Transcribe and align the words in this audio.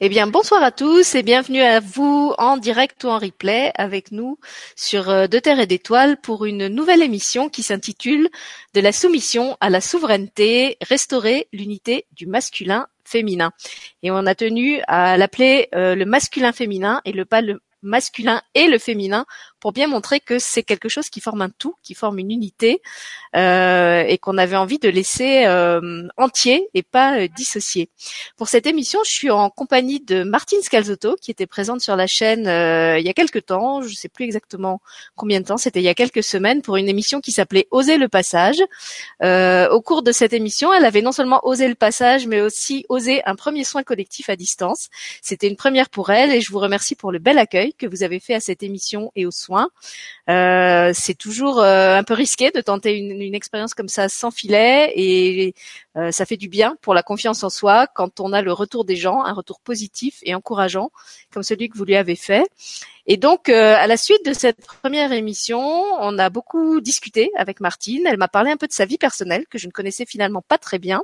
Eh 0.00 0.08
bien, 0.08 0.26
bonsoir 0.26 0.62
à 0.62 0.72
tous 0.72 1.14
et 1.14 1.22
bienvenue 1.22 1.60
à 1.60 1.80
vous 1.80 2.32
en 2.38 2.56
direct 2.56 3.04
ou 3.04 3.08
en 3.08 3.18
replay 3.18 3.72
avec 3.74 4.12
nous 4.12 4.38
sur 4.74 5.10
euh, 5.10 5.26
De 5.26 5.38
Terre 5.38 5.60
et 5.60 5.66
d'Étoiles 5.66 6.16
pour 6.16 6.46
une 6.46 6.68
nouvelle 6.68 7.02
émission 7.02 7.48
qui 7.48 7.62
s'intitule 7.62 8.30
De 8.74 8.80
la 8.80 8.92
soumission 8.92 9.56
à 9.60 9.68
la 9.68 9.80
souveraineté, 9.80 10.78
restaurer 10.80 11.48
l'unité 11.52 12.06
du 12.12 12.26
masculin 12.26 12.86
féminin. 13.04 13.52
Et 14.02 14.10
on 14.10 14.24
a 14.26 14.34
tenu 14.34 14.80
à 14.86 15.16
l'appeler 15.16 15.68
euh, 15.74 15.94
le 15.94 16.06
masculin 16.06 16.52
féminin 16.52 17.02
et 17.04 17.12
le 17.12 17.24
pas 17.24 17.42
le 17.42 17.60
masculin 17.82 18.42
et 18.54 18.68
le 18.68 18.78
féminin 18.78 19.26
pour 19.60 19.72
bien 19.72 19.86
montrer 19.86 20.20
que 20.20 20.38
c'est 20.38 20.62
quelque 20.62 20.88
chose 20.88 21.08
qui 21.08 21.20
forme 21.20 21.42
un 21.42 21.50
tout, 21.50 21.74
qui 21.82 21.94
forme 21.94 22.18
une 22.18 22.30
unité 22.30 22.80
euh, 23.36 24.02
et 24.06 24.18
qu'on 24.18 24.38
avait 24.38 24.56
envie 24.56 24.78
de 24.78 24.88
laisser 24.88 25.44
euh, 25.46 26.08
entier 26.16 26.68
et 26.74 26.82
pas 26.82 27.18
euh, 27.18 27.28
dissocié. 27.28 27.90
Pour 28.36 28.48
cette 28.48 28.66
émission, 28.66 29.00
je 29.04 29.10
suis 29.10 29.30
en 29.30 29.50
compagnie 29.50 30.00
de 30.00 30.22
Martine 30.22 30.62
Scalzotto 30.62 31.16
qui 31.20 31.30
était 31.30 31.46
présente 31.46 31.80
sur 31.80 31.96
la 31.96 32.06
chaîne 32.06 32.48
euh, 32.48 32.98
il 32.98 33.06
y 33.06 33.10
a 33.10 33.12
quelques 33.12 33.46
temps, 33.46 33.82
je 33.82 33.88
ne 33.88 33.94
sais 33.94 34.08
plus 34.08 34.24
exactement 34.24 34.80
combien 35.14 35.40
de 35.40 35.46
temps, 35.46 35.58
c'était 35.58 35.80
il 35.80 35.84
y 35.84 35.88
a 35.88 35.94
quelques 35.94 36.24
semaines 36.24 36.62
pour 36.62 36.76
une 36.76 36.88
émission 36.88 37.20
qui 37.20 37.32
s'appelait 37.32 37.68
Oser 37.70 37.98
le 37.98 38.08
passage. 38.08 38.56
Euh, 39.22 39.68
au 39.68 39.80
cours 39.80 40.02
de 40.02 40.12
cette 40.12 40.32
émission, 40.32 40.72
elle 40.72 40.84
avait 40.84 41.02
non 41.02 41.12
seulement 41.12 41.40
osé 41.44 41.68
le 41.68 41.74
passage, 41.74 42.26
mais 42.26 42.40
aussi 42.40 42.86
osé 42.88 43.22
un 43.26 43.34
premier 43.34 43.64
soin 43.64 43.82
collectif 43.82 44.30
à 44.30 44.36
distance. 44.36 44.88
C'était 45.22 45.48
une 45.48 45.56
première 45.56 45.90
pour 45.90 46.10
elle 46.10 46.32
et 46.32 46.40
je 46.40 46.50
vous 46.50 46.58
remercie 46.58 46.94
pour 46.94 47.12
le 47.12 47.18
bel 47.18 47.38
accueil 47.38 47.74
que 47.74 47.86
vous 47.86 48.02
avez 48.02 48.20
fait 48.20 48.34
à 48.34 48.40
cette 48.40 48.62
émission 48.62 49.12
et 49.14 49.26
aux 49.26 49.30
soins 49.30 49.49
euh, 50.28 50.92
c'est 50.94 51.14
toujours 51.14 51.60
euh, 51.60 51.96
un 51.96 52.04
peu 52.04 52.14
risqué 52.14 52.50
de 52.50 52.60
tenter 52.60 52.96
une, 52.96 53.34
expérience 53.34 53.74
comme 53.74 53.88
ça 53.88 54.08
sans 54.08 54.30
filet 54.30 54.92
et 54.96 55.54
euh, 55.96 56.10
ça 56.10 56.26
fait 56.26 56.36
du 56.36 56.48
bien 56.48 56.76
pour 56.82 56.94
la 56.94 57.02
confiance 57.02 57.42
en 57.42 57.50
soi 57.50 57.86
quand 57.86 58.20
on 58.20 58.32
a 58.32 58.42
le 58.42 58.52
retour 58.52 58.84
des 58.84 58.96
gens, 58.96 59.24
un 59.24 59.32
retour 59.32 59.60
positif 59.60 60.18
et 60.22 60.34
encourageant 60.34 60.90
comme 61.32 61.42
celui 61.42 61.68
que 61.68 61.76
vous 61.76 61.84
lui 61.84 61.96
avez 61.96 62.16
fait. 62.16 62.48
Et 63.12 63.16
donc, 63.16 63.48
euh, 63.48 63.74
à 63.76 63.88
la 63.88 63.96
suite 63.96 64.24
de 64.24 64.32
cette 64.32 64.64
première 64.64 65.10
émission, 65.10 65.58
on 65.58 66.16
a 66.16 66.30
beaucoup 66.30 66.80
discuté 66.80 67.32
avec 67.36 67.58
Martine. 67.58 68.02
Elle 68.06 68.18
m'a 68.18 68.28
parlé 68.28 68.52
un 68.52 68.56
peu 68.56 68.68
de 68.68 68.72
sa 68.72 68.84
vie 68.84 68.98
personnelle 68.98 69.46
que 69.50 69.58
je 69.58 69.66
ne 69.66 69.72
connaissais 69.72 70.06
finalement 70.06 70.42
pas 70.46 70.58
très 70.58 70.78
bien. 70.78 71.02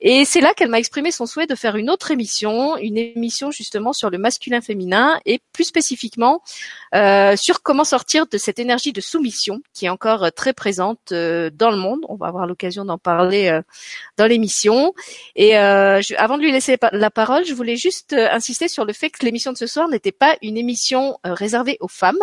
Et 0.00 0.24
c'est 0.24 0.40
là 0.40 0.52
qu'elle 0.52 0.68
m'a 0.68 0.80
exprimé 0.80 1.12
son 1.12 1.26
souhait 1.26 1.46
de 1.46 1.54
faire 1.54 1.76
une 1.76 1.90
autre 1.90 2.10
émission, 2.10 2.76
une 2.76 2.98
émission 2.98 3.52
justement 3.52 3.92
sur 3.92 4.10
le 4.10 4.18
masculin-féminin 4.18 5.20
et 5.26 5.40
plus 5.52 5.62
spécifiquement 5.62 6.42
euh, 6.96 7.36
sur 7.36 7.62
comment 7.62 7.84
sortir 7.84 8.26
de 8.26 8.36
cette 8.36 8.58
énergie 8.58 8.92
de 8.92 9.00
soumission 9.00 9.60
qui 9.74 9.86
est 9.86 9.90
encore 9.90 10.24
euh, 10.24 10.30
très 10.30 10.52
présente 10.52 11.12
euh, 11.12 11.50
dans 11.54 11.70
le 11.70 11.76
monde. 11.76 12.00
On 12.08 12.16
va 12.16 12.26
avoir 12.26 12.48
l'occasion 12.48 12.84
d'en 12.84 12.98
parler 12.98 13.46
euh, 13.46 13.62
dans 14.16 14.26
l'émission. 14.26 14.92
Et 15.36 15.50
je, 15.52 16.16
avant 16.16 16.36
de 16.36 16.42
lui 16.42 16.50
laisser 16.50 16.78
la 16.90 17.10
parole, 17.12 17.44
je 17.44 17.54
voulais 17.54 17.76
juste 17.76 18.12
insister 18.12 18.66
sur 18.66 18.84
le 18.84 18.92
fait 18.92 19.10
que 19.10 19.24
l'émission 19.24 19.52
de 19.52 19.56
ce 19.56 19.68
soir 19.68 19.86
n'était 19.86 20.10
pas 20.10 20.36
une 20.42 20.56
émission 20.56 21.16
euh, 21.27 21.27
réservé 21.34 21.76
aux 21.80 21.88
femmes. 21.88 22.18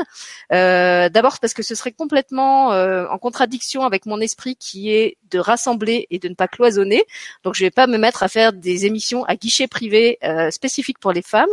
Euh, 0.51 1.09
d'abord 1.09 1.39
parce 1.39 1.53
que 1.53 1.63
ce 1.63 1.75
serait 1.75 1.91
complètement 1.91 2.73
euh, 2.73 3.07
en 3.07 3.17
contradiction 3.17 3.83
avec 3.83 4.05
mon 4.05 4.19
esprit 4.21 4.55
qui 4.55 4.91
est 4.91 5.17
de 5.31 5.39
rassembler 5.39 6.07
et 6.09 6.19
de 6.19 6.29
ne 6.29 6.35
pas 6.35 6.47
cloisonner. 6.47 7.03
Donc 7.43 7.55
je 7.55 7.63
vais 7.63 7.71
pas 7.71 7.87
me 7.87 7.97
mettre 7.97 8.23
à 8.23 8.27
faire 8.27 8.53
des 8.53 8.85
émissions 8.85 9.23
à 9.25 9.35
guichet 9.35 9.67
privé 9.67 10.19
spécifiques 10.51 10.99
pour 10.99 11.11
les 11.11 11.21
femmes. 11.21 11.49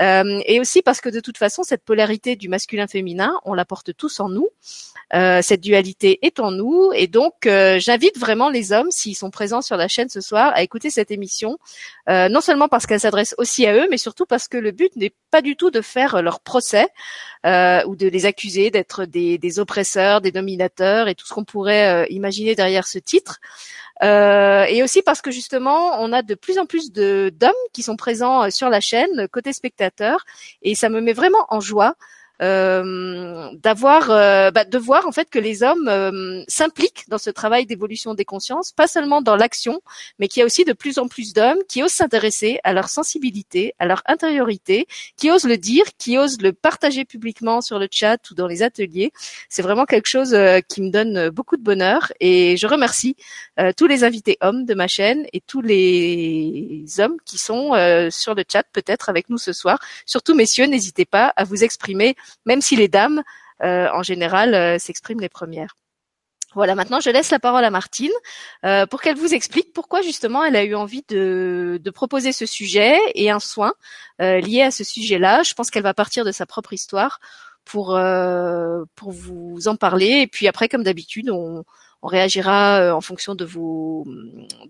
et 0.00 0.60
aussi 0.60 0.82
parce 0.82 1.00
que 1.00 1.08
de 1.08 1.20
toute 1.20 1.38
façon 1.38 1.62
cette 1.62 1.84
polarité 1.84 2.36
du 2.36 2.48
masculin-féminin, 2.48 3.38
on 3.44 3.54
la 3.54 3.64
porte 3.64 3.94
tous 3.96 4.20
en 4.20 4.28
nous. 4.28 4.48
cette 5.12 5.60
dualité 5.60 6.18
est 6.26 6.40
en 6.40 6.50
nous 6.50 6.90
et 6.94 7.06
donc 7.06 7.34
j'invite 7.44 8.18
vraiment 8.18 8.48
les 8.48 8.72
hommes 8.72 8.90
s'ils 8.90 9.16
sont 9.16 9.30
présents 9.30 9.62
sur 9.62 9.76
la 9.76 9.88
chaîne 9.88 10.08
ce 10.08 10.20
soir 10.20 10.52
à 10.54 10.62
écouter 10.62 10.90
cette 10.90 11.10
émission. 11.10 11.58
non 12.08 12.40
seulement 12.40 12.68
parce 12.68 12.86
qu'elle 12.86 13.00
s'adresse 13.00 13.34
aussi 13.38 13.66
à 13.66 13.74
eux, 13.74 13.86
mais 13.90 13.98
surtout 13.98 14.26
parce 14.26 14.48
que 14.48 14.56
le 14.56 14.70
but 14.72 14.94
n'est 14.96 15.14
pas 15.30 15.42
du 15.42 15.56
tout 15.56 15.70
de 15.70 15.80
faire 15.80 16.22
leur 16.22 16.40
procès 16.40 16.63
euh, 17.46 17.84
ou 17.86 17.96
de 17.96 18.06
les 18.06 18.24
accuser 18.24 18.70
d'être 18.70 19.04
des, 19.04 19.58
oppresseurs, 19.58 20.20
des 20.20 20.32
dominateurs 20.32 21.08
et 21.08 21.14
tout 21.14 21.26
ce 21.26 21.34
qu'on 21.34 21.44
pourrait 21.44 21.88
euh, 21.88 22.06
imaginer 22.08 22.54
derrière 22.54 22.86
ce 22.86 22.98
titre. 22.98 23.40
Euh, 24.02 24.64
et 24.64 24.82
aussi 24.82 25.02
parce 25.02 25.20
que 25.20 25.30
justement, 25.30 26.00
on 26.00 26.12
a 26.12 26.22
de 26.22 26.34
plus 26.34 26.58
en 26.58 26.66
plus 26.66 26.90
d'hommes 26.92 27.52
qui 27.72 27.82
sont 27.82 27.96
présents 27.96 28.50
sur 28.50 28.68
la 28.68 28.80
chaîne 28.80 29.28
côté 29.28 29.52
spectateur, 29.52 30.24
et 30.62 30.74
ça 30.74 30.88
me 30.88 31.00
met 31.00 31.12
vraiment 31.12 31.46
en 31.50 31.60
joie 31.60 31.94
euh, 32.42 33.50
d'avoir, 33.62 34.10
euh, 34.10 34.50
bah, 34.50 34.64
de 34.64 34.76
voir 34.78 35.06
en 35.06 35.12
fait 35.12 35.30
que 35.30 35.38
les 35.38 35.62
hommes 35.62 35.86
euh, 35.86 36.42
s'impliquent 36.48 37.08
dans 37.08 37.18
ce 37.18 37.30
travail 37.30 37.64
d'évolution 37.64 38.12
des 38.14 38.24
consciences, 38.24 38.72
pas 38.72 38.88
seulement 38.88 39.22
dans 39.22 39.36
l'action, 39.36 39.80
mais 40.18 40.26
qu'il 40.26 40.40
y 40.40 40.42
a 40.42 40.46
aussi 40.46 40.64
de 40.64 40.72
plus 40.72 40.98
en 40.98 41.06
plus 41.06 41.32
d'hommes 41.32 41.60
qui 41.68 41.84
osent 41.84 41.92
s'intéresser 41.92 42.58
à 42.64 42.72
leur 42.72 42.88
sensibilité, 42.88 43.74
à 43.78 43.86
leur 43.86 44.02
intériorité, 44.06 44.88
qui 45.16 45.30
osent 45.30 45.44
le 45.44 45.56
dire, 45.56 45.84
qui 45.96 46.18
osent 46.18 46.40
le 46.40 46.52
partager 46.52 47.04
publiquement 47.04 47.60
sur 47.60 47.78
le 47.78 47.86
chat 47.88 48.18
ou 48.30 48.34
dans 48.34 48.48
les 48.48 48.64
ateliers. 48.64 49.12
C'est 49.48 49.62
vraiment 49.62 49.84
quelque 49.84 50.08
chose 50.08 50.36
qui 50.68 50.82
me 50.82 50.90
donne 50.90 51.30
beaucoup 51.30 51.56
de 51.56 51.62
bonheur 51.62 52.12
et 52.18 52.56
je 52.56 52.66
remercie 52.66 53.16
tous 53.76 53.86
les 53.86 54.02
invités 54.02 54.38
hommes 54.40 54.64
de 54.64 54.74
ma 54.74 54.88
chaîne 54.88 55.24
et 55.32 55.40
tous 55.40 55.60
les 55.60 56.84
hommes 56.98 57.16
qui 57.24 57.38
sont 57.38 57.70
sur 58.10 58.34
le 58.34 58.44
chat 58.50 58.64
peut-être 58.72 59.08
avec 59.08 59.30
nous 59.30 59.38
ce 59.38 59.52
soir. 59.52 59.78
Surtout 60.04 60.34
messieurs, 60.34 60.66
n'hésitez 60.66 61.04
pas 61.04 61.32
à 61.36 61.44
vous 61.44 61.62
exprimer 61.62 62.16
même 62.46 62.60
si 62.60 62.76
les 62.76 62.88
dames, 62.88 63.22
euh, 63.62 63.88
en 63.92 64.02
général, 64.02 64.54
euh, 64.54 64.78
s'expriment 64.78 65.20
les 65.20 65.28
premières. 65.28 65.76
Voilà, 66.54 66.76
maintenant 66.76 67.00
je 67.00 67.10
laisse 67.10 67.30
la 67.32 67.40
parole 67.40 67.64
à 67.64 67.70
Martine 67.70 68.12
euh, 68.64 68.86
pour 68.86 69.02
qu'elle 69.02 69.16
vous 69.16 69.34
explique 69.34 69.72
pourquoi 69.72 70.02
justement 70.02 70.44
elle 70.44 70.54
a 70.54 70.62
eu 70.62 70.76
envie 70.76 71.02
de, 71.08 71.80
proposer 71.92 72.32
ce 72.32 72.46
sujet 72.46 72.96
et 73.16 73.28
un 73.30 73.40
soin 73.40 73.74
lié 74.20 74.62
à 74.62 74.70
ce 74.70 74.84
sujet-là. 74.84 75.42
Je 75.42 75.54
pense 75.54 75.70
qu'elle 75.70 75.82
va 75.82 75.94
partir 75.94 76.24
de 76.24 76.30
sa 76.30 76.46
propre 76.46 76.72
histoire 76.72 77.18
pour 77.64 77.98
pour 78.94 79.10
vous 79.10 79.66
en 79.66 79.74
parler 79.74 80.20
et 80.20 80.26
puis 80.28 80.46
après, 80.46 80.68
comme 80.68 80.84
d'habitude, 80.84 81.30
on, 81.30 81.64
réagira 82.04 82.94
en 82.94 83.00
fonction 83.00 83.34
de 83.34 83.46
vos 83.46 84.06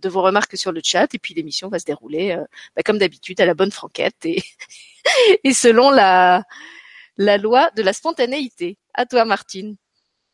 de 0.00 0.08
vos 0.08 0.22
remarques 0.22 0.56
sur 0.56 0.72
le 0.72 0.80
chat 0.82 1.12
et 1.14 1.18
puis 1.18 1.34
l'émission 1.34 1.68
va 1.68 1.80
se 1.80 1.84
dérouler 1.84 2.38
bah, 2.76 2.82
comme 2.84 2.98
d'habitude 2.98 3.40
à 3.40 3.44
la 3.44 3.54
bonne 3.54 3.72
franquette 3.72 4.24
et 4.24 4.42
et 5.44 5.52
selon 5.52 5.90
la 5.90 6.44
la 7.16 7.38
loi 7.38 7.70
de 7.76 7.82
la 7.82 7.92
spontanéité. 7.92 8.78
À 8.94 9.06
toi, 9.06 9.24
Martine. 9.24 9.76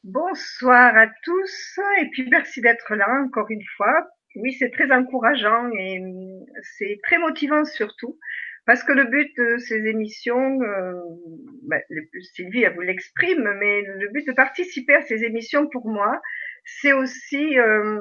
Bonsoir 0.02 0.96
à 0.96 1.06
tous 1.24 1.78
et 2.00 2.08
puis 2.10 2.26
merci 2.30 2.60
d'être 2.60 2.94
là 2.94 3.06
encore 3.24 3.50
une 3.50 3.64
fois. 3.76 4.08
Oui, 4.36 4.54
c'est 4.58 4.70
très 4.70 4.90
encourageant 4.92 5.70
et 5.78 5.98
euh, 5.98 6.44
c'est 6.78 6.98
très 7.02 7.18
motivant 7.18 7.64
surtout 7.64 8.18
parce 8.66 8.84
que 8.84 8.92
le 8.92 9.04
but 9.04 9.28
de 9.36 9.58
ces 9.58 9.86
émissions, 9.86 10.62
euh, 10.62 10.92
ben, 11.62 11.82
Sylvie 12.34 12.62
elle 12.62 12.74
vous 12.74 12.82
l'exprime, 12.82 13.52
mais 13.58 13.82
le 13.82 14.08
but 14.10 14.26
de 14.26 14.32
participer 14.32 14.94
à 14.94 15.02
ces 15.02 15.24
émissions 15.24 15.66
pour 15.68 15.88
moi, 15.88 16.20
c'est 16.64 16.92
aussi 16.92 17.58
euh, 17.58 18.00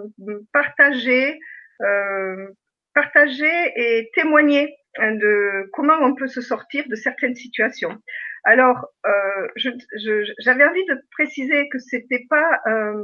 partager, 0.53 1.39
euh, 1.81 2.47
partager 2.93 3.51
et 3.75 4.11
témoigner 4.13 4.75
de 4.99 5.69
comment 5.73 5.97
on 6.01 6.13
peut 6.13 6.27
se 6.27 6.41
sortir 6.41 6.83
de 6.87 6.95
certaines 6.95 7.35
situations. 7.35 7.97
Alors, 8.43 8.87
euh, 9.05 9.47
j'avais 10.39 10.65
envie 10.65 10.85
de 10.85 11.01
préciser 11.11 11.67
que 11.69 11.79
c'était 11.79 12.25
pas 12.29 12.61
euh, 12.67 13.03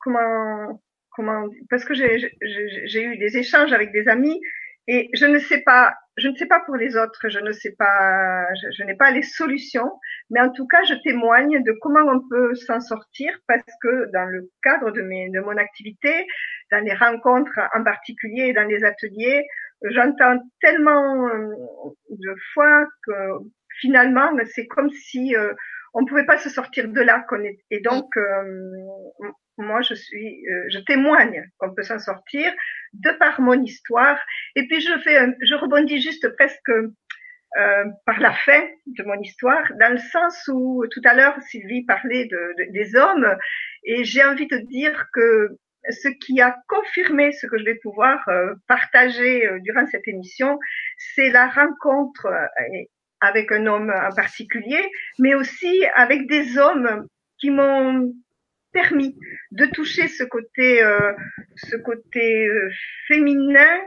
comment 0.00 0.80
comment 1.14 1.46
parce 1.68 1.84
que 1.84 1.94
j'ai 1.94 3.02
eu 3.02 3.18
des 3.18 3.36
échanges 3.36 3.72
avec 3.72 3.92
des 3.92 4.08
amis 4.08 4.40
et 4.88 5.08
je 5.14 5.26
ne 5.26 5.38
sais 5.38 5.60
pas, 5.60 5.94
je 6.16 6.28
ne 6.28 6.34
sais 6.34 6.46
pas 6.46 6.60
pour 6.66 6.74
les 6.74 6.96
autres, 6.96 7.28
je 7.28 7.38
ne 7.38 7.52
sais 7.52 7.72
pas, 7.78 8.44
je, 8.76 8.82
n'ai 8.82 8.96
pas 8.96 9.12
les 9.12 9.22
solutions, 9.22 9.92
mais 10.30 10.40
en 10.40 10.50
tout 10.50 10.66
cas, 10.66 10.82
je 10.84 10.94
témoigne 11.04 11.62
de 11.62 11.72
comment 11.80 12.10
on 12.10 12.28
peut 12.28 12.54
s'en 12.56 12.80
sortir 12.80 13.32
parce 13.46 13.62
que 13.80 14.10
dans 14.12 14.24
le 14.24 14.50
cadre 14.62 14.90
de, 14.90 15.02
mes, 15.02 15.30
de 15.30 15.40
mon 15.40 15.56
activité, 15.56 16.26
dans 16.72 16.84
les 16.84 16.94
rencontres 16.94 17.60
en 17.74 17.84
particulier 17.84 18.46
et 18.48 18.52
dans 18.52 18.66
les 18.66 18.82
ateliers, 18.82 19.46
j'entends 19.90 20.38
tellement 20.60 21.28
euh, 21.28 21.54
de 22.10 22.34
fois 22.52 22.84
que 23.06 23.12
finalement, 23.80 24.30
c'est 24.54 24.66
comme 24.66 24.90
si 24.90 25.34
euh, 25.36 25.52
on 25.94 26.02
ne 26.02 26.06
pouvait 26.06 26.26
pas 26.26 26.38
se 26.38 26.48
sortir 26.48 26.88
de 26.88 27.00
là. 27.00 27.24
Et 27.70 27.80
donc, 27.80 28.16
euh, 28.16 29.22
moi, 29.58 29.82
je 29.82 29.94
suis, 29.94 30.46
euh, 30.48 30.64
je 30.70 30.78
témoigne 30.80 31.44
qu'on 31.58 31.74
peut 31.74 31.82
s'en 31.82 31.98
sortir 31.98 32.52
de 32.94 33.10
par 33.18 33.40
mon 33.40 33.60
histoire. 33.62 34.18
Et 34.56 34.66
puis, 34.66 34.80
je 34.80 34.98
fais, 35.00 35.18
je 35.42 35.54
rebondis 35.54 36.00
juste 36.00 36.28
presque 36.36 36.72
par 38.06 38.18
la 38.18 38.32
fin 38.32 38.62
de 38.86 39.02
mon 39.02 39.20
histoire, 39.20 39.62
dans 39.78 39.92
le 39.92 39.98
sens 39.98 40.48
où 40.50 40.86
tout 40.90 41.02
à 41.04 41.12
l'heure 41.12 41.38
Sylvie 41.50 41.84
parlait 41.84 42.24
de, 42.24 42.72
des 42.72 42.96
hommes, 42.96 43.28
et 43.84 44.04
j'ai 44.04 44.24
envie 44.24 44.46
de 44.46 44.56
dire 44.56 45.08
que 45.12 45.58
ce 45.90 46.08
qui 46.08 46.40
a 46.40 46.56
confirmé 46.66 47.30
ce 47.32 47.46
que 47.46 47.58
je 47.58 47.64
vais 47.64 47.74
pouvoir 47.74 48.26
partager 48.68 49.46
durant 49.64 49.86
cette 49.88 50.08
émission, 50.08 50.58
c'est 51.14 51.28
la 51.28 51.46
rencontre 51.46 52.26
avec 53.22 53.50
un 53.52 53.66
homme 53.66 53.90
en 53.90 54.14
particulier, 54.14 54.84
mais 55.18 55.34
aussi 55.34 55.84
avec 55.94 56.26
des 56.28 56.58
hommes 56.58 57.06
qui 57.38 57.50
m'ont 57.50 58.12
permis 58.72 59.16
de 59.52 59.66
toucher 59.66 60.08
ce 60.08 60.24
côté, 60.24 60.82
euh, 60.82 61.12
ce 61.56 61.76
côté 61.76 62.46
euh, 62.46 62.70
féminin 63.06 63.78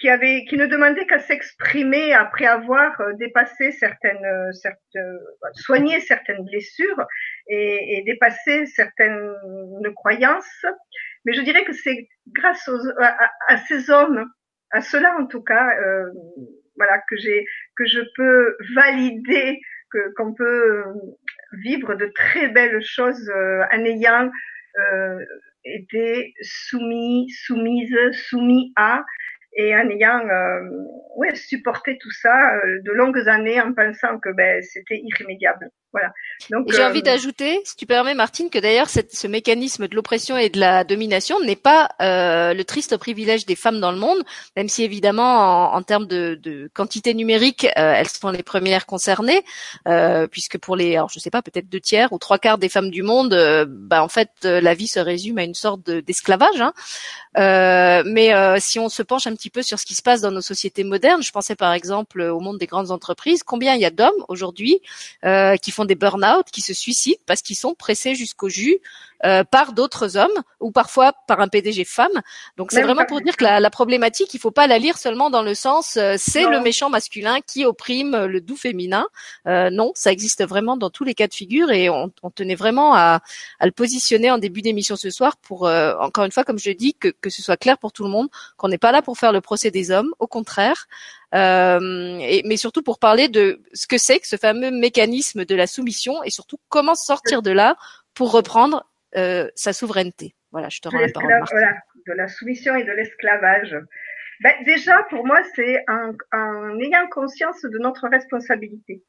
qui 0.00 0.08
avait, 0.08 0.44
qui 0.48 0.56
ne 0.56 0.66
demandait 0.66 1.06
qu'à 1.06 1.18
s'exprimer 1.18 2.12
après 2.12 2.46
avoir 2.46 3.00
euh, 3.00 3.12
dépassé 3.14 3.72
certaines, 3.72 4.24
euh, 4.24 4.52
certaines 4.52 5.18
soigné 5.54 6.00
certaines 6.00 6.44
blessures 6.44 7.06
et, 7.48 7.98
et 7.98 8.02
dépassé 8.04 8.66
certaines 8.66 9.34
croyances. 9.96 10.66
Mais 11.24 11.32
je 11.32 11.42
dirais 11.42 11.64
que 11.64 11.72
c'est 11.72 12.08
grâce 12.28 12.68
aux, 12.68 12.88
à, 13.00 13.16
à, 13.48 13.56
ces 13.68 13.90
hommes, 13.90 14.24
à 14.70 14.80
cela 14.80 15.16
en 15.18 15.26
tout 15.26 15.42
cas, 15.42 15.68
euh, 15.80 16.10
voilà, 16.76 16.98
que 17.08 17.16
j'ai, 17.16 17.44
que 17.78 17.86
je 17.86 18.00
peux 18.16 18.56
valider 18.74 19.60
que 19.90 20.12
qu'on 20.16 20.34
peut 20.34 20.84
vivre 21.52 21.94
de 21.94 22.06
très 22.14 22.48
belles 22.48 22.82
choses 22.82 23.30
euh, 23.30 23.62
en 23.72 23.84
ayant 23.84 24.30
euh, 24.78 25.24
été 25.64 26.34
soumis, 26.42 27.30
soumise, 27.30 27.96
soumis 28.12 28.72
à 28.76 29.04
et 29.54 29.74
en 29.74 29.88
ayant 29.88 30.20
euh, 30.28 30.60
ouais, 31.16 31.34
supporté 31.34 31.98
tout 31.98 32.10
ça 32.10 32.54
euh, 32.56 32.80
de 32.82 32.92
longues 32.92 33.28
années 33.28 33.60
en 33.60 33.72
pensant 33.72 34.18
que 34.18 34.30
ben, 34.30 34.62
c'était 34.62 35.00
irrémédiable. 35.02 35.70
Voilà. 35.92 36.12
Donc 36.50 36.70
j'ai 36.70 36.84
envie 36.84 36.98
euh, 36.98 37.02
d'ajouter, 37.02 37.60
si 37.64 37.74
tu 37.74 37.86
permets, 37.86 38.14
Martine, 38.14 38.50
que 38.50 38.58
d'ailleurs 38.58 38.88
ce 38.90 39.26
mécanisme 39.26 39.88
de 39.88 39.94
l'oppression 39.94 40.36
et 40.36 40.50
de 40.50 40.60
la 40.60 40.84
domination 40.84 41.40
n'est 41.40 41.56
pas 41.56 41.88
euh, 42.02 42.52
le 42.52 42.64
triste 42.64 42.96
privilège 42.98 43.46
des 43.46 43.56
femmes 43.56 43.80
dans 43.80 43.90
le 43.90 43.98
monde, 43.98 44.22
même 44.54 44.68
si 44.68 44.84
évidemment 44.84 45.72
en, 45.72 45.76
en 45.76 45.82
termes 45.82 46.06
de, 46.06 46.38
de, 46.42 46.70
quantité 46.74 47.14
numérique, 47.14 47.64
euh, 47.64 47.94
elles 47.94 48.08
sont 48.08 48.30
les 48.30 48.42
premières 48.42 48.84
concernées, 48.84 49.42
euh, 49.86 50.26
puisque 50.26 50.58
pour 50.58 50.76
les, 50.76 50.94
alors 50.96 51.08
je 51.08 51.18
sais 51.18 51.30
pas, 51.30 51.40
peut-être 51.40 51.68
deux 51.68 51.80
tiers 51.80 52.12
ou 52.12 52.18
trois 52.18 52.38
quarts 52.38 52.58
des 52.58 52.68
femmes 52.68 52.90
du 52.90 53.02
monde, 53.02 53.34
bah, 53.66 54.02
en 54.02 54.08
fait 54.08 54.30
la 54.42 54.74
vie 54.74 54.88
se 54.88 55.00
résume 55.00 55.38
à 55.38 55.44
une 55.44 55.54
sorte 55.54 55.90
d'esclavage. 55.90 56.60
Hein. 56.60 56.72
mais 58.04 58.60
si 58.60 58.78
on 58.78 58.88
se 58.88 59.02
penche 59.02 59.26
un 59.26 59.34
petit 59.34 59.50
peu 59.50 59.62
sur 59.62 59.78
ce 59.78 59.86
qui 59.86 59.94
se 59.94 60.02
passe 60.02 60.20
dans 60.20 60.30
nos 60.30 60.42
sociétés 60.42 60.84
modernes, 60.84 61.22
je 61.22 61.32
pensais 61.32 61.56
par 61.56 61.72
exemple 61.72 62.20
au 62.20 62.40
monde 62.40 62.58
des 62.58 62.66
grandes 62.66 62.90
entreprises, 62.90 63.42
combien 63.42 63.74
il 63.74 63.80
y 63.80 63.86
a 63.86 63.90
d'hommes 63.90 64.24
aujourd'hui 64.28 64.80
qui 65.62 65.70
font 65.70 65.77
des 65.84 65.94
burn-out, 65.94 66.46
qui 66.50 66.60
se 66.60 66.74
suicident 66.74 67.20
parce 67.26 67.42
qu'ils 67.42 67.56
sont 67.56 67.74
pressés 67.74 68.14
jusqu'au 68.14 68.48
jus 68.48 68.78
euh, 69.24 69.44
par 69.44 69.72
d'autres 69.72 70.16
hommes 70.16 70.42
ou 70.60 70.70
parfois 70.70 71.12
par 71.26 71.40
un 71.40 71.48
PDG 71.48 71.84
femme. 71.84 72.22
Donc 72.56 72.72
c'est 72.72 72.82
vraiment 72.82 73.04
pour 73.04 73.20
dire 73.20 73.36
que 73.36 73.44
la, 73.44 73.60
la, 73.60 73.70
problématique, 73.70 74.32
il 74.34 74.40
faut 74.40 74.50
pas 74.50 74.66
la 74.66 74.78
lire 74.78 74.98
seulement 74.98 75.30
dans 75.30 75.42
le 75.42 75.54
sens 75.54 75.96
euh, 75.96 76.14
c'est 76.18 76.44
le 76.44 76.60
méchant 76.60 76.90
masculin 76.90 77.40
qui 77.46 77.64
opprime 77.64 78.26
le 78.26 78.40
doux 78.40 78.56
féminin. 78.56 79.06
Euh, 79.46 79.70
non, 79.70 79.92
ça 79.94 80.12
existe 80.12 80.44
vraiment 80.46 80.76
dans 80.76 80.90
tous 80.90 81.04
les 81.04 81.14
cas 81.14 81.26
de 81.26 81.34
figure 81.34 81.70
et 81.70 81.88
on, 81.88 82.12
on 82.22 82.30
tenait 82.30 82.54
vraiment 82.54 82.94
à, 82.94 83.20
à, 83.58 83.66
le 83.66 83.72
positionner 83.72 84.30
en 84.30 84.38
début 84.38 84.62
d'émission 84.62 84.96
ce 84.96 85.10
soir 85.10 85.36
pour 85.36 85.66
euh, 85.66 85.94
encore 86.00 86.24
une 86.24 86.32
fois, 86.32 86.44
comme 86.44 86.58
je 86.58 86.70
dis, 86.70 86.94
que, 86.94 87.08
que 87.08 87.30
ce 87.30 87.42
soit 87.42 87.56
clair 87.56 87.78
pour 87.78 87.92
tout 87.92 88.04
le 88.04 88.10
monde 88.10 88.28
qu'on 88.56 88.68
n'est 88.68 88.78
pas 88.78 88.92
là 88.92 89.02
pour 89.02 89.18
faire 89.18 89.32
le 89.32 89.40
procès 89.40 89.70
des 89.70 89.90
hommes. 89.90 90.12
Au 90.18 90.26
contraire, 90.26 90.86
euh, 91.34 92.18
et, 92.20 92.42
mais 92.44 92.56
surtout 92.56 92.82
pour 92.82 92.98
parler 92.98 93.28
de 93.28 93.60
ce 93.72 93.86
que 93.86 93.98
c'est 93.98 94.20
que 94.20 94.26
ce 94.26 94.36
fameux 94.36 94.70
mécanisme 94.70 95.44
de 95.44 95.54
la 95.54 95.66
soumission 95.66 96.22
et 96.22 96.30
surtout 96.30 96.58
comment 96.68 96.94
sortir 96.94 97.42
de 97.42 97.50
là 97.50 97.76
pour 98.14 98.32
reprendre 98.32 98.84
euh, 99.16 99.48
sa 99.54 99.72
souveraineté. 99.72 100.34
Voilà, 100.52 100.68
je 100.68 100.80
te 100.80 100.88
rends 100.88 101.00
la 101.00 101.08
parole. 101.08 101.32
Voilà, 101.50 101.76
de 102.06 102.12
la 102.12 102.28
soumission 102.28 102.74
et 102.74 102.84
de 102.84 102.92
l'esclavage. 102.92 103.76
Ben, 104.40 104.52
déjà, 104.64 105.02
pour 105.10 105.26
moi, 105.26 105.42
c'est 105.54 105.84
en, 105.88 106.12
en, 106.32 106.78
ayant 106.80 107.08
conscience 107.08 107.62
de 107.62 107.78
notre 107.78 108.08
responsabilité. 108.08 109.02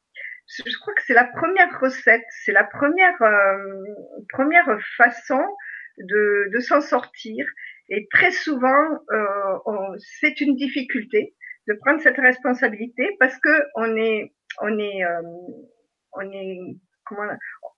Je, 0.48 0.78
crois 0.80 0.94
que 0.94 1.02
c'est 1.06 1.14
la 1.14 1.26
première 1.26 1.80
recette, 1.80 2.24
c'est 2.44 2.52
la 2.52 2.64
première 2.64 3.22
euh, 3.22 3.84
première 4.30 4.66
façon 4.96 5.40
de, 5.98 6.50
de 6.52 6.58
s'en 6.58 6.80
sortir. 6.80 7.46
Et 7.88 8.08
très 8.12 8.32
souvent, 8.32 8.98
euh, 9.12 9.96
c'est 10.18 10.40
une 10.40 10.56
difficulté 10.56 11.34
de 11.68 11.74
prendre 11.74 12.00
cette 12.00 12.16
responsabilité 12.16 13.16
parce 13.20 13.38
que 13.38 13.62
on 13.76 13.96
est 13.96 14.32
on 14.60 14.76
est 14.78 15.04
euh, 15.04 15.22
on 16.12 16.32
est 16.32 16.58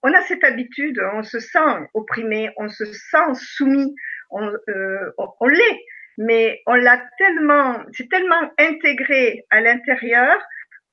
on 0.03 0.13
a 0.13 0.23
cette 0.23 0.45
habitude, 0.45 1.01
on 1.15 1.23
se 1.23 1.39
sent 1.39 1.89
opprimé, 1.95 2.51
on 2.57 2.69
se 2.69 2.85
sent 2.85 3.35
soumis, 3.35 3.95
on, 4.31 4.51
euh, 4.69 5.13
on, 5.17 5.47
l'est, 5.47 5.81
mais 6.19 6.61
on 6.67 6.75
l'a 6.75 7.03
tellement, 7.19 7.83
c'est 7.93 8.09
tellement 8.09 8.51
intégré 8.59 9.45
à 9.51 9.61
l'intérieur 9.61 10.41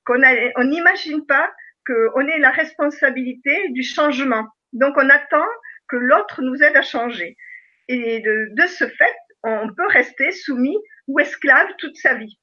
qu'on 0.05 0.21
on 0.57 0.63
n'imagine 0.63 1.25
pas 1.25 1.51
qu'on 1.85 2.27
ait 2.27 2.39
la 2.39 2.51
responsabilité 2.51 3.69
du 3.69 3.83
changement. 3.83 4.47
Donc 4.73 4.95
on 4.97 5.09
attend 5.09 5.47
que 5.87 5.95
l'autre 5.95 6.41
nous 6.41 6.61
aide 6.61 6.77
à 6.77 6.81
changer. 6.81 7.35
Et 7.87 8.19
de, 8.19 8.49
de 8.51 8.67
ce 8.67 8.87
fait, 8.87 9.15
on 9.43 9.73
peut 9.73 9.87
rester 9.87 10.31
soumis 10.31 10.77
ou 11.07 11.19
esclave 11.19 11.69
toute 11.79 11.97
sa 11.97 12.13
vie. 12.13 12.39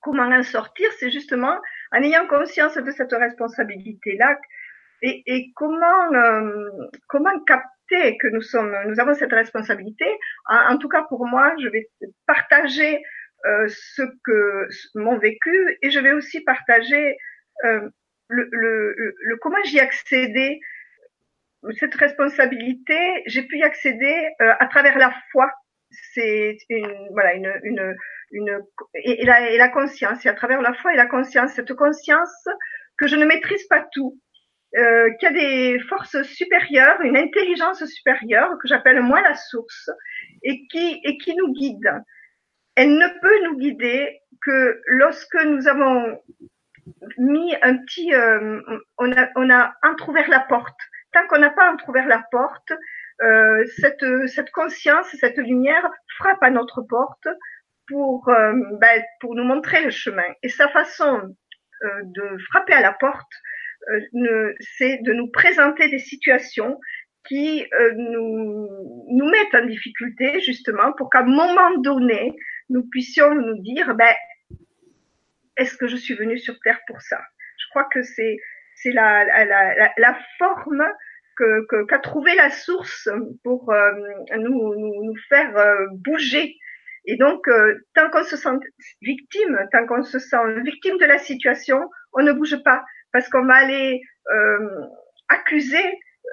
Comment 0.00 0.24
en 0.24 0.42
sortir? 0.42 0.90
C'est 0.98 1.10
justement 1.10 1.58
en 1.92 2.02
ayant 2.02 2.26
conscience 2.26 2.74
de 2.74 2.90
cette 2.90 3.12
responsabilité-là 3.12 4.36
et, 5.02 5.22
et 5.26 5.52
comment 5.54 6.14
euh, 6.14 6.70
comment 7.08 7.38
capter 7.44 8.16
que 8.18 8.28
nous 8.28 8.40
sommes 8.40 8.74
nous 8.86 9.00
avons 9.00 9.14
cette 9.14 9.32
responsabilité? 9.32 10.06
En, 10.46 10.78
tout 10.78 10.88
cas 10.88 11.02
pour 11.08 11.26
moi 11.26 11.52
je 11.60 11.68
vais 11.68 11.88
partager 12.26 13.02
euh, 13.44 13.66
ce 13.68 14.02
que 14.24 14.68
mon 14.94 15.18
vécu 15.18 15.78
et 15.82 15.90
je 15.90 15.98
vais 15.98 16.12
aussi 16.12 16.40
partager 16.42 17.16
euh, 17.64 17.88
le, 18.28 18.48
le, 18.52 18.94
le, 18.96 19.36
comment 19.36 19.62
j'y 19.64 19.80
accédé 19.80 20.60
cette 21.78 21.94
responsabilité. 21.94 23.22
J'ai 23.26 23.42
pu 23.42 23.58
y 23.58 23.62
accéder 23.62 24.28
euh, 24.40 24.52
à 24.58 24.66
travers 24.66 24.96
la 24.98 25.12
foi. 25.32 25.50
C'est 26.14 26.56
une 26.70 27.08
voilà 27.10 27.34
une 27.34 27.52
une 27.64 27.96
une 28.30 28.60
et, 28.94 29.24
la, 29.26 29.50
et 29.50 29.58
la 29.58 29.68
conscience. 29.68 30.24
Et 30.24 30.28
à 30.28 30.34
travers 30.34 30.62
la 30.62 30.72
foi 30.74 30.94
et 30.94 30.96
la 30.96 31.06
conscience 31.06 31.52
cette 31.52 31.74
conscience 31.74 32.48
que 32.98 33.06
je 33.06 33.16
ne 33.16 33.26
maîtrise 33.26 33.66
pas 33.66 33.84
tout 33.92 34.18
euh, 34.76 35.10
qu'il 35.18 35.28
y 35.28 35.32
a 35.32 35.34
des 35.34 35.80
forces 35.88 36.22
supérieures, 36.22 37.00
une 37.02 37.16
intelligence 37.16 37.84
supérieure 37.84 38.50
que 38.60 38.68
j'appelle 38.68 39.02
moi 39.02 39.20
la 39.20 39.34
source 39.34 39.90
et 40.42 40.66
qui 40.68 41.00
et 41.04 41.18
qui 41.18 41.34
nous 41.36 41.52
guide. 41.52 41.92
Elle 42.74 42.94
ne 42.94 43.20
peut 43.20 43.44
nous 43.44 43.58
guider 43.58 44.20
que 44.40 44.80
lorsque 44.86 45.44
nous 45.44 45.68
avons 45.68 46.18
mis 47.18 47.54
un 47.62 47.76
petit, 47.78 48.14
euh, 48.14 48.60
on 48.98 49.12
a 49.12 49.28
on 49.36 49.50
a 49.50 49.74
entrouvert 49.82 50.28
la 50.28 50.40
porte. 50.40 50.78
Tant 51.12 51.26
qu'on 51.28 51.38
n'a 51.38 51.50
pas 51.50 51.70
entrouvert 51.70 52.06
la 52.06 52.24
porte, 52.30 52.72
euh, 53.22 53.64
cette 53.76 54.04
cette 54.28 54.50
conscience, 54.52 55.06
cette 55.20 55.36
lumière 55.36 55.88
frappe 56.18 56.42
à 56.42 56.50
notre 56.50 56.80
porte 56.82 57.28
pour 57.88 58.28
euh, 58.28 58.52
ben, 58.80 59.02
pour 59.20 59.34
nous 59.34 59.44
montrer 59.44 59.84
le 59.84 59.90
chemin. 59.90 60.24
Et 60.42 60.48
sa 60.48 60.68
façon 60.68 61.34
euh, 61.84 62.00
de 62.04 62.38
frapper 62.50 62.74
à 62.74 62.80
la 62.80 62.92
porte, 62.92 63.32
c'est 64.60 64.98
de 65.02 65.12
nous 65.12 65.28
présenter 65.28 65.88
des 65.88 65.98
situations 65.98 66.78
qui 67.28 67.64
euh, 67.72 67.92
nous, 67.96 68.68
nous 69.08 69.30
mettent 69.30 69.54
en 69.54 69.66
difficulté 69.66 70.40
justement 70.40 70.92
pour 70.92 71.10
qu'à 71.10 71.20
un 71.20 71.24
moment 71.24 71.78
donné, 71.78 72.36
nous 72.68 72.88
puissions 72.88 73.34
nous 73.34 73.58
dire, 73.62 73.94
ben, 73.94 74.14
est-ce 75.56 75.76
que 75.76 75.86
je 75.86 75.96
suis 75.96 76.14
venu 76.14 76.38
sur 76.38 76.58
Terre 76.60 76.80
pour 76.86 77.00
ça? 77.00 77.20
Je 77.58 77.68
crois 77.70 77.84
que 77.92 78.02
c'est 78.02 78.38
c'est 78.74 78.92
la, 78.92 79.24
la, 79.24 79.44
la, 79.44 79.92
la, 79.96 80.18
forme 80.38 80.82
que 81.36 81.84
qu'a 81.84 81.98
trouvé 81.98 82.34
la 82.34 82.50
source 82.50 83.08
pour 83.44 83.70
euh, 83.70 83.92
nous, 84.38 84.74
nous, 84.74 85.04
nous, 85.04 85.14
faire 85.28 85.52
bouger. 85.92 86.56
Et 87.04 87.16
donc, 87.16 87.46
tant 87.94 88.10
qu'on 88.10 88.24
se 88.24 88.36
sent 88.36 88.58
victime, 89.02 89.68
tant 89.72 89.86
qu'on 89.86 90.02
se 90.02 90.18
sent 90.18 90.60
victime 90.64 90.98
de 90.98 91.04
la 91.04 91.18
situation, 91.18 91.78
on 92.12 92.22
ne 92.22 92.32
bouge 92.32 92.62
pas 92.64 92.82
parce 93.12 93.28
qu'on 93.28 93.44
va 93.44 93.54
aller 93.54 94.00
euh, 94.30 94.86
accuser 95.28 95.84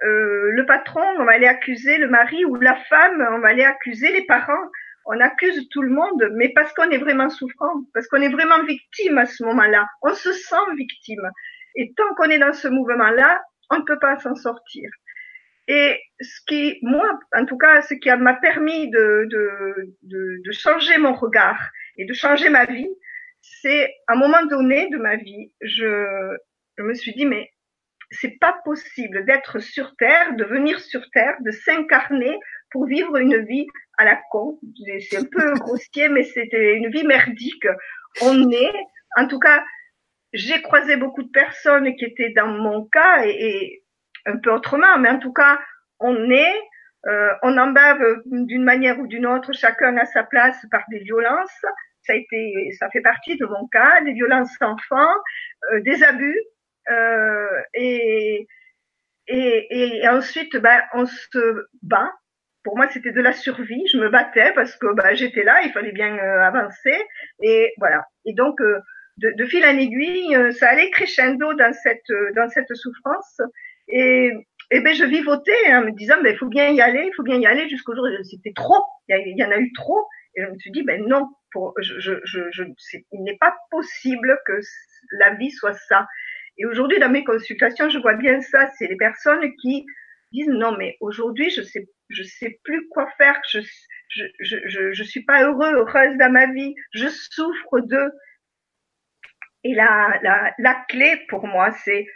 euh, 0.03 0.51
le 0.51 0.65
patron, 0.65 1.03
on 1.17 1.25
va 1.25 1.33
aller 1.33 1.47
accuser 1.47 1.97
le 1.97 2.07
mari 2.07 2.45
ou 2.45 2.55
la 2.55 2.75
femme, 2.75 3.27
on 3.31 3.39
va 3.39 3.49
aller 3.49 3.63
accuser 3.63 4.11
les 4.11 4.25
parents. 4.25 4.69
On 5.05 5.19
accuse 5.19 5.67
tout 5.69 5.81
le 5.81 5.89
monde, 5.89 6.29
mais 6.35 6.49
parce 6.49 6.71
qu'on 6.73 6.89
est 6.91 6.97
vraiment 6.97 7.29
souffrant, 7.29 7.83
parce 7.93 8.07
qu'on 8.07 8.21
est 8.21 8.29
vraiment 8.29 8.63
victime 8.63 9.17
à 9.17 9.25
ce 9.25 9.43
moment-là. 9.43 9.87
On 10.03 10.13
se 10.13 10.31
sent 10.33 10.75
victime. 10.77 11.27
Et 11.75 11.93
tant 11.95 12.13
qu'on 12.15 12.29
est 12.29 12.37
dans 12.37 12.53
ce 12.53 12.67
mouvement-là, 12.67 13.41
on 13.71 13.79
ne 13.79 13.83
peut 13.83 13.99
pas 13.99 14.19
s'en 14.19 14.35
sortir. 14.35 14.89
Et 15.67 15.99
ce 16.19 16.39
qui, 16.47 16.79
moi, 16.81 17.19
en 17.35 17.45
tout 17.45 17.57
cas, 17.57 17.81
ce 17.81 17.93
qui 17.93 18.09
m'a 18.09 18.33
permis 18.35 18.89
de, 18.89 19.27
de, 19.29 19.95
de, 20.03 20.41
de, 20.43 20.51
changer 20.51 20.97
mon 20.97 21.13
regard 21.13 21.59
et 21.97 22.05
de 22.05 22.13
changer 22.13 22.49
ma 22.49 22.65
vie, 22.65 22.89
c'est 23.41 23.93
à 24.07 24.13
un 24.13 24.15
moment 24.15 24.43
donné 24.45 24.89
de 24.89 24.97
ma 24.97 25.15
vie, 25.15 25.53
je 26.79 26.83
me 26.83 26.93
suis 26.93 27.13
dit, 27.13 27.25
mais 27.25 27.51
c'est 28.09 28.39
pas 28.39 28.55
possible 28.63 29.25
d'être 29.25 29.59
sur 29.59 29.95
Terre, 29.97 30.33
de 30.35 30.45
venir 30.45 30.79
sur 30.79 31.01
Terre, 31.11 31.35
de 31.41 31.51
s'incarner 31.51 32.39
pour 32.71 32.85
vivre 32.85 33.17
une 33.17 33.45
vie 33.45 33.67
à 33.97 34.05
la 34.05 34.19
con. 34.31 34.59
C'est 35.09 35.17
un 35.17 35.25
peu 35.25 35.53
grossier, 35.59 36.07
mais 36.07 36.23
c'était 36.23 36.75
une 36.75 36.89
vie 36.89 37.05
merdique. 37.05 37.67
On 38.21 38.49
est, 38.49 38.73
en 39.17 39.27
tout 39.27 39.39
cas, 39.39 39.63
j'ai 40.31 40.61
croisé 40.61 40.95
beaucoup 40.95 41.23
de 41.23 41.31
personnes 41.31 41.95
qui 41.97 42.05
étaient 42.05 42.31
dans 42.31 42.47
mon 42.47 42.85
cas 42.85 43.25
et, 43.25 43.83
un 44.25 44.37
peu 44.37 44.51
autrement, 44.51 44.97
mais 44.99 45.09
en 45.09 45.19
tout 45.19 45.33
cas, 45.33 45.59
on 45.99 46.29
est, 46.31 46.61
euh, 47.07 47.33
on 47.41 47.57
en 47.57 47.71
bave 47.71 48.21
d'une 48.25 48.63
manière 48.63 48.99
ou 48.99 49.07
d'une 49.07 49.25
autre, 49.25 49.53
chacun 49.53 49.97
à 49.97 50.05
sa 50.05 50.23
place 50.23 50.65
par 50.71 50.83
des 50.89 50.99
violences, 50.99 51.65
ça 52.03 52.13
a 52.13 52.15
été, 52.15 52.71
ça 52.77 52.89
fait 52.89 53.01
partie 53.01 53.37
de 53.37 53.45
mon 53.45 53.67
cas, 53.67 54.01
des 54.01 54.13
violences 54.13 54.55
enfants, 54.61 55.15
euh, 55.71 55.81
des 55.81 56.03
abus, 56.03 56.39
et, 57.73 58.47
et, 59.27 59.99
et, 60.01 60.07
ensuite, 60.07 60.55
ben, 60.57 60.81
on 60.93 61.05
se 61.05 61.67
bat. 61.83 62.11
Pour 62.63 62.75
moi, 62.75 62.87
c'était 62.89 63.11
de 63.11 63.21
la 63.21 63.33
survie. 63.33 63.83
Je 63.91 63.97
me 63.97 64.09
battais 64.09 64.51
parce 64.53 64.75
que 64.75 64.93
ben, 64.93 65.15
j'étais 65.15 65.43
là, 65.43 65.61
il 65.63 65.71
fallait 65.71 65.91
bien 65.91 66.17
euh, 66.17 66.41
avancer, 66.41 66.97
et 67.41 67.73
voilà. 67.77 68.05
Et 68.25 68.33
donc, 68.33 68.59
euh, 68.61 68.79
de, 69.17 69.31
de, 69.37 69.45
fil 69.45 69.63
en 69.65 69.77
aiguille, 69.77 70.35
ça 70.53 70.69
allait 70.69 70.89
crescendo 70.91 71.53
dans 71.53 71.73
cette 71.73 72.11
dans 72.35 72.49
cette 72.49 72.73
souffrance, 72.73 73.41
et 73.87 74.31
et 74.71 74.81
ben 74.81 74.93
je 74.93 75.03
vivotais 75.03 75.73
en 75.73 75.81
me 75.81 75.91
disant 75.91 76.21
ben 76.21 76.33
il 76.33 76.37
faut 76.37 76.47
bien 76.47 76.69
y 76.69 76.81
aller, 76.81 77.03
il 77.07 77.13
faut 77.15 77.23
bien 77.23 77.39
y 77.39 77.45
aller 77.47 77.67
jusqu'au 77.69 77.95
jour 77.95 78.07
c'était 78.23 78.53
trop, 78.55 78.83
il 79.07 79.35
y, 79.35 79.43
en 79.43 79.49
a 79.49 79.57
eu 79.57 79.71
trop 79.73 80.07
et 80.35 80.43
je 80.43 80.47
me 80.47 80.57
suis 80.59 80.71
dit 80.71 80.83
ben 80.83 81.03
non, 81.07 81.27
pour, 81.51 81.73
je, 81.79 81.99
je, 81.99 82.13
je, 82.23 82.63
il 83.11 83.23
n'est 83.23 83.37
pas 83.37 83.55
possible 83.71 84.37
que 84.45 84.59
la 85.13 85.33
vie 85.33 85.51
soit 85.51 85.73
ça. 85.73 86.07
Et 86.59 86.65
aujourd'hui 86.65 86.99
dans 86.99 87.09
mes 87.09 87.23
consultations, 87.23 87.89
je 87.89 87.99
vois 87.99 88.15
bien 88.15 88.41
ça, 88.41 88.69
c'est 88.77 88.87
les 88.87 88.97
personnes 88.97 89.55
qui 89.61 89.85
disent 90.31 90.49
non 90.49 90.75
mais 90.77 90.95
aujourd'hui 90.99 91.49
je 91.49 91.63
sais 91.63 91.87
je 92.09 92.23
sais 92.23 92.59
plus 92.63 92.87
quoi 92.89 93.09
faire, 93.17 93.39
je 93.49 93.59
je, 94.09 94.23
je, 94.39 94.91
je, 94.93 95.03
suis 95.03 95.23
pas 95.23 95.43
heureux, 95.43 95.71
heureuse 95.73 96.17
dans 96.17 96.31
ma 96.31 96.51
vie, 96.51 96.73
je 96.93 97.07
souffre 97.07 97.79
de 97.81 98.11
et 99.63 99.75
la, 99.75 100.19
la, 100.23 100.53
la 100.57 100.85
clé 100.87 101.25
pour 101.27 101.45
moi, 101.45 101.71
c'est 101.71 102.07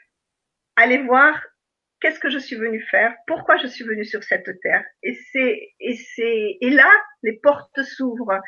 aller 0.76 0.98
voir 1.00 1.40
qu'est-ce 2.00 2.20
que 2.20 2.30
je 2.30 2.40
suis 2.40 2.56
venu 2.56 2.82
faire, 2.82 3.16
pourquoi 3.28 3.58
je 3.58 3.68
suis 3.68 3.84
venu 3.84 4.06
sur 4.06 4.24
cette 4.24 4.50
terre. 4.62 4.84
Et 5.04 5.14
c'est 5.32 5.74
et 5.80 5.96
c'est 5.96 6.58
et 6.60 6.70
là 6.70 6.92
les 7.22 7.40
portes 7.40 7.84
s'ouvrent, 7.84 8.40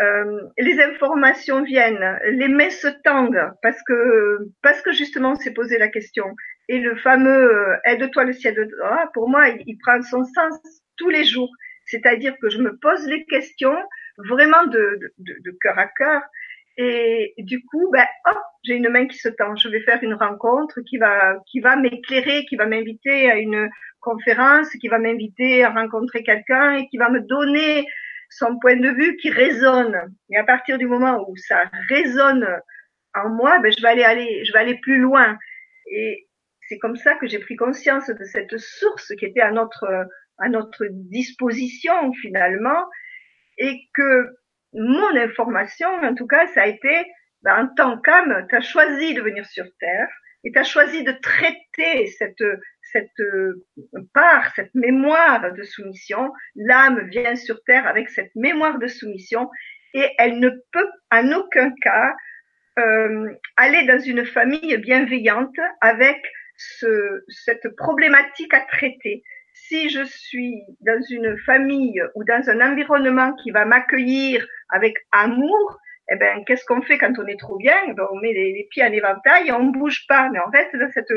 euh, 0.00 0.40
les 0.58 0.80
informations 0.80 1.62
viennent, 1.62 2.18
les 2.30 2.48
mains 2.48 2.70
se 2.70 2.88
tendent 3.02 3.52
parce 3.62 3.82
que 3.82 4.38
parce 4.62 4.80
que 4.82 4.92
justement 4.92 5.32
on 5.32 5.36
s'est 5.36 5.52
posé 5.52 5.78
la 5.78 5.88
question. 5.88 6.24
Et 6.68 6.78
le 6.78 6.96
fameux 6.96 7.52
euh, 7.52 7.76
aide-toi 7.84 8.24
le 8.24 8.32
ciel 8.32 8.54
de 8.54 8.64
toi, 8.64 9.10
pour 9.14 9.28
moi 9.28 9.48
il, 9.48 9.76
prend 9.78 10.00
son 10.02 10.24
sens 10.24 10.58
tous 10.96 11.08
les 11.08 11.24
jours. 11.24 11.50
C'est-à-dire 11.86 12.34
que 12.40 12.48
je 12.48 12.58
me 12.58 12.76
pose 12.78 13.04
les 13.06 13.24
questions 13.26 13.76
vraiment 14.28 14.64
de, 14.66 15.00
de, 15.18 15.34
de 15.44 15.56
cœur 15.60 15.78
à 15.78 15.86
cœur 15.86 16.22
et 16.82 17.34
du 17.36 17.62
coup, 17.66 17.90
ben, 17.92 18.06
oh, 18.26 18.38
j'ai 18.64 18.74
une 18.74 18.88
main 18.88 19.06
qui 19.06 19.18
se 19.18 19.28
tend. 19.28 19.54
Je 19.56 19.68
vais 19.68 19.80
faire 19.80 20.02
une 20.02 20.14
rencontre 20.14 20.80
qui 20.80 20.96
va, 20.96 21.36
qui 21.46 21.60
va 21.60 21.76
m'éclairer, 21.76 22.46
qui 22.46 22.56
va 22.56 22.64
m'inviter 22.64 23.30
à 23.30 23.36
une 23.36 23.68
conférence, 24.00 24.70
qui 24.80 24.88
va 24.88 24.98
m'inviter 24.98 25.62
à 25.62 25.70
rencontrer 25.70 26.22
quelqu'un 26.22 26.76
et 26.76 26.88
qui 26.88 26.96
va 26.96 27.10
me 27.10 27.20
donner 27.20 27.86
son 28.30 28.58
point 28.58 28.76
de 28.76 28.90
vue 28.90 29.16
qui 29.16 29.30
résonne. 29.30 30.14
Et 30.30 30.36
à 30.36 30.44
partir 30.44 30.78
du 30.78 30.86
moment 30.86 31.24
où 31.28 31.36
ça 31.36 31.64
résonne 31.88 32.46
en 33.14 33.28
moi, 33.28 33.58
ben, 33.58 33.72
je 33.76 33.82
vais 33.82 33.88
aller, 33.88 34.04
aller, 34.04 34.44
je 34.44 34.52
vais 34.52 34.60
aller 34.60 34.78
plus 34.78 34.98
loin. 34.98 35.36
Et 35.86 36.28
c'est 36.68 36.78
comme 36.78 36.96
ça 36.96 37.16
que 37.16 37.26
j'ai 37.26 37.40
pris 37.40 37.56
conscience 37.56 38.06
de 38.06 38.24
cette 38.24 38.56
source 38.56 39.12
qui 39.18 39.24
était 39.24 39.40
à 39.40 39.50
notre, 39.50 40.06
à 40.38 40.48
notre 40.48 40.86
disposition 40.90 42.12
finalement 42.14 42.86
et 43.58 43.80
que 43.94 44.28
mon 44.72 45.16
information, 45.16 45.88
en 45.88 46.14
tout 46.14 46.28
cas, 46.28 46.46
ça 46.48 46.62
a 46.62 46.66
été, 46.66 47.06
ben, 47.42 47.64
en 47.64 47.74
tant 47.74 48.00
qu'âme, 48.00 48.46
tu 48.48 48.54
as 48.54 48.60
choisi 48.60 49.14
de 49.14 49.22
venir 49.22 49.44
sur 49.46 49.64
Terre 49.80 50.08
et 50.44 50.52
tu 50.52 50.58
as 50.58 50.64
choisi 50.64 51.02
de 51.02 51.12
traiter 51.12 52.06
cette, 52.06 52.42
cette 52.92 53.20
euh, 53.20 53.64
part, 54.14 54.52
cette 54.54 54.74
mémoire 54.74 55.52
de 55.52 55.62
soumission. 55.62 56.32
L'âme 56.56 57.08
vient 57.08 57.36
sur 57.36 57.62
Terre 57.64 57.86
avec 57.86 58.08
cette 58.08 58.34
mémoire 58.34 58.78
de 58.78 58.86
soumission 58.86 59.50
et 59.94 60.08
elle 60.18 60.38
ne 60.38 60.50
peut 60.72 60.90
en 61.10 61.32
aucun 61.32 61.72
cas 61.82 62.14
euh, 62.78 63.28
aller 63.56 63.86
dans 63.86 63.98
une 63.98 64.24
famille 64.24 64.76
bienveillante 64.78 65.56
avec 65.80 66.18
ce, 66.56 67.24
cette 67.28 67.74
problématique 67.76 68.54
à 68.54 68.60
traiter 68.60 69.22
si 69.52 69.88
je 69.88 70.04
suis 70.04 70.62
dans 70.80 71.00
une 71.10 71.36
famille 71.38 72.02
ou 72.14 72.24
dans 72.24 72.48
un 72.48 72.60
environnement 72.60 73.34
qui 73.34 73.50
va 73.50 73.64
m'accueillir 73.64 74.46
avec 74.70 74.96
amour, 75.12 75.78
eh 76.12 76.16
ben, 76.16 76.44
qu'est-ce 76.44 76.64
qu'on 76.64 76.82
fait 76.82 76.98
quand 76.98 77.18
on 77.18 77.26
est 77.26 77.38
trop 77.38 77.56
bien? 77.56 77.76
Ben, 77.94 78.04
On 78.10 78.16
met 78.16 78.32
les, 78.32 78.66
pieds 78.70 78.84
en 78.84 78.92
éventail 78.92 79.48
et 79.48 79.52
on 79.52 79.66
bouge 79.66 80.06
pas. 80.08 80.28
Mais 80.30 80.40
en 80.40 80.50
fait, 80.50 80.68
dans 80.76 80.90
cette 80.90 81.12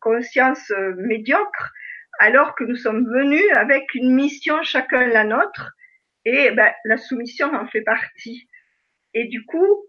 conscience 0.00 0.70
euh, 0.70 0.94
médiocre, 0.96 1.72
alors 2.18 2.54
que 2.54 2.64
nous 2.64 2.76
sommes 2.76 3.06
venus 3.12 3.44
avec 3.54 3.84
une 3.94 4.14
mission 4.14 4.62
chacun 4.62 5.06
la 5.06 5.24
nôtre, 5.24 5.72
et 6.24 6.50
ben, 6.50 6.72
la 6.84 6.96
soumission 6.96 7.54
en 7.54 7.66
fait 7.68 7.82
partie. 7.82 8.48
Et 9.14 9.26
du 9.26 9.44
coup, 9.46 9.84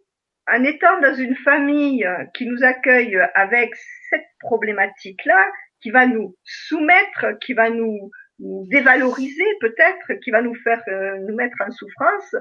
en 0.48 0.64
étant 0.64 1.00
dans 1.02 1.14
une 1.14 1.36
famille 1.36 2.08
qui 2.34 2.46
nous 2.46 2.64
accueille 2.64 3.20
avec 3.36 3.76
cette 4.10 4.26
problématique-là, 4.40 5.52
qui 5.82 5.92
va 5.92 6.06
nous 6.06 6.36
soumettre, 6.44 7.38
qui 7.42 7.54
va 7.54 7.70
nous, 7.70 8.12
dévaloriser 8.40 9.46
peut-être, 9.60 10.14
qui 10.24 10.32
va 10.32 10.42
nous 10.42 10.56
faire 10.56 10.82
euh, 10.88 11.18
nous 11.28 11.36
mettre 11.36 11.58
en 11.60 11.72
souffrance, 11.72 12.36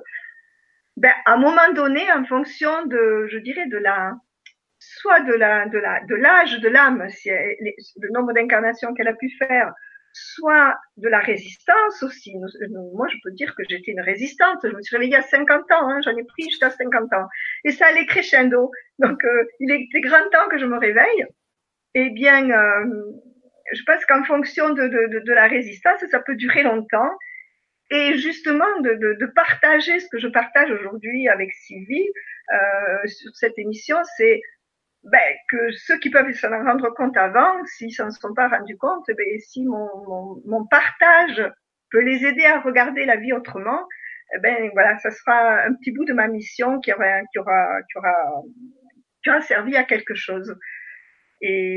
ben, 0.96 1.12
à 1.26 1.32
un 1.32 1.38
moment 1.38 1.72
donné, 1.74 2.00
en 2.12 2.24
fonction 2.24 2.86
de, 2.86 3.26
je 3.30 3.38
dirais, 3.38 3.66
de 3.66 3.78
la, 3.78 4.12
soit 4.78 5.20
de 5.20 5.34
la, 5.34 5.66
de 5.66 5.78
la, 5.78 6.04
de 6.04 6.14
l'âge 6.14 6.60
de 6.60 6.68
l'âme, 6.68 7.08
si 7.10 7.30
le 7.30 8.12
nombre 8.12 8.32
d'incarnations 8.32 8.94
qu'elle 8.94 9.08
a 9.08 9.14
pu 9.14 9.30
faire, 9.38 9.72
soit 10.12 10.76
de 10.96 11.08
la 11.08 11.20
résistance 11.20 12.02
aussi. 12.02 12.34
Moi, 12.36 13.08
je 13.10 13.16
peux 13.22 13.30
dire 13.32 13.54
que 13.54 13.62
j'étais 13.68 13.92
une 13.92 14.00
résistante. 14.00 14.58
Je 14.64 14.74
me 14.74 14.82
suis 14.82 14.96
réveillée 14.96 15.16
à 15.16 15.22
50 15.22 15.70
ans, 15.72 15.88
hein, 15.88 16.00
j'en 16.04 16.16
ai 16.16 16.24
pris 16.24 16.44
jusqu'à 16.44 16.70
50 16.70 17.12
ans. 17.12 17.28
Et 17.64 17.72
ça 17.72 17.86
allait 17.86 18.06
crescendo. 18.06 18.70
Donc, 18.98 19.24
euh, 19.24 19.44
il 19.60 19.70
était 19.70 20.00
grand 20.00 20.28
temps 20.30 20.48
que 20.50 20.58
je 20.58 20.66
me 20.66 20.78
réveille. 20.78 21.26
Eh 21.94 22.10
bien, 22.10 22.50
euh, 22.50 22.84
je 23.72 23.82
pense 23.84 24.04
qu'en 24.06 24.24
fonction 24.24 24.70
de, 24.70 24.88
de, 24.88 25.20
de, 25.20 25.32
la 25.32 25.46
résistance, 25.46 26.04
ça 26.10 26.20
peut 26.20 26.36
durer 26.36 26.62
longtemps. 26.62 27.10
Et 27.90 28.18
justement, 28.18 28.80
de, 28.80 28.94
de, 28.94 29.26
partager 29.26 29.98
ce 29.98 30.08
que 30.10 30.18
je 30.18 30.28
partage 30.28 30.70
aujourd'hui 30.70 31.26
avec 31.28 31.52
Sylvie 31.54 32.08
euh, 32.52 33.06
sur 33.06 33.34
cette 33.34 33.58
émission, 33.58 33.96
c'est 34.18 34.42
ben, 35.10 35.36
que 35.48 35.70
ceux 35.72 35.98
qui 35.98 36.10
peuvent 36.10 36.32
s'en 36.32 36.50
rendre 36.50 36.90
compte 36.90 37.16
avant, 37.16 37.64
s'ils 37.66 37.92
s'en 37.92 38.10
sont 38.10 38.34
pas 38.34 38.48
rendus 38.48 38.76
compte, 38.76 39.06
ben, 39.08 39.38
si 39.40 39.64
mon, 39.64 39.88
mon, 40.06 40.42
mon, 40.46 40.66
partage 40.66 41.42
peut 41.90 42.00
les 42.00 42.24
aider 42.24 42.44
à 42.44 42.60
regarder 42.60 43.04
la 43.04 43.16
vie 43.16 43.32
autrement, 43.32 43.86
ben 44.42 44.70
voilà, 44.74 44.98
ça 44.98 45.10
sera 45.10 45.62
un 45.62 45.74
petit 45.74 45.90
bout 45.90 46.04
de 46.04 46.12
ma 46.12 46.28
mission 46.28 46.80
qui 46.80 46.92
aura, 46.92 47.22
qui 47.32 47.38
aura, 47.38 47.82
qui 47.90 47.98
aura, 47.98 48.42
qui 49.22 49.30
aura 49.30 49.40
servi 49.40 49.76
à 49.76 49.84
quelque 49.84 50.14
chose. 50.14 50.54
Et 51.40 51.76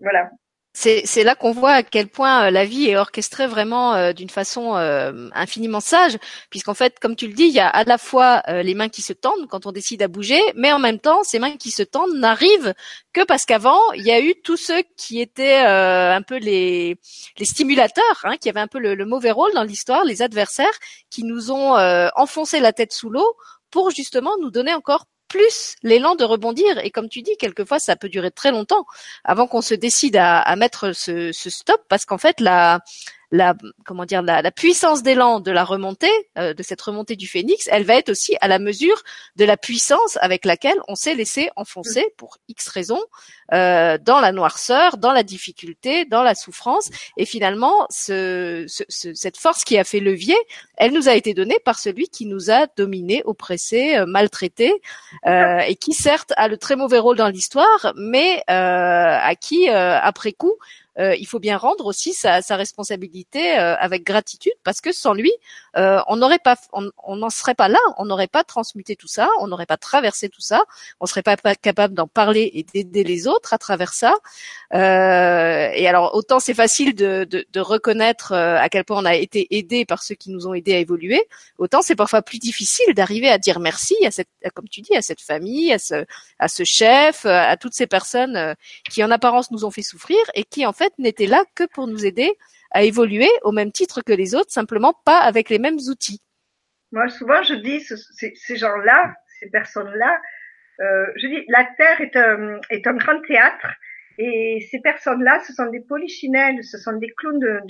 voilà 0.00 0.30
c'est 0.76 1.22
là 1.22 1.36
qu'on 1.36 1.52
voit 1.52 1.72
à 1.72 1.82
quel 1.84 2.08
point 2.08 2.46
euh, 2.46 2.50
la 2.50 2.64
vie 2.64 2.86
est 2.86 2.96
orchestrée 2.96 3.46
vraiment 3.46 3.94
euh, 3.94 4.12
d'une 4.12 4.28
façon 4.28 4.76
euh, 4.76 5.28
infiniment 5.32 5.78
sage, 5.78 6.18
puisqu'en 6.50 6.74
fait, 6.74 6.98
comme 6.98 7.14
tu 7.14 7.28
le 7.28 7.32
dis, 7.32 7.44
il 7.44 7.54
y 7.54 7.60
a 7.60 7.68
à 7.68 7.84
la 7.84 7.96
fois 7.96 8.42
les 8.48 8.74
mains 8.74 8.88
qui 8.88 9.00
se 9.00 9.12
tendent 9.12 9.46
quand 9.48 9.66
on 9.66 9.72
décide 9.72 10.02
à 10.02 10.08
bouger, 10.08 10.40
mais 10.56 10.72
en 10.72 10.80
même 10.80 10.98
temps, 10.98 11.22
ces 11.22 11.38
mains 11.38 11.56
qui 11.56 11.70
se 11.70 11.82
tendent 11.84 12.14
n'arrivent 12.16 12.74
que 13.12 13.24
parce 13.24 13.44
qu'avant, 13.44 13.80
il 13.92 14.02
y 14.02 14.10
a 14.10 14.20
eu 14.20 14.34
tous 14.42 14.56
ceux 14.56 14.82
qui 14.96 15.20
étaient 15.20 15.56
un 15.56 16.22
peu 16.22 16.36
les, 16.38 16.96
les 17.38 17.44
stimulateurs, 17.44 18.20
hein, 18.24 18.36
qui 18.36 18.48
avaient 18.48 18.60
un 18.60 18.66
peu 18.66 18.80
le, 18.80 18.94
le 18.94 19.06
mauvais 19.06 19.30
rôle 19.30 19.52
dans 19.54 19.62
l'histoire, 19.62 20.04
les 20.04 20.22
adversaires, 20.22 20.74
qui 21.10 21.22
nous 21.24 21.52
ont 21.52 21.76
enfoncé 22.16 22.60
la 22.60 22.72
tête 22.72 22.92
sous 22.92 23.10
l'eau 23.10 23.36
pour 23.70 23.90
justement 23.90 24.32
nous 24.40 24.50
donner 24.50 24.74
encore 24.74 25.06
plus 25.34 25.74
l'élan 25.82 26.14
de 26.14 26.22
rebondir. 26.22 26.78
Et 26.84 26.90
comme 26.92 27.08
tu 27.08 27.20
dis, 27.20 27.36
quelquefois, 27.36 27.80
ça 27.80 27.96
peut 27.96 28.08
durer 28.08 28.30
très 28.30 28.52
longtemps 28.52 28.86
avant 29.24 29.48
qu'on 29.48 29.62
se 29.62 29.74
décide 29.74 30.16
à, 30.16 30.54
mettre 30.54 30.92
ce, 30.92 31.32
ce, 31.32 31.50
stop, 31.50 31.82
parce 31.88 32.04
qu'en 32.04 32.18
fait, 32.18 32.38
la, 32.38 32.78
la 33.34 33.54
comment 33.84 34.04
dire 34.04 34.22
la, 34.22 34.50
puissance 34.52 35.02
d'élan 35.02 35.40
de 35.40 35.50
la 35.50 35.64
remontée, 35.64 36.12
euh, 36.38 36.54
de 36.54 36.62
cette 36.62 36.80
remontée 36.80 37.16
du 37.16 37.26
phénix, 37.26 37.68
elle 37.70 37.82
va 37.82 37.96
être 37.96 38.10
aussi 38.10 38.36
à 38.40 38.46
la 38.46 38.60
mesure 38.60 39.02
de 39.34 39.44
la 39.44 39.56
puissance 39.56 40.16
avec 40.20 40.44
laquelle 40.44 40.78
on 40.86 40.94
s'est 40.94 41.16
laissé 41.16 41.50
enfoncer 41.56 42.06
pour 42.16 42.38
X 42.48 42.68
raisons 42.68 43.02
euh, 43.52 43.98
dans 44.00 44.20
la 44.20 44.30
noirceur, 44.30 44.98
dans 44.98 45.12
la 45.12 45.24
difficulté, 45.24 46.04
dans 46.04 46.22
la 46.22 46.36
souffrance. 46.36 46.90
Et 47.16 47.26
finalement, 47.26 47.86
ce, 47.90 48.66
cette 48.88 49.36
force 49.36 49.64
qui 49.64 49.78
a 49.78 49.84
fait 49.84 50.00
levier, 50.00 50.36
elle 50.76 50.92
nous 50.92 51.08
a 51.08 51.14
été 51.14 51.34
donnée 51.34 51.58
par 51.64 51.80
celui 51.80 52.08
qui 52.08 52.26
nous 52.26 52.52
a 52.52 52.68
dominés, 52.76 53.22
oppressés, 53.24 53.96
euh, 53.96 54.06
maltraités, 54.06 54.80
et 55.26 55.76
qui 55.76 55.92
certes 55.92 56.32
a 56.36 56.46
le 56.46 56.56
très 56.56 56.76
mauvais 56.76 56.98
rôle 56.98 57.16
dans 57.16 57.28
l'histoire, 57.28 57.92
mais 57.96 58.42
à 58.46 59.34
qui 59.34 59.68
après 59.68 60.32
coup 60.32 60.54
euh, 60.98 61.16
il 61.16 61.26
faut 61.26 61.40
bien 61.40 61.56
rendre 61.56 61.86
aussi 61.86 62.12
sa, 62.12 62.40
sa 62.40 62.56
responsabilité 62.56 63.58
euh, 63.58 63.76
avec 63.76 64.04
gratitude, 64.04 64.52
parce 64.62 64.80
que 64.80 64.92
sans 64.92 65.12
lui, 65.12 65.32
euh, 65.76 66.00
on 66.06 66.16
n'aurait 66.16 66.38
pas, 66.38 66.56
on 66.72 67.16
n'en 67.16 67.30
serait 67.30 67.54
pas 67.54 67.68
là, 67.68 67.78
on 67.98 68.04
n'aurait 68.04 68.28
pas 68.28 68.44
transmuté 68.44 68.94
tout 68.94 69.08
ça, 69.08 69.28
on 69.40 69.48
n'aurait 69.48 69.66
pas 69.66 69.76
traversé 69.76 70.28
tout 70.28 70.40
ça, 70.40 70.62
on 71.00 71.06
serait 71.06 71.22
pas, 71.22 71.36
capable 71.56 71.94
d'en 71.94 72.06
parler 72.06 72.50
et 72.54 72.62
d'aider 72.62 73.02
les 73.02 73.26
autres 73.26 73.52
à 73.54 73.58
travers 73.58 73.92
ça. 73.92 74.14
et 74.72 75.88
alors 75.88 76.14
autant 76.14 76.40
c'est 76.40 76.54
facile 76.54 76.94
de, 76.94 77.24
de, 77.24 77.44
de 77.52 77.60
reconnaître 77.60 78.32
à 78.32 78.68
quel 78.68 78.84
point 78.84 78.98
on 79.00 79.04
a 79.04 79.14
été 79.14 79.46
aidé 79.56 79.84
par 79.84 80.02
ceux 80.02 80.14
qui 80.14 80.30
nous 80.30 80.46
ont 80.46 80.54
aidés 80.54 80.74
à 80.74 80.78
évoluer, 80.78 81.22
autant 81.58 81.82
c'est 81.82 81.96
parfois 81.96 82.22
plus 82.22 82.38
difficile 82.38 82.94
d'arriver 82.94 83.28
à 83.28 83.38
dire 83.38 83.58
merci 83.60 83.94
à 84.06 84.10
cette, 84.10 84.28
comme 84.54 84.68
tu 84.68 84.80
dis, 84.80 84.96
à 84.96 85.02
cette 85.02 85.20
famille, 85.20 85.72
à 85.72 85.78
ce, 85.78 86.04
à 86.38 86.48
ce 86.48 86.64
chef, 86.64 87.26
à 87.26 87.56
toutes 87.56 87.74
ces 87.74 87.86
personnes 87.86 88.54
qui 88.90 89.02
en 89.02 89.10
apparence 89.10 89.50
nous 89.50 89.64
ont 89.64 89.70
fait 89.70 89.82
souffrir 89.82 90.18
et 90.34 90.44
qui 90.44 90.66
en 90.66 90.72
fait 90.72 90.83
n'étaient 90.98 91.26
là 91.26 91.44
que 91.54 91.64
pour 91.72 91.86
nous 91.86 92.04
aider 92.04 92.32
à 92.70 92.82
évoluer 92.82 93.28
au 93.42 93.52
même 93.52 93.72
titre 93.72 94.02
que 94.02 94.12
les 94.12 94.34
autres, 94.34 94.50
simplement 94.50 94.94
pas 95.04 95.18
avec 95.18 95.48
les 95.48 95.58
mêmes 95.58 95.78
outils. 95.88 96.20
Moi, 96.92 97.08
souvent, 97.08 97.42
je 97.42 97.54
dis, 97.54 97.80
ces 97.80 98.56
gens-là, 98.56 99.14
ces 99.40 99.48
personnes-là, 99.50 100.20
euh, 100.80 101.06
je 101.16 101.26
dis, 101.28 101.44
la 101.48 101.64
Terre 101.76 102.00
est 102.00 102.16
un, 102.16 102.94
grand 102.94 103.20
théâtre 103.22 103.74
et 104.18 104.66
ces 104.70 104.80
personnes-là, 104.80 105.40
ce 105.46 105.52
sont 105.52 105.66
des 105.70 105.80
polichinelles, 105.80 106.62
ce 106.64 106.78
sont 106.78 106.92
des 106.92 107.12
clowns, 107.16 107.62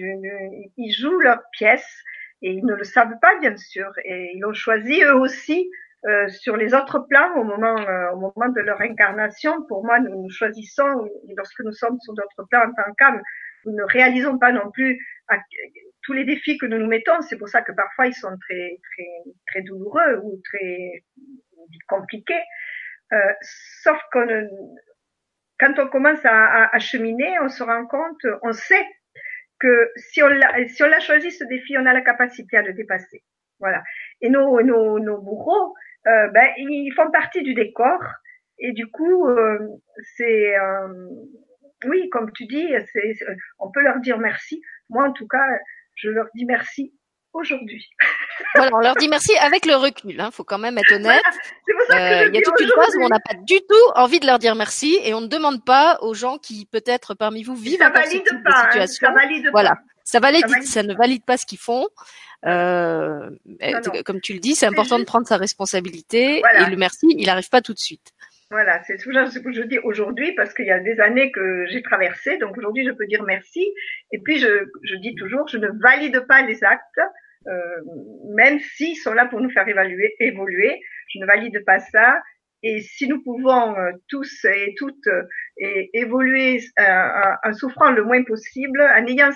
ils 0.76 0.92
jouent 0.92 1.20
leur 1.20 1.40
pièce 1.52 2.02
et 2.42 2.52
ils 2.52 2.64
ne 2.64 2.74
le 2.74 2.84
savent 2.84 3.18
pas, 3.20 3.38
bien 3.40 3.56
sûr, 3.56 3.90
et 4.04 4.32
ils 4.34 4.44
ont 4.44 4.52
choisi 4.52 5.02
eux 5.02 5.14
aussi 5.14 5.70
euh, 6.06 6.28
sur 6.28 6.56
les 6.56 6.74
autres 6.74 6.98
plans 7.08 7.34
au 7.36 7.44
moment, 7.44 7.78
euh, 7.78 8.12
au 8.12 8.16
moment 8.16 8.48
de 8.54 8.60
leur 8.60 8.80
incarnation. 8.80 9.62
Pour 9.68 9.84
moi, 9.84 10.00
nous, 10.00 10.22
nous 10.22 10.30
choisissons, 10.30 11.08
lorsque 11.36 11.60
nous 11.60 11.72
sommes 11.72 11.98
sur 12.00 12.14
d'autres 12.14 12.46
plans 12.50 12.64
en 12.64 12.72
tant 12.74 12.92
qu'âme, 12.98 13.22
nous 13.64 13.72
ne 13.72 13.84
réalisons 13.84 14.38
pas 14.38 14.52
non 14.52 14.70
plus 14.70 14.98
tous 16.02 16.12
les 16.12 16.24
défis 16.24 16.58
que 16.58 16.66
nous 16.66 16.78
nous 16.78 16.86
mettons. 16.86 17.22
C'est 17.22 17.38
pour 17.38 17.48
ça 17.48 17.62
que 17.62 17.72
parfois 17.72 18.06
ils 18.06 18.14
sont 18.14 18.36
très, 18.38 18.78
très, 18.92 19.32
très 19.46 19.62
douloureux 19.62 20.20
ou 20.22 20.40
très 20.44 21.04
compliqués. 21.88 22.42
Euh, 23.12 23.32
sauf 23.82 23.98
qu'on, 24.12 24.26
quand 25.58 25.78
on 25.78 25.88
commence 25.88 26.24
à, 26.24 26.68
à, 26.74 26.78
cheminer, 26.78 27.38
on 27.40 27.48
se 27.48 27.62
rend 27.62 27.86
compte, 27.86 28.26
on 28.42 28.52
sait 28.52 28.86
que 29.58 29.90
si 29.96 30.22
on 30.22 30.28
l'a, 30.28 30.68
si 30.68 30.82
on 30.82 30.88
l'a 30.88 31.00
choisi 31.00 31.30
ce 31.30 31.44
défi, 31.44 31.76
on 31.78 31.86
a 31.86 31.92
la 31.92 32.02
capacité 32.02 32.56
à 32.56 32.62
le 32.62 32.72
dépasser. 32.72 33.22
Voilà. 33.60 33.82
Et 34.20 34.28
nos, 34.28 34.60
nos, 34.62 34.98
nos 34.98 35.18
bourreaux, 35.18 35.74
euh, 36.06 36.28
ben, 36.28 36.48
ils 36.56 36.92
font 36.94 37.10
partie 37.10 37.42
du 37.42 37.54
décor. 37.54 38.00
Et 38.58 38.72
du 38.72 38.86
coup, 38.86 39.26
euh, 39.28 39.58
c'est 40.16 40.56
euh, 40.56 41.08
oui, 41.86 42.08
comme 42.10 42.30
tu 42.32 42.46
dis, 42.46 42.68
c'est, 42.92 43.14
on 43.58 43.70
peut 43.70 43.80
leur 43.80 44.00
dire 44.00 44.18
merci. 44.18 44.62
Moi, 44.88 45.08
en 45.08 45.12
tout 45.12 45.26
cas, 45.26 45.44
je 45.94 46.10
leur 46.10 46.26
dis 46.34 46.44
merci 46.44 46.94
aujourd'hui. 47.34 47.90
voilà, 48.54 48.70
on 48.74 48.78
leur 48.78 48.94
dit 48.94 49.08
merci 49.08 49.36
avec 49.38 49.66
le 49.66 49.74
recul. 49.74 50.20
Hein, 50.20 50.30
faut 50.30 50.44
quand 50.44 50.58
même 50.58 50.78
être 50.78 50.94
honnête. 50.94 51.22
Euh, 51.90 52.28
il 52.28 52.34
y 52.34 52.38
a 52.38 52.42
toute 52.42 52.60
une 52.60 52.70
phase 52.70 52.96
où 52.96 53.02
on 53.02 53.08
n'a 53.08 53.20
pas 53.20 53.34
du 53.34 53.58
tout 53.58 53.90
envie 53.96 54.20
de 54.20 54.26
leur 54.26 54.38
dire 54.38 54.54
merci 54.54 54.98
et 55.02 55.12
on 55.14 55.20
ne 55.20 55.26
demande 55.26 55.64
pas 55.64 55.98
aux 56.00 56.14
gens 56.14 56.38
qui 56.38 56.66
peut-être 56.66 57.14
parmi 57.14 57.42
vous 57.42 57.56
vivent 57.56 57.78
ça 57.78 57.90
valide 57.90 58.22
pas, 58.44 58.50
hein, 58.50 58.70
situation. 58.70 59.06
ça 59.08 59.12
valide 59.12 59.48
voilà, 59.50 59.76
ça 60.04 60.20
valide, 60.20 60.46
ça, 60.62 60.82
ne 60.82 60.94
valide 60.94 61.24
pas 61.24 61.36
ce 61.36 61.46
qu'ils 61.46 61.58
font. 61.58 61.88
Euh, 62.46 63.30
Comme 64.04 64.20
tu 64.20 64.34
le 64.34 64.38
dis, 64.38 64.54
c'est 64.54 64.66
important 64.66 64.98
de 64.98 65.04
prendre 65.04 65.26
sa 65.26 65.36
responsabilité 65.36 66.38
et 66.38 66.70
le 66.70 66.76
merci, 66.76 67.06
il 67.10 67.26
n'arrive 67.26 67.48
pas 67.48 67.62
tout 67.62 67.72
de 67.72 67.78
suite. 67.78 68.12
Voilà, 68.50 68.82
c'est 68.84 68.98
ce 68.98 69.38
que 69.38 69.52
je 69.52 69.62
dis 69.62 69.78
aujourd'hui 69.78 70.32
parce 70.34 70.54
qu'il 70.54 70.66
y 70.66 70.70
a 70.70 70.78
des 70.78 71.00
années 71.00 71.32
que 71.32 71.66
j'ai 71.70 71.82
traversé, 71.82 72.36
donc 72.38 72.56
aujourd'hui 72.56 72.84
je 72.84 72.92
peux 72.92 73.06
dire 73.06 73.24
merci. 73.24 73.66
Et 74.12 74.18
puis 74.20 74.38
je, 74.38 74.68
je 74.82 74.94
dis 74.96 75.14
toujours, 75.16 75.48
je 75.48 75.56
ne 75.56 75.68
valide 75.82 76.20
pas 76.28 76.42
les 76.42 76.62
actes, 76.62 77.00
euh, 77.46 77.76
même 78.34 78.58
s'ils 78.60 78.96
sont 78.96 79.12
là 79.12 79.26
pour 79.26 79.40
nous 79.40 79.50
faire 79.50 79.66
évaluer, 79.66 80.14
évoluer. 80.20 80.80
Je 81.08 81.18
ne 81.18 81.26
valide 81.26 81.64
pas 81.64 81.78
ça. 81.78 82.20
Et 82.62 82.80
si 82.80 83.06
nous 83.08 83.22
pouvons 83.22 83.76
euh, 83.76 83.92
tous 84.08 84.44
et 84.44 84.74
toutes 84.78 85.06
euh, 85.06 85.22
évoluer 85.92 86.60
en 86.78 87.52
souffrant 87.52 87.90
le 87.90 88.04
moins 88.04 88.22
possible, 88.24 88.80
en 88.80 89.06
ayant 89.06 89.32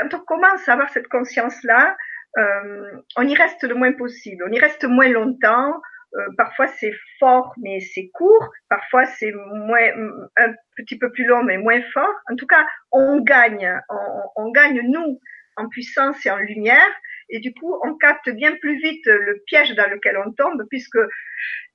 quand 0.00 0.14
on 0.14 0.20
commence 0.20 0.68
à 0.68 0.74
avoir 0.74 0.90
cette 0.90 1.08
conscience-là, 1.08 1.96
euh, 2.38 3.02
on 3.16 3.26
y 3.26 3.34
reste 3.34 3.62
le 3.64 3.74
moins 3.74 3.92
possible, 3.92 4.44
on 4.46 4.52
y 4.52 4.58
reste 4.58 4.84
moins 4.84 5.08
longtemps. 5.08 5.80
Euh, 6.12 6.26
parfois 6.36 6.66
c'est 6.66 6.92
fort 7.20 7.54
mais 7.62 7.78
c'est 7.78 8.10
court, 8.12 8.50
parfois 8.68 9.04
c'est 9.04 9.30
moins 9.30 9.90
un 10.38 10.52
petit 10.76 10.98
peu 10.98 11.12
plus 11.12 11.24
long 11.24 11.44
mais 11.44 11.56
moins 11.56 11.80
fort. 11.92 12.14
En 12.30 12.34
tout 12.34 12.46
cas, 12.46 12.66
on 12.90 13.20
gagne, 13.20 13.80
on, 13.88 14.44
on 14.44 14.50
gagne 14.50 14.80
nous 14.82 15.20
en 15.56 15.68
puissance 15.68 16.24
et 16.26 16.30
en 16.30 16.38
lumière. 16.38 16.90
Et 17.32 17.38
du 17.38 17.54
coup, 17.54 17.78
on 17.84 17.94
capte 17.94 18.28
bien 18.30 18.56
plus 18.56 18.80
vite 18.80 19.06
le 19.06 19.40
piège 19.46 19.74
dans 19.76 19.88
lequel 19.88 20.18
on 20.18 20.32
tombe, 20.32 20.64
puisque 20.68 20.98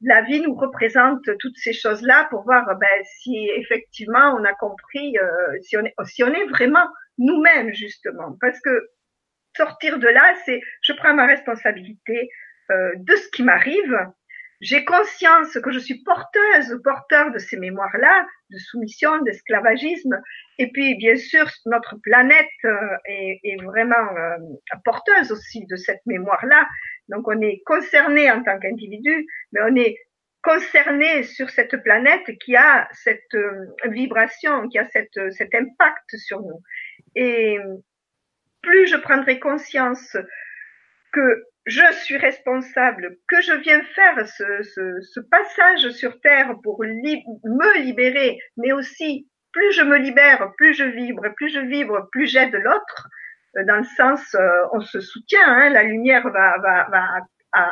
la 0.02 0.22
vie 0.24 0.42
nous 0.42 0.54
représente 0.54 1.24
toutes 1.40 1.58
ces 1.58 1.74
choses-là 1.74 2.28
pour 2.30 2.44
voir 2.44 2.66
ben, 2.78 3.04
si 3.04 3.50
effectivement 3.56 4.36
on 4.38 4.44
a 4.44 4.54
compris, 4.54 5.18
euh, 5.18 5.58
si, 5.62 5.78
on 5.78 5.86
est, 5.86 5.94
si 6.06 6.24
on 6.24 6.34
est 6.34 6.46
vraiment 6.46 6.86
nous-mêmes 7.18 7.74
justement, 7.74 8.38
parce 8.42 8.60
que 8.62 8.90
sortir 9.56 10.00
de 10.00 10.08
là, 10.08 10.36
c'est 10.46 10.62
je 10.82 10.94
prends 10.94 11.14
ma 11.14 11.26
responsabilité 11.26 12.30
euh, 12.72 12.92
de 12.98 13.16
ce 13.16 13.30
qui 13.30 13.44
m'arrive. 13.44 13.98
J'ai 14.62 14.86
conscience 14.86 15.58
que 15.62 15.72
je 15.72 15.80
suis 15.80 16.02
porteuse, 16.04 16.80
porteur 16.84 17.32
de 17.32 17.40
ces 17.40 17.58
mémoires-là, 17.58 18.26
de 18.50 18.58
soumission, 18.58 19.22
d'esclavagisme. 19.24 20.20
Et 20.58 20.72
puis, 20.72 20.96
bien 20.96 21.16
sûr, 21.18 21.50
notre 21.66 21.98
planète 22.02 22.48
euh, 22.64 22.76
est, 23.06 23.40
est, 23.44 23.62
vraiment 23.62 24.16
euh, 24.18 24.38
porteuse 24.86 25.32
aussi 25.32 25.66
de 25.66 25.76
cette 25.76 26.06
mémoire-là. 26.06 26.68
Donc, 27.10 27.28
on 27.28 27.40
est 27.42 27.62
concerné 27.66 28.32
en 28.32 28.42
tant 28.44 28.58
qu'individu, 28.58 29.28
mais 29.52 29.60
on 29.70 29.76
est 29.76 29.98
concerné 30.42 31.24
sur 31.24 31.50
cette 31.50 31.76
planète 31.84 32.38
qui 32.40 32.56
a 32.56 32.88
cette 32.94 33.34
euh, 33.34 33.66
vibration, 33.86 34.70
qui 34.70 34.78
a 34.78 34.88
cette, 34.90 35.20
cet 35.32 35.54
impact 35.54 36.16
sur 36.18 36.40
nous. 36.42 36.62
Et 37.16 37.58
plus 38.62 38.88
je 38.88 38.98
prendrai 38.98 39.40
conscience 39.40 40.18
que 41.12 41.44
je 41.66 41.94
suis 42.04 42.18
responsable, 42.18 43.18
que 43.28 43.42
je 43.42 43.54
viens 43.54 43.82
faire 43.96 44.28
ce, 44.28 44.64
ce, 44.64 45.02
ce 45.02 45.20
passage 45.20 45.90
sur 45.92 46.20
Terre 46.22 46.54
pour 46.62 46.82
me 46.84 47.80
libérer, 47.80 48.38
mais 48.58 48.72
aussi 48.72 49.28
plus 49.52 49.72
je 49.72 49.82
me 49.84 49.98
libère, 49.98 50.52
plus 50.58 50.74
je 50.74 50.84
vibre, 50.84 51.34
plus 51.38 51.50
je 51.50 51.60
vibre, 51.60 52.10
plus 52.12 52.28
j'aide 52.28 52.54
l'autre, 52.54 53.08
euh, 53.58 53.64
dans 53.66 53.78
le 53.78 53.84
sens, 53.84 54.36
euh, 54.36 54.66
on 54.74 54.82
se 54.82 55.00
soutient, 55.00 55.48
hein, 55.48 55.70
la 55.70 55.84
lumière 55.84 56.30
va, 56.30 56.58
va, 56.60 56.88
va 56.90 57.22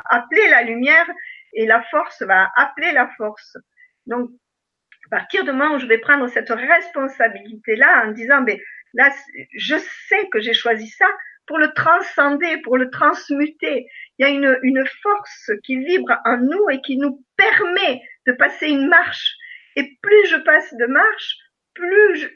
appeler 0.10 0.48
la 0.50 0.64
lumière 0.64 1.06
et 1.54 1.66
la 1.66 1.84
force 1.84 2.22
va 2.22 2.50
appeler 2.56 2.94
la 2.94 3.10
force. 3.18 3.58
Donc, 4.06 4.30
à 5.08 5.18
partir 5.18 5.44
du 5.44 5.52
moment 5.52 5.76
où 5.76 5.80
je 5.80 5.86
vais 5.86 5.98
prendre 5.98 6.28
cette 6.28 6.50
responsabilité-là 6.50 8.06
en 8.06 8.12
disant, 8.12 8.42
ben, 8.42 8.58
Là, 8.94 9.14
je 9.56 9.76
sais 10.08 10.30
que 10.32 10.40
j'ai 10.40 10.54
choisi 10.54 10.88
ça 10.90 11.08
pour 11.48 11.58
le 11.58 11.74
transcender, 11.74 12.58
pour 12.64 12.78
le 12.78 12.90
transmuter. 12.90 13.88
Il 14.18 14.26
y 14.26 14.26
a 14.26 14.30
une, 14.30 14.58
une 14.64 14.86
force 15.02 15.52
qui 15.64 15.78
vibre 15.78 16.16
en 16.26 16.38
nous 16.38 16.70
et 16.70 16.82
qui 16.82 16.98
nous 16.98 17.24
permet 17.36 18.02
de 18.28 18.34
passer 18.34 18.68
une 18.68 18.88
marche. 18.88 19.36
Et 19.76 19.98
plus 20.02 20.28
je 20.30 20.38
passe 20.38 20.74
de 20.76 20.86
marche, 20.86 21.38
plus 21.74 22.16
je, 22.16 22.28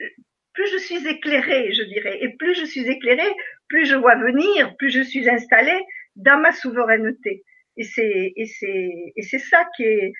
plus 0.52 0.70
je 0.72 0.78
suis 0.78 1.06
éclairée, 1.06 1.72
je 1.72 1.84
dirais. 1.84 2.18
Et 2.20 2.36
plus 2.36 2.54
je 2.54 2.64
suis 2.64 2.86
éclairée, 2.88 3.32
plus 3.68 3.86
je 3.86 3.94
vois 3.94 4.16
venir, 4.16 4.76
plus 4.76 4.90
je 4.90 5.02
suis 5.02 5.28
installée 5.28 5.80
dans 6.16 6.38
ma 6.40 6.52
souveraineté. 6.52 7.44
Et 7.76 7.84
c'est, 7.84 8.32
et 8.34 8.46
c'est, 8.46 8.90
et 9.16 9.22
c'est 9.22 9.38
ça 9.38 9.64
qui 9.76 9.84
est, 9.84 10.12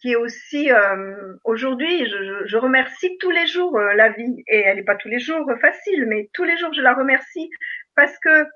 qui 0.00 0.12
est 0.12 0.16
aussi 0.16 0.70
euh, 0.70 1.34
aujourd'hui, 1.44 2.06
je, 2.06 2.46
je, 2.46 2.56
remercie 2.56 3.16
tous 3.18 3.30
les 3.30 3.46
jours 3.46 3.78
euh, 3.78 3.94
la 3.94 4.10
vie. 4.10 4.42
Et 4.48 4.60
elle 4.60 4.76
n'est 4.76 4.84
pas 4.84 4.96
tous 4.96 5.08
les 5.08 5.18
jours 5.18 5.50
facile, 5.60 6.06
mais 6.06 6.28
tous 6.32 6.44
les 6.44 6.56
jours 6.56 6.72
je 6.72 6.82
la 6.82 6.94
remercie 6.94 7.50
parce 7.94 8.18
que 8.18 8.46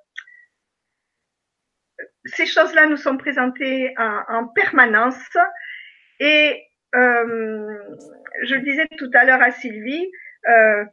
ces 2.25 2.47
choses-là 2.47 2.87
nous 2.87 2.97
sont 2.97 3.17
présentées 3.17 3.95
en, 3.99 4.23
en 4.29 4.49
permanence. 4.49 5.37
Et 6.21 6.63
euh, 6.95 7.79
je 8.45 8.55
le 8.55 8.63
disais 8.63 8.89
tout 8.99 9.11
à 9.15 9.25
l'heure 9.25 9.43
à 9.43 9.51
Sylvie, 9.51 10.07
euh, 10.49 10.85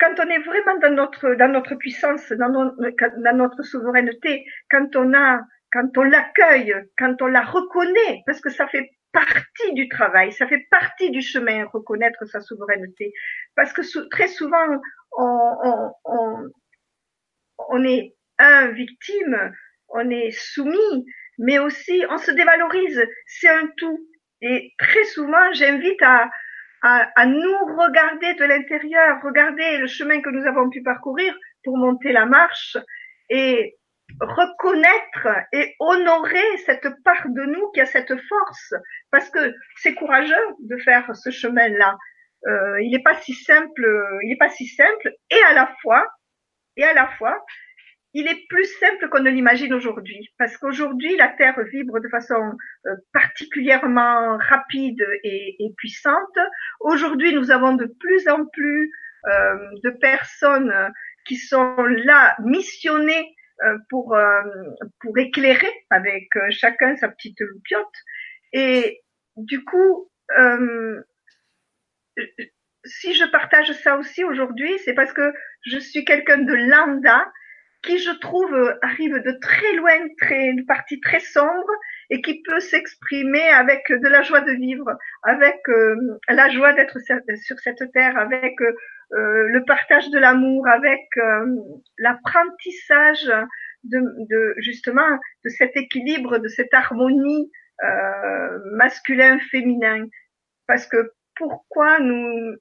quand 0.00 0.14
on 0.18 0.28
est 0.28 0.38
vraiment 0.38 0.78
dans 0.78 0.94
notre 0.94 1.34
dans 1.34 1.48
notre 1.48 1.74
puissance, 1.74 2.30
dans, 2.32 2.48
dans 2.50 3.36
notre 3.36 3.62
souveraineté, 3.62 4.46
quand 4.70 4.94
on 4.96 5.12
a 5.14 5.40
quand 5.72 5.88
on 5.96 6.02
l'accueille, 6.02 6.74
quand 6.96 7.20
on 7.20 7.26
la 7.26 7.42
reconnaît, 7.42 8.22
parce 8.26 8.40
que 8.40 8.50
ça 8.50 8.66
fait 8.68 8.90
partie 9.12 9.72
du 9.72 9.88
travail, 9.88 10.32
ça 10.32 10.46
fait 10.46 10.66
partie 10.70 11.10
du 11.10 11.22
chemin, 11.22 11.66
reconnaître 11.72 12.24
sa 12.26 12.40
souveraineté. 12.40 13.12
Parce 13.56 13.72
que 13.72 13.82
très 14.10 14.28
souvent, 14.28 14.80
on, 15.16 15.92
on, 16.04 16.50
on, 17.70 17.84
est 17.84 18.14
un 18.38 18.68
victime, 18.68 19.52
on 19.88 20.08
est 20.10 20.30
soumis, 20.30 21.06
mais 21.38 21.58
aussi 21.58 22.04
on 22.10 22.18
se 22.18 22.30
dévalorise. 22.30 23.02
C'est 23.26 23.48
un 23.48 23.68
tout. 23.76 23.98
Et 24.40 24.72
très 24.78 25.04
souvent, 25.04 25.52
j'invite 25.52 26.00
à, 26.02 26.30
à, 26.82 27.10
à 27.16 27.26
nous 27.26 27.58
regarder 27.76 28.34
de 28.34 28.44
l'intérieur, 28.44 29.20
regarder 29.22 29.78
le 29.78 29.86
chemin 29.86 30.20
que 30.20 30.30
nous 30.30 30.46
avons 30.46 30.70
pu 30.70 30.82
parcourir 30.82 31.36
pour 31.64 31.76
monter 31.76 32.12
la 32.12 32.26
marche 32.26 32.76
et 33.30 33.77
reconnaître 34.20 35.28
et 35.52 35.74
honorer 35.80 36.56
cette 36.66 36.88
part 37.04 37.28
de 37.28 37.42
nous 37.42 37.70
qui 37.72 37.80
a 37.80 37.86
cette 37.86 38.14
force, 38.28 38.74
parce 39.10 39.30
que 39.30 39.54
c'est 39.76 39.94
courageux 39.94 40.34
de 40.60 40.76
faire 40.78 41.14
ce 41.14 41.30
chemin-là. 41.30 41.96
Euh, 42.46 42.80
il 42.82 42.92
n'est 42.92 43.02
pas 43.02 43.16
si 43.16 43.34
simple, 43.34 44.18
il 44.22 44.28
n'est 44.28 44.36
pas 44.36 44.48
si 44.48 44.66
simple, 44.66 45.12
et 45.30 45.42
à 45.50 45.54
la 45.54 45.74
fois, 45.82 46.06
et 46.76 46.84
à 46.84 46.94
la 46.94 47.08
fois, 47.18 47.44
il 48.14 48.26
est 48.26 48.46
plus 48.48 48.64
simple 48.78 49.08
qu'on 49.08 49.20
ne 49.20 49.30
l'imagine 49.30 49.74
aujourd'hui, 49.74 50.32
parce 50.38 50.56
qu'aujourd'hui 50.56 51.16
la 51.16 51.28
Terre 51.28 51.60
vibre 51.72 52.00
de 52.00 52.08
façon 52.08 52.52
euh, 52.86 52.94
particulièrement 53.12 54.38
rapide 54.38 55.04
et, 55.24 55.56
et 55.58 55.74
puissante. 55.76 56.38
Aujourd'hui, 56.80 57.34
nous 57.34 57.50
avons 57.50 57.74
de 57.74 57.86
plus 58.00 58.28
en 58.28 58.46
plus 58.46 58.90
euh, 59.26 59.56
de 59.84 59.90
personnes 59.90 60.72
qui 61.26 61.36
sont 61.36 61.76
là 61.76 62.36
missionnées 62.44 63.34
pour 63.88 64.14
euh, 64.14 64.42
pour 65.00 65.16
éclairer 65.18 65.72
avec 65.90 66.28
euh, 66.36 66.46
chacun 66.50 66.96
sa 66.96 67.08
petite 67.08 67.40
loupiote. 67.40 67.86
Et 68.52 69.02
du 69.36 69.64
coup, 69.64 70.10
si 72.84 73.14
je 73.14 73.24
partage 73.30 73.72
ça 73.72 73.96
aussi 73.96 74.24
aujourd'hui, 74.24 74.78
c'est 74.84 74.94
parce 74.94 75.12
que 75.12 75.32
je 75.66 75.78
suis 75.78 76.04
quelqu'un 76.04 76.38
de 76.38 76.54
lambda 76.54 77.30
qui, 77.82 77.98
je 77.98 78.10
trouve, 78.10 78.76
arrive 78.82 79.14
de 79.14 79.38
très 79.40 79.72
loin, 79.74 79.98
très, 80.20 80.46
une 80.46 80.66
partie 80.66 81.00
très 81.00 81.20
sombre 81.20 81.70
et 82.10 82.20
qui 82.22 82.42
peut 82.42 82.60
s'exprimer 82.60 83.48
avec 83.50 83.84
de 83.88 84.08
la 84.08 84.22
joie 84.22 84.40
de 84.40 84.52
vivre, 84.52 84.90
avec 85.22 85.60
la 86.28 86.48
joie 86.50 86.72
d'être 86.72 86.98
sur 87.36 87.58
cette 87.60 87.92
terre, 87.92 88.16
avec 88.16 88.60
euh, 88.60 88.72
le 89.10 89.64
partage 89.64 90.10
de 90.10 90.18
l'amour, 90.18 90.66
avec 90.68 91.06
euh, 91.16 91.46
l'apprentissage 91.98 93.24
de, 93.84 94.00
de, 94.28 94.54
justement 94.58 95.08
de 95.44 95.50
cet 95.50 95.76
équilibre, 95.76 96.38
de 96.38 96.48
cette 96.48 96.72
harmonie 96.74 97.50
euh, 97.84 98.58
masculin-féminin. 98.72 100.06
Parce 100.66 100.86
que 100.86 101.12
pourquoi 101.36 102.00
nous, 102.00 102.56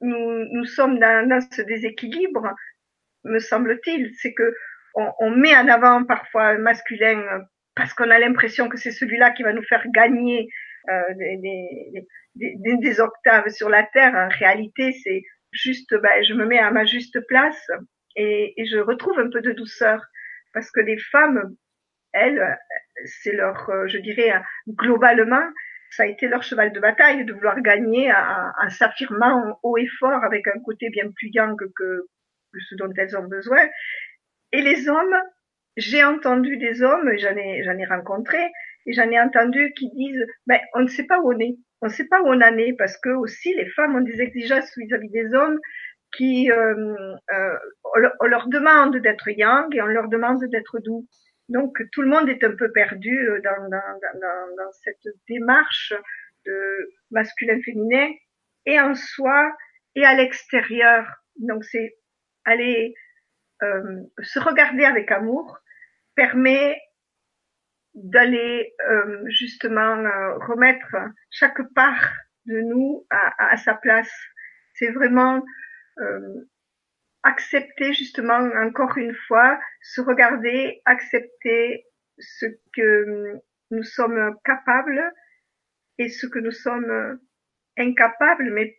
nous, 0.00 0.44
nous 0.52 0.64
sommes 0.64 0.98
dans, 0.98 1.28
dans 1.28 1.40
ce 1.50 1.62
déséquilibre, 1.62 2.54
me 3.24 3.38
semble-t-il, 3.38 4.12
c'est 4.14 4.32
que 4.32 4.54
on, 4.94 5.12
on, 5.18 5.30
met 5.30 5.54
en 5.54 5.68
avant 5.68 6.04
parfois 6.04 6.48
un 6.48 6.58
masculin 6.58 7.22
parce 7.76 7.94
qu'on 7.94 8.10
a 8.10 8.18
l'impression 8.18 8.68
que 8.68 8.76
c'est 8.76 8.90
celui-là 8.90 9.30
qui 9.30 9.42
va 9.42 9.52
nous 9.52 9.62
faire 9.62 9.84
gagner 9.94 10.48
euh, 10.88 11.14
des, 11.14 12.06
des, 12.34 12.76
des, 12.76 13.00
octaves 13.00 13.48
sur 13.50 13.68
la 13.68 13.84
terre. 13.84 14.14
En 14.14 14.28
réalité, 14.28 14.92
c'est 15.04 15.22
juste, 15.52 15.94
ben, 15.94 16.22
je 16.24 16.34
me 16.34 16.46
mets 16.46 16.58
à 16.58 16.70
ma 16.70 16.84
juste 16.84 17.18
place 17.26 17.70
et, 18.16 18.54
et, 18.60 18.66
je 18.66 18.78
retrouve 18.78 19.18
un 19.18 19.30
peu 19.30 19.40
de 19.40 19.52
douceur 19.52 20.04
parce 20.52 20.70
que 20.70 20.80
les 20.80 20.98
femmes, 20.98 21.54
elles, 22.12 22.58
c'est 23.04 23.32
leur, 23.32 23.68
euh, 23.70 23.86
je 23.86 23.98
dirais, 23.98 24.32
globalement, 24.68 25.42
ça 25.90 26.04
a 26.04 26.06
été 26.06 26.28
leur 26.28 26.42
cheval 26.42 26.72
de 26.72 26.80
bataille 26.80 27.24
de 27.24 27.32
vouloir 27.32 27.60
gagner 27.60 28.12
en, 28.12 28.68
s'affirmant 28.70 29.58
haut 29.62 29.76
et 29.76 29.88
fort 29.98 30.22
avec 30.24 30.46
un 30.46 30.60
côté 30.60 30.88
bien 30.90 31.10
plus 31.10 31.30
yang 31.32 31.56
que, 31.56 32.06
que 32.52 32.60
ce 32.68 32.74
dont 32.76 32.92
elles 32.96 33.16
ont 33.16 33.26
besoin. 33.26 33.68
Et 34.52 34.62
les 34.62 34.88
hommes, 34.88 35.16
j'ai 35.76 36.04
entendu 36.04 36.56
des 36.56 36.82
hommes, 36.82 37.10
j'en 37.18 37.36
ai, 37.36 37.64
j'en 37.64 37.76
ai 37.76 37.86
rencontré, 37.86 38.38
et 38.86 38.92
j'en 38.92 39.10
ai 39.10 39.20
entendu 39.20 39.72
qui 39.76 39.90
disent, 39.90 40.26
ben, 40.46 40.60
on 40.74 40.80
ne 40.80 40.88
sait 40.88 41.06
pas 41.06 41.20
où 41.20 41.32
on 41.32 41.38
est 41.38 41.56
on 41.80 41.86
ne 41.86 41.92
sait 41.92 42.06
pas 42.06 42.20
où 42.22 42.26
on 42.26 42.40
en 42.40 42.56
est 42.58 42.74
parce 42.74 42.96
que 42.98 43.10
aussi 43.10 43.54
les 43.54 43.68
femmes 43.70 43.96
ont 43.96 44.00
des 44.00 44.20
exigences 44.20 44.76
vis-à-vis 44.76 45.10
des 45.10 45.34
hommes 45.34 45.58
qui 46.16 46.50
euh, 46.50 47.16
euh, 47.32 47.58
on 48.20 48.26
leur 48.26 48.48
demande 48.48 48.96
d'être 48.96 49.28
yang 49.28 49.74
et 49.74 49.80
on 49.80 49.86
leur 49.86 50.08
demande 50.08 50.44
d'être 50.44 50.80
doux. 50.80 51.06
Donc 51.48 51.76
tout 51.92 52.02
le 52.02 52.08
monde 52.08 52.28
est 52.28 52.44
un 52.44 52.54
peu 52.54 52.70
perdu 52.72 53.28
euh, 53.28 53.40
dans, 53.42 53.68
dans, 53.68 53.98
dans, 54.20 54.56
dans 54.56 54.72
cette 54.84 55.14
démarche 55.28 55.92
de 56.46 56.90
masculin-féminin 57.10 58.08
et 58.66 58.80
en 58.80 58.94
soi 58.94 59.52
et 59.94 60.04
à 60.04 60.14
l'extérieur. 60.14 61.06
Donc 61.36 61.64
c'est 61.64 61.96
aller 62.44 62.94
euh, 63.62 64.02
se 64.22 64.38
regarder 64.38 64.84
avec 64.84 65.10
amour 65.10 65.58
permet 66.14 66.80
d'aller 67.94 68.74
euh, 68.88 69.24
justement 69.28 69.96
euh, 69.96 70.38
remettre 70.38 70.94
chaque 71.30 71.60
part 71.74 72.12
de 72.46 72.60
nous 72.60 73.06
à, 73.10 73.52
à 73.52 73.56
sa 73.56 73.74
place. 73.74 74.12
C'est 74.74 74.90
vraiment 74.90 75.42
euh, 75.98 76.48
accepter 77.22 77.92
justement 77.92 78.38
encore 78.64 78.96
une 78.96 79.14
fois, 79.26 79.58
se 79.82 80.00
regarder, 80.00 80.80
accepter 80.84 81.84
ce 82.18 82.46
que 82.74 83.40
nous 83.70 83.82
sommes 83.82 84.36
capables 84.44 85.02
et 85.98 86.08
ce 86.08 86.26
que 86.26 86.38
nous 86.38 86.52
sommes 86.52 87.20
incapables, 87.76 88.50
mais 88.52 88.76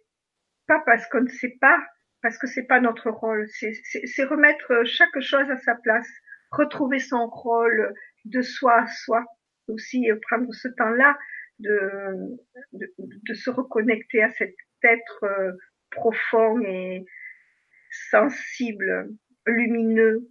pas 0.67 0.81
parce 0.85 1.07
qu'on 1.07 1.21
ne 1.21 1.27
sait 1.27 1.57
pas, 1.59 1.79
parce 2.21 2.37
que 2.37 2.47
c'est 2.47 2.65
pas 2.65 2.79
notre 2.79 3.09
rôle. 3.09 3.47
C'est 3.49 4.23
remettre 4.23 4.83
chaque 4.85 5.19
chose 5.19 5.49
à 5.49 5.57
sa 5.57 5.75
place, 5.75 6.09
retrouver 6.51 6.99
son 6.99 7.27
rôle, 7.27 7.93
de 8.25 8.41
soi 8.41 8.81
à 8.81 8.87
soi, 8.87 9.25
aussi 9.67 10.09
euh, 10.09 10.19
prendre 10.29 10.53
ce 10.53 10.67
temps-là 10.67 11.17
de, 11.59 12.37
de, 12.73 12.93
de, 12.97 13.33
se 13.33 13.49
reconnecter 13.49 14.23
à 14.23 14.29
cet 14.29 14.55
être 14.83 15.23
euh, 15.23 15.51
profond 15.91 16.59
et 16.61 17.05
sensible, 18.09 19.09
lumineux, 19.45 20.29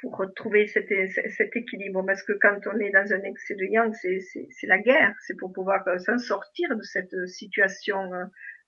pour 0.00 0.16
retrouver 0.16 0.66
cet, 0.68 0.88
cet, 1.10 1.56
équilibre. 1.56 2.04
Parce 2.06 2.22
que 2.22 2.32
quand 2.32 2.58
on 2.66 2.78
est 2.78 2.90
dans 2.90 3.12
un 3.12 3.22
excès 3.22 3.54
de 3.54 3.64
yang, 3.64 3.92
c'est 3.92 4.66
la 4.66 4.78
guerre, 4.78 5.14
c'est 5.26 5.36
pour 5.36 5.52
pouvoir 5.52 5.86
euh, 5.88 5.98
s'en 5.98 6.18
sortir 6.18 6.76
de 6.76 6.82
cette 6.82 7.14
situation 7.26 8.10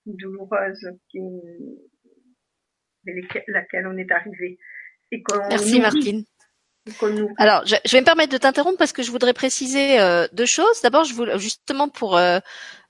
douloureuse 0.05 0.91
qui, 1.09 1.21
laquelle 3.47 3.87
on 3.87 3.97
est 3.97 4.11
arrivé. 4.11 4.57
Et 5.11 5.23
Merci 5.49 5.79
Martine. 5.79 6.23
Alors, 7.37 7.63
je, 7.65 7.75
vais 7.91 8.01
me 8.01 8.05
permettre 8.05 8.31
de 8.31 8.37
t'interrompre 8.37 8.77
parce 8.77 8.93
que 8.93 9.03
je 9.03 9.11
voudrais 9.11 9.33
préciser 9.33 9.99
euh, 9.99 10.27
deux 10.33 10.45
choses. 10.45 10.81
D'abord, 10.83 11.03
je 11.03 11.13
voulais 11.13 11.37
justement 11.39 11.89
pour 11.89 12.17
euh, 12.17 12.39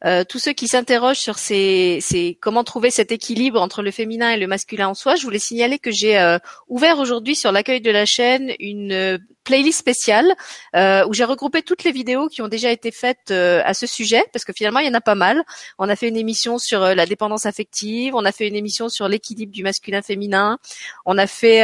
euh, 0.05 0.23
tous 0.23 0.39
ceux 0.39 0.53
qui 0.53 0.67
s'interrogent 0.67 1.19
sur 1.19 1.37
ces, 1.37 2.37
comment 2.41 2.63
trouver 2.63 2.91
cet 2.91 3.11
équilibre 3.11 3.61
entre 3.61 3.81
le 3.81 3.91
féminin 3.91 4.31
et 4.31 4.37
le 4.37 4.47
masculin 4.47 4.89
en 4.89 4.93
soi, 4.93 5.15
je 5.15 5.23
voulais 5.23 5.39
signaler 5.39 5.79
que 5.79 5.91
j'ai 5.91 6.37
ouvert 6.67 6.99
aujourd'hui 6.99 7.35
sur 7.35 7.51
l'accueil 7.51 7.81
de 7.81 7.91
la 7.91 8.05
chaîne 8.05 8.53
une 8.59 9.19
playlist 9.47 9.79
spéciale 9.79 10.35
euh, 10.75 11.07
où 11.07 11.13
j'ai 11.13 11.23
regroupé 11.23 11.61
toutes 11.61 11.85
les 11.85 11.93
vidéos 11.93 12.27
qui 12.27 12.41
ont 12.41 12.49
déjà 12.49 12.69
été 12.69 12.91
faites 12.91 13.31
euh, 13.31 13.61
à 13.63 13.73
ce 13.73 13.87
sujet 13.87 14.25
parce 14.33 14.43
que 14.43 14.51
finalement 14.51 14.81
il 14.81 14.87
y 14.87 14.89
en 14.89 14.93
a 14.93 15.01
pas 15.01 15.15
mal. 15.15 15.41
On 15.79 15.87
a 15.87 15.95
fait 15.95 16.09
une 16.09 16.17
émission 16.17 16.57
sur 16.57 16.83
euh, 16.83 16.93
la 16.93 17.05
dépendance 17.05 17.45
affective, 17.45 18.13
on 18.13 18.25
a 18.25 18.33
fait 18.33 18.49
une 18.49 18.57
émission 18.57 18.89
sur 18.89 19.07
l'équilibre 19.07 19.53
du 19.53 19.63
masculin-féminin, 19.63 20.59
on 21.05 21.17
a 21.17 21.27
fait 21.27 21.63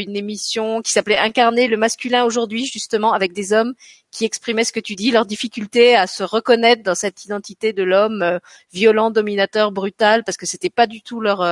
une 0.00 0.16
émission 0.16 0.82
qui 0.82 0.92
s'appelait 0.92 1.18
Incarner 1.18 1.66
le 1.66 1.76
masculin 1.76 2.24
aujourd'hui 2.24 2.64
justement 2.64 3.12
avec 3.12 3.32
des 3.32 3.52
hommes 3.52 3.74
qui 4.16 4.24
exprimaient 4.24 4.64
ce 4.64 4.72
que 4.72 4.80
tu 4.80 4.94
dis, 4.94 5.10
leur 5.10 5.26
difficulté 5.26 5.94
à 5.94 6.06
se 6.06 6.22
reconnaître 6.22 6.82
dans 6.82 6.94
cette 6.94 7.24
identité 7.24 7.74
de 7.74 7.82
l'homme 7.82 8.40
violent, 8.72 9.10
dominateur, 9.10 9.72
brutal, 9.72 10.24
parce 10.24 10.38
que 10.38 10.46
c'était 10.46 10.70
pas 10.70 10.86
du 10.86 11.02
tout 11.02 11.20
leur 11.20 11.42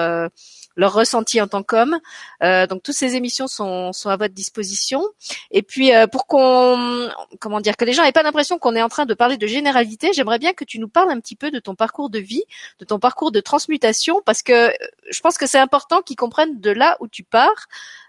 leur 0.77 0.93
ressenti 0.93 1.41
en 1.41 1.47
tant 1.47 1.63
qu'homme. 1.63 1.99
Euh, 2.43 2.67
donc 2.67 2.83
toutes 2.83 2.95
ces 2.95 3.17
émissions 3.17 3.47
sont, 3.47 3.93
sont 3.93 4.11
à 4.11 4.17
votre 4.17 4.35
disposition. 4.35 5.03
Et 5.51 5.63
puis 5.63 5.95
euh, 5.95 6.07
pour 6.07 6.27
qu'on, 6.27 7.09
comment 7.41 7.61
dire, 7.61 7.77
que 7.77 7.85
les 7.85 7.93
gens 7.93 8.05
aient 8.05 8.13
pas 8.13 8.23
l'impression 8.23 8.59
qu'on 8.59 8.75
est 8.77 8.83
en 8.83 8.89
train 8.89 9.07
de 9.07 9.15
parler 9.15 9.37
de 9.37 9.47
généralité, 9.47 10.13
j'aimerais 10.13 10.39
bien 10.39 10.53
que 10.53 10.65
tu 10.65 10.79
nous 10.79 10.89
parles 10.89 11.11
un 11.11 11.21
petit 11.21 11.37
peu 11.37 11.51
de 11.51 11.59
ton 11.59 11.75
parcours 11.75 12.11
de 12.11 12.19
vie, 12.19 12.45
de 12.79 12.85
ton 12.85 12.99
parcours 12.99 13.33
de 13.33 13.41
transmutation, 13.41 14.23
parce 14.25 14.43
que 14.43 14.71
euh, 14.71 14.73
je 15.11 15.21
pense 15.21 15.39
que 15.39 15.47
c'est 15.47 15.59
important 15.59 16.03
qu'ils 16.03 16.17
comprennent 16.17 16.61
de 16.61 16.71
là 16.71 16.97
où 17.01 17.09
tu 17.09 17.23
pars. 17.23 17.69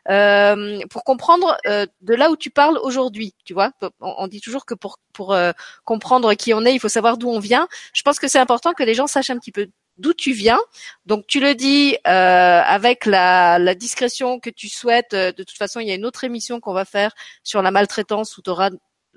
Euh, 0.09 0.79
pour 0.91 1.03
comprendre 1.03 1.57
euh, 1.65 1.87
de 2.01 2.13
là 2.13 2.29
où 2.29 2.37
tu 2.37 2.51
parles 2.51 2.77
aujourd'hui, 2.83 3.33
tu 3.43 3.53
vois. 3.53 3.71
On, 3.99 4.13
on, 4.19 4.27
dit 4.27 4.39
toujours 4.39 4.65
que 4.65 4.75
pour 4.75 4.99
pour 5.13 5.33
euh, 5.33 5.51
comprendre 5.83 6.33
qui 6.35 6.53
on 6.53 6.63
est, 6.63 6.75
il 6.75 6.79
faut 6.79 6.89
savoir 6.89 7.17
d'où 7.17 7.29
on 7.29 7.39
vient. 7.39 7.67
Je 7.93 8.03
pense 8.03 8.19
que 8.19 8.27
c'est 8.27 8.37
important 8.39 8.73
que 8.73 8.83
les 8.83 8.93
gens 8.93 9.07
sachent 9.07 9.31
un 9.31 9.39
petit 9.39 9.51
peu 9.51 9.67
d'où 9.97 10.13
tu 10.13 10.31
viens. 10.31 10.59
Donc 11.05 11.25
tu 11.27 11.39
le 11.39 11.55
dis 11.55 11.97
euh, 12.07 12.61
avec 12.65 13.05
la, 13.05 13.59
la, 13.59 13.75
discrétion 13.75 14.39
que 14.39 14.49
tu 14.49 14.69
souhaites. 14.69 15.13
Euh, 15.13 15.31
de 15.31 15.43
toute 15.43 15.57
façon, 15.57 15.79
il 15.79 15.87
y 15.87 15.91
a 15.91 15.95
une 15.95 16.05
autre 16.05 16.23
émission 16.23 16.59
qu'on 16.59 16.73
va 16.73 16.85
faire 16.85 17.13
sur 17.43 17.61
la 17.61 17.71
maltraitance 17.71 18.37
où 18.37 18.41
tu 18.41 18.49
auras 18.49 18.69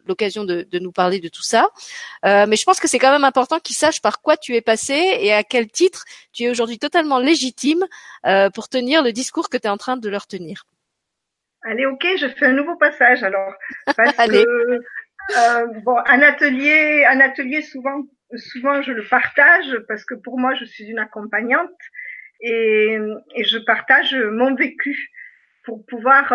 l'occasion 0.09 0.45
de, 0.45 0.63
de, 0.63 0.79
nous 0.79 0.91
parler 0.91 1.21
de 1.21 1.29
tout 1.29 1.43
ça. 1.43 1.69
Euh, 2.25 2.47
mais 2.49 2.57
je 2.57 2.65
pense 2.65 2.81
que 2.81 2.89
c'est 2.89 2.99
quand 2.99 3.13
même 3.13 3.25
important 3.25 3.61
qu'ils 3.61 3.77
sachent 3.77 4.03
par 4.03 4.21
quoi 4.21 4.37
tu 4.37 4.55
es 4.55 4.61
passé 4.61 4.95
et 5.21 5.33
à 5.33 5.45
quel 5.45 5.71
titre 5.71 6.05
tu 6.33 6.45
es 6.45 6.51
aujourd'hui 6.51 6.79
totalement 6.79 7.19
légitime 7.19 7.85
euh, 8.27 8.51
pour 8.51 8.69
tenir 8.69 9.05
le 9.05 9.13
discours 9.13 9.49
que 9.49 9.59
tu 9.59 9.67
es 9.67 9.71
en 9.71 9.77
train 9.77 9.97
de 9.97 10.09
leur 10.09 10.27
tenir. 10.27 10.65
Allez, 11.63 11.87
ok, 11.87 12.07
je 12.19 12.29
fais 12.29 12.47
un 12.47 12.53
nouveau 12.53 12.77
passage 12.77 13.23
alors. 13.23 13.53
Parce 13.97 14.19
Allez. 14.19 14.43
que, 14.45 14.81
euh, 15.37 15.67
bon, 15.85 15.97
un 16.07 16.23
atelier, 16.23 17.05
un 17.07 17.21
atelier 17.21 17.63
souvent 17.63 18.03
souvent 18.37 18.83
je 18.83 18.93
le 18.93 19.05
partage 19.09 19.79
parce 19.89 20.05
que 20.05 20.15
pour 20.15 20.39
moi 20.39 20.55
je 20.55 20.65
suis 20.65 20.85
une 20.85 20.99
accompagnante 20.99 21.71
et, 22.41 22.99
et 23.35 23.45
je 23.45 23.59
partage 23.59 24.15
mon 24.15 24.55
vécu 24.55 25.11
pour 25.65 25.85
pouvoir 25.87 26.33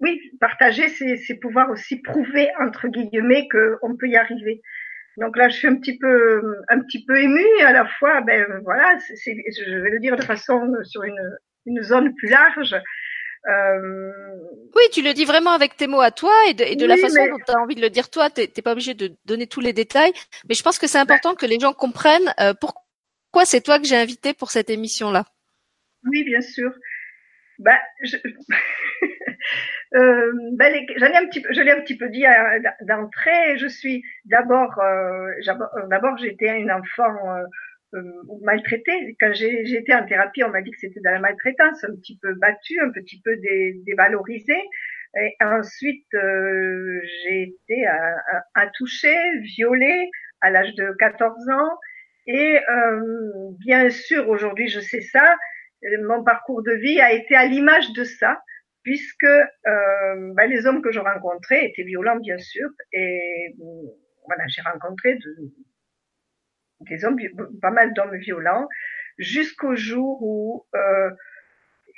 oui 0.00 0.20
partager 0.40 0.88
c'est 0.88 1.38
pouvoir 1.40 1.70
aussi 1.70 2.00
prouver 2.00 2.48
entre 2.60 2.88
guillemets 2.88 3.48
qu'on 3.48 3.96
peut 3.96 4.08
y 4.08 4.16
arriver. 4.16 4.62
Donc 5.18 5.36
là 5.36 5.48
je 5.48 5.56
suis 5.56 5.68
un 5.68 5.76
petit 5.76 5.98
peu 5.98 6.42
un 6.68 6.80
petit 6.80 7.04
peu 7.04 7.20
émue 7.20 7.60
à 7.64 7.72
la 7.72 7.86
fois 7.86 8.20
ben 8.20 8.46
voilà 8.64 8.98
c'est 9.00 9.16
je 9.16 9.78
vais 9.78 9.90
le 9.90 10.00
dire 10.00 10.16
de 10.16 10.22
façon 10.22 10.72
sur 10.84 11.04
une 11.04 11.36
une 11.66 11.82
zone 11.82 12.14
plus 12.14 12.28
large 12.28 12.76
euh... 13.48 14.12
Oui, 14.74 14.82
tu 14.92 15.02
le 15.02 15.14
dis 15.14 15.24
vraiment 15.24 15.52
avec 15.52 15.76
tes 15.76 15.86
mots 15.86 16.00
à 16.00 16.10
toi 16.10 16.32
et 16.48 16.54
de, 16.54 16.64
et 16.64 16.76
de 16.76 16.86
la 16.86 16.96
façon 16.96 17.24
dont 17.26 17.38
tu 17.44 17.52
as 17.52 17.58
envie 17.58 17.74
de 17.74 17.80
le 17.80 17.90
dire 17.90 18.10
toi. 18.10 18.28
T'es 18.30 18.48
pas 18.62 18.72
obligé 18.72 18.94
de 18.94 19.12
donner 19.24 19.46
tous 19.46 19.60
les 19.60 19.72
détails, 19.72 20.12
mais 20.48 20.54
je 20.54 20.62
pense 20.62 20.78
que 20.78 20.86
c'est 20.86 20.98
important 20.98 21.34
que 21.34 21.46
les 21.46 21.58
gens 21.58 21.72
comprennent 21.72 22.34
euh, 22.40 22.52
pourquoi 22.54 23.44
c'est 23.44 23.62
toi 23.62 23.78
que 23.78 23.86
j'ai 23.86 23.96
invité 23.96 24.34
pour 24.34 24.50
cette 24.50 24.68
émission-là. 24.68 25.24
Oui, 26.04 26.24
bien 26.24 26.40
sûr. 26.40 26.72
Bah, 27.58 27.78
je... 28.02 28.16
euh, 29.94 30.32
bah, 30.52 30.66
j'en 30.96 31.06
ai 31.06 31.16
un 31.16 31.26
petit 31.26 31.40
peu, 31.40 31.48
je 31.54 31.60
l'ai 31.62 31.70
un 31.70 31.80
petit 31.80 31.96
peu 31.96 32.08
dit 32.10 32.24
d'entrée. 32.82 33.56
Je 33.56 33.66
suis 33.66 34.04
d'abord, 34.26 34.78
euh, 34.80 35.30
d'abord, 35.88 36.18
j'étais 36.18 36.58
une 36.60 36.70
enfant 36.70 37.14
euh, 37.94 37.98
euh, 37.98 38.38
maltraité. 38.42 39.16
Quand 39.20 39.32
j'ai 39.32 39.76
été 39.76 39.94
en 39.94 40.04
thérapie, 40.06 40.44
on 40.44 40.50
m'a 40.50 40.62
dit 40.62 40.70
que 40.70 40.78
c'était 40.78 41.00
de 41.00 41.04
la 41.04 41.20
maltraitance, 41.20 41.84
un 41.84 41.94
petit 41.96 42.18
peu 42.20 42.34
battue, 42.34 42.80
un 42.80 42.90
petit 42.90 43.20
peu 43.22 43.36
dé, 43.36 43.80
dévalorisée. 43.86 44.62
Et 45.18 45.34
ensuite, 45.40 46.06
euh, 46.14 47.00
j'ai 47.22 47.42
été 47.42 47.86
à, 47.86 48.66
toucher, 48.74 49.16
violée 49.56 50.10
à 50.42 50.50
l'âge 50.50 50.74
de 50.74 50.94
14 50.98 51.48
ans. 51.50 51.78
Et 52.26 52.58
euh, 52.68 53.50
bien 53.60 53.88
sûr, 53.88 54.28
aujourd'hui, 54.28 54.68
je 54.68 54.80
sais 54.80 55.00
ça. 55.00 55.36
Mon 56.02 56.22
parcours 56.24 56.62
de 56.62 56.72
vie 56.72 57.00
a 57.00 57.12
été 57.12 57.34
à 57.34 57.46
l'image 57.46 57.92
de 57.92 58.04
ça, 58.04 58.42
puisque 58.82 59.24
euh, 59.24 60.32
ben, 60.34 60.50
les 60.50 60.66
hommes 60.66 60.82
que 60.82 60.90
je 60.90 61.00
rencontrais 61.00 61.66
étaient 61.66 61.84
violents, 61.84 62.18
bien 62.18 62.38
sûr. 62.38 62.68
Et 62.92 63.54
voilà, 64.26 64.44
j'ai 64.48 64.62
rencontré 64.62 65.14
de, 65.14 65.36
des 66.80 67.04
hommes, 67.04 67.18
pas 67.60 67.70
mal 67.70 67.92
d'hommes 67.94 68.16
violents, 68.16 68.68
jusqu'au 69.18 69.76
jour 69.76 70.22
où, 70.22 70.66
euh, 70.74 71.10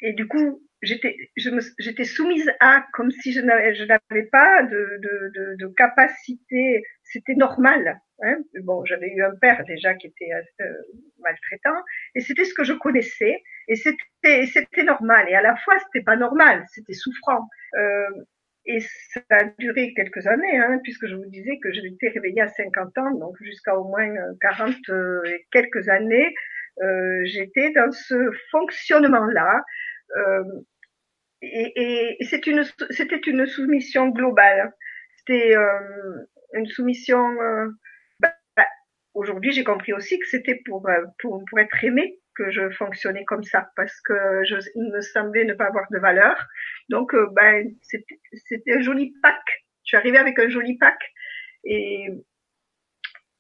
et 0.03 0.13
du 0.13 0.29
coup, 0.29 0.63
j'étais, 0.83 1.17
j'étais 1.37 2.05
soumise 2.05 2.51
à, 2.61 2.87
comme 2.93 3.11
si 3.11 3.33
je 3.33 3.41
n'avais, 3.41 3.75
je 3.75 3.85
n'avais 3.85 4.27
pas 4.27 4.63
de, 4.63 4.99
de, 5.03 5.33
de, 5.35 5.57
de 5.57 5.67
capacité, 5.75 6.85
c'était 7.03 7.35
normal. 7.35 8.01
Hein. 8.23 8.39
Bon, 8.63 8.85
j'avais 8.85 9.09
eu 9.09 9.23
un 9.23 9.35
père 9.41 9.65
déjà 9.65 9.95
qui 9.95 10.09
était 10.09 10.31
euh, 10.33 10.65
maltraitant, 11.21 11.83
et 12.15 12.21
c'était 12.21 12.45
ce 12.45 12.55
que 12.55 12.65
je 12.65 12.73
connaissais, 12.73 13.43
et 13.69 13.77
c'était, 13.77 14.47
c'était 14.47 14.85
normal. 14.85 15.27
Et 15.29 15.35
à 15.35 15.43
la 15.43 15.57
fois, 15.57 15.79
c'était 15.79 16.05
pas 16.05 16.17
normal, 16.17 16.65
c'était 16.73 16.95
souffrant. 16.95 17.49
Euh, 17.75 18.11
et 18.69 18.81
ça 18.81 19.21
a 19.31 19.45
duré 19.59 19.95
quelques 19.95 20.27
années, 20.27 20.59
hein, 20.59 20.79
puisque 20.83 21.07
je 21.07 21.15
vous 21.15 21.25
disais 21.27 21.59
que 21.63 21.73
j'étais 21.73 22.11
réveillée 22.11 22.43
à 22.43 22.49
50 22.49 22.99
ans, 22.99 23.11
donc 23.13 23.37
jusqu'à 23.41 23.75
au 23.75 23.85
moins 23.85 24.15
40 24.43 24.77
euh, 24.91 25.23
et 25.25 25.47
quelques 25.51 25.89
années, 25.89 26.35
euh, 26.83 27.23
j'étais 27.25 27.71
dans 27.73 27.91
ce 27.91 28.31
fonctionnement-là. 28.51 29.63
Euh, 30.17 30.45
et, 31.41 32.17
et 32.21 32.25
c'était 32.25 32.51
une, 32.51 32.65
c'était 32.91 33.21
une 33.27 33.47
soumission 33.47 34.09
globale. 34.09 34.73
C'était 35.17 35.57
euh, 35.57 36.27
une 36.53 36.67
soumission. 36.67 37.41
Euh, 37.41 37.69
bah, 38.21 38.35
aujourd'hui, 39.15 39.53
j'ai 39.53 39.65
compris 39.65 39.95
aussi 39.95 40.19
que 40.19 40.27
c'était 40.27 40.61
pour, 40.67 40.87
euh, 40.89 41.05
pour 41.21 41.43
pour 41.49 41.59
être 41.59 41.85
aimé 41.85 42.19
que 42.39 42.51
je 42.51 42.71
fonctionnais 42.71 43.25
comme 43.25 43.43
ça 43.43 43.71
parce 43.75 44.01
que 44.03 44.15
je, 44.45 44.57
il 44.77 44.93
me 44.93 45.01
semblait 45.01 45.45
ne 45.45 45.55
pas 45.55 45.67
avoir 45.67 45.87
de 45.91 45.99
valeur. 45.99 46.37
Donc, 46.89 47.15
euh, 47.15 47.27
ben, 47.33 47.69
c'était 47.83 48.73
un 48.73 48.81
joli 48.81 49.13
pack. 49.23 49.43
Je 49.85 49.89
suis 49.89 49.97
arrivée 49.97 50.19
avec 50.19 50.39
un 50.39 50.49
joli 50.49 50.79
pack 50.79 50.99
et, 51.65 52.09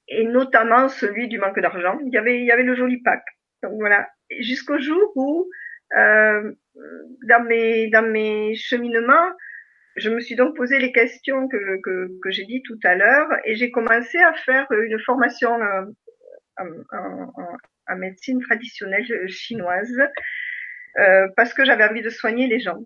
et 0.09 0.25
notamment 0.25 0.89
celui 0.89 1.29
du 1.29 1.39
manque 1.39 1.61
d'argent. 1.61 1.99
Il 2.05 2.13
y 2.13 2.19
avait, 2.19 2.41
il 2.41 2.45
y 2.45 2.51
avait 2.51 2.65
le 2.65 2.75
joli 2.75 3.01
pack. 3.03 3.23
Donc 3.63 3.75
voilà. 3.79 4.09
Jusqu'au 4.41 4.79
jour 4.79 5.13
où, 5.15 5.49
euh, 5.97 6.53
dans 7.29 7.45
mes, 7.45 7.89
dans 7.89 8.03
mes 8.03 8.55
cheminements, 8.55 9.31
je 9.97 10.11
me 10.11 10.21
suis 10.21 10.37
donc 10.37 10.57
posé 10.57 10.79
les 10.79 10.93
questions 10.93 11.49
que, 11.49 11.81
que, 11.83 12.31
j'ai 12.31 12.45
dit 12.45 12.63
tout 12.63 12.79
à 12.85 12.95
l'heure 12.95 13.29
et 13.45 13.57
j'ai 13.57 13.71
commencé 13.71 14.19
à 14.19 14.33
faire 14.33 14.67
une 14.71 14.99
formation 15.01 15.61
euh, 15.61 15.85
en, 16.59 17.33
en 17.89 17.97
médecine 17.97 18.41
traditionnelle 18.41 19.29
chinoise 19.29 19.99
euh, 20.99 21.29
parce 21.37 21.55
que 21.55 21.65
j'avais 21.65 21.85
envie 21.85 22.03
de 22.03 22.11
soigner 22.11 22.47
les 22.47 22.61
gens. 22.61 22.81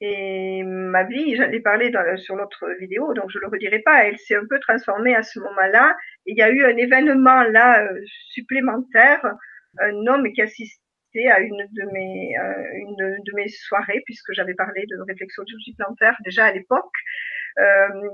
Et 0.00 0.62
ma 0.64 1.04
vie, 1.04 1.36
j'en 1.36 1.50
ai 1.50 1.60
parlé 1.60 1.90
dans, 1.90 2.16
sur 2.16 2.36
l'autre 2.36 2.68
vidéo, 2.80 3.14
donc 3.14 3.30
je 3.30 3.38
le 3.38 3.46
redirai 3.46 3.78
pas. 3.78 4.04
Elle 4.04 4.18
s'est 4.18 4.34
un 4.34 4.44
peu 4.48 4.58
transformée 4.60 5.14
à 5.14 5.22
ce 5.22 5.38
moment-là. 5.38 5.96
Il 6.26 6.36
y 6.36 6.42
a 6.42 6.50
eu 6.50 6.64
un 6.64 6.76
événement 6.76 7.42
là 7.44 7.84
euh, 7.84 8.00
supplémentaire, 8.30 9.24
un 9.78 10.06
homme 10.06 10.30
qui 10.32 10.42
assistait 10.42 11.28
à 11.30 11.40
une 11.40 11.56
de 11.72 11.92
mes 11.92 12.36
euh, 12.38 12.64
une 12.74 13.22
de 13.24 13.32
mes 13.34 13.48
soirées, 13.48 14.02
puisque 14.04 14.32
j'avais 14.32 14.54
parlé 14.54 14.84
de 14.86 14.96
réflexion 15.06 15.44
sur 15.46 15.58
plantaire 15.78 16.16
déjà 16.24 16.46
à 16.46 16.52
l'époque, 16.52 16.92
euh, 17.58 18.10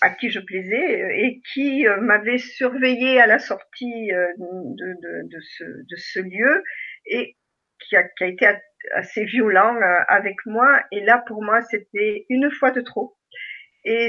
à 0.00 0.10
qui 0.10 0.30
je 0.30 0.40
plaisais 0.40 1.02
euh, 1.02 1.10
et 1.14 1.40
qui 1.52 1.86
euh, 1.86 2.00
m'avait 2.00 2.38
surveillé 2.38 3.20
à 3.20 3.26
la 3.26 3.38
sortie 3.38 4.12
euh, 4.12 4.26
de, 4.38 4.86
de, 4.86 5.28
de, 5.28 5.40
ce, 5.40 5.64
de 5.64 5.96
ce 5.96 6.20
lieu 6.20 6.62
et 7.06 7.36
qui 7.80 7.96
a, 7.96 8.04
qui 8.04 8.24
a 8.24 8.26
été 8.26 8.48
assez 8.94 9.24
violent 9.24 9.78
avec 10.08 10.36
moi. 10.46 10.80
Et 10.92 11.00
là, 11.00 11.22
pour 11.26 11.42
moi, 11.42 11.62
c'était 11.62 12.26
une 12.28 12.50
fois 12.50 12.70
de 12.70 12.80
trop. 12.80 13.16
Et 13.84 14.08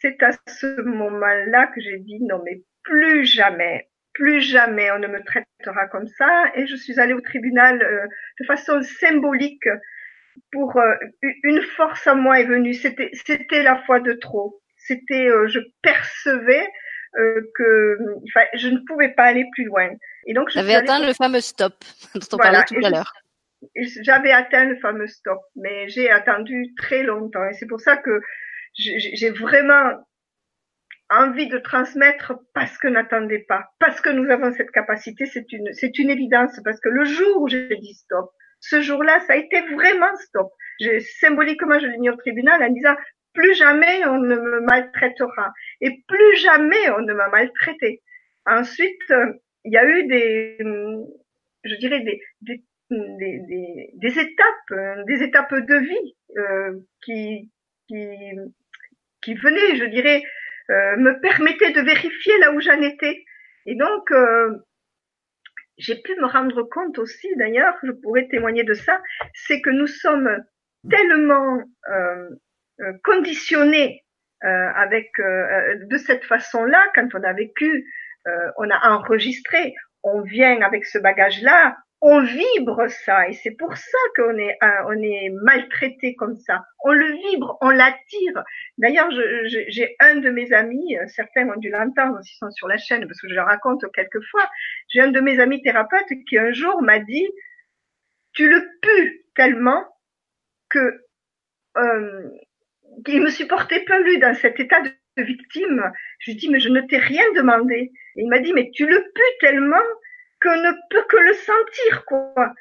c'est 0.00 0.22
à 0.22 0.32
ce 0.46 0.80
moment-là 0.82 1.68
que 1.68 1.80
j'ai 1.80 1.98
dit 1.98 2.18
non, 2.20 2.42
mais 2.44 2.62
plus 2.82 3.24
jamais, 3.24 3.88
plus 4.12 4.40
jamais 4.40 4.90
on 4.90 4.98
ne 4.98 5.06
me 5.08 5.22
traitera 5.22 5.86
comme 5.88 6.08
ça. 6.08 6.52
Et 6.54 6.66
je 6.66 6.76
suis 6.76 7.00
allée 7.00 7.14
au 7.14 7.20
tribunal 7.20 7.78
de 7.78 8.44
façon 8.46 8.82
symbolique 8.82 9.68
pour 10.52 10.78
une 11.22 11.62
force 11.62 12.06
à 12.06 12.14
moi 12.14 12.40
est 12.40 12.44
venue. 12.44 12.74
C'était, 12.74 13.10
c'était 13.14 13.62
la 13.62 13.82
fois 13.84 14.00
de 14.00 14.12
trop 14.12 14.60
c'était, 14.86 15.28
euh, 15.28 15.48
je 15.48 15.60
percevais 15.82 16.68
euh, 17.18 17.40
que 17.54 17.98
je 18.54 18.68
ne 18.68 18.78
pouvais 18.86 19.10
pas 19.10 19.24
aller 19.24 19.46
plus 19.52 19.64
loin. 19.64 19.88
Et 20.26 20.34
donc, 20.34 20.50
j'avais 20.50 20.74
atteint 20.74 21.04
le 21.04 21.12
fameux 21.14 21.40
stop 21.40 21.74
dont 22.14 22.20
on 22.32 22.36
parlait 22.36 22.64
tout 22.66 22.84
à 22.84 22.90
l'heure. 22.90 23.12
J'avais 24.02 24.32
atteint 24.32 24.64
le 24.64 24.76
fameux 24.76 25.06
stop, 25.06 25.40
mais 25.56 25.88
j'ai 25.88 26.10
attendu 26.10 26.74
très 26.78 27.02
longtemps. 27.02 27.44
Et 27.48 27.54
c'est 27.54 27.66
pour 27.66 27.80
ça 27.80 27.96
que 27.96 28.20
j'ai 28.74 29.30
vraiment 29.30 29.92
envie 31.08 31.48
de 31.48 31.58
transmettre 31.58 32.34
parce 32.52 32.76
que 32.78 32.88
n'attendez 32.88 33.38
pas, 33.48 33.64
parce 33.78 34.00
que 34.00 34.10
nous 34.10 34.30
avons 34.30 34.52
cette 34.52 34.70
capacité, 34.70 35.24
c'est 35.26 35.50
une, 35.52 35.72
c'est 35.72 35.98
une 35.98 36.10
évidence, 36.10 36.58
parce 36.64 36.80
que 36.80 36.88
le 36.88 37.04
jour 37.04 37.42
où 37.42 37.48
j'ai 37.48 37.76
dit 37.76 37.94
stop, 37.94 38.30
ce 38.60 38.80
jour-là, 38.80 39.20
ça 39.26 39.34
a 39.34 39.36
été 39.36 39.60
vraiment 39.74 40.14
stop. 40.16 40.50
Je, 40.80 40.98
symboliquement, 41.20 41.78
je 41.78 41.86
l'ai 41.86 41.98
mis 41.98 42.10
au 42.10 42.16
tribunal 42.16 42.62
en 42.62 42.70
disant, 42.70 42.94
plus 43.36 43.54
jamais 43.54 44.04
on 44.06 44.18
ne 44.18 44.36
me 44.36 44.60
maltraitera 44.60 45.52
et 45.80 46.02
plus 46.08 46.36
jamais 46.36 46.90
on 46.90 47.02
ne 47.02 47.12
m'a 47.12 47.28
maltraité. 47.28 48.02
Ensuite, 48.46 49.12
il 49.64 49.72
y 49.72 49.76
a 49.76 49.84
eu 49.84 50.06
des, 50.06 50.56
je 51.64 51.74
dirais 51.76 52.00
des, 52.00 52.20
des, 52.40 52.62
des, 52.90 54.18
étapes, 54.18 55.06
des 55.06 55.22
étapes 55.22 55.54
de 55.54 55.76
vie 55.76 56.16
euh, 56.36 56.78
qui, 57.04 57.50
qui, 57.88 58.06
qui 59.22 59.34
venaient, 59.34 59.76
je 59.76 59.86
dirais, 59.86 60.22
euh, 60.70 60.96
me 60.96 61.20
permettaient 61.20 61.72
de 61.72 61.80
vérifier 61.80 62.38
là 62.38 62.52
où 62.52 62.60
j'en 62.60 62.80
étais. 62.80 63.24
Et 63.66 63.74
donc, 63.74 64.10
euh, 64.12 64.56
j'ai 65.78 65.96
pu 65.96 66.14
me 66.20 66.26
rendre 66.26 66.62
compte 66.62 66.98
aussi, 66.98 67.28
d'ailleurs, 67.36 67.74
je 67.82 67.92
pourrais 67.92 68.28
témoigner 68.28 68.64
de 68.64 68.74
ça, 68.74 69.00
c'est 69.34 69.60
que 69.60 69.70
nous 69.70 69.86
sommes 69.86 70.30
tellement 70.88 71.62
conditionné 73.02 74.04
euh, 74.44 74.48
avec 74.74 75.18
euh, 75.18 75.76
de 75.86 75.96
cette 75.96 76.24
façon-là, 76.24 76.84
quand 76.94 77.08
on 77.14 77.22
a 77.22 77.32
vécu, 77.32 77.86
on 78.58 78.68
a 78.70 78.90
enregistré, 78.90 79.72
on 80.02 80.20
vient 80.20 80.60
avec 80.62 80.84
ce 80.84 80.98
bagage-là, 80.98 81.76
on 82.00 82.20
vibre 82.20 82.90
ça 82.90 83.28
et 83.28 83.34
c'est 83.34 83.52
pour 83.52 83.76
ça 83.76 83.98
qu'on 84.16 84.36
est 84.36 84.58
on 84.86 85.00
est 85.00 85.30
maltraité 85.30 86.16
comme 86.16 86.34
ça. 86.36 86.64
On 86.82 86.92
le 86.92 87.06
vibre, 87.06 87.56
on 87.60 87.70
l'attire. 87.70 88.42
D'ailleurs, 88.78 89.08
j'ai 89.68 89.94
un 90.00 90.16
de 90.16 90.30
mes 90.30 90.52
amis, 90.52 90.96
certains 91.06 91.48
ont 91.48 91.58
dû 91.58 91.70
l'entendre 91.70 92.18
s'ils 92.24 92.36
sont 92.36 92.50
sur 92.50 92.66
la 92.66 92.78
chaîne 92.78 93.06
parce 93.06 93.20
que 93.20 93.28
je 93.28 93.34
le 93.34 93.42
raconte 93.42 93.84
quelquefois. 93.94 94.50
J'ai 94.88 95.02
un 95.02 95.12
de 95.12 95.20
mes 95.20 95.38
amis 95.38 95.62
thérapeutes 95.62 96.12
qui 96.28 96.36
un 96.36 96.50
jour 96.52 96.82
m'a 96.82 96.98
dit 96.98 97.28
"Tu 98.32 98.48
le 98.50 98.68
pues 98.82 99.24
tellement 99.36 99.84
que 100.68 101.00
euh, 101.78 102.28
il 103.06 103.22
me 103.22 103.30
supportait 103.30 103.84
plus 103.84 104.18
dans 104.18 104.34
cet 104.34 104.60
état 104.60 104.80
de, 104.80 104.90
victime. 105.18 105.82
Je 106.18 106.30
lui 106.30 106.36
dis 106.36 106.50
mais 106.50 106.60
je 106.60 106.68
ne 106.68 106.82
t'ai 106.82 106.98
rien 106.98 107.24
demandé. 107.34 107.90
Et 108.16 108.22
il 108.22 108.28
m'a 108.28 108.38
dit 108.38 108.52
mais 108.52 108.70
tu 108.74 108.86
le 108.86 109.02
pues 109.14 109.38
tellement 109.40 109.76
qu'on 110.42 110.56
ne 110.56 110.72
peut 110.90 111.04
que 111.08 111.16
le 111.16 111.32
sentir 111.32 112.04
quoi. 112.04 112.52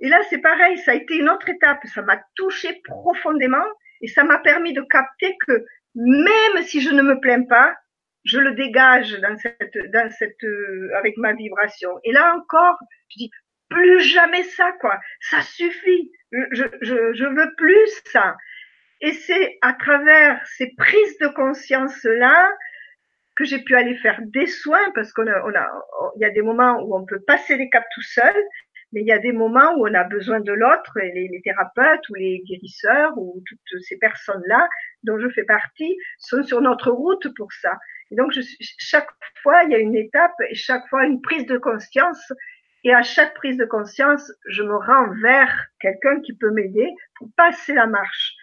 Et 0.00 0.08
là 0.08 0.20
c'est 0.30 0.38
pareil, 0.38 0.78
ça 0.78 0.92
a 0.92 0.94
été 0.94 1.16
une 1.16 1.28
autre 1.28 1.48
étape. 1.48 1.80
Ça 1.86 2.02
m'a 2.02 2.20
touché 2.36 2.80
profondément 2.84 3.66
et 4.00 4.06
ça 4.06 4.22
m'a 4.22 4.38
permis 4.38 4.72
de 4.72 4.82
capter 4.82 5.36
que 5.46 5.64
même 5.96 6.62
si 6.62 6.80
je 6.80 6.90
ne 6.90 7.02
me 7.02 7.18
plains 7.20 7.44
pas, 7.44 7.74
je 8.24 8.38
le 8.38 8.52
dégage 8.52 9.18
dans 9.20 9.36
cette, 9.36 9.76
dans 9.92 10.10
cette, 10.10 10.42
euh, 10.44 10.90
avec 10.96 11.16
ma 11.16 11.34
vibration. 11.34 11.90
Et 12.04 12.12
là 12.12 12.34
encore, 12.36 12.78
je 13.10 13.18
dis 13.18 13.30
plus 13.68 14.00
jamais 14.00 14.42
ça, 14.42 14.72
quoi. 14.80 14.98
Ça 15.20 15.42
suffit. 15.42 16.10
Je, 16.32 16.64
je, 16.80 17.12
je 17.12 17.24
veux 17.24 17.54
plus 17.56 18.02
ça. 18.06 18.36
Et 19.04 19.12
c'est 19.12 19.58
à 19.60 19.74
travers 19.74 20.40
ces 20.56 20.72
prises 20.78 21.18
de 21.18 21.26
conscience 21.28 22.04
là 22.04 22.50
que 23.36 23.44
j'ai 23.44 23.58
pu 23.58 23.76
aller 23.76 23.98
faire 23.98 24.18
des 24.22 24.46
soins 24.46 24.90
parce 24.94 25.12
qu'on 25.12 25.26
a, 25.26 25.42
on 25.44 25.54
a, 25.54 25.68
il 26.16 26.22
y 26.22 26.24
a 26.24 26.30
des 26.30 26.40
moments 26.40 26.80
où 26.80 26.96
on 26.96 27.04
peut 27.04 27.20
passer 27.26 27.58
les 27.58 27.68
caps 27.68 27.86
tout 27.94 28.00
seul, 28.00 28.34
mais 28.92 29.02
il 29.02 29.06
y 29.06 29.12
a 29.12 29.18
des 29.18 29.32
moments 29.32 29.74
où 29.76 29.86
on 29.86 29.92
a 29.92 30.04
besoin 30.04 30.40
de 30.40 30.52
l'autre, 30.52 30.90
les, 30.96 31.28
les 31.28 31.42
thérapeutes 31.42 32.08
ou 32.08 32.14
les 32.14 32.42
guérisseurs 32.46 33.12
ou 33.18 33.42
toutes 33.46 33.82
ces 33.82 33.98
personnes-là 33.98 34.66
dont 35.02 35.18
je 35.18 35.28
fais 35.28 35.44
partie 35.44 35.98
sont 36.16 36.42
sur 36.42 36.62
notre 36.62 36.90
route 36.90 37.28
pour 37.36 37.52
ça. 37.52 37.76
Et 38.10 38.16
donc, 38.16 38.32
je, 38.32 38.40
chaque 38.78 39.10
fois, 39.42 39.64
il 39.64 39.72
y 39.72 39.74
a 39.74 39.80
une 39.80 39.96
étape 39.96 40.34
et 40.48 40.54
chaque 40.54 40.88
fois 40.88 41.04
une 41.04 41.20
prise 41.20 41.44
de 41.44 41.58
conscience. 41.58 42.32
Et 42.84 42.94
à 42.94 43.02
chaque 43.02 43.34
prise 43.34 43.58
de 43.58 43.66
conscience, 43.66 44.32
je 44.46 44.62
me 44.62 44.76
rends 44.76 45.12
vers 45.20 45.66
quelqu'un 45.78 46.22
qui 46.22 46.34
peut 46.34 46.52
m'aider 46.52 46.88
pour 47.18 47.28
passer 47.36 47.74
la 47.74 47.86
marche. 47.86 48.34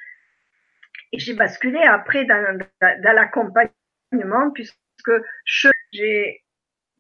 Et 1.14 1.20
j'ai 1.20 1.34
basculé 1.34 1.80
après 1.82 2.26
dans, 2.26 2.60
dans, 2.82 3.16
l'accompagnement 3.16 4.52
puisque 4.54 5.12
j'ai, 5.46 6.44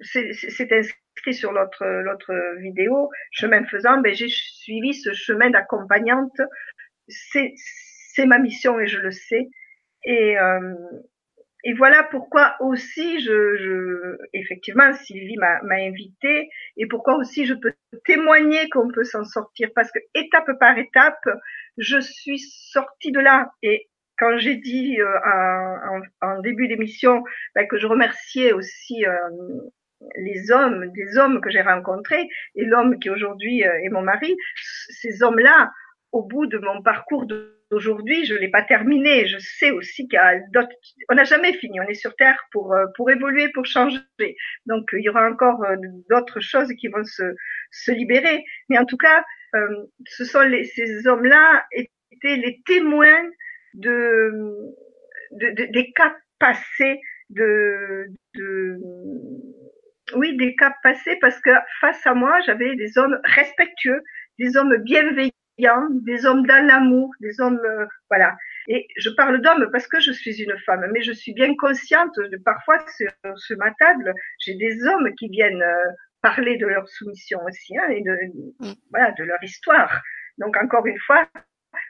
c'est 0.02 0.72
inscrit 0.72 1.34
sur 1.34 1.52
l'autre, 1.52 1.86
l'autre 1.86 2.34
vidéo, 2.60 3.10
chemin 3.32 3.66
faisant, 3.66 4.00
ben 4.02 4.14
j'ai 4.14 4.30
suivi 4.30 4.94
ce 4.94 5.14
chemin 5.14 5.50
d'accompagnante. 5.50 6.40
C'est, 7.08 7.54
c'est 8.14 8.26
ma 8.26 8.40
mission 8.40 8.80
et 8.80 8.88
je 8.88 9.00
le 9.00 9.12
sais. 9.12 9.50
Et, 10.04 10.38
euh, 10.38 10.76
et 11.64 11.74
voilà 11.74 12.04
pourquoi 12.04 12.56
aussi 12.60 13.20
je, 13.20 13.56
je 13.56 14.18
effectivement 14.34 14.94
Sylvie 14.94 15.38
m'a 15.38 15.60
invité 15.76 16.50
et 16.78 16.88
pourquoi 16.88 17.16
aussi 17.18 17.46
je 17.46 17.54
peux 17.54 17.74
témoigner 18.06 18.68
qu'on 18.70 18.92
peut 18.92 19.04
s'en 19.04 19.24
sortir 19.26 19.70
parce 19.76 19.92
que 19.92 20.00
étape 20.16 20.58
par 20.60 20.78
étape 20.80 21.24
je 21.78 22.00
suis 22.00 22.40
sortie 22.40 23.12
de 23.12 23.20
là 23.20 23.52
et 23.62 23.91
quand 24.22 24.38
j'ai 24.38 24.56
dit 24.56 25.02
euh, 25.02 25.20
en, 25.26 26.02
en, 26.22 26.40
début 26.42 26.68
d'émission 26.68 27.24
ben, 27.56 27.68
que 27.68 27.80
je 27.80 27.88
remerciais 27.88 28.54
aussi 28.54 29.04
euh, 29.04 29.18
les 30.16 30.52
hommes, 30.52 30.92
des 30.92 31.18
hommes 31.18 31.42
que 31.42 31.50
j'ai 31.50 31.62
rencontrés 31.62 32.30
et 32.56 32.64
l'homme 32.64 33.00
qui 33.00 33.10
aujourd'hui 33.10 33.66
euh, 33.66 33.84
est 33.84 33.90
mon 33.90 34.04
mari, 34.04 34.38
ces 34.90 35.24
hommes-là, 35.24 35.72
au 36.12 36.22
bout 36.22 36.46
de 36.46 36.60
mon 36.60 36.84
parcours 36.84 37.26
d'aujourd'hui, 37.26 38.26
je 38.26 38.36
l'ai 38.36 38.50
pas 38.50 38.62
terminé. 38.62 39.26
Je 39.26 39.40
sais 39.40 39.72
aussi 39.72 40.08
qu'il 40.08 40.20
n'a 40.20 41.24
jamais 41.24 41.54
fini. 41.54 41.80
On 41.80 41.88
est 41.88 41.96
sur 41.96 42.16
Terre 42.16 42.46
pour 42.52 42.76
pour 42.98 43.10
évoluer, 43.10 43.50
pour 43.54 43.66
changer. 43.66 44.02
Donc 44.68 44.90
il 44.94 45.02
y 45.02 45.10
aura 45.10 45.28
encore 45.30 45.66
d'autres 46.10 46.42
choses 46.42 46.72
qui 46.80 46.90
vont 46.90 47.06
se 47.06 47.24
se 47.72 47.92
libérer. 47.92 48.44
Mais 48.68 48.78
en 48.78 48.86
tout 48.86 48.98
cas, 48.98 49.24
ce 50.06 50.26
sont 50.26 50.42
les, 50.42 50.66
ces 50.66 51.08
hommes-là 51.08 51.66
étaient 51.72 52.36
les 52.36 52.62
témoins 52.66 53.24
de, 53.74 54.32
de, 55.32 55.50
de 55.52 55.72
des 55.72 55.92
cas 55.94 56.16
passés 56.40 57.00
de, 57.30 58.08
de 58.36 58.78
oui 60.16 60.36
des 60.38 60.56
cas 60.56 60.74
passés 60.84 61.18
parce 61.22 61.40
que 61.40 61.52
face 61.80 62.06
à 62.06 62.14
moi 62.14 62.40
j'avais 62.42 62.76
des 62.76 62.98
hommes 62.98 63.20
respectueux, 63.24 64.04
des 64.40 64.58
hommes 64.58 64.76
bienveillants 64.78 65.32
des 66.04 66.26
hommes 66.26 66.46
dans 66.46 66.66
l'amour, 66.66 67.12
des 67.20 67.40
hommes, 67.40 67.60
euh, 67.64 67.86
voilà. 68.10 68.36
Et 68.68 68.88
je 68.98 69.10
parle 69.10 69.42
d'hommes 69.42 69.70
parce 69.72 69.88
que 69.88 70.00
je 70.00 70.12
suis 70.12 70.42
une 70.42 70.58
femme, 70.66 70.86
mais 70.94 71.02
je 71.02 71.12
suis 71.12 71.34
bien 71.34 71.56
consciente 71.56 72.16
de 72.18 72.38
parfois 72.38 72.78
sur, 72.98 73.12
sur 73.38 73.58
ma 73.58 73.72
table, 73.80 74.14
j'ai 74.40 74.56
des 74.56 74.84
hommes 74.86 75.14
qui 75.16 75.28
viennent 75.30 75.62
euh, 75.62 75.92
parler 76.22 76.58
de 76.58 76.68
leur 76.68 76.88
soumission 76.88 77.40
aussi, 77.48 77.78
hein, 77.78 77.90
et 77.90 78.02
de, 78.02 78.18
mm. 78.60 78.74
voilà, 78.92 79.12
de 79.12 79.24
leur 79.24 79.44
histoire. 79.44 80.02
Donc 80.38 80.56
encore 80.58 80.86
une 80.86 81.00
fois, 81.00 81.28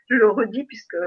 je 0.09 0.15
le 0.15 0.29
redis 0.29 0.65
puisque 0.65 0.97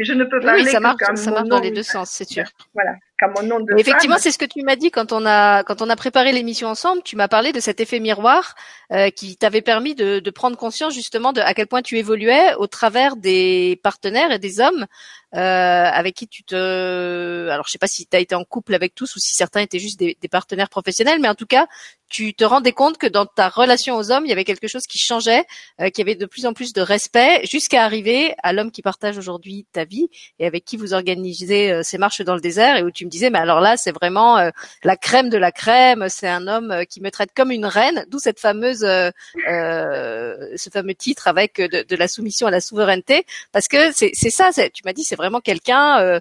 mais 0.00 0.06
je 0.06 0.14
ne 0.14 0.24
peux 0.24 0.40
pas. 0.40 0.54
Oui, 0.54 0.64
ça 0.64 0.80
marche, 0.80 1.02
ça 1.14 1.30
marche 1.30 1.48
dans 1.48 1.60
les 1.60 1.70
deux 1.70 1.82
sens, 1.82 2.10
c'est 2.10 2.26
sûr. 2.26 2.44
Voilà, 2.72 2.96
comme 3.20 3.32
mon 3.36 3.42
nom 3.42 3.60
de. 3.60 3.78
effectivement, 3.78 4.18
c'est 4.18 4.30
ce 4.30 4.38
que 4.38 4.44
tu 4.44 4.62
m'as 4.62 4.76
dit 4.76 4.90
quand 4.90 5.12
on 5.12 5.26
a 5.26 5.62
quand 5.64 5.82
on 5.82 5.90
a 5.90 5.96
préparé 5.96 6.32
l'émission 6.32 6.68
ensemble. 6.68 7.02
Tu 7.02 7.16
m'as 7.16 7.28
parlé 7.28 7.52
de 7.52 7.60
cet 7.60 7.80
effet 7.80 8.00
miroir 8.00 8.54
euh, 8.92 9.10
qui 9.10 9.36
t'avait 9.36 9.62
permis 9.62 9.94
de, 9.94 10.18
de 10.18 10.30
prendre 10.30 10.56
conscience 10.56 10.94
justement 10.94 11.32
de 11.32 11.40
à 11.40 11.54
quel 11.54 11.66
point 11.66 11.82
tu 11.82 11.98
évoluais 11.98 12.54
au 12.58 12.66
travers 12.66 13.16
des 13.16 13.78
partenaires 13.82 14.32
et 14.32 14.38
des 14.38 14.60
hommes 14.60 14.86
euh, 15.34 15.38
avec 15.38 16.16
qui 16.16 16.26
tu 16.26 16.42
te. 16.42 17.48
Alors, 17.50 17.66
je 17.66 17.70
sais 17.70 17.78
pas 17.78 17.86
si 17.86 18.04
tu 18.06 18.16
as 18.16 18.20
été 18.20 18.34
en 18.34 18.44
couple 18.44 18.74
avec 18.74 18.96
tous 18.96 19.14
ou 19.14 19.20
si 19.20 19.34
certains 19.34 19.60
étaient 19.60 19.78
juste 19.78 19.98
des, 19.98 20.16
des 20.20 20.28
partenaires 20.28 20.68
professionnels, 20.68 21.20
mais 21.20 21.28
en 21.28 21.36
tout 21.36 21.46
cas, 21.46 21.68
tu 22.08 22.34
te 22.34 22.42
rendais 22.42 22.72
compte 22.72 22.98
que 22.98 23.06
dans 23.06 23.24
ta 23.24 23.48
relation 23.48 23.96
aux 23.96 24.10
hommes, 24.10 24.26
il 24.26 24.28
y 24.28 24.32
avait 24.32 24.44
quelque 24.44 24.66
chose 24.66 24.82
qui 24.88 24.98
changeait, 24.98 25.44
euh, 25.80 25.88
qu'il 25.90 26.04
y 26.04 26.10
avait 26.10 26.16
de 26.16 26.26
plus 26.26 26.46
en 26.46 26.52
plus 26.52 26.72
de 26.72 26.80
respect, 26.80 27.46
jusqu'à 27.46 27.84
arriver 27.84 28.34
à 28.42 28.52
l'homme 28.52 28.72
qui 28.72 28.82
partage 28.82 29.16
aujourd'hui 29.16 29.66
ta 29.72 29.84
vie 29.84 30.08
et 30.40 30.46
avec 30.46 30.64
qui 30.64 30.76
vous 30.76 30.92
organisez 30.92 31.70
euh, 31.70 31.82
ces 31.84 31.96
marches 31.96 32.22
dans 32.22 32.34
le 32.34 32.40
désert 32.40 32.76
et 32.76 32.82
où 32.82 32.90
tu 32.90 33.04
me 33.04 33.09
disais, 33.10 33.30
mais 33.30 33.38
alors 33.38 33.60
là, 33.60 33.76
c'est 33.76 33.92
vraiment 33.92 34.38
euh, 34.38 34.50
la 34.84 34.96
crème 34.96 35.28
de 35.28 35.38
la 35.38 35.52
crème, 35.52 36.06
c'est 36.08 36.28
un 36.28 36.46
homme 36.46 36.70
euh, 36.70 36.84
qui 36.84 37.00
me 37.00 37.10
traite 37.10 37.30
comme 37.34 37.50
une 37.50 37.66
reine, 37.66 38.06
d'où 38.08 38.18
cette 38.18 38.40
fameuse, 38.40 38.84
euh, 38.84 39.10
ce 39.36 40.70
fameux 40.70 40.94
titre 40.94 41.28
avec 41.28 41.60
de, 41.60 41.84
de, 41.86 41.96
la 41.96 42.08
soumission 42.08 42.46
à 42.46 42.50
la 42.50 42.60
souveraineté, 42.60 43.24
parce 43.52 43.68
que 43.68 43.92
c'est 43.92 44.12
ça, 44.14 44.50
tu 44.52 44.82
m'as 44.84 44.92
dit, 44.92 45.04
c'est 45.04 45.16
vraiment 45.16 45.40
quelqu'un 45.40 46.20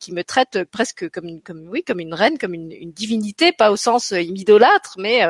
qui 0.00 0.12
me 0.12 0.22
traite 0.22 0.64
presque 0.64 1.08
comme 1.10 1.26
une, 1.26 1.42
comme 1.42 1.68
oui, 1.68 1.82
comme 1.82 2.00
une 2.00 2.14
reine, 2.14 2.38
comme 2.38 2.54
une, 2.54 2.72
une 2.72 2.92
divinité, 2.92 3.52
pas 3.52 3.70
au 3.70 3.76
sens 3.76 4.12
il 4.12 4.32
m'idolâtre, 4.32 4.94
mais 4.98 5.22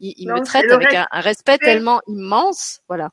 il, 0.00 0.14
il 0.16 0.28
me 0.28 0.40
traite 0.40 0.70
avec 0.70 0.94
un, 0.94 1.06
un 1.10 1.20
respect 1.20 1.58
tellement 1.58 2.00
immense, 2.06 2.80
voilà. 2.88 3.10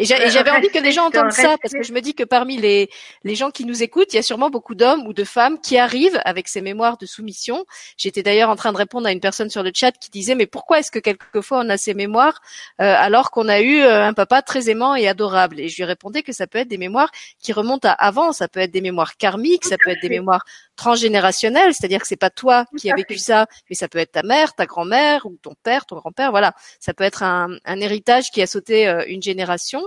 Et 0.00 0.06
j'avais 0.06 0.50
envie 0.50 0.70
que 0.70 0.78
les 0.78 0.92
gens 0.92 1.08
entendent 1.08 1.30
ça 1.30 1.56
parce 1.60 1.74
que 1.74 1.82
je 1.82 1.92
me 1.92 2.00
dis 2.00 2.14
que 2.14 2.24
parmi 2.24 2.56
les, 2.56 2.88
les 3.22 3.34
gens 3.34 3.50
qui 3.50 3.66
nous 3.66 3.82
écoutent, 3.82 4.14
il 4.14 4.16
y 4.16 4.18
a 4.18 4.22
sûrement 4.22 4.48
beaucoup 4.48 4.74
d'hommes 4.74 5.06
ou 5.06 5.12
de 5.12 5.24
femmes 5.24 5.60
qui 5.60 5.76
arrivent 5.76 6.18
avec 6.24 6.48
ces 6.48 6.62
mémoires 6.62 6.96
de 6.96 7.04
soumission. 7.04 7.66
J'étais 7.98 8.22
d'ailleurs 8.22 8.48
en 8.48 8.56
train 8.56 8.72
de 8.72 8.78
répondre 8.78 9.06
à 9.06 9.12
une 9.12 9.20
personne 9.20 9.50
sur 9.50 9.62
le 9.62 9.72
chat 9.74 9.92
qui 9.92 10.08
disait 10.08 10.34
mais 10.34 10.46
pourquoi 10.46 10.78
est-ce 10.78 10.90
que 10.90 11.00
quelquefois 11.00 11.60
on 11.60 11.68
a 11.68 11.76
ces 11.76 11.92
mémoires 11.92 12.40
euh, 12.80 12.94
alors 12.96 13.30
qu'on 13.30 13.46
a 13.46 13.60
eu 13.60 13.80
euh, 13.80 14.06
un 14.06 14.14
papa 14.14 14.40
très 14.40 14.70
aimant 14.70 14.94
et 14.94 15.06
adorable? 15.06 15.60
Et 15.60 15.68
je 15.68 15.76
lui 15.76 15.84
répondais 15.84 16.22
que 16.22 16.32
ça 16.32 16.46
peut 16.46 16.60
être 16.60 16.68
des 16.68 16.78
mémoires 16.78 17.10
qui 17.38 17.52
remontent 17.52 17.86
à 17.86 17.92
avant, 17.92 18.32
ça 18.32 18.48
peut 18.48 18.60
être 18.60 18.72
des 18.72 18.80
mémoires 18.80 19.18
karmiques, 19.18 19.66
ça 19.66 19.76
peut 19.76 19.90
être 19.90 20.00
des 20.00 20.08
mémoires 20.08 20.46
transgénérationnelles, 20.80 21.74
c'est-à-dire 21.74 22.00
que 22.00 22.06
c'est 22.06 22.16
pas 22.16 22.30
toi 22.30 22.64
qui 22.78 22.90
as 22.90 22.96
vécu 22.96 23.18
ça, 23.18 23.46
mais 23.68 23.76
ça 23.76 23.86
peut 23.86 23.98
être 23.98 24.12
ta 24.12 24.22
mère, 24.22 24.54
ta 24.54 24.64
grand-mère 24.64 25.26
ou 25.26 25.36
ton 25.42 25.54
père, 25.62 25.84
ton 25.84 25.96
grand-père, 25.96 26.30
voilà. 26.30 26.54
Ça 26.80 26.94
peut 26.94 27.04
être 27.04 27.22
un, 27.22 27.50
un 27.66 27.80
héritage 27.80 28.30
qui 28.30 28.40
a 28.40 28.46
sauté 28.46 28.88
euh, 28.88 29.04
une 29.06 29.22
génération. 29.22 29.82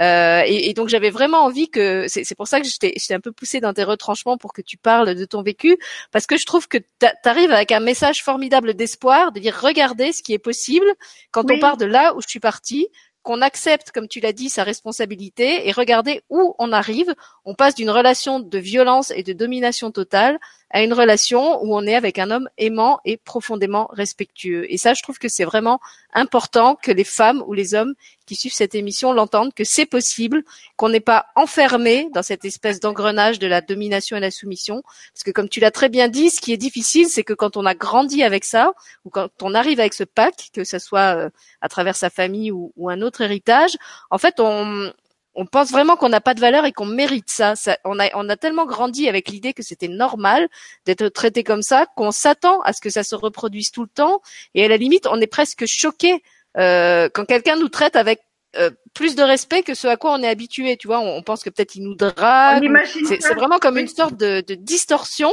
Euh, 0.00 0.42
et, 0.46 0.70
et, 0.70 0.72
donc 0.72 0.88
j'avais 0.88 1.10
vraiment 1.10 1.44
envie 1.44 1.68
que 1.68 2.06
c'est 2.08 2.34
pour 2.34 2.48
ça 2.48 2.62
que 2.62 2.66
j'étais 2.66 2.94
un 3.12 3.20
peu 3.20 3.30
poussée 3.30 3.60
dans 3.60 3.74
tes 3.74 3.84
retranchements 3.84 4.38
pour 4.38 4.54
que 4.54 4.62
tu 4.62 4.78
parles 4.78 5.14
de 5.14 5.24
ton 5.26 5.42
vécu 5.42 5.76
parce 6.12 6.26
que 6.26 6.38
je 6.38 6.46
trouve 6.46 6.66
que 6.66 6.78
tu 6.78 7.06
arrives 7.26 7.52
avec 7.52 7.72
un 7.72 7.80
message 7.80 8.22
formidable 8.22 8.72
d'espoir 8.72 9.32
de 9.32 9.40
dire 9.40 9.54
regardez 9.60 10.12
ce 10.14 10.22
qui 10.22 10.32
est 10.32 10.38
possible 10.38 10.86
quand 11.30 11.50
on 11.50 11.58
part 11.58 11.76
de 11.76 11.84
là 11.84 12.14
où 12.14 12.22
je 12.22 12.26
suis 12.26 12.40
partie 12.40 12.88
qu'on 13.22 13.40
accepte, 13.40 13.90
comme 13.92 14.08
tu 14.08 14.20
l'as 14.20 14.32
dit, 14.32 14.48
sa 14.48 14.64
responsabilité 14.64 15.68
et 15.68 15.72
regardez 15.72 16.22
où 16.28 16.54
on 16.58 16.72
arrive. 16.72 17.14
On 17.44 17.54
passe 17.54 17.74
d'une 17.74 17.90
relation 17.90 18.40
de 18.40 18.58
violence 18.58 19.12
et 19.14 19.22
de 19.22 19.32
domination 19.32 19.90
totale 19.90 20.38
à 20.72 20.82
une 20.82 20.94
relation 20.94 21.62
où 21.62 21.76
on 21.76 21.86
est 21.86 21.94
avec 21.94 22.18
un 22.18 22.30
homme 22.30 22.48
aimant 22.56 22.98
et 23.04 23.18
profondément 23.18 23.88
respectueux. 23.92 24.70
Et 24.72 24.78
ça, 24.78 24.94
je 24.94 25.02
trouve 25.02 25.18
que 25.18 25.28
c'est 25.28 25.44
vraiment 25.44 25.80
important 26.14 26.76
que 26.76 26.90
les 26.90 27.04
femmes 27.04 27.42
ou 27.46 27.52
les 27.52 27.74
hommes 27.74 27.94
qui 28.26 28.36
suivent 28.36 28.54
cette 28.54 28.74
émission 28.74 29.12
l'entendent, 29.12 29.52
que 29.52 29.64
c'est 29.64 29.84
possible, 29.84 30.42
qu'on 30.76 30.88
n'est 30.88 31.00
pas 31.00 31.26
enfermé 31.36 32.08
dans 32.14 32.22
cette 32.22 32.44
espèce 32.44 32.80
d'engrenage 32.80 33.38
de 33.38 33.46
la 33.46 33.60
domination 33.60 34.16
et 34.16 34.20
la 34.20 34.30
soumission. 34.30 34.82
Parce 35.12 35.24
que 35.24 35.30
comme 35.30 35.48
tu 35.48 35.60
l'as 35.60 35.70
très 35.70 35.90
bien 35.90 36.08
dit, 36.08 36.30
ce 36.30 36.40
qui 36.40 36.52
est 36.52 36.58
difficile, 36.58 37.06
c'est 37.08 37.24
que 37.24 37.34
quand 37.34 37.56
on 37.56 37.66
a 37.66 37.74
grandi 37.74 38.22
avec 38.22 38.44
ça, 38.44 38.72
ou 39.04 39.10
quand 39.10 39.28
on 39.42 39.54
arrive 39.54 39.80
avec 39.80 39.92
ce 39.92 40.04
pack, 40.04 40.50
que 40.54 40.64
ce 40.64 40.78
soit 40.78 41.16
euh, 41.16 41.30
à 41.60 41.68
travers 41.68 41.96
sa 41.96 42.08
famille 42.08 42.50
ou, 42.50 42.72
ou 42.76 42.88
un 42.88 43.02
autre 43.02 43.20
héritage, 43.20 43.76
en 44.10 44.18
fait, 44.18 44.40
on, 44.40 44.90
on 45.34 45.46
pense 45.46 45.70
vraiment 45.70 45.96
qu'on 45.96 46.08
n'a 46.08 46.20
pas 46.20 46.34
de 46.34 46.40
valeur 46.40 46.64
et 46.64 46.72
qu'on 46.72 46.86
mérite 46.86 47.30
ça. 47.30 47.54
on, 47.84 47.98
a, 47.98 48.08
on 48.14 48.28
a 48.28 48.36
tellement 48.36 48.66
grandi 48.66 49.08
avec 49.08 49.28
l'idée 49.28 49.52
que 49.52 49.62
c'était 49.62 49.88
normal 49.88 50.48
d'être 50.84 51.08
traité 51.08 51.42
comme 51.42 51.62
ça 51.62 51.86
qu'on 51.96 52.10
s'attend 52.10 52.60
à 52.62 52.72
ce 52.72 52.80
que 52.80 52.90
ça 52.90 53.02
se 53.02 53.14
reproduise 53.14 53.70
tout 53.70 53.82
le 53.82 53.88
temps. 53.88 54.20
Et 54.54 54.64
à 54.64 54.68
la 54.68 54.76
limite, 54.76 55.06
on 55.06 55.20
est 55.20 55.26
presque 55.26 55.64
choqué 55.66 56.22
euh, 56.58 57.08
quand 57.12 57.24
quelqu'un 57.24 57.56
nous 57.56 57.70
traite 57.70 57.96
avec 57.96 58.20
euh, 58.58 58.70
plus 58.92 59.14
de 59.14 59.22
respect 59.22 59.62
que 59.62 59.72
ce 59.72 59.88
à 59.88 59.96
quoi 59.96 60.12
on 60.12 60.22
est 60.22 60.28
habitué. 60.28 60.76
Tu 60.76 60.86
vois, 60.86 61.00
on, 61.00 61.22
pense 61.22 61.42
que 61.42 61.48
peut-être 61.48 61.76
il 61.76 61.84
nous 61.84 61.94
drague. 61.94 62.68
C'est 63.06 63.34
vraiment 63.34 63.58
comme 63.58 63.78
une 63.78 63.88
sorte 63.88 64.16
de, 64.16 64.42
de 64.46 64.54
distorsion 64.54 65.32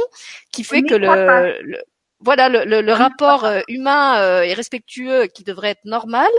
qui 0.50 0.64
fait 0.64 0.82
que 0.82 0.94
le, 0.94 1.78
voilà 2.20 2.48
le, 2.48 2.64
le, 2.64 2.80
le 2.80 2.92
rapport 2.94 3.44
euh, 3.44 3.60
humain 3.68 4.42
et 4.42 4.54
respectueux 4.54 5.26
qui 5.26 5.44
devrait 5.44 5.70
être 5.70 5.84
normal 5.84 6.30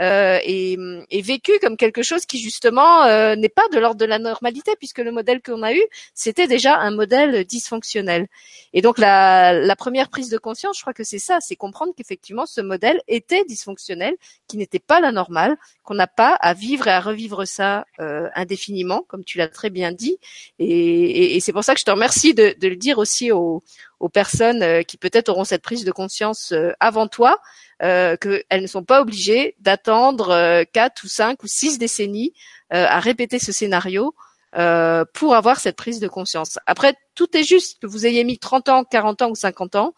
euh, 0.00 0.40
est, 0.42 1.22
vécu 1.22 1.52
comme 1.60 1.76
quelque 1.76 2.02
chose 2.02 2.26
qui 2.26 2.38
justement 2.38 3.04
euh, 3.04 3.36
n'est 3.36 3.48
pas 3.48 3.62
de 3.72 3.78
l'ordre 3.78 4.00
de 4.00 4.04
la 4.04 4.18
normalité 4.18 4.72
puisque 4.76 4.98
le 4.98 5.12
modèle 5.12 5.40
qu'on 5.40 5.62
a 5.62 5.72
eu 5.72 5.82
c'était 6.14 6.48
déjà 6.48 6.76
un 6.78 6.90
modèle 6.90 7.44
dysfonctionnel. 7.44 8.26
Et 8.72 8.82
donc 8.82 8.98
la, 8.98 9.52
la 9.52 9.76
première 9.76 10.08
prise 10.08 10.30
de 10.30 10.38
conscience, 10.38 10.76
je 10.76 10.82
crois 10.82 10.94
que 10.94 11.04
c'est 11.04 11.20
ça, 11.20 11.38
c'est 11.40 11.54
comprendre 11.54 11.92
qu'effectivement 11.96 12.44
ce 12.44 12.60
modèle 12.60 13.00
était 13.06 13.44
dysfonctionnel, 13.44 14.16
qui 14.48 14.56
n'était 14.56 14.80
pas 14.80 15.00
la 15.00 15.12
normale, 15.12 15.56
qu'on 15.84 15.94
n'a 15.94 16.08
pas 16.08 16.34
à 16.34 16.54
vivre 16.54 16.88
et 16.88 16.90
à 16.90 17.00
revivre 17.00 17.46
ça 17.46 17.86
euh, 18.00 18.28
indéfiniment, 18.34 19.04
comme 19.06 19.24
tu 19.24 19.38
l'as 19.38 19.48
très 19.48 19.70
bien 19.70 19.92
dit. 19.92 20.18
Et, 20.58 21.36
et, 21.36 21.40
c'est 21.40 21.52
pour 21.52 21.62
ça 21.62 21.74
que 21.74 21.80
je 21.80 21.84
te 21.84 21.90
remercie 21.90 22.34
de, 22.34 22.54
de 22.58 22.68
le 22.68 22.76
dire 22.76 22.98
aussi 22.98 23.30
aux, 23.30 23.62
aux 24.00 24.08
personnes 24.08 24.62
euh, 24.62 24.82
qui 24.82 24.96
peut-être 24.96 25.28
auront 25.28 25.44
cette 25.44 25.62
prise 25.62 25.84
de 25.84 25.92
conscience 25.92 26.52
avant 26.80 27.06
toi, 27.06 27.38
euh, 27.84 28.16
qu'elles 28.16 28.62
ne 28.62 28.66
sont 28.66 28.82
pas 28.82 29.00
obligées 29.00 29.54
d'attendre 29.60 30.64
quatre 30.72 31.04
ou 31.04 31.08
cinq 31.08 31.42
ou 31.42 31.46
six 31.46 31.78
décennies 31.78 32.32
à 32.70 32.98
répéter 32.98 33.38
ce 33.38 33.52
scénario 33.52 34.14
pour 34.52 35.34
avoir 35.34 35.60
cette 35.60 35.76
prise 35.76 36.00
de 36.00 36.08
conscience. 36.08 36.58
Après, 36.66 36.94
tout 37.14 37.36
est 37.36 37.44
juste, 37.44 37.80
que 37.80 37.86
vous 37.86 38.06
ayez 38.06 38.24
mis 38.24 38.38
30 38.38 38.68
ans, 38.68 38.84
40 38.84 39.22
ans 39.22 39.30
ou 39.30 39.34
50 39.34 39.76
ans, 39.76 39.94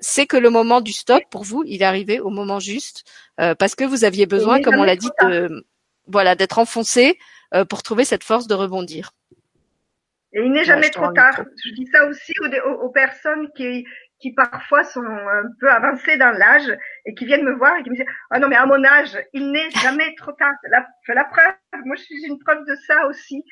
c'est 0.00 0.26
que 0.26 0.36
le 0.36 0.50
moment 0.50 0.80
du 0.80 0.92
stop, 0.92 1.22
pour 1.30 1.44
vous, 1.44 1.62
il 1.64 1.80
est 1.80 1.86
arrivé 1.86 2.20
au 2.20 2.28
moment 2.28 2.58
juste, 2.58 3.04
parce 3.36 3.74
que 3.74 3.84
vous 3.84 4.04
aviez 4.04 4.26
besoin, 4.26 4.60
comme 4.60 4.76
on 4.76 4.84
l'a 4.84 4.96
dit, 4.96 5.10
de, 5.22 5.64
voilà, 6.06 6.34
d'être 6.34 6.58
enfoncé 6.58 7.18
pour 7.68 7.82
trouver 7.82 8.04
cette 8.04 8.24
force 8.24 8.46
de 8.46 8.54
rebondir. 8.54 9.12
Et 10.34 10.40
il 10.40 10.52
n'est 10.52 10.64
jamais 10.64 10.90
trop 10.90 11.12
tard. 11.12 11.44
Je 11.64 11.74
dis 11.74 11.86
ça 11.92 12.06
aussi 12.06 12.32
aux, 12.40 12.70
aux, 12.84 12.88
personnes 12.88 13.50
qui, 13.54 13.84
qui 14.22 14.32
parfois 14.32 14.84
sont 14.84 15.04
un 15.04 15.44
peu 15.60 15.68
avancées 15.68 16.16
dans 16.16 16.30
l'âge 16.30 16.72
et 17.04 17.14
qui 17.14 17.26
viennent 17.26 17.44
me 17.44 17.54
voir 17.54 17.76
et 17.76 17.82
qui 17.82 17.90
me 17.90 17.96
disent 17.96 18.06
ah 18.30 18.38
non 18.38 18.48
mais 18.48 18.56
à 18.56 18.64
mon 18.64 18.82
âge 18.84 19.18
il 19.34 19.50
n'est 19.50 19.70
jamais 19.82 20.14
trop 20.16 20.32
tard. 20.32 20.54
La, 20.70 20.86
la 21.08 21.24
preuve, 21.24 21.54
moi 21.84 21.96
je 21.96 22.02
suis 22.02 22.24
une 22.24 22.38
preuve 22.38 22.64
de 22.66 22.74
ça 22.86 23.06
aussi. 23.08 23.44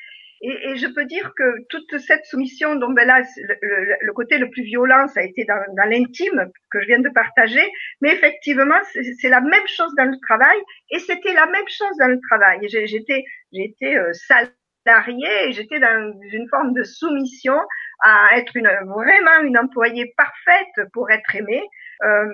Et, 0.43 0.71
et 0.71 0.75
je 0.75 0.87
peux 0.87 1.05
dire 1.05 1.33
que 1.37 1.43
toute 1.69 1.99
cette 1.99 2.25
soumission, 2.25 2.73
dont 2.75 2.91
ben 2.93 3.05
là 3.05 3.21
le, 3.21 3.95
le, 4.01 4.13
côté 4.13 4.39
le 4.39 4.49
plus 4.49 4.63
violent, 4.63 5.07
ça 5.07 5.19
a 5.19 5.23
été 5.23 5.45
dans, 5.45 5.61
dans 5.75 5.87
l'intime 5.87 6.49
que 6.71 6.81
je 6.81 6.87
viens 6.87 6.99
de 6.99 7.09
partager, 7.09 7.61
mais 8.01 8.13
effectivement 8.13 8.79
c'est 9.19 9.29
la 9.29 9.41
même 9.41 9.67
chose 9.67 9.93
dans 9.97 10.09
le 10.09 10.17
travail 10.27 10.57
et 10.89 10.97
c'était 10.97 11.33
la 11.33 11.45
même 11.45 11.67
chose 11.67 11.95
dans 11.99 12.07
le 12.07 12.19
travail. 12.27 12.59
J'étais 12.69 13.23
j'étais 13.53 13.95
euh, 13.97 14.11
salarié 14.85 15.27
et 15.45 15.51
j'étais 15.53 15.79
dans 15.79 16.13
une 16.31 16.47
forme 16.49 16.73
de 16.73 16.83
soumission 16.83 17.57
à 18.01 18.37
être 18.37 18.55
une, 18.55 18.69
vraiment 18.85 19.41
une 19.43 19.57
employée 19.57 20.13
parfaite 20.17 20.89
pour 20.93 21.09
être 21.11 21.35
aimée. 21.35 21.63
Euh, 22.03 22.33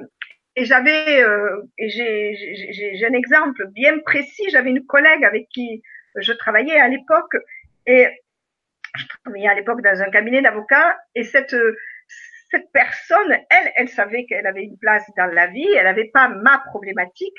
et 0.55 0.65
j'avais, 0.65 1.21
euh, 1.21 1.61
j'ai 1.77 3.05
un 3.07 3.13
exemple 3.13 3.67
bien 3.73 3.99
précis. 3.99 4.49
J'avais 4.49 4.69
une 4.69 4.85
collègue 4.85 5.23
avec 5.23 5.47
qui 5.49 5.81
je 6.15 6.33
travaillais 6.33 6.79
à 6.79 6.87
l'époque 6.87 7.35
et 7.85 8.07
je 8.97 9.05
travaillais 9.23 9.49
à 9.49 9.53
l'époque 9.53 9.81
dans 9.81 10.01
un 10.01 10.09
cabinet 10.09 10.41
d'avocats 10.41 10.97
et 11.13 11.23
cette 11.23 11.55
cette 12.49 12.71
personne, 12.71 13.31
elle, 13.49 13.71
elle 13.75 13.89
savait 13.89 14.25
qu'elle 14.25 14.47
avait 14.47 14.63
une 14.63 14.77
place 14.77 15.03
dans 15.17 15.25
la 15.25 15.47
vie, 15.47 15.67
elle 15.75 15.83
n'avait 15.83 16.09
pas 16.13 16.29
ma 16.29 16.59
problématique, 16.59 17.37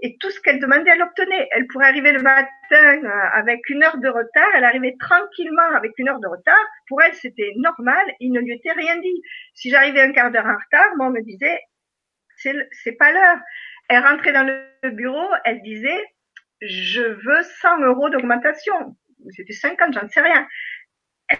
et 0.00 0.16
tout 0.18 0.30
ce 0.30 0.40
qu'elle 0.40 0.60
demandait, 0.60 0.90
elle 0.90 1.02
obtenait. 1.02 1.48
Elle 1.52 1.66
pourrait 1.66 1.88
arriver 1.88 2.12
le 2.12 2.22
matin 2.22 2.44
euh, 2.72 3.08
avec 3.34 3.60
une 3.68 3.82
heure 3.82 3.98
de 3.98 4.08
retard, 4.08 4.48
elle 4.56 4.64
arrivait 4.64 4.96
tranquillement 5.00 5.74
avec 5.74 5.92
une 5.98 6.08
heure 6.08 6.20
de 6.20 6.28
retard. 6.28 6.64
Pour 6.88 7.02
elle, 7.02 7.14
c'était 7.14 7.52
normal, 7.56 8.04
il 8.20 8.32
ne 8.32 8.40
lui 8.40 8.52
était 8.52 8.72
rien 8.72 8.96
dit. 8.98 9.22
Si 9.54 9.70
j'arrivais 9.70 10.02
un 10.02 10.12
quart 10.12 10.30
d'heure 10.30 10.46
en 10.46 10.56
retard, 10.56 10.96
moi, 10.96 11.08
on 11.08 11.10
me 11.10 11.22
disait, 11.22 11.60
c'est 12.36 12.92
pas 12.98 13.12
l'heure. 13.12 13.38
Elle 13.88 14.04
rentrait 14.04 14.32
dans 14.32 14.44
le 14.44 14.90
bureau, 14.90 15.28
elle 15.44 15.62
disait, 15.62 16.04
je 16.60 17.02
veux 17.02 17.42
100 17.60 17.80
euros 17.80 18.10
d'augmentation. 18.10 18.96
C'était 19.30 19.52
50, 19.52 19.94
j'en 19.94 20.08
sais 20.08 20.20
rien. 20.20 20.46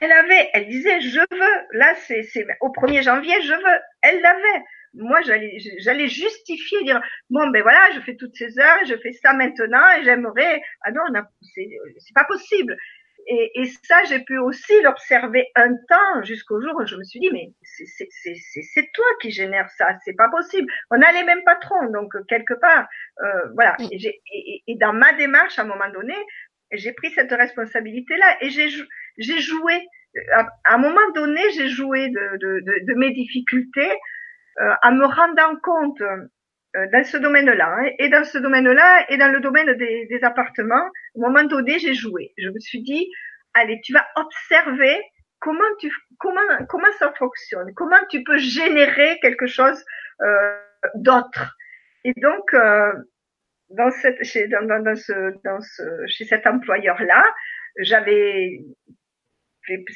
Elle 0.00 0.12
avait, 0.12 0.50
elle 0.52 0.68
disait, 0.68 1.00
je 1.00 1.20
veux, 1.20 1.78
là, 1.78 1.94
c'est, 2.06 2.26
au 2.60 2.68
1er 2.70 3.02
janvier, 3.02 3.40
je 3.42 3.52
veux. 3.52 3.80
Elle 4.02 4.20
l'avait 4.20 4.64
moi, 4.94 5.20
j'allais, 5.22 5.58
j'allais 5.78 6.08
justifier, 6.08 6.82
dire 6.84 7.00
bon, 7.30 7.48
ben 7.48 7.62
voilà, 7.62 7.90
je 7.94 8.00
fais 8.00 8.16
toutes 8.16 8.36
ces 8.36 8.58
heures, 8.58 8.84
je 8.86 8.96
fais 8.96 9.12
ça 9.12 9.32
maintenant, 9.32 9.84
et 9.98 10.04
j'aimerais. 10.04 10.62
Ah 10.82 10.90
non, 10.92 11.02
c'est, 11.42 11.68
c'est 11.98 12.14
pas 12.14 12.24
possible. 12.24 12.76
Et, 13.30 13.50
et 13.60 13.66
ça, 13.82 14.04
j'ai 14.04 14.20
pu 14.20 14.38
aussi 14.38 14.72
l'observer 14.82 15.48
un 15.54 15.74
temps 15.88 16.22
jusqu'au 16.22 16.62
jour 16.62 16.72
où 16.76 16.86
je 16.86 16.96
me 16.96 17.04
suis 17.04 17.20
dit 17.20 17.28
mais 17.30 17.52
c'est, 17.62 17.84
c'est, 17.86 18.08
c'est, 18.34 18.62
c'est 18.62 18.90
toi 18.94 19.04
qui 19.20 19.30
génère 19.30 19.68
ça, 19.76 19.86
c'est 20.04 20.16
pas 20.16 20.30
possible. 20.30 20.70
On 20.90 21.02
a 21.02 21.12
les 21.12 21.24
mêmes 21.24 21.44
patrons, 21.44 21.90
donc 21.92 22.10
quelque 22.26 22.54
part, 22.54 22.88
euh, 23.22 23.48
voilà. 23.54 23.76
Et, 23.90 23.98
et, 24.32 24.62
et, 24.66 24.76
dans 24.76 24.94
ma 24.94 25.12
démarche, 25.12 25.58
à 25.58 25.62
un 25.62 25.66
moment 25.66 25.90
donné, 25.92 26.14
j'ai 26.72 26.92
pris 26.92 27.10
cette 27.10 27.30
responsabilité-là 27.30 28.38
et 28.40 28.50
j'ai, 28.50 28.68
j'ai 29.18 29.40
joué. 29.40 29.86
À, 30.32 30.48
un 30.64 30.78
moment 30.78 31.10
donné, 31.14 31.42
j'ai 31.54 31.68
joué 31.68 32.08
de, 32.08 32.36
de, 32.38 32.60
de, 32.60 32.86
de 32.86 32.94
mes 32.94 33.12
difficultés 33.12 33.90
en 34.82 34.92
me 34.92 35.06
rendant 35.06 35.56
compte 35.62 36.02
euh, 36.76 36.86
dans 36.92 37.02
ce 37.02 37.16
domaine-là, 37.16 37.76
hein, 37.78 37.90
et 37.98 38.10
dans 38.10 38.24
ce 38.24 38.36
domaine-là, 38.36 39.10
et 39.10 39.16
dans 39.16 39.32
le 39.32 39.40
domaine 39.40 39.72
des, 39.74 40.06
des 40.06 40.22
appartements, 40.22 40.74
un 41.16 41.20
moment 41.20 41.44
donné, 41.44 41.78
j'ai 41.78 41.94
joué. 41.94 42.34
Je 42.36 42.50
me 42.50 42.58
suis 42.58 42.82
dit, 42.82 43.10
allez, 43.54 43.80
tu 43.82 43.94
vas 43.94 44.06
observer 44.16 45.02
comment 45.40 45.76
tu 45.80 45.90
comment 46.18 46.40
comment 46.68 46.92
ça 46.98 47.12
fonctionne, 47.14 47.72
comment 47.74 48.04
tu 48.10 48.22
peux 48.22 48.36
générer 48.36 49.18
quelque 49.20 49.46
chose 49.46 49.82
euh, 50.20 50.60
d'autre. 50.94 51.56
Et 52.04 52.12
donc 52.20 52.52
euh, 52.52 52.92
dans 53.70 53.90
cette 53.90 54.22
chez 54.24 54.48
dans, 54.48 54.66
dans, 54.66 54.82
dans 54.82 54.96
ce 54.96 55.34
dans 55.44 55.60
ce 55.60 55.82
chez 56.06 56.24
cet 56.24 56.46
employeur 56.46 57.00
là, 57.02 57.24
j'avais 57.78 58.60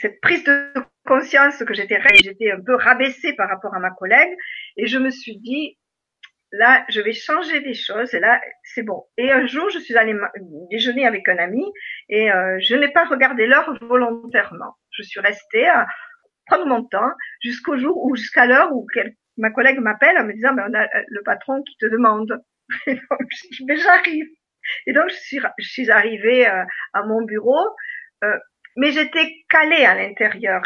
cette 0.01 0.21
prise 0.21 0.45
de 0.45 0.73
conscience 1.07 1.63
que 1.65 1.75
j'étais 1.75 2.01
j'étais 2.23 2.51
un 2.51 2.61
peu 2.61 2.75
rabaissée 2.75 3.33
par 3.35 3.49
rapport 3.49 3.75
à 3.75 3.81
ma 3.81 3.91
collègue 3.91 4.35
et 4.77 4.87
je 4.87 4.99
me 4.99 5.11
suis 5.11 5.37
dit 5.39 5.79
là 6.53 6.85
je 6.89 7.01
vais 7.01 7.13
changer 7.13 7.61
des 7.61 7.75
choses 7.75 8.15
et 8.15 8.21
là 8.21 8.41
c'est 8.63 8.83
bon. 8.83 9.05
Et 9.17 9.31
un 9.33 9.47
jour 9.47 9.69
je 9.71 9.79
suis 9.79 9.97
allée 9.97 10.17
déjeuner 10.71 11.07
avec 11.07 11.29
un 11.29 11.39
ami 11.39 11.65
et 12.09 12.31
euh, 12.31 12.59
je 12.61 12.75
n'ai 12.75 12.89
pas 12.89 13.05
regardé 13.05 13.47
l'heure 13.47 13.77
volontairement. 13.81 14.77
Je 14.91 15.03
suis 15.03 15.21
restée 15.21 15.67
à 15.69 15.87
prendre 16.47 16.67
mon 16.67 16.85
temps 16.85 17.11
jusqu'au 17.41 17.77
jour 17.79 18.05
ou 18.05 18.17
jusqu'à 18.17 18.47
l'heure 18.47 18.73
où 18.73 18.87
ma 19.37 19.51
collègue 19.51 19.81
m'appelle 19.81 20.19
en 20.19 20.25
me 20.25 20.33
disant 20.33 20.53
ben 20.55 20.67
on 20.69 20.75
a 20.75 20.83
euh, 20.83 21.05
le 21.09 21.23
patron 21.23 21.63
qui 21.63 21.77
te 21.79 21.87
demande. 21.87 22.41
Mais 22.87 23.77
j'arrive. 23.77 24.27
Et 24.87 24.93
donc 24.93 25.09
je 25.09 25.17
suis 25.17 25.41
je 25.59 25.69
suis 25.69 25.91
arrivée 25.91 26.47
euh, 26.47 26.65
à 26.93 27.03
mon 27.05 27.23
bureau 27.23 27.67
euh, 28.25 28.39
mais 28.77 28.93
j'étais 28.93 29.45
calée 29.49 29.85
à 29.85 29.95
l'intérieur. 29.95 30.63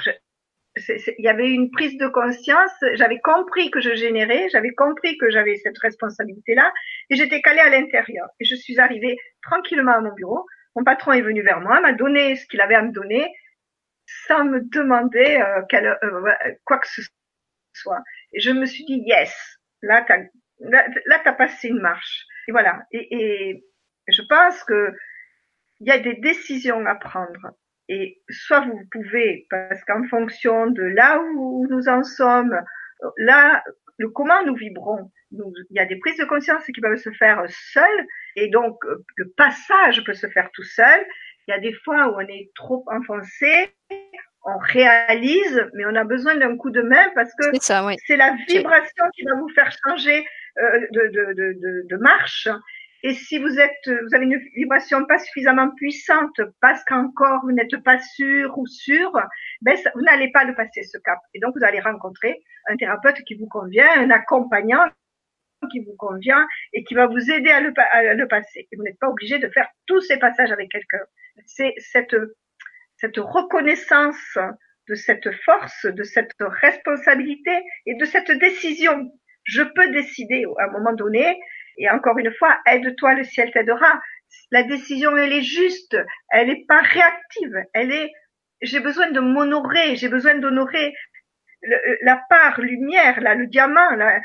Il 0.77 1.25
y 1.25 1.29
avait 1.29 1.51
une 1.51 1.71
prise 1.71 1.97
de 1.97 2.07
conscience, 2.07 2.73
j'avais 2.95 3.21
compris 3.21 3.71
que 3.71 3.81
je 3.81 3.95
générais, 3.95 4.49
j'avais 4.51 4.75
compris 4.75 5.17
que 5.17 5.31
j'avais 5.31 5.57
cette 5.57 5.79
responsabilité-là, 5.79 6.73
et 7.09 7.17
j'étais 7.17 7.41
calée 7.41 7.61
à 7.61 7.71
l'intérieur. 7.71 8.29
Et 8.41 8.45
je 8.45 8.55
suis 8.55 8.79
arrivée 8.79 9.19
tranquillement 9.43 9.93
à 9.93 10.01
mon 10.01 10.13
bureau. 10.13 10.47
Mon 10.75 10.85
patron 10.85 11.13
est 11.13 11.23
venu 11.23 11.43
vers 11.43 11.61
moi, 11.61 11.81
m'a 11.81 11.93
donné 11.93 12.37
ce 12.37 12.47
qu'il 12.47 12.61
avait 12.61 12.75
à 12.75 12.83
me 12.83 12.93
donner, 12.93 13.27
sans 14.27 14.45
me 14.45 14.61
demander 14.61 15.43
euh, 15.43 15.63
euh, 16.05 16.55
quoi 16.65 16.79
que 16.79 16.89
ce 16.89 17.03
soit. 17.73 18.03
Et 18.35 18.41
je 18.41 18.51
me 18.51 18.67
suis 18.67 18.85
dit 18.85 19.03
yes, 19.07 19.59
là 19.83 20.05
t'as 20.07 20.19
là, 20.61 20.87
là 21.07 21.33
passé 21.33 21.69
une 21.69 21.81
marche. 21.81 22.27
Et 22.49 22.53
voilà. 22.53 22.83
Et, 22.93 23.09
et 23.11 23.65
je 24.09 24.23
pense 24.29 24.63
que 24.65 24.93
il 25.81 25.89
y 25.89 25.91
a 25.91 25.99
des 25.99 26.15
décisions 26.15 26.85
à 26.87 26.95
prendre 26.95 27.55
et 27.89 28.21
soit 28.29 28.61
vous 28.61 28.81
pouvez, 28.91 29.47
parce 29.51 29.83
qu'en 29.85 30.05
fonction 30.09 30.67
de 30.67 30.83
là 30.83 31.21
où 31.21 31.67
nous 31.71 31.89
en 31.89 32.03
sommes, 32.03 32.59
là, 33.19 33.63
le 33.99 34.09
comment 34.09 34.45
nous 34.45 34.55
vibrons, 34.55 35.11
il 35.33 35.65
y 35.71 35.79
a 35.79 35.87
des 35.87 35.97
prises 35.97 36.19
de 36.19 36.25
conscience 36.25 36.65
qui 36.67 36.81
peuvent 36.81 36.99
se 36.99 37.11
faire 37.11 37.45
seules, 37.49 38.07
et 38.37 38.49
donc 38.49 38.79
le 39.17 39.29
passage 39.37 40.05
peut 40.05 40.15
se 40.15 40.29
faire 40.29 40.51
tout 40.53 40.65
seul. 40.65 41.07
Il 41.49 41.53
y 41.53 41.55
a 41.55 41.61
des 41.61 41.73
fois 41.85 42.09
où 42.09 42.17
on 42.17 42.27
est 42.27 42.51
trop 42.55 42.85
enfoncé, 42.89 43.71
on 44.45 44.59
réalise, 44.59 45.65
mais 45.75 45.85
on 45.87 45.95
a 45.95 46.05
besoin 46.05 46.37
d'un 46.37 46.57
coup 46.57 46.71
de 46.71 46.83
main 46.83 47.11
parce 47.15 47.33
que 47.35 47.47
c'est 47.61 48.17
la 48.17 48.35
vibration 48.49 49.05
qui 49.15 49.25
va 49.25 49.35
vous 49.35 49.49
faire 49.51 49.71
changer 49.85 50.25
euh, 50.59 50.81
de, 50.93 51.01
de, 51.09 51.33
de, 51.35 51.87
de, 51.89 51.97
marche. 51.99 52.49
Et 53.07 53.15
si 53.15 53.39
vous 53.39 53.61
êtes, 53.61 53.87
vous 53.87 54.17
avez 54.17 54.25
une 54.25 54.37
vibration 54.57 55.05
pas 55.07 55.21
suffisamment 55.21 55.71
puissante 55.77 56.41
parce 56.61 56.83
qu'encore 56.83 57.41
vous 57.45 57.53
n'êtes 57.53 57.77
pas 57.85 58.01
sûr 58.01 58.59
ou 58.59 58.67
sûr, 58.67 59.13
ben 59.61 59.79
vous 59.95 60.01
n'allez 60.01 60.33
pas 60.33 60.43
le 60.43 60.57
passer 60.57 60.83
ce 60.83 60.99
cap. 60.99 61.21
Et 61.33 61.39
donc 61.39 61.55
vous 61.57 61.65
allez 61.65 61.79
rencontrer 61.79 62.43
un 62.69 62.77
thérapeute 62.77 63.23
qui 63.23 63.37
vous 63.37 63.47
convient, 63.47 63.87
un 63.97 64.11
accompagnant 64.11 64.91
qui 65.71 65.85
vous 65.85 65.95
convient 65.97 66.49
et 66.73 66.83
qui 66.83 66.95
va 66.95 67.07
vous 67.07 67.31
aider 67.31 67.51
à 67.51 67.61
le, 67.61 67.73
à 67.77 68.15
le 68.15 68.27
passer. 68.27 68.67
Et 68.73 68.77
vous 68.77 68.83
n'êtes 68.83 68.99
pas 68.99 69.09
obligé 69.09 69.39
de 69.39 69.49
faire 69.51 69.69
tous 69.87 70.01
ces 70.01 70.19
passages 70.19 70.51
avec 70.51 70.69
quelqu'un. 70.73 71.05
C'est 71.47 71.75
cette, 71.79 72.17
cette 72.97 73.19
reconnaissance 73.19 74.37
de 74.89 74.97
cette 74.97 75.31
force, 75.45 75.87
de 75.87 76.03
cette 76.03 76.33
responsabilité 76.41 77.63
et 77.87 77.95
de 77.95 78.05
cette 78.05 78.33
décision. 78.33 79.13
Je 79.45 79.63
peux 79.63 79.93
décider 79.93 80.45
à 80.59 80.65
un 80.65 80.71
moment 80.73 80.93
donné, 80.93 81.39
et 81.77 81.91
encore 81.91 82.19
une 82.19 82.33
fois, 82.35 82.59
aide-toi, 82.67 83.15
le 83.15 83.25
ciel 83.25 83.51
t'aidera. 83.53 84.01
La 84.51 84.63
décision, 84.63 85.17
elle 85.17 85.33
est 85.33 85.43
juste, 85.43 85.97
elle 86.31 86.49
n'est 86.49 86.65
pas 86.67 86.81
réactive, 86.81 87.65
elle 87.75 87.93
est, 87.93 88.13
j'ai 88.63 88.81
besoin 88.81 89.11
de 89.11 89.21
m'honorer, 89.21 89.97
j'ai 89.97 90.09
besoin 90.09 90.35
d'honorer 90.35 90.95
la 92.03 92.23
part 92.29 92.61
lumière, 92.61 93.21
là, 93.21 93.35
le 93.35 93.47
diamant, 93.47 93.91
là, 93.91 94.21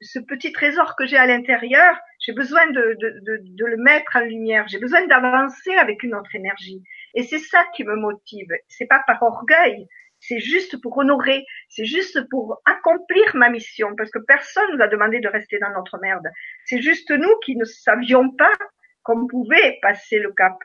ce 0.00 0.18
petit 0.18 0.52
trésor 0.52 0.96
que 0.96 1.06
j'ai 1.06 1.16
à 1.16 1.26
l'intérieur, 1.26 1.96
j'ai 2.20 2.32
besoin 2.32 2.66
de, 2.68 2.96
de, 3.00 3.20
de, 3.22 3.40
de, 3.42 3.64
le 3.64 3.76
mettre 3.78 4.16
en 4.16 4.20
lumière. 4.20 4.66
J'ai 4.68 4.78
besoin 4.78 5.06
d'avancer 5.06 5.74
avec 5.74 6.02
une 6.02 6.14
autre 6.14 6.34
énergie. 6.34 6.82
Et 7.14 7.22
c'est 7.22 7.38
ça 7.38 7.64
qui 7.74 7.84
me 7.84 7.96
motive. 7.96 8.48
C'est 8.68 8.86
pas 8.86 9.02
par 9.06 9.22
orgueil. 9.22 9.86
C'est 10.20 10.38
juste 10.38 10.80
pour 10.82 10.98
honorer. 10.98 11.44
C'est 11.68 11.86
juste 11.86 12.28
pour 12.28 12.60
accomplir 12.66 13.34
ma 13.34 13.48
mission. 13.48 13.94
Parce 13.96 14.10
que 14.10 14.18
personne 14.18 14.76
nous 14.76 14.82
a 14.82 14.88
demandé 14.88 15.20
de 15.20 15.28
rester 15.28 15.58
dans 15.58 15.70
notre 15.70 15.98
merde. 15.98 16.28
C'est 16.66 16.82
juste 16.82 17.10
nous 17.10 17.36
qui 17.44 17.56
ne 17.56 17.64
savions 17.64 18.30
pas 18.30 18.52
qu'on 19.02 19.26
pouvait 19.26 19.78
passer 19.82 20.18
le 20.18 20.32
cap. 20.32 20.56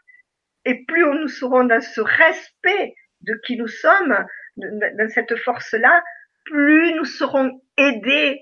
Et 0.66 0.84
plus 0.86 1.04
nous 1.04 1.28
serons 1.28 1.64
dans 1.64 1.82
ce 1.82 2.02
respect 2.02 2.96
de 3.22 3.40
qui 3.46 3.58
nous 3.58 3.68
sommes, 3.68 4.26
dans 4.58 5.10
cette 5.10 5.36
force-là, 5.38 6.04
plus 6.46 6.94
nous 6.94 7.06
serons 7.06 7.62
aidés 7.78 8.40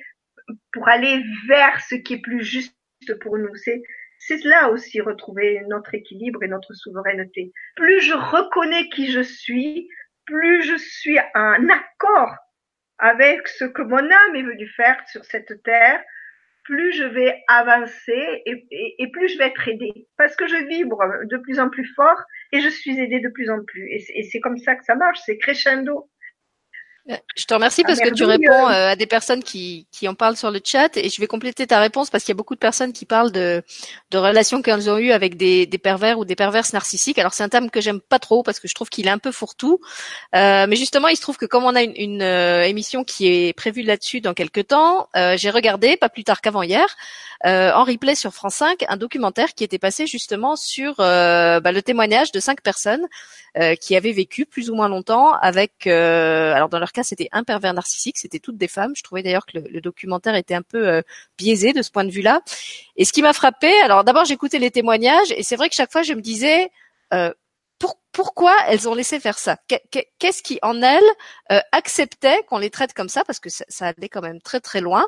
pour 0.72 0.88
aller 0.88 1.24
vers 1.48 1.82
ce 1.82 1.96
qui 1.96 2.16
est 2.16 2.22
plus 2.22 2.44
juste 2.44 2.76
pour 3.22 3.38
nous. 3.38 3.56
C'est, 3.56 3.82
c'est 4.20 4.44
là 4.44 4.70
aussi 4.70 5.02
retrouver 5.02 5.62
notre 5.68 5.94
équilibre 5.94 6.44
et 6.44 6.48
notre 6.48 6.74
souveraineté. 6.74 7.52
Plus 7.76 8.02
je 8.02 8.14
reconnais 8.14 8.90
qui 8.90 9.12
je 9.12 9.22
suis, 9.22 9.90
plus 10.26 10.64
je 10.64 10.78
suis 10.78 11.20
en 11.36 11.70
accord 11.70 12.36
avec 13.00 13.48
ce 13.48 13.66
que 13.66 13.82
mon 13.82 13.98
âme 13.98 14.36
est 14.36 14.44
venue 14.44 14.68
faire 14.70 14.98
sur 15.10 15.26
cette 15.26 15.62
terre, 15.64 16.02
plus 16.64 16.94
je 16.94 17.04
vais 17.04 17.44
avancer 17.48 18.44
et, 18.46 19.12
plus 19.12 19.30
je 19.30 19.38
vais 19.38 19.48
être 19.48 19.68
aidée. 19.68 20.08
Parce 20.18 20.36
que 20.36 20.48
je 20.48 20.56
vibre 20.68 21.00
de 21.30 21.38
plus 21.38 21.60
en 21.60 21.70
plus 21.70 21.86
fort 21.96 22.22
et 22.52 22.60
je 22.60 22.70
suis 22.70 23.00
aidée 23.00 23.20
de 23.20 23.30
plus 23.30 23.50
en 23.50 23.64
plus. 23.64 23.90
Et 23.90 24.24
c'est 24.24 24.40
comme 24.40 24.58
ça 24.58 24.76
que 24.76 24.84
ça 24.86 24.96
marche, 24.96 25.20
c'est 25.26 25.38
crescendo. 25.38 26.10
Euh, 27.10 27.18
je 27.36 27.44
te 27.44 27.54
remercie 27.54 27.84
parce 27.84 28.00
que 28.00 28.14
tu 28.14 28.24
réponds 28.24 28.70
euh, 28.70 28.92
à 28.92 28.96
des 28.96 29.08
personnes 29.08 29.44
qui, 29.44 29.88
qui 29.92 30.08
en 30.08 30.16
parlent 30.16 30.38
sur 30.38 30.52
le 30.52 30.62
chat 30.64 30.96
et 30.96 31.10
je 31.10 31.20
vais 31.20 31.28
compléter 31.28 31.68
ta 31.68 31.82
réponse 31.82 32.10
parce 32.10 32.24
qu'il 32.24 32.32
y 32.32 32.36
a 32.36 32.38
beaucoup 32.38 32.56
de 32.56 32.60
personnes 32.60 32.94
qui 32.94 33.06
parlent 33.06 33.34
de, 33.34 33.62
de 34.12 34.18
relations 34.18 34.62
qu'elles 34.62 34.90
ont 34.90 34.98
eues 34.98 35.12
avec 35.12 35.36
des, 35.36 35.66
des 35.66 35.78
pervers 35.78 36.18
ou 36.18 36.24
des 36.24 36.38
perverses 36.38 36.72
narcissiques. 36.72 37.20
Alors 37.20 37.34
c'est 37.34 37.44
un 37.44 37.50
thème 37.50 37.70
que 37.70 37.82
j'aime 37.82 38.00
pas 38.00 38.20
trop 38.20 38.42
parce 38.42 38.62
que 38.62 38.70
je 38.70 38.74
trouve 38.74 38.90
qu'il 38.90 39.06
est 39.08 39.12
un 39.12 39.18
peu 39.18 39.34
fourre-tout. 39.34 39.82
Euh, 40.34 40.66
mais 40.68 40.78
justement, 40.78 41.10
il 41.10 41.18
se 41.18 41.22
trouve 41.22 41.36
que 41.36 41.46
comme 41.46 41.66
on 41.66 41.76
a 41.76 41.84
une, 41.84 41.94
une 41.98 42.22
euh, 42.22 42.64
émission 42.64 43.04
qui 43.04 43.28
est 43.28 43.54
prévue 43.54 43.82
là-dessus 43.82 44.22
dans 44.22 44.34
quelques 44.34 44.68
temps, 44.68 45.10
euh, 45.18 45.36
j'ai 45.36 45.50
regardé, 45.50 45.98
pas 45.98 46.10
plus 46.10 46.24
tard 46.24 46.40
qu'avant 46.40 46.64
hier, 46.64 46.96
en 47.46 47.84
replay 47.84 48.16
sur 48.16 48.34
France 48.34 48.56
5, 48.56 48.86
un 48.88 48.96
documentaire 48.96 49.54
qui 49.54 49.66
était 49.66 49.78
passé 49.78 50.08
justement 50.08 50.56
sur 50.56 50.96
bah, 50.96 51.60
le 51.60 51.82
témoignage 51.82 52.32
de 52.32 52.40
cinq 52.40 52.62
personnes 52.62 53.06
qui 53.82 53.98
avaient 53.98 54.14
vécu 54.14 54.46
plus 54.46 54.70
ou 54.70 54.76
moins 54.76 54.88
longtemps 54.88 55.34
avec, 55.34 55.86
alors 55.86 56.70
dans 56.70 56.80
leur 56.80 56.93
cas, 56.94 57.04
c'était 57.04 57.30
un 57.32 57.44
pervers 57.44 57.74
narcissique, 57.74 58.18
c'était 58.18 58.40
toutes 58.40 58.58
des 58.58 58.68
femmes. 58.68 58.94
Je 58.96 59.04
trouvais 59.04 59.24
d'ailleurs 59.24 59.46
que 59.46 59.58
le, 59.58 59.82
documentaire 59.82 60.36
était 60.36 60.56
un 60.56 60.62
peu 60.62 60.88
euh, 60.88 61.02
biaisé 61.38 61.74
de 61.74 61.82
ce 61.82 61.92
point 61.92 62.06
de 62.06 62.12
vue-là. 62.12 62.42
Et 62.96 63.06
ce 63.06 63.12
qui 63.12 63.22
m'a 63.22 63.34
frappé, 63.34 63.72
alors 63.82 64.04
d'abord 64.04 64.26
j'écoutais 64.26 64.60
les 64.60 64.72
témoignages 64.72 65.32
et 65.36 65.44
c'est 65.44 65.56
vrai 65.56 65.70
que 65.70 65.76
chaque 65.76 65.92
fois 65.92 66.04
je 66.04 66.14
me 66.14 66.22
disais 66.22 66.70
euh, 67.14 67.34
pourquoi 68.14 68.56
elles 68.68 68.88
ont 68.88 68.94
laissé 68.94 69.20
faire 69.20 69.40
ça? 69.40 69.58
Qu'est-ce 70.20 70.44
qui 70.44 70.60
en 70.62 70.82
elles 70.84 71.04
euh, 71.52 71.60
acceptait 71.72 72.44
qu'on 72.48 72.60
les 72.60 72.70
traite 72.70 72.94
comme 72.94 73.10
ça? 73.10 73.24
Parce 73.26 73.40
que 73.40 73.50
ça, 73.50 73.64
allait 73.80 74.08
quand 74.08 74.22
même 74.22 74.40
très 74.40 74.60
très 74.60 74.82
loin. 74.82 75.06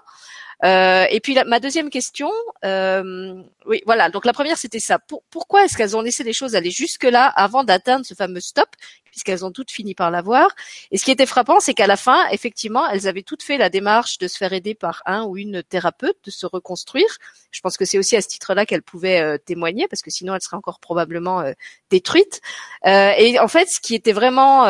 Euh, 0.64 1.06
et 1.12 1.20
puis 1.20 1.38
ma 1.46 1.60
deuxième 1.60 1.90
question, 1.92 2.32
oui, 2.64 3.82
voilà. 3.86 4.10
Donc 4.10 4.26
la 4.26 4.34
première 4.34 4.58
c'était 4.58 4.80
ça. 4.80 4.98
pourquoi 5.30 5.64
est-ce 5.64 5.78
qu'elles 5.78 5.96
ont 5.96 6.02
laissé 6.02 6.24
les 6.24 6.34
choses 6.34 6.56
aller 6.56 6.72
jusque 6.72 7.04
là 7.04 7.28
avant 7.28 7.64
d'atteindre 7.64 8.06
ce 8.06 8.16
fameux 8.16 8.42
stop, 8.42 8.70
puisqu'elles 9.16 9.45
ont 9.45 9.51
toutes 9.51 9.72
fini 9.72 9.95
par 9.95 10.11
l'avoir 10.11 10.49
Et 10.91 10.97
ce 10.97 11.05
qui 11.05 11.11
était 11.11 11.26
frappant, 11.26 11.61
c'est 11.61 11.74
qu'à 11.74 11.88
la 11.88 11.95
fin, 11.95 12.28
effectivement, 12.32 12.86
elles 12.89 13.07
avaient 13.07 13.24
toutes 13.24 13.43
fait 13.43 13.57
la 13.57 13.70
démarche 13.70 14.18
de 14.18 14.28
se 14.28 14.38
faire 14.38 14.51
aider 14.51 14.76
par 14.76 15.01
un 15.05 15.24
ou 15.24 15.38
une 15.38 15.63
thérapeute, 15.63 16.18
de 16.26 16.32
se 16.32 16.45
reconstruire. 16.45 17.07
Je 17.51 17.61
pense 17.61 17.78
que 17.78 17.86
c'est 17.86 17.97
aussi 17.97 18.18
à 18.18 18.22
ce 18.22 18.28
titre-là 18.28 18.66
qu'elles 18.66 18.84
pouvaient 18.84 19.22
euh, 19.22 19.38
témoigner, 19.38 19.88
parce 19.88 20.01
que 20.01 20.11
sinon 20.11 20.36
elles 20.36 20.41
seraient 20.41 20.57
encore 20.57 20.82
probablement 20.82 21.39
euh, 21.39 21.53
détruites. 21.89 22.41
Euh, 22.86 23.13
et 23.18 23.39
en 23.39 23.47
fait, 23.47 23.70
ce 23.70 23.80
qui 23.80 23.95
était 23.95 24.11
vraiment 24.11 24.66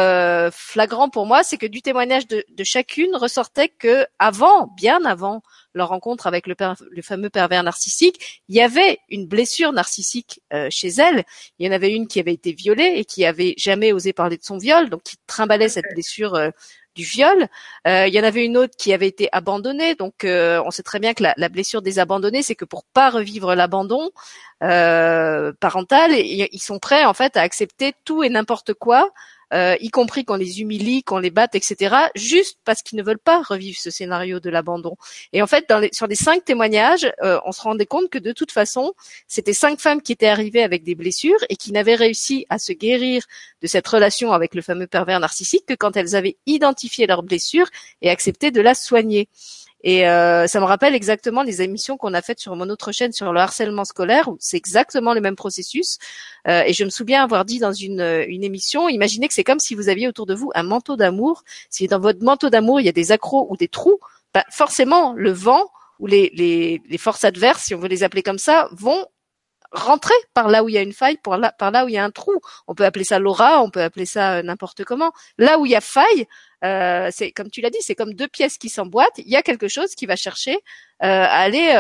flagrant 0.52 1.10
pour 1.10 1.26
moi, 1.26 1.44
c'est 1.44 1.58
que 1.58 1.66
du 1.66 1.82
témoignage 1.82 2.28
de, 2.28 2.46
de 2.48 2.64
chacune 2.64 3.16
ressortait 3.16 3.70
que 3.70 4.06
avant, 4.20 4.68
bien 4.78 5.04
avant 5.06 5.42
leur 5.76 5.90
rencontre 5.90 6.26
avec 6.26 6.48
le, 6.48 6.56
le, 6.90 7.02
fameux 7.02 7.30
pervers 7.30 7.62
narcissique, 7.62 8.42
il 8.50 8.56
y 8.56 8.62
avait 8.62 8.98
une 9.10 9.28
blessure 9.28 9.74
narcissique 9.74 10.42
euh, 10.54 10.68
chez 10.72 10.88
elle. 10.88 11.24
Il 11.60 11.68
y 11.68 11.70
en 11.70 11.74
avait 11.74 11.92
une 11.92 12.08
qui 12.08 12.20
avait 12.20 12.34
été 12.34 12.54
violée 12.54 12.94
et 12.96 13.06
qui 13.06 13.26
avait 13.26 13.54
jamais 13.58 13.92
osé 13.92 14.14
parler 14.14 14.38
de 14.38 14.44
son 14.44 14.58
viol, 14.58 14.90
donc 14.90 15.04
qui 15.04 15.18
trimballait 15.28 15.70
cette 15.70 15.86
blessure 15.94 16.36
euh, 16.36 16.50
du 16.96 17.04
viol. 17.04 17.48
Euh, 17.88 18.08
il 18.08 18.14
y 18.14 18.20
en 18.20 18.24
avait 18.24 18.46
une 18.46 18.56
autre 18.56 18.74
qui 18.78 18.94
avait 18.94 19.08
été 19.08 19.28
abandonnée, 19.34 19.96
donc 19.96 20.24
on 20.24 20.72
sait 20.72 20.82
très 20.82 21.00
bien 21.00 21.14
que 21.14 21.24
la, 21.24 21.34
la 21.36 21.50
blessure 21.50 21.82
des 21.82 22.00
abandonnés, 22.00 22.42
c'est 22.42 22.56
que 22.56 22.64
pour 22.64 22.86
pas 22.86 23.10
revivre 23.10 23.54
l'abandon 23.54 24.12
parental, 24.62 26.14
ils 26.14 26.62
sont 26.62 26.80
prêts 26.80 27.04
en 27.04 27.14
fait 27.14 27.36
à 27.36 27.42
accepter 27.42 27.94
tout 28.06 28.24
et 28.24 28.30
n'importe 28.30 28.74
quoi 28.74 29.12
euh, 29.54 29.76
y 29.80 29.90
compris 29.90 30.26
qu'on 30.26 30.36
les 30.36 30.62
humilie, 30.62 31.04
qu'on 31.04 31.20
les 31.20 31.30
batte, 31.30 31.56
etc., 31.56 31.96
juste 32.16 32.60
parce 32.66 32.82
qu'ils 32.82 32.98
ne 32.98 33.04
veulent 33.04 33.20
pas 33.20 33.42
revivre 33.42 33.78
ce 33.80 33.90
scénario 33.90 34.40
de 34.40 34.50
l'abandon. 34.50 34.96
Et 35.34 35.42
en 35.42 35.48
fait, 35.48 35.72
sur 35.92 36.08
les 36.08 36.16
cinq 36.16 36.46
témoignages, 36.46 37.12
euh, 37.24 37.40
on 37.46 37.52
se 37.52 37.62
rendait 37.62 37.86
compte 37.86 38.10
que 38.10 38.20
de 38.20 38.32
toute 38.32 38.52
façon, 38.52 38.94
c'était 39.28 39.54
cinq 39.54 39.80
femmes 39.80 40.02
qui 40.02 40.12
étaient 40.12 40.28
arrivées 40.28 40.64
avec 40.64 40.84
des 40.84 40.96
blessures 40.96 41.40
et 41.50 41.56
qui 41.56 41.72
n'avaient 41.72 41.96
réussi 41.96 42.46
à 42.50 42.58
se 42.58 42.74
guérir 42.74 43.24
de 43.62 43.68
cette 43.68 43.88
relation 43.88 44.32
avec 44.32 44.56
le 44.56 44.62
fameux 44.62 44.88
pervers 44.88 45.20
narcissique 45.20 45.66
que 45.66 45.74
quand 45.74 45.96
elles 45.98 46.16
avaient 46.16 46.38
identifié 46.46 47.08
leurs 47.08 47.24
blessures 47.24 47.70
et 48.02 48.10
accepté 48.10 48.52
de 48.52 48.62
la 48.62 48.76
soigner. 48.76 49.30
Et 49.86 50.10
euh, 50.10 50.48
ça 50.48 50.60
me 50.60 50.66
rappelle 50.66 50.96
exactement 50.96 51.44
les 51.44 51.62
émissions 51.62 51.96
qu'on 51.96 52.16
a 52.16 52.22
faites 52.24 52.40
sur 52.40 52.56
mon 52.56 52.70
autre 52.70 52.92
chaîne 52.92 53.14
sur 53.14 53.32
le 53.32 53.40
harcèlement 53.40 53.86
scolaire, 53.86 54.28
où 54.30 54.36
c'est 54.40 54.58
exactement 54.58 55.14
le 55.14 55.22
même 55.22 55.36
processus. 55.36 56.00
Euh, 56.48 56.64
et 56.66 56.74
je 56.74 56.84
me 56.84 56.90
souviens 56.90 57.24
avoir 57.24 57.46
dit 57.46 57.60
dans 57.60 57.72
une, 57.72 58.26
une 58.28 58.44
émission, 58.44 58.90
imaginez 58.90 59.28
que 59.28 59.36
c'est 59.36 59.44
comme 59.44 59.60
si 59.60 59.76
vous 59.76 59.88
aviez 59.88 60.08
autour 60.08 60.26
de 60.26 60.34
vous 60.34 60.52
un 60.56 60.64
manteau 60.64 60.96
d'amour. 60.96 61.44
Si 61.70 61.88
dans 61.88 62.00
votre 62.00 62.24
manteau 62.24 62.50
d'amour, 62.50 62.82
il 62.82 62.88
y 62.88 62.90
a 62.90 62.94
des 62.94 63.12
accros 63.12 63.46
ou 63.52 63.58
des 63.58 63.68
trous, 63.68 64.00
bah 64.34 64.44
forcément, 64.50 65.14
le 65.14 65.32
vent 65.32 65.70
ou 66.00 66.08
les, 66.08 66.32
les, 66.34 66.82
les 66.90 66.98
forces 66.98 67.24
adverses, 67.24 67.66
si 67.66 67.76
on 67.76 67.80
veut 67.80 67.88
les 67.88 68.04
appeler 68.04 68.24
comme 68.24 68.40
ça, 68.40 68.68
vont 68.72 69.06
rentrer 69.76 70.16
par 70.34 70.48
là 70.48 70.64
où 70.64 70.70
il 70.70 70.76
y 70.76 70.78
a 70.78 70.82
une 70.82 70.94
faille, 70.94 71.18
par 71.18 71.38
là, 71.38 71.52
par 71.52 71.72
là 71.72 71.86
où 71.86 71.90
il 71.90 71.94
y 71.94 71.98
a 71.98 72.04
un 72.04 72.12
trou. 72.12 72.34
On 72.68 72.76
peut 72.76 72.86
appeler 72.86 73.04
ça 73.04 73.20
l'aura, 73.20 73.62
on 73.62 73.70
peut 73.70 73.82
appeler 73.82 74.06
ça 74.06 74.38
euh, 74.38 74.42
n'importe 74.42 74.84
comment. 74.84 75.12
Là 75.38 75.60
où 75.60 75.66
il 75.66 75.72
y 75.72 75.76
a 75.76 75.82
faille, 75.82 76.28
euh, 76.64 77.10
c'est 77.12 77.32
comme 77.32 77.50
tu 77.50 77.62
l'as 77.62 77.70
dit, 77.70 77.78
c'est 77.82 77.96
comme 77.96 78.14
deux 78.14 78.28
pièces 78.28 78.58
qui 78.58 78.70
s'emboîtent. 78.70 79.18
Il 79.18 79.30
y 79.30 79.36
a 79.36 79.44
quelque 79.44 79.68
chose 79.68 79.94
qui 79.96 80.06
va 80.06 80.16
chercher 80.16 80.56
euh, 80.56 80.58
à 81.02 81.42
aller 81.42 81.72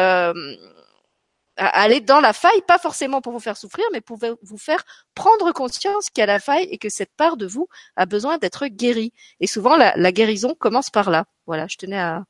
à 1.57 1.67
aller 1.67 2.01
dans 2.01 2.19
la 2.19 2.33
faille, 2.33 2.61
pas 2.67 2.77
forcément 2.77 3.21
pour 3.21 3.31
vous 3.31 3.39
faire 3.39 3.55
souffrir, 3.55 3.85
mais 3.93 4.01
pour 4.01 4.19
vous 4.41 4.57
faire 4.57 4.83
prendre 5.13 5.53
conscience 5.53 6.09
qu'il 6.09 6.21
y 6.21 6.23
a 6.23 6.25
la 6.25 6.41
faille 6.41 6.67
et 6.69 6.77
que 6.77 6.89
cette 6.89 7.15
part 7.15 7.37
de 7.37 7.47
vous 7.47 7.69
a 7.95 8.05
besoin 8.05 8.37
d'être 8.37 8.67
guérie. 8.67 9.13
Et 9.39 9.47
souvent, 9.47 9.77
la, 9.77 9.95
la, 9.95 10.11
guérison 10.11 10.53
commence 10.53 10.89
par 10.89 11.09
là. 11.09 11.23
Voilà, 11.45 11.65
je 11.67 11.77
tenais 11.77 11.97
à, 11.97 12.25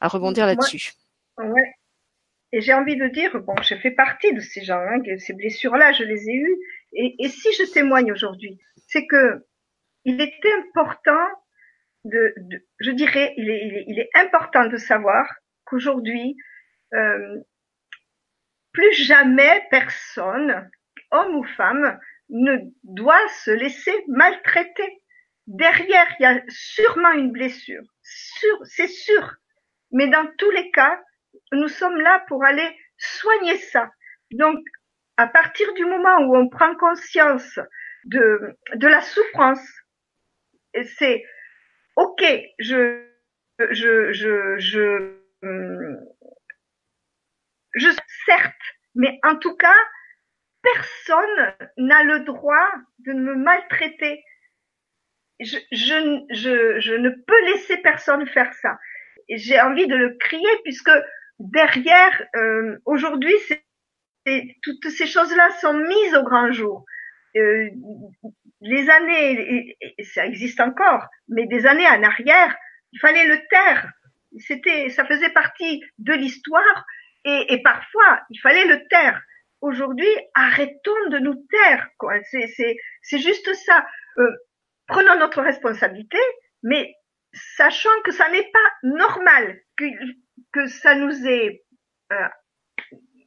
à 0.00 0.06
rebondir 0.06 0.46
là-dessus. 0.46 0.92
Ouais. 1.38 1.74
Et 2.52 2.60
j'ai 2.60 2.72
envie 2.72 2.96
de 2.96 3.08
dire, 3.08 3.38
bon, 3.40 3.54
je 3.62 3.74
fais 3.74 3.90
partie 3.90 4.32
de 4.32 4.40
ces 4.40 4.62
gens, 4.64 4.80
hein, 4.80 5.02
ces 5.18 5.34
blessures-là, 5.34 5.92
je 5.92 6.04
les 6.04 6.30
ai 6.30 6.34
eues. 6.34 6.56
Et, 6.94 7.14
et 7.18 7.28
si 7.28 7.52
je 7.52 7.70
témoigne 7.70 8.10
aujourd'hui, 8.12 8.58
c'est 8.86 9.06
que 9.06 9.44
il 10.04 10.20
est 10.20 10.40
important 10.58 11.26
de, 12.04 12.32
de 12.38 12.66
je 12.80 12.90
dirais, 12.90 13.34
il 13.36 13.50
est, 13.50 13.66
il 13.66 13.74
est, 13.74 13.84
il 13.88 13.98
est, 13.98 14.10
important 14.14 14.66
de 14.66 14.76
savoir 14.76 15.26
qu'aujourd'hui, 15.64 16.36
euh, 16.94 17.38
plus 18.72 18.94
jamais 18.94 19.66
personne, 19.70 20.70
homme 21.10 21.36
ou 21.36 21.44
femme, 21.44 21.98
ne 22.30 22.56
doit 22.84 23.28
se 23.44 23.50
laisser 23.50 23.94
maltraiter. 24.08 25.02
Derrière, 25.46 26.06
il 26.18 26.22
y 26.22 26.26
a 26.26 26.42
sûrement 26.48 27.12
une 27.12 27.32
blessure, 27.32 27.84
sûr, 28.02 28.58
c'est 28.64 28.88
sûr. 28.88 29.36
Mais 29.92 30.08
dans 30.08 30.26
tous 30.36 30.50
les 30.50 30.70
cas, 30.70 31.00
nous 31.52 31.68
sommes 31.68 32.00
là 32.00 32.24
pour 32.28 32.44
aller 32.44 32.76
soigner 32.96 33.56
ça. 33.58 33.90
Donc, 34.32 34.58
à 35.16 35.26
partir 35.26 35.72
du 35.74 35.84
moment 35.84 36.18
où 36.20 36.36
on 36.36 36.48
prend 36.48 36.74
conscience 36.76 37.58
de, 38.04 38.56
de 38.74 38.88
la 38.88 39.00
souffrance, 39.00 39.66
c'est 40.98 41.24
ok, 41.96 42.24
je, 42.58 43.04
je, 43.70 44.12
je, 44.12 44.58
je, 44.58 45.16
hum, 45.42 45.98
je 47.74 47.88
certes, 48.26 48.54
mais 48.94 49.18
en 49.24 49.36
tout 49.36 49.56
cas, 49.56 49.76
personne 50.62 51.54
n'a 51.76 52.02
le 52.04 52.20
droit 52.20 52.70
de 53.00 53.12
me 53.12 53.34
maltraiter. 53.34 54.22
Je, 55.40 55.56
je, 55.70 56.24
je, 56.30 56.80
je 56.80 56.94
ne 56.94 57.10
peux 57.10 57.44
laisser 57.46 57.76
personne 57.78 58.26
faire 58.26 58.52
ça. 58.54 58.76
J'ai 59.28 59.60
envie 59.60 59.86
de 59.86 59.94
le 59.94 60.16
crier 60.18 60.50
puisque 60.64 60.90
derrière, 61.38 62.22
euh, 62.36 62.78
aujourd'hui, 62.84 63.34
toutes 64.62 64.90
ces 64.90 65.06
choses-là 65.06 65.50
sont 65.60 65.74
mises 65.74 66.14
au 66.14 66.22
grand 66.22 66.52
jour. 66.52 66.84
Euh, 67.36 67.68
les 68.60 68.90
années, 68.90 69.76
ça 70.14 70.26
existe 70.26 70.60
encore, 70.60 71.06
mais 71.28 71.46
des 71.46 71.66
années 71.66 71.86
en 71.86 72.02
arrière, 72.02 72.56
il 72.92 72.98
fallait 72.98 73.26
le 73.26 73.38
taire. 73.48 73.90
C'était, 74.38 74.88
ça 74.90 75.04
faisait 75.06 75.30
partie 75.30 75.82
de 75.98 76.12
l'histoire 76.12 76.84
et, 77.24 77.54
et, 77.54 77.62
parfois 77.62 78.20
il 78.30 78.38
fallait 78.40 78.66
le 78.66 78.86
taire. 78.88 79.22
Aujourd'hui, 79.60 80.08
arrêtons 80.34 81.08
de 81.10 81.18
nous 81.18 81.46
taire. 81.50 81.88
C'est, 83.02 83.18
juste 83.18 83.52
ça. 83.54 83.86
Euh, 84.18 84.30
prenons 84.86 85.18
notre 85.18 85.42
responsabilité, 85.42 86.18
mais 86.62 86.94
sachant 87.32 88.02
que 88.04 88.12
ça 88.12 88.28
n'est 88.30 88.50
pas 88.52 88.70
normal 88.82 89.60
que 90.52 90.66
ça 90.66 90.94
nous 90.94 91.26
est, 91.26 91.64
euh, 92.12 92.28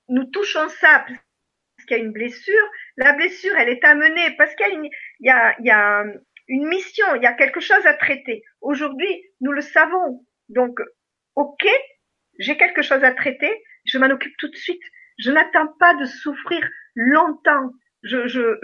nous 0.10 0.26
touchons 0.26 0.68
ça 0.70 1.06
parce 1.08 1.88
qu'il 1.88 1.98
y 1.98 2.00
a 2.00 2.04
une 2.04 2.12
blessure. 2.14 2.70
La 2.98 3.14
blessure, 3.14 3.56
elle 3.58 3.70
est 3.70 3.84
amenée 3.84 4.36
parce 4.38 4.54
qu'il 4.56 4.68
y 4.68 4.70
a 4.70 4.74
une, 4.74 4.90
il 5.20 5.66
y 5.66 5.72
a, 5.72 6.04
une 6.48 6.68
mission, 6.68 7.16
il 7.16 7.24
y 7.24 7.28
a 7.28 7.34
quelque 7.34 7.60
chose 7.60 7.86
à 7.86 7.94
traiter. 7.94 8.44
Aujourd'hui, 8.60 9.24
nous 9.40 9.52
le 9.52 9.62
savons. 9.62 10.26
Donc, 10.50 10.80
ok, 11.36 11.66
j'ai 12.40 12.58
quelque 12.58 12.82
chose 12.82 13.04
à 13.04 13.14
traiter, 13.14 13.52
je 13.86 13.98
m'en 13.98 14.10
occupe 14.10 14.36
tout 14.38 14.50
de 14.50 14.56
suite. 14.56 14.82
Je 15.18 15.32
n'attends 15.32 15.68
pas 15.80 15.94
de 15.96 16.06
souffrir 16.06 16.68
longtemps. 16.96 17.72
Je, 18.04 18.28
je, 18.28 18.58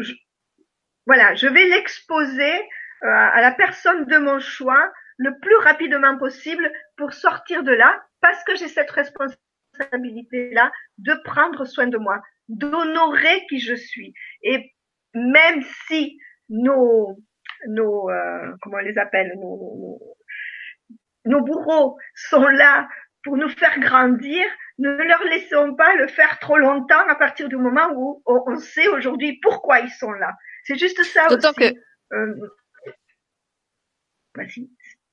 voilà, 1.05 1.35
je 1.35 1.47
vais 1.47 1.65
l'exposer 1.65 2.53
euh, 2.53 3.07
à 3.07 3.41
la 3.41 3.51
personne 3.51 4.05
de 4.05 4.17
mon 4.17 4.39
choix 4.39 4.91
le 5.17 5.39
plus 5.39 5.55
rapidement 5.57 6.17
possible 6.17 6.71
pour 6.97 7.13
sortir 7.13 7.63
de 7.63 7.71
là, 7.71 8.03
parce 8.21 8.43
que 8.43 8.55
j'ai 8.55 8.67
cette 8.67 8.91
responsabilité-là 8.91 10.71
de 10.97 11.13
prendre 11.23 11.65
soin 11.65 11.87
de 11.87 11.97
moi, 11.97 12.21
d'honorer 12.47 13.45
qui 13.49 13.59
je 13.59 13.75
suis. 13.75 14.13
Et 14.43 14.73
même 15.13 15.61
si 15.87 16.19
nos, 16.49 17.17
nos, 17.67 18.09
euh, 18.09 18.53
comment 18.61 18.77
on 18.77 18.85
les 18.85 18.97
appelle, 18.97 19.33
nos, 19.39 19.99
nos, 21.25 21.41
bourreaux 21.41 21.97
sont 22.15 22.47
là 22.47 22.87
pour 23.23 23.37
nous 23.37 23.49
faire 23.49 23.79
grandir, 23.79 24.45
ne 24.77 24.89
leur 24.89 25.23
laissons 25.25 25.75
pas 25.75 25.95
le 25.95 26.07
faire 26.07 26.39
trop 26.39 26.57
longtemps 26.57 27.07
à 27.07 27.15
partir 27.15 27.49
du 27.49 27.57
moment 27.57 27.91
où 27.95 28.21
on 28.25 28.57
sait 28.57 28.87
aujourd'hui 28.87 29.39
pourquoi 29.41 29.79
ils 29.79 29.89
sont 29.89 30.11
là. 30.11 30.33
C'est 30.63 30.77
juste 30.77 31.03
ça 31.03 31.27
D'autant 31.27 31.53
que 31.53 31.73
euh, 32.13 32.35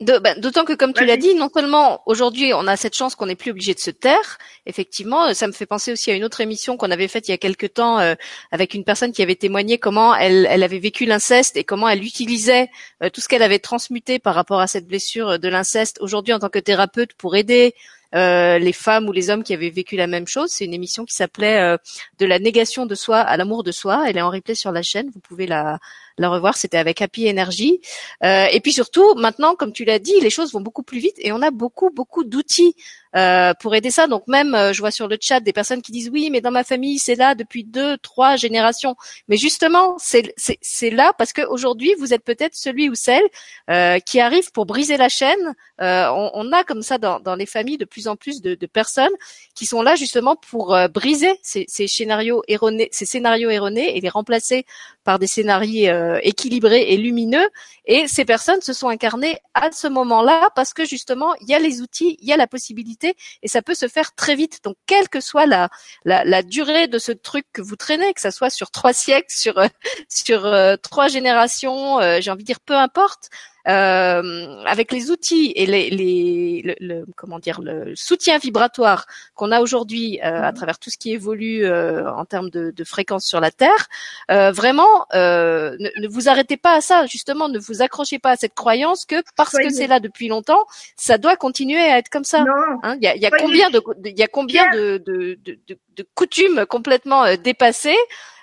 d'autant 0.01 0.65
que, 0.65 0.73
comme 0.73 0.93
tu 0.93 1.05
l'as 1.05 1.17
dit, 1.17 1.35
non 1.35 1.49
seulement 1.55 2.03
aujourd'hui 2.07 2.53
on 2.53 2.67
a 2.67 2.77
cette 2.77 2.97
chance 2.97 3.15
qu'on 3.15 3.27
n'est 3.27 3.37
plus 3.37 3.53
obligé 3.53 3.75
de 3.75 3.79
se 3.79 3.91
taire. 3.91 4.39
Effectivement, 4.67 5.33
ça 5.35 5.47
me 5.47 5.53
fait 5.53 5.67
penser 5.67 5.93
aussi 5.93 6.11
à 6.11 6.15
une 6.15 6.25
autre 6.25 6.41
émission 6.41 6.77
qu'on 6.77 6.91
avait 6.91 7.07
faite 7.07 7.29
il 7.29 7.31
y 7.31 7.35
a 7.35 7.39
quelque 7.39 7.67
temps 7.67 8.01
euh, 8.01 8.15
avec 8.51 8.75
une 8.75 8.85
personne 8.85 9.13
qui 9.13 9.23
avait 9.23 9.37
témoigné 9.37 9.79
comment 9.79 10.15
elle, 10.15 10.47
elle 10.51 10.65
avait 10.65 10.81
vécu 10.81 11.05
l'inceste 11.05 11.57
et 11.57 11.65
comment 11.65 11.89
elle 11.89 12.03
utilisait 12.03 12.69
euh, 13.03 13.09
tout 13.09 13.21
ce 13.21 13.29
qu'elle 13.29 13.43
avait 13.43 13.61
transmuté 13.61 14.19
par 14.19 14.35
rapport 14.35 14.61
à 14.61 14.67
cette 14.67 14.87
blessure 14.87 15.39
de 15.39 15.49
l'inceste 15.49 15.99
aujourd'hui 16.01 16.35
en 16.35 16.41
tant 16.41 16.49
que 16.49 16.59
thérapeute 16.59 17.13
pour 17.15 17.37
aider 17.37 17.75
euh, 18.17 18.59
les 18.59 18.73
femmes 18.73 19.09
ou 19.09 19.13
les 19.13 19.31
hommes 19.31 19.45
qui 19.45 19.55
avaient 19.55 19.71
vécu 19.71 19.97
la 19.97 20.09
même 20.09 20.27
chose. 20.27 20.51
C'est 20.51 20.65
une 20.65 20.75
émission 20.75 21.05
qui 21.05 21.15
s'appelait 21.15 21.77
De 22.19 22.27
la 22.27 22.39
négation 22.39 22.87
de 22.87 22.95
soi 22.95 23.19
à 23.19 23.37
l'amour 23.37 23.63
de 23.63 23.73
soi. 23.73 24.05
Elle 24.09 24.17
est 24.17 24.23
en 24.23 24.31
replay 24.31 24.55
sur 24.55 24.73
la 24.73 24.83
chaîne. 24.83 25.11
Vous 25.13 25.21
pouvez 25.21 25.47
la, 25.47 25.79
la 26.19 26.29
revoir. 26.29 26.57
C'était 26.57 26.79
avec 26.79 27.03
Happy 27.03 27.29
Energy. 27.29 27.81
Euh, 28.23 28.47
et 28.53 28.61
puis 28.61 28.73
surtout, 28.73 29.15
maintenant, 29.15 29.55
comme 29.55 29.73
tu 29.73 29.85
l'as 29.85 29.99
dit, 29.99 30.19
les 30.21 30.31
choses 30.31 30.53
vont 30.53 30.61
beaucoup 30.61 30.83
plus 30.83 30.99
vite 30.99 31.17
et 31.19 31.33
on 31.33 31.43
a 31.43 31.51
beaucoup, 31.51 31.91
beaucoup 31.91 32.25
d'outils 32.25 32.75
euh, 33.17 33.53
pour 33.61 33.75
aider 33.75 33.91
ça. 33.91 34.07
Donc 34.07 34.27
même, 34.27 34.55
euh, 34.55 34.73
je 34.73 34.81
vois 34.81 34.91
sur 34.91 35.09
le 35.09 35.17
chat 35.21 35.41
des 35.41 35.53
personnes 35.53 35.83
qui 35.83 35.93
disent 35.93 36.11
oui, 36.13 36.31
mais 36.31 36.41
dans 36.41 36.51
ma 36.51 36.65
famille, 36.65 36.99
c'est 36.99 37.15
là 37.15 37.35
depuis 37.35 37.65
deux, 37.65 37.97
trois 37.99 38.37
générations. 38.37 38.97
Mais 39.29 39.37
justement, 39.37 39.97
c'est 39.99 40.91
là 40.91 41.13
parce 41.17 41.33
qu'aujourd'hui, 41.33 41.95
vous 41.99 42.13
êtes 42.13 42.25
peut-être 42.25 42.55
celui 42.55 42.89
ou 42.89 42.95
celle 42.95 43.25
euh, 43.71 43.99
qui 44.01 44.21
arrive 44.21 44.51
pour 44.53 44.67
briser 44.67 44.97
la 44.97 45.09
chaîne. 45.09 45.55
Euh, 45.81 46.09
on, 46.09 46.31
on, 46.35 46.53
a 46.53 46.65
comme 46.65 46.83
ça 46.83 46.99
dans, 46.99 47.21
dans 47.21 47.35
les 47.35 47.47
familles 47.47 47.79
de 47.79 47.85
plus 47.85 48.09
en 48.09 48.17
plus 48.17 48.41
de, 48.41 48.55
de 48.55 48.67
personnes 48.67 49.13
qui 49.55 49.67
sont 49.67 49.83
là 49.83 49.95
justement 49.97 50.37
pour 50.37 50.75
euh, 50.75 50.89
briser 50.89 51.39
ces, 51.43 51.65
ces, 51.69 51.87
scénarios 51.87 52.43
erronés, 52.49 52.89
ces 52.93 53.07
scénarios 53.07 53.51
erronés 53.51 53.97
et 53.97 54.01
les 54.01 54.09
remplacer 54.09 54.67
par 55.05 55.19
des 55.19 55.27
scénarios 55.27 55.89
euh, 55.89 56.19
équilibrés 56.23 56.83
et 56.93 56.97
lumineux. 56.97 57.49
Et 57.87 58.09
ces 58.09 58.25
personnes 58.25 58.63
se 58.63 58.73
sont 58.73 58.89
incarnées 58.89 59.39
à 59.53 59.71
ce 59.71 59.87
moment-là 59.87 60.51
parce 60.57 60.73
que 60.73 60.85
justement, 60.85 61.35
il 61.41 61.49
y 61.49 61.55
a 61.55 61.59
les 61.59 61.81
outils, 61.83 62.17
il 62.21 62.29
y 62.29 62.33
a 62.33 62.37
la 62.37 62.47
possibilité 62.47 63.15
et 63.43 63.49
ça 63.49 63.63
peut 63.63 63.75
se 63.75 63.89
faire 63.89 64.15
très 64.15 64.35
vite. 64.35 64.61
Donc, 64.65 64.77
quelle 64.87 65.09
que 65.09 65.21
soit 65.21 65.47
la, 65.47 65.69
la, 66.05 66.43
durée 66.43 66.89
de 66.89 66.99
ce 66.99 67.13
truc 67.13 67.47
que 67.53 67.63
vous 67.63 67.77
traînez, 67.77 68.13
que 68.15 68.21
ça 68.21 68.31
soit 68.31 68.51
sur 68.51 68.71
trois 68.71 68.93
siècles, 68.93 69.27
sur, 69.29 69.63
sur 70.09 70.47
euh, 70.47 70.77
trois 70.77 71.09
générations, 71.09 72.01
j'ai 72.21 72.31
envie 72.31 72.43
de 72.43 72.47
dire 72.47 72.61
peu 72.61 72.75
importe, 72.75 73.31
euh, 73.31 73.54
avec 73.65 74.93
les 74.93 75.11
outils 75.11 75.53
et 75.57 75.67
les, 75.67 75.91
les 75.91 76.77
le, 76.81 77.05
comment 77.17 77.39
dire 77.39 77.61
le 77.61 77.95
soutien 77.97 78.39
vibratoire 78.39 79.07
qu'on 79.35 79.53
a 79.53 79.61
aujourd'hui 79.61 80.21
euh, 80.21 80.43
à 80.43 80.51
mhm. 80.51 80.57
travers 80.57 80.79
tout 80.79 80.91
ce 80.91 80.99
qui 80.99 81.13
évolue 81.13 81.65
euh, 81.65 82.11
en 82.13 82.25
termes 82.25 82.51
de, 82.51 82.71
de 82.71 82.85
fréquence 82.85 83.27
sur 83.27 83.41
la 83.41 83.51
Terre, 83.51 83.89
euh, 84.31 84.53
vraiment 84.53 85.07
euh, 85.15 85.77
ne, 85.79 85.89
ne, 86.01 86.09
vous 86.09 86.29
arrêtez 86.29 86.57
pas 86.57 86.75
à 86.75 86.81
ça. 86.81 87.07
Justement, 87.07 87.49
ne 87.49 87.59
vous 87.59 87.83
accrochez 87.83 88.19
pas 88.19 88.33
à 88.33 88.37
cette 88.37 88.55
croyance 88.55 89.05
que 89.05 89.23
parce 89.37 89.57
que 89.57 89.71
c'est 89.71 89.87
là 89.87 90.01
depuis 90.01 90.29
longtemps, 90.29 90.65
ça 90.97 91.19
doit 91.19 91.37
continuer 91.37 91.81
à 91.81 91.99
être 91.99 92.09
comme 92.09 92.25
ça. 92.25 92.45
Hein, 92.83 92.97
il 93.01 93.05
y, 93.05 93.09
a, 93.09 93.17
y 93.17 93.27
a 93.27 93.31
combien 93.31 93.71
de 93.71 93.83
il 94.05 94.19
y 94.19 94.23
a 94.23 94.29
combien 94.29 94.71
de, 94.71 94.99
de, 95.05 95.39
de, 95.45 95.59
de 95.97 96.07
coutumes 96.15 96.67
complètement 96.67 97.35
dépassées 97.37 97.97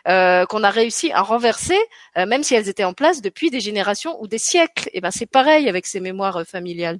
euh, 0.07 0.45
qu'on 0.45 0.63
a 0.63 0.69
réussi 0.69 1.11
à 1.11 1.21
renverser, 1.21 1.77
euh, 2.17 2.25
même 2.25 2.43
si 2.43 2.55
elles 2.55 2.69
étaient 2.69 2.83
en 2.83 2.93
place 2.93 3.21
depuis 3.21 3.49
des 3.49 3.59
générations 3.59 4.21
ou 4.21 4.27
des 4.27 4.37
siècles. 4.37 4.89
Et 4.93 5.01
ben 5.01 5.11
c'est 5.11 5.29
pareil 5.29 5.69
avec 5.69 5.85
ces 5.85 5.99
mémoires 5.99 6.37
euh, 6.37 6.43
familiales. 6.43 6.99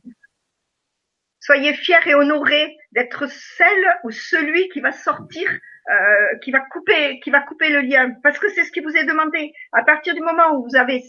Soyez 1.39 1.73
fiers 1.73 2.07
et 2.07 2.13
honorés 2.13 2.77
d'être 2.91 3.27
celle 3.29 3.85
ou 4.03 4.11
celui 4.11 4.69
qui 4.69 4.79
va 4.79 4.91
sortir, 4.91 5.49
euh, 5.49 6.37
qui 6.43 6.51
va 6.51 6.59
couper, 6.59 7.19
qui 7.21 7.31
va 7.31 7.39
couper 7.39 7.69
le 7.69 7.81
lien, 7.81 8.11
parce 8.21 8.37
que 8.37 8.47
c'est 8.49 8.63
ce 8.63 8.71
qui 8.71 8.81
vous 8.81 8.95
est 8.95 9.05
demandé. 9.05 9.51
À 9.71 9.83
partir 9.83 10.13
du 10.13 10.21
moment 10.21 10.55
où 10.55 10.67
vous 10.69 10.75
avez, 10.75 11.03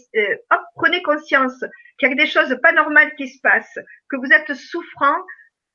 hop, 0.49 0.61
prenez 0.75 1.03
conscience 1.03 1.63
qu'il 1.99 2.09
y 2.09 2.11
a 2.11 2.15
des 2.15 2.25
choses 2.25 2.57
pas 2.63 2.71
normales 2.71 3.13
qui 3.15 3.27
se 3.27 3.39
passent, 3.41 3.77
que 4.09 4.17
vous 4.17 4.31
êtes 4.33 4.55
souffrant, 4.55 5.17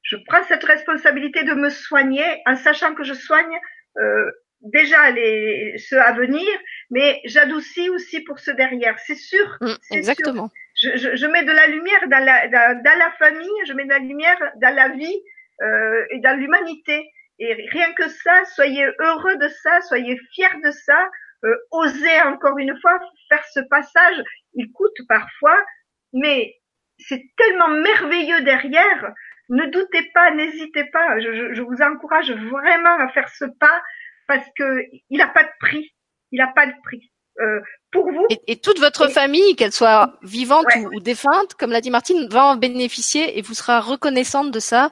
je 0.03 0.17
prends 0.27 0.43
cette 0.45 0.65
responsabilité 0.65 1.45
de 1.45 1.55
me 1.55 1.69
soigner 1.69 2.25
en 2.47 2.57
sachant 2.57 2.95
que 2.95 3.05
je 3.05 3.15
soigne 3.15 3.59
euh, 3.99 4.31
déjà 4.61 5.11
les, 5.11 5.77
ceux 5.79 6.01
à 6.01 6.13
venir, 6.13 6.47
mais 6.91 7.21
j'adoucis 7.25 7.89
aussi 7.91 8.21
pour 8.21 8.39
ceux 8.39 8.55
derrière. 8.55 8.99
C'est 9.01 9.17
sûr. 9.17 9.57
Mm, 9.61 9.75
exactement. 9.91 10.51
Je, 10.81 10.97
je, 10.97 11.17
je, 11.17 11.27
mets 11.27 11.45
de 11.45 11.53
la 11.53 11.67
lumière 11.67 12.09
dans 12.09 12.25
la, 12.25 12.49
dans, 12.49 12.83
dans, 12.83 12.99
la 12.99 13.11
famille, 13.13 13.51
je 13.67 13.73
mets 13.73 13.85
de 13.85 13.91
la 13.91 13.99
lumière 13.99 14.39
dans 14.63 14.75
la 14.75 14.89
vie 14.91 15.23
euh, 15.63 16.05
et 16.11 16.21
dans 16.21 16.39
l'humanité. 16.39 17.11
Et 17.41 17.55
rien 17.71 17.93
que 17.95 18.09
ça, 18.09 18.45
soyez 18.55 18.85
heureux 19.01 19.37
de 19.37 19.49
ça, 19.49 19.81
soyez 19.83 20.19
fiers 20.35 20.61
de 20.65 20.71
ça. 20.71 21.09
Euh, 21.45 21.55
osez 21.71 22.21
encore 22.23 22.59
une 22.59 22.77
fois 22.81 22.99
faire 23.29 23.45
ce 23.53 23.61
passage. 23.61 24.23
Il 24.55 24.73
coûte 24.73 24.97
parfois, 25.09 25.65
mais 26.13 26.55
c'est 26.99 27.23
tellement 27.37 27.69
merveilleux 27.69 28.41
derrière. 28.43 29.13
Ne 29.51 29.67
doutez 29.67 30.11
pas, 30.15 30.33
n'hésitez 30.33 30.85
pas. 30.87 31.21
Je, 31.21 31.55
je, 31.55 31.63
vous 31.63 31.81
encourage 31.81 32.31
vraiment 32.33 32.99
à 32.99 33.09
faire 33.09 33.29
ce 33.29 33.45
pas 33.45 33.83
parce 34.29 34.47
que 34.57 34.85
il 35.11 35.19
n'a 35.19 35.27
pas 35.27 35.43
de 35.43 35.51
prix. 35.59 35.91
Il 36.31 36.39
n'a 36.39 36.53
pas 36.55 36.67
de 36.67 36.75
prix. 36.85 37.11
Euh, 37.41 37.61
pour 37.91 38.05
vous. 38.05 38.27
Et, 38.47 38.57
toute 38.57 38.79
votre 38.79 39.09
famille, 39.09 39.57
qu'elle 39.57 39.73
soit 39.73 40.15
vivante 40.23 40.67
ou, 40.95 41.01
défunte, 41.01 41.55
comme 41.59 41.71
l'a 41.71 41.81
dit 41.81 41.91
Martine, 41.91 42.29
va 42.31 42.47
en 42.47 42.57
bénéficier 42.57 43.39
et 43.39 43.43
vous 43.43 43.55
sera 43.55 43.81
reconnaissante 43.81 44.51
de 44.51 44.61
ça. 44.61 44.91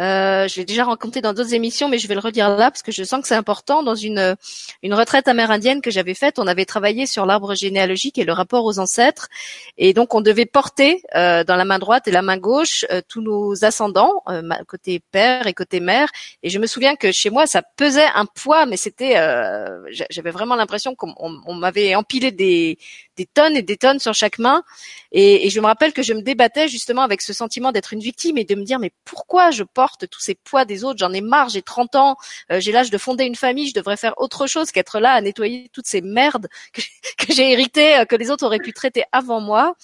Euh, 0.00 0.48
je 0.48 0.56
l'ai 0.56 0.64
déjà 0.64 0.84
raconté 0.84 1.20
dans 1.20 1.32
d'autres 1.32 1.54
émissions, 1.54 1.88
mais 1.88 1.98
je 1.98 2.08
vais 2.08 2.14
le 2.14 2.20
redire 2.20 2.48
là 2.50 2.70
parce 2.72 2.82
que 2.82 2.90
je 2.90 3.04
sens 3.04 3.22
que 3.22 3.28
c'est 3.28 3.36
important. 3.36 3.84
Dans 3.84 3.94
une 3.94 4.34
une 4.82 4.94
retraite 4.94 5.28
amérindienne 5.28 5.80
que 5.80 5.92
j'avais 5.92 6.14
faite, 6.14 6.40
on 6.40 6.48
avait 6.48 6.64
travaillé 6.64 7.06
sur 7.06 7.26
l'arbre 7.26 7.54
généalogique 7.54 8.18
et 8.18 8.24
le 8.24 8.32
rapport 8.32 8.64
aux 8.64 8.80
ancêtres, 8.80 9.28
et 9.78 9.94
donc 9.94 10.14
on 10.14 10.20
devait 10.20 10.46
porter 10.46 11.02
euh, 11.14 11.44
dans 11.44 11.54
la 11.54 11.64
main 11.64 11.78
droite 11.78 12.08
et 12.08 12.10
la 12.10 12.22
main 12.22 12.38
gauche 12.38 12.84
euh, 12.90 13.02
tous 13.08 13.22
nos 13.22 13.64
ascendants, 13.64 14.22
euh, 14.28 14.42
côté 14.66 15.00
père 15.12 15.46
et 15.46 15.54
côté 15.54 15.78
mère. 15.80 16.08
Et 16.42 16.50
je 16.50 16.58
me 16.58 16.66
souviens 16.66 16.96
que 16.96 17.12
chez 17.12 17.30
moi, 17.30 17.46
ça 17.46 17.62
pesait 17.62 18.06
un 18.14 18.26
poids, 18.26 18.66
mais 18.66 18.76
c'était, 18.76 19.16
euh, 19.16 19.80
j'avais 20.10 20.30
vraiment 20.30 20.56
l'impression 20.56 20.94
qu'on 20.94 21.54
m'avait 21.54 21.94
empilé 21.94 22.32
des 22.34 22.78
des 23.16 23.26
tonnes 23.26 23.56
et 23.56 23.62
des 23.62 23.76
tonnes 23.76 23.98
sur 23.98 24.14
chaque 24.14 24.38
main. 24.38 24.62
Et, 25.12 25.46
et, 25.46 25.50
je 25.50 25.60
me 25.60 25.66
rappelle 25.66 25.92
que 25.92 26.02
je 26.02 26.12
me 26.12 26.22
débattais 26.22 26.68
justement 26.68 27.02
avec 27.02 27.22
ce 27.22 27.32
sentiment 27.32 27.72
d'être 27.72 27.92
une 27.92 28.00
victime 28.00 28.38
et 28.38 28.44
de 28.44 28.54
me 28.54 28.64
dire 28.64 28.78
mais 28.78 28.90
pourquoi 29.04 29.50
je 29.50 29.62
porte 29.62 30.08
tous 30.08 30.20
ces 30.20 30.34
poids 30.34 30.64
des 30.64 30.84
autres? 30.84 30.98
J'en 30.98 31.12
ai 31.12 31.20
marre, 31.20 31.48
j'ai 31.48 31.62
30 31.62 31.94
ans, 31.94 32.16
euh, 32.50 32.60
j'ai 32.60 32.72
l'âge 32.72 32.90
de 32.90 32.98
fonder 32.98 33.24
une 33.24 33.36
famille, 33.36 33.68
je 33.68 33.74
devrais 33.74 33.96
faire 33.96 34.14
autre 34.16 34.46
chose 34.46 34.72
qu'être 34.72 34.98
là 35.00 35.12
à 35.12 35.20
nettoyer 35.20 35.70
toutes 35.72 35.86
ces 35.86 36.00
merdes 36.00 36.48
que, 36.72 36.80
que 37.18 37.32
j'ai 37.32 37.52
héritées, 37.52 37.98
euh, 37.98 38.04
que 38.04 38.16
les 38.16 38.30
autres 38.30 38.44
auraient 38.44 38.58
pu 38.58 38.72
traiter 38.72 39.04
avant 39.12 39.40
moi. 39.40 39.74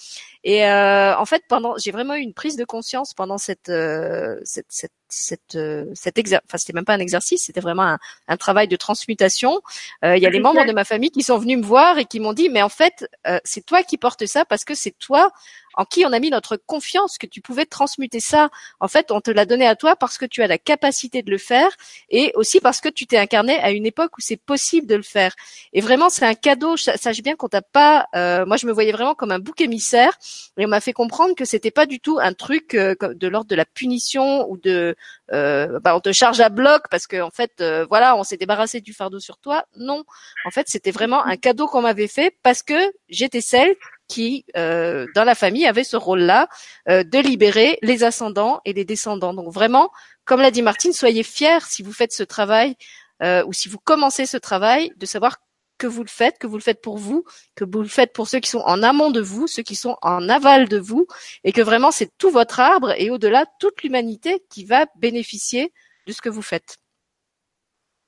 Et 0.43 0.65
euh, 0.65 1.15
en 1.17 1.25
fait, 1.25 1.43
pendant, 1.47 1.77
j'ai 1.77 1.91
vraiment 1.91 2.15
eu 2.15 2.21
une 2.21 2.33
prise 2.33 2.55
de 2.55 2.65
conscience 2.65 3.13
pendant 3.13 3.37
cette, 3.37 3.69
euh, 3.69 4.39
cette, 4.43 4.65
cette 4.69 4.91
cette, 5.11 5.55
euh, 5.55 5.85
cet 5.93 6.17
exercice, 6.17 6.45
enfin 6.47 6.57
c'était 6.57 6.73
même 6.73 6.85
pas 6.85 6.93
un 6.93 6.99
exercice, 6.99 7.43
c'était 7.43 7.61
vraiment 7.61 7.83
un, 7.83 7.99
un, 8.27 8.37
travail 8.37 8.67
de 8.67 8.75
transmutation. 8.75 9.61
Euh, 10.03 10.17
il 10.17 10.23
y 10.23 10.25
a 10.25 10.29
des 10.29 10.39
membres 10.39 10.65
de 10.65 10.71
ma 10.71 10.83
famille 10.83 11.11
qui 11.11 11.23
sont 11.23 11.37
venus 11.37 11.57
me 11.57 11.63
voir 11.63 11.97
et 11.97 12.05
qui 12.05 12.19
m'ont 12.19 12.33
dit, 12.33 12.49
mais 12.49 12.61
en 12.61 12.69
fait, 12.69 13.07
c'est 13.43 13.65
toi 13.65 13.83
qui 13.83 13.97
portes 13.97 14.25
ça 14.25 14.45
parce 14.45 14.65
que 14.65 14.75
c'est 14.75 14.97
toi 14.97 15.31
en 15.75 15.85
qui 15.85 16.05
on 16.05 16.13
a 16.13 16.19
mis 16.19 16.29
notre 16.29 16.57
confiance 16.57 17.17
que 17.17 17.27
tu 17.27 17.41
pouvais 17.41 17.65
transmuter 17.65 18.19
ça. 18.19 18.49
En 18.79 18.87
fait, 18.87 19.11
on 19.11 19.21
te 19.21 19.31
l'a 19.31 19.45
donné 19.45 19.67
à 19.67 19.75
toi 19.75 19.95
parce 19.95 20.17
que 20.17 20.25
tu 20.25 20.41
as 20.41 20.47
la 20.47 20.57
capacité 20.57 21.21
de 21.21 21.31
le 21.31 21.37
faire 21.37 21.69
et 22.09 22.31
aussi 22.35 22.59
parce 22.59 22.81
que 22.81 22.89
tu 22.89 23.07
t'es 23.07 23.17
incarné 23.17 23.59
à 23.59 23.71
une 23.71 23.85
époque 23.85 24.17
où 24.17 24.21
c'est 24.21 24.37
possible 24.37 24.87
de 24.87 24.95
le 24.95 25.03
faire. 25.03 25.33
Et 25.73 25.81
vraiment, 25.81 26.09
c'est 26.09 26.25
un 26.25 26.35
cadeau. 26.35 26.77
Sache 26.77 27.21
bien 27.21 27.35
qu'on 27.35 27.49
t'a 27.49 27.61
pas. 27.61 28.07
Euh, 28.15 28.45
moi, 28.45 28.57
je 28.57 28.67
me 28.67 28.71
voyais 28.71 28.91
vraiment 28.91 29.15
comme 29.15 29.31
un 29.31 29.39
bouc 29.39 29.61
émissaire 29.61 30.17
et 30.57 30.65
on 30.65 30.69
m'a 30.69 30.81
fait 30.81 30.93
comprendre 30.93 31.35
que 31.35 31.45
c'était 31.45 31.71
pas 31.71 31.85
du 31.85 31.99
tout 31.99 32.19
un 32.21 32.33
truc 32.33 32.73
euh, 32.75 32.95
de 33.01 33.27
l'ordre 33.27 33.49
de 33.49 33.55
la 33.55 33.65
punition 33.65 34.49
ou 34.49 34.57
de 34.57 34.95
euh, 35.33 35.79
bah, 35.79 35.95
on 35.95 35.99
te 35.99 36.11
charge 36.11 36.41
à 36.41 36.49
bloc 36.49 36.83
parce 36.89 37.07
que 37.07 37.21
en 37.21 37.29
fait, 37.29 37.51
euh, 37.61 37.85
voilà, 37.89 38.15
on 38.17 38.23
s'est 38.23 38.37
débarrassé 38.37 38.81
du 38.81 38.93
fardeau 38.93 39.19
sur 39.19 39.37
toi. 39.37 39.65
Non, 39.77 40.03
en 40.45 40.51
fait, 40.51 40.67
c'était 40.67 40.91
vraiment 40.91 41.23
un 41.23 41.37
cadeau 41.37 41.67
qu'on 41.67 41.81
m'avait 41.81 42.07
fait 42.07 42.35
parce 42.43 42.63
que 42.63 42.91
j'étais 43.09 43.41
celle 43.41 43.75
qui, 44.11 44.45
euh, 44.57 45.07
dans 45.15 45.23
la 45.23 45.35
famille, 45.35 45.65
avait 45.65 45.85
ce 45.85 45.95
rôle-là 45.95 46.49
euh, 46.89 47.03
de 47.03 47.19
libérer 47.19 47.79
les 47.81 48.03
ascendants 48.03 48.59
et 48.65 48.73
les 48.73 48.83
descendants. 48.83 49.33
Donc 49.33 49.53
vraiment, 49.53 49.89
comme 50.25 50.41
l'a 50.41 50.51
dit 50.51 50.61
Martine, 50.61 50.91
soyez 50.91 51.23
fiers 51.23 51.65
si 51.65 51.81
vous 51.81 51.93
faites 51.93 52.11
ce 52.11 52.23
travail 52.23 52.75
euh, 53.23 53.45
ou 53.45 53.53
si 53.53 53.69
vous 53.69 53.77
commencez 53.77 54.25
ce 54.25 54.37
travail, 54.37 54.91
de 54.97 55.05
savoir 55.05 55.37
que 55.77 55.87
vous 55.87 56.03
le 56.03 56.09
faites, 56.09 56.37
que 56.39 56.45
vous 56.45 56.57
le 56.57 56.61
faites 56.61 56.81
pour 56.81 56.97
vous, 56.97 57.23
que 57.55 57.63
vous 57.63 57.81
le 57.81 57.87
faites 57.87 58.11
pour 58.13 58.27
ceux 58.27 58.39
qui 58.39 58.49
sont 58.49 58.63
en 58.65 58.83
amont 58.83 59.11
de 59.11 59.21
vous, 59.21 59.47
ceux 59.47 59.63
qui 59.63 59.75
sont 59.75 59.95
en 60.01 60.27
aval 60.27 60.67
de 60.67 60.77
vous, 60.77 61.07
et 61.45 61.53
que 61.53 61.61
vraiment 61.61 61.91
c'est 61.91 62.09
tout 62.17 62.31
votre 62.31 62.59
arbre 62.59 62.93
et 62.97 63.09
au-delà 63.09 63.45
toute 63.59 63.81
l'humanité 63.81 64.43
qui 64.49 64.65
va 64.65 64.85
bénéficier 64.97 65.71
de 66.05 66.11
ce 66.11 66.21
que 66.21 66.29
vous 66.29 66.41
faites. 66.41 66.77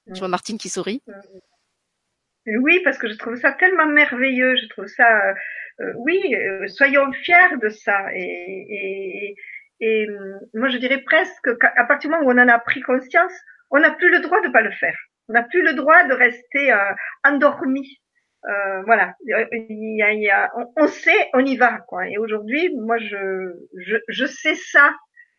Je 0.07 0.19
vois 0.19 0.27
Martine 0.27 0.57
qui 0.57 0.69
sourit. 0.69 1.01
Oui, 2.45 2.81
parce 2.83 2.97
que 2.97 3.07
je 3.09 3.17
trouve 3.17 3.35
ça 3.35 3.53
tellement 3.53 3.85
merveilleux. 3.85 4.55
Je 4.55 4.67
trouve 4.69 4.87
ça 4.87 5.33
euh, 5.81 5.93
oui, 5.97 6.19
euh, 6.35 6.67
soyons 6.67 7.11
fiers 7.13 7.57
de 7.61 7.69
ça. 7.69 8.07
Et, 8.13 8.19
et, 8.19 9.35
et 9.79 10.07
euh, 10.07 10.39
moi, 10.53 10.69
je 10.69 10.77
dirais 10.77 11.01
presque 11.03 11.57
qu'à 11.57 11.83
partir 11.85 12.09
du 12.09 12.15
moment 12.15 12.27
où 12.27 12.31
on 12.31 12.41
en 12.41 12.47
a 12.47 12.59
pris 12.59 12.81
conscience, 12.81 13.33
on 13.71 13.79
n'a 13.79 13.91
plus 13.91 14.11
le 14.11 14.19
droit 14.19 14.41
de 14.41 14.49
pas 14.49 14.61
le 14.61 14.71
faire. 14.71 14.97
On 15.29 15.33
n'a 15.33 15.43
plus 15.43 15.63
le 15.63 15.73
droit 15.73 16.03
de 16.03 16.13
rester 16.13 16.75
endormi. 17.23 18.01
Euh, 18.45 18.81
voilà, 18.83 19.15
il 19.21 19.95
y 19.97 20.01
a, 20.03 20.11
il 20.11 20.21
y 20.21 20.29
a, 20.29 20.51
on, 20.75 20.87
sait, 20.87 21.29
on 21.33 21.45
y 21.45 21.55
va 21.55 21.79
quoi. 21.87 22.09
Et 22.09 22.17
aujourd'hui, 22.17 22.75
moi, 22.75 22.97
je, 22.97 23.53
je, 23.77 23.95
je 24.09 24.25
sais 24.25 24.55
ça, 24.55 24.93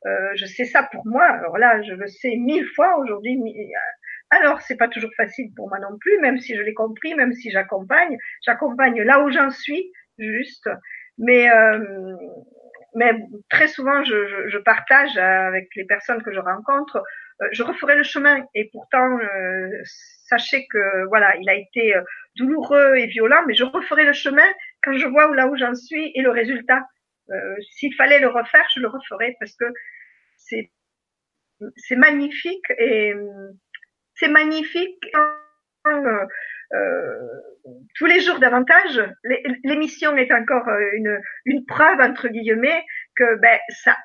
euh, 0.07 0.31
je 0.37 0.47
sais 0.47 0.65
ça 0.65 0.89
pour 0.91 1.07
moi. 1.07 1.25
Alors 1.25 1.59
là, 1.59 1.83
je 1.83 1.93
le 1.93 2.07
sais 2.07 2.35
mille 2.37 2.67
fois 2.75 2.97
aujourd'hui. 2.99 3.39
Alors, 4.35 4.61
c'est 4.63 4.77
pas 4.77 4.89
toujours 4.89 5.13
facile 5.17 5.53
pour 5.55 5.69
moi 5.69 5.79
non 5.79 5.97
plus, 5.99 6.19
même 6.19 6.41
si 6.41 6.57
je 6.57 6.63
l'ai 6.63 6.75
compris, 6.75 7.15
même 7.15 7.33
si 7.33 7.53
j'accompagne, 7.53 8.19
j'accompagne 8.45 9.01
là 9.03 9.21
où 9.23 9.31
j'en 9.31 9.51
suis, 9.51 9.93
juste. 10.19 10.69
Mais 11.19 11.49
euh, 11.49 12.17
très 13.49 13.69
souvent, 13.69 14.03
je, 14.03 14.59
partage 14.59 15.17
avec 15.17 15.69
les 15.77 15.85
personnes 15.85 16.23
que 16.23 16.33
je 16.33 16.41
rencontre, 16.41 16.97
euh, 17.43 17.47
je 17.53 17.63
referai 17.63 17.95
le 17.95 18.03
chemin. 18.03 18.45
Et 18.55 18.71
pourtant, 18.73 19.19
euh, 19.19 19.69
sachez 20.27 20.67
que 20.67 21.07
voilà, 21.09 21.37
il 21.37 21.49
a 21.49 21.55
été 21.55 21.95
douloureux 22.37 22.97
et 22.97 23.07
violent, 23.07 23.45
mais 23.47 23.55
je 23.55 23.65
referai 23.65 24.05
le 24.05 24.13
chemin 24.13 24.47
quand 24.83 24.97
je 24.97 25.07
vois 25.07 25.31
où 25.31 25.35
là 25.35 25.47
où 25.47 25.57
j'en 25.57 25.77
suis 25.77 26.11
et 26.15 26.23
le 26.23 26.31
résultat. 26.31 26.83
S'il 27.77 27.95
fallait 27.95 28.21
le 28.21 28.29
refaire, 28.29 28.67
je 28.75 28.81
le 28.81 28.89
referai 28.89 29.37
parce 29.39 29.55
que 29.57 29.65
c'est 30.37 30.71
c'est 31.77 31.97
magnifique 31.97 32.69
et 32.79 33.15
c'est 34.15 34.29
magnifique. 34.29 35.11
Euh, 35.87 36.27
euh, 36.73 37.29
tous 37.97 38.07
les 38.07 38.21
jours 38.21 38.39
davantage. 38.39 39.01
L'émission 39.65 40.17
est 40.17 40.33
encore 40.33 40.69
euh, 40.69 41.21
une, 41.45 41.67
preuve 41.67 42.01
entre 42.01 42.29
guillemets 42.29 42.85
que 43.17 43.37
ben 43.37 43.59
ça 43.69 43.97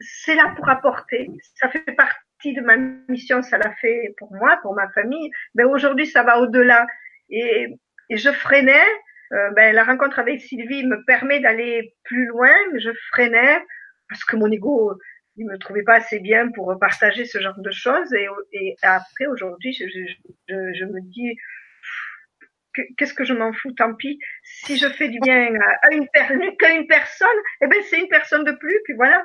c'est 0.00 0.34
là 0.34 0.52
pour 0.56 0.68
apporter. 0.68 1.28
Ça 1.54 1.68
fait 1.68 1.92
partie 1.96 2.54
de 2.54 2.60
ma 2.60 2.76
mission, 3.08 3.42
ça 3.42 3.58
l'a 3.58 3.74
fait 3.80 4.14
pour 4.16 4.32
moi, 4.32 4.58
pour 4.62 4.74
ma 4.74 4.88
famille. 4.90 5.30
Ben, 5.54 5.66
aujourd'hui, 5.66 6.06
ça 6.06 6.22
va 6.22 6.38
au-delà. 6.38 6.86
Et, 7.30 7.66
je 8.10 8.30
freinais. 8.30 8.86
Ben, 9.30 9.74
la 9.74 9.82
rencontre 9.82 10.20
avec 10.20 10.40
Sylvie 10.40 10.86
me 10.86 11.04
permet 11.04 11.40
d'aller 11.40 11.94
plus 12.04 12.26
loin. 12.26 12.54
Je 12.76 12.90
freinais 13.10 13.60
parce 14.08 14.24
que 14.24 14.36
mon 14.36 14.50
ego, 14.50 14.94
il 15.38 15.46
me 15.46 15.56
trouvait 15.58 15.84
pas 15.84 15.94
assez 15.94 16.18
bien 16.18 16.50
pour 16.50 16.76
partager 16.78 17.24
ce 17.24 17.40
genre 17.40 17.58
de 17.58 17.70
choses. 17.70 18.12
Et, 18.12 18.26
et 18.52 18.76
après, 18.82 19.26
aujourd'hui, 19.26 19.72
je, 19.72 19.84
je, 20.48 20.84
me 20.84 21.00
dis, 21.00 21.36
qu'est-ce 22.96 23.14
que 23.14 23.24
je 23.24 23.34
m'en 23.34 23.52
fous, 23.52 23.72
tant 23.72 23.94
pis. 23.94 24.18
Si 24.42 24.76
je 24.76 24.88
fais 24.88 25.08
du 25.08 25.20
bien 25.20 25.48
à 25.82 25.94
une, 25.94 26.06
une 26.30 26.86
personne, 26.86 27.28
eh 27.62 27.66
ben 27.66 27.80
c'est 27.88 28.00
une 28.00 28.08
personne 28.08 28.44
de 28.44 28.52
plus, 28.52 28.78
puis 28.84 28.94
voilà. 28.94 29.24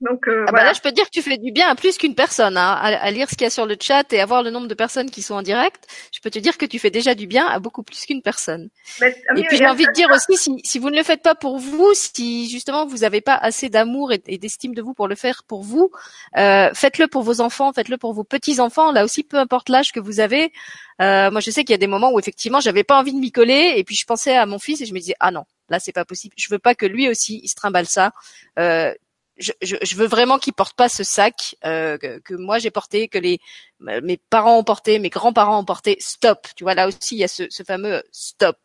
Donc 0.00 0.26
euh, 0.26 0.44
ah 0.48 0.52
bah 0.52 0.64
là, 0.64 0.72
je 0.72 0.80
peux 0.80 0.90
te 0.90 0.94
dire 0.94 1.04
que 1.04 1.10
tu 1.10 1.22
fais 1.22 1.38
du 1.38 1.52
bien 1.52 1.68
à 1.68 1.74
plus 1.76 1.96
qu'une 1.96 2.14
personne. 2.14 2.56
Hein. 2.56 2.78
À, 2.82 3.10
lire 3.10 3.30
ce 3.30 3.36
qu'il 3.36 3.44
y 3.44 3.46
a 3.46 3.50
sur 3.50 3.64
le 3.64 3.76
chat 3.80 4.12
et 4.12 4.20
à 4.20 4.26
voir 4.26 4.42
le 4.42 4.50
nombre 4.50 4.66
de 4.66 4.74
personnes 4.74 5.08
qui 5.08 5.22
sont 5.22 5.34
en 5.34 5.42
direct, 5.42 5.86
je 6.12 6.20
peux 6.20 6.30
te 6.30 6.38
dire 6.38 6.58
que 6.58 6.66
tu 6.66 6.78
fais 6.78 6.90
déjà 6.90 7.14
du 7.14 7.26
bien 7.26 7.46
à 7.46 7.60
beaucoup 7.60 7.82
plus 7.82 8.04
qu'une 8.04 8.20
personne. 8.20 8.70
Mais, 9.00 9.16
et 9.36 9.42
puis 9.44 9.56
j'ai 9.56 9.66
envie 9.66 9.86
de 9.86 9.92
dire 9.92 10.10
aussi, 10.10 10.36
si, 10.36 10.60
si, 10.64 10.78
vous 10.78 10.90
ne 10.90 10.96
le 10.96 11.04
faites 11.04 11.22
pas 11.22 11.34
pour 11.34 11.58
vous, 11.58 11.92
si 11.94 12.50
justement 12.50 12.86
vous 12.86 12.98
n'avez 12.98 13.20
pas 13.20 13.36
assez 13.36 13.68
d'amour 13.68 14.12
et, 14.12 14.20
et 14.26 14.36
d'estime 14.36 14.74
de 14.74 14.82
vous 14.82 14.94
pour 14.94 15.06
le 15.06 15.14
faire 15.14 15.42
pour 15.44 15.62
vous, 15.62 15.90
euh, 16.36 16.70
faites-le 16.74 17.06
pour 17.06 17.22
vos 17.22 17.40
enfants, 17.40 17.72
faites-le 17.72 17.96
pour 17.96 18.12
vos 18.14 18.24
petits 18.24 18.60
enfants. 18.60 18.90
Là 18.90 19.04
aussi, 19.04 19.22
peu 19.22 19.38
importe 19.38 19.68
l'âge 19.68 19.92
que 19.92 20.00
vous 20.00 20.18
avez. 20.20 20.52
Euh, 21.00 21.30
moi, 21.30 21.40
je 21.40 21.50
sais 21.50 21.64
qu'il 21.64 21.72
y 21.72 21.74
a 21.74 21.78
des 21.78 21.86
moments 21.86 22.12
où 22.12 22.18
effectivement, 22.18 22.60
j'avais 22.60 22.84
pas 22.84 22.98
envie 22.98 23.12
de 23.12 23.18
m'y 23.18 23.32
coller, 23.32 23.74
et 23.76 23.84
puis 23.84 23.96
je 23.96 24.04
pensais 24.04 24.36
à 24.36 24.46
mon 24.46 24.58
fils 24.58 24.80
et 24.80 24.86
je 24.86 24.94
me 24.94 24.98
disais 24.98 25.16
ah 25.20 25.30
non, 25.30 25.44
là 25.68 25.78
c'est 25.78 25.92
pas 25.92 26.04
possible. 26.04 26.34
Je 26.36 26.48
veux 26.50 26.58
pas 26.58 26.74
que 26.74 26.86
lui 26.86 27.08
aussi 27.08 27.40
il 27.42 27.48
se 27.48 27.54
trimballe 27.54 27.86
ça. 27.86 28.12
Euh, 28.58 28.92
je, 29.36 29.52
je, 29.62 29.96
veux 29.96 30.06
vraiment 30.06 30.38
qu'il 30.38 30.52
porte 30.52 30.76
pas 30.76 30.88
ce 30.88 31.02
sac 31.02 31.56
euh, 31.64 31.98
que, 31.98 32.34
moi 32.34 32.58
j'ai 32.58 32.70
porté, 32.70 33.08
que 33.08 33.18
les 33.18 33.40
mes 33.80 34.16
parents 34.30 34.58
ont 34.58 34.64
porté, 34.64 34.98
mes 34.98 35.10
grands-parents 35.10 35.60
ont 35.60 35.64
porté. 35.64 35.96
Stop. 36.00 36.46
Tu 36.56 36.64
vois 36.64 36.74
là 36.74 36.86
aussi 36.86 37.16
il 37.16 37.18
y 37.18 37.24
a 37.24 37.28
ce, 37.28 37.62
fameux 37.66 38.02
stop. 38.12 38.56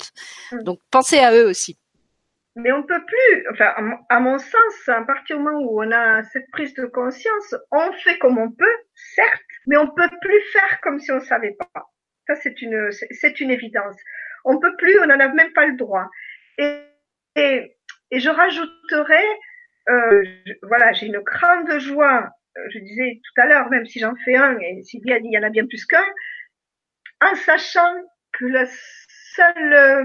Mm. 0.52 0.64
Donc 0.64 0.80
pensez 0.92 1.20
à 1.20 1.34
eux 1.34 1.48
aussi. 1.48 1.78
Mais 2.56 2.72
on 2.72 2.84
peut 2.84 3.04
plus. 3.06 3.48
Enfin, 3.52 3.74
à 4.10 4.20
mon 4.20 4.38
sens, 4.38 4.88
à 4.88 5.02
partir 5.02 5.38
du 5.38 5.44
moment 5.44 5.60
où 5.60 5.84
on 5.84 5.92
a 5.92 6.24
cette 6.24 6.50
prise 6.52 6.74
de 6.74 6.86
conscience, 6.86 7.56
on 7.72 7.92
fait 8.04 8.18
comme 8.20 8.38
on 8.38 8.52
peut, 8.52 8.78
certes, 9.16 9.42
mais 9.66 9.78
on 9.78 9.88
peut 9.88 10.10
plus 10.22 10.42
faire 10.52 10.82
comme 10.82 11.00
si 11.00 11.12
on 11.12 11.20
savait 11.22 11.56
pas. 11.58 11.86
Ça 12.28 12.36
c'est 12.36 12.62
une 12.62 12.92
c'est 12.92 13.40
une 13.40 13.52
évidence. 13.52 13.96
On 14.46 14.60
peut 14.60 14.76
plus, 14.78 15.00
on 15.02 15.08
n'en 15.08 15.20
a 15.20 15.28
même 15.30 15.54
pas 15.54 15.66
le 15.66 15.78
droit. 15.78 16.06
Et, 16.58 16.82
et, 17.36 17.78
et 18.12 18.20
je 18.20 18.30
rajouterais 18.30 19.26
euh, 19.90 20.24
voilà, 20.64 20.92
j'ai 20.94 21.08
une 21.08 21.20
grande 21.20 21.80
joie. 21.80 22.30
Euh, 22.58 22.62
je 22.74 22.80
disais 22.80 23.22
tout 23.24 23.42
à 23.42 23.46
l'heure, 23.48 23.70
même 23.70 23.86
si 23.86 24.00
j'en 24.00 24.16
fais 24.24 24.36
un, 24.36 24.58
et 24.60 24.80
a 24.80 25.20
dit 25.20 25.28
il 25.28 25.32
y 25.32 25.38
en 25.38 25.44
a 25.44 25.50
bien 25.50 25.66
plus 25.66 25.86
qu'un, 25.86 26.06
en 27.22 27.36
sachant 27.36 27.96
que 28.34 28.46
le 28.46 28.66
seul, 29.36 29.74
euh, 29.74 30.04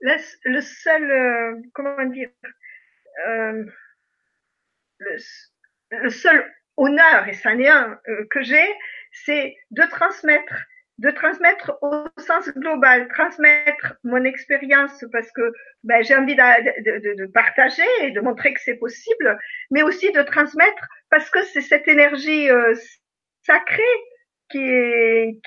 le, 0.00 0.60
seul, 0.60 1.62
comment 1.74 2.04
dire, 2.06 2.30
le, 4.98 6.08
seul 6.08 6.54
honneur, 6.76 7.28
et 7.28 7.34
ça 7.34 7.54
n'est 7.54 7.68
un, 7.68 8.00
que 8.30 8.42
j'ai, 8.42 8.68
c'est 9.12 9.56
de 9.70 9.82
transmettre 9.82 10.67
de 10.98 11.10
transmettre 11.10 11.78
au 11.80 12.04
sens 12.20 12.48
global, 12.56 13.08
transmettre 13.08 13.94
mon 14.02 14.24
expérience 14.24 15.04
parce 15.12 15.30
que 15.30 15.52
ben, 15.84 16.02
j'ai 16.02 16.16
envie 16.16 16.34
de, 16.34 17.00
de, 17.00 17.14
de, 17.14 17.26
partager 17.26 17.86
et 18.02 18.10
de 18.10 18.20
montrer 18.20 18.52
que 18.52 18.60
c'est 18.60 18.76
possible, 18.76 19.38
mais 19.70 19.82
aussi 19.82 20.10
de 20.10 20.22
transmettre 20.22 20.88
parce 21.10 21.30
que 21.30 21.40
c'est 21.44 21.60
cette 21.60 21.86
énergie 21.86 22.50
euh, 22.50 22.74
sacrée 23.46 23.82
qui 24.50 24.58
est 24.58 25.40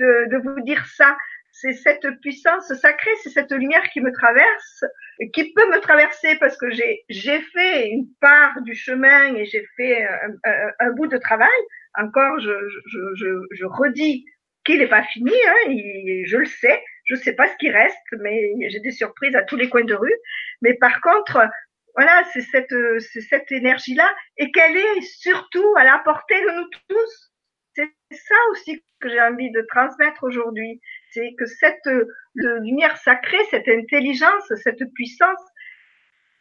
de, 0.00 0.28
de 0.30 0.36
vous 0.38 0.60
dire 0.62 0.84
ça. 0.86 1.16
C'est 1.54 1.74
cette 1.74 2.08
puissance 2.22 2.72
sacrée, 2.74 3.14
c'est 3.22 3.30
cette 3.30 3.52
lumière 3.52 3.84
qui 3.90 4.00
me 4.00 4.10
traverse, 4.10 4.84
qui 5.32 5.52
peut 5.52 5.70
me 5.70 5.80
traverser 5.80 6.36
parce 6.40 6.56
que 6.56 6.70
j'ai 6.70 7.04
j'ai 7.08 7.40
fait 7.40 7.88
une 7.88 8.06
part 8.20 8.60
du 8.62 8.74
chemin 8.74 9.34
et 9.36 9.44
j'ai 9.44 9.64
fait 9.76 10.02
un, 10.02 10.72
un, 10.80 10.90
bout 10.92 11.06
de 11.06 11.18
travail. 11.18 11.48
Encore, 11.94 12.40
je, 12.40 12.52
je, 12.86 13.00
je, 13.14 13.28
je 13.52 13.64
redis 13.66 14.24
qu'il 14.64 14.78
n'est 14.78 14.88
pas 14.88 15.02
fini, 15.04 15.32
hein, 15.46 16.24
je 16.24 16.36
le 16.36 16.44
sais, 16.44 16.82
Je 17.04 17.16
sais 17.16 17.34
pas 17.34 17.46
ce 17.48 17.56
qui 17.56 17.70
reste, 17.70 17.96
mais 18.20 18.52
j'ai 18.68 18.80
des 18.80 18.92
surprises 18.92 19.34
à 19.34 19.42
tous 19.42 19.56
les 19.56 19.68
coins 19.68 19.84
de 19.84 19.94
rue. 19.94 20.14
Mais 20.60 20.74
par 20.74 21.00
contre, 21.00 21.48
voilà, 21.96 22.22
c'est 22.32 22.42
cette, 22.42 22.74
c'est 23.00 23.20
cette 23.20 23.50
énergie-là 23.50 24.14
et 24.38 24.50
qu'elle 24.52 24.76
est 24.76 25.00
surtout 25.02 25.74
à 25.76 25.84
la 25.84 25.98
portée 26.04 26.40
de 26.40 26.50
nous 26.56 26.68
tous. 26.88 27.32
C'est 27.74 27.90
ça 28.10 28.34
aussi 28.50 28.84
que 29.00 29.08
j'ai 29.08 29.20
envie 29.20 29.50
de 29.50 29.62
transmettre 29.68 30.24
aujourd'hui. 30.24 30.80
C'est 31.10 31.34
que 31.38 31.46
cette 31.46 31.88
lumière 32.34 32.96
sacrée, 32.98 33.44
cette 33.50 33.68
intelligence, 33.68 34.52
cette 34.62 34.84
puissance, 34.94 35.40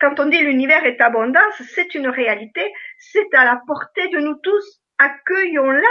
quand 0.02 0.20
on 0.20 0.26
dit 0.26 0.42
l'univers 0.42 0.84
est 0.86 1.00
abondance, 1.00 1.62
c'est 1.76 1.94
une 1.94 2.08
réalité, 2.08 2.74
c'est 2.98 3.34
à 3.34 3.46
la 3.46 3.62
portée 3.68 4.08
de 4.10 4.20
nous 4.20 4.36
tous. 4.42 4.82
Accueillons-la. 4.98 5.88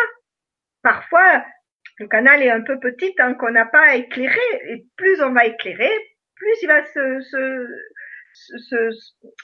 Parfois, 0.82 1.44
le 2.00 2.08
canal 2.08 2.42
est 2.42 2.50
un 2.50 2.62
peu 2.62 2.80
petit 2.80 3.14
tant 3.14 3.34
qu'on 3.34 3.50
n'a 3.50 3.66
pas 3.66 3.94
éclairé, 3.94 4.40
et 4.68 4.86
plus 4.96 5.20
on 5.20 5.32
va 5.32 5.44
éclairer, 5.44 5.90
plus 6.34 6.62
il 6.62 6.66
va 6.66 6.82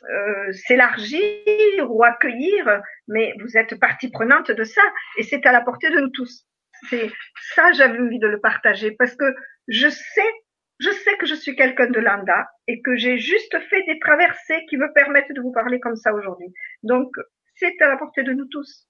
euh, 0.09 0.53
s'élargir 0.53 1.91
ou 1.91 2.03
accueillir, 2.03 2.81
mais 3.09 3.35
vous 3.41 3.59
êtes 3.59 3.79
partie 3.79 4.11
prenante 4.11 4.51
de 4.51 4.65
ça, 4.65 4.81
et 5.19 5.23
c'est 5.23 5.45
à 5.45 5.53
la 5.53 5.61
portée 5.61 5.91
de 5.91 6.01
nous 6.01 6.09
tous. 6.09 6.47
C'est 6.89 7.11
ça, 7.55 7.73
j'avais 7.73 7.99
envie 7.99 8.19
de 8.19 8.27
le 8.27 8.41
partager, 8.41 8.93
parce 8.93 9.15
que 9.15 9.35
je 9.69 9.89
sais 9.89 10.33
je 10.79 10.91
sais 10.91 11.17
que 11.17 11.25
je 11.25 11.35
suis 11.35 11.57
quelqu'un 11.57 11.89
de 11.89 12.01
lambda 12.01 12.49
et 12.69 12.83
que 12.83 12.97
j'ai 12.97 13.17
juste 13.17 13.59
fait 13.71 13.83
des 13.85 13.99
traversées 13.99 14.63
qui 14.69 14.77
me 14.77 14.93
permettent 14.93 15.33
de 15.33 15.41
vous 15.41 15.53
parler 15.53 15.81
comme 15.81 15.97
ça 15.97 16.13
aujourd'hui. 16.13 16.53
Donc, 16.83 17.09
c'est 17.55 17.81
à 17.81 17.89
la 17.89 17.97
portée 17.97 18.23
de 18.25 18.35
nous 18.35 18.45
tous. 18.45 18.87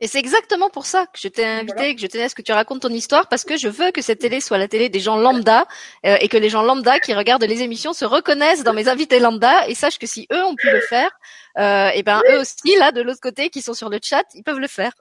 Et 0.00 0.08
c'est 0.08 0.18
exactement 0.18 0.70
pour 0.70 0.86
ça 0.86 1.04
que 1.06 1.18
je 1.18 1.28
t'ai 1.28 1.44
invité, 1.44 1.94
que 1.94 2.00
je 2.00 2.06
tenais 2.06 2.24
à 2.24 2.28
ce 2.28 2.34
que 2.34 2.42
tu 2.42 2.52
racontes 2.52 2.80
ton 2.80 2.88
histoire, 2.88 3.28
parce 3.28 3.44
que 3.44 3.58
je 3.58 3.68
veux 3.68 3.90
que 3.90 4.00
cette 4.00 4.20
télé 4.20 4.40
soit 4.40 4.56
la 4.56 4.66
télé 4.66 4.88
des 4.88 5.00
gens 5.00 5.16
lambda, 5.16 5.66
euh, 6.06 6.16
et 6.20 6.28
que 6.28 6.38
les 6.38 6.48
gens 6.48 6.62
lambda 6.62 6.98
qui 7.00 7.12
regardent 7.12 7.44
les 7.44 7.62
émissions 7.62 7.92
se 7.92 8.06
reconnaissent 8.06 8.64
dans 8.64 8.72
mes 8.72 8.88
invités 8.88 9.18
lambda, 9.18 9.68
et 9.68 9.74
sachent 9.74 9.98
que 9.98 10.06
si 10.06 10.26
eux 10.32 10.42
ont 10.42 10.54
pu 10.54 10.70
le 10.70 10.80
faire, 10.80 11.10
euh, 11.58 11.90
et 11.94 12.02
ben 12.02 12.22
eux 12.30 12.40
aussi, 12.40 12.76
là, 12.78 12.92
de 12.92 13.02
l'autre 13.02 13.20
côté, 13.20 13.50
qui 13.50 13.60
sont 13.60 13.74
sur 13.74 13.90
le 13.90 13.98
chat, 14.02 14.24
ils 14.34 14.42
peuvent 14.42 14.58
le 14.58 14.68
faire. 14.68 14.92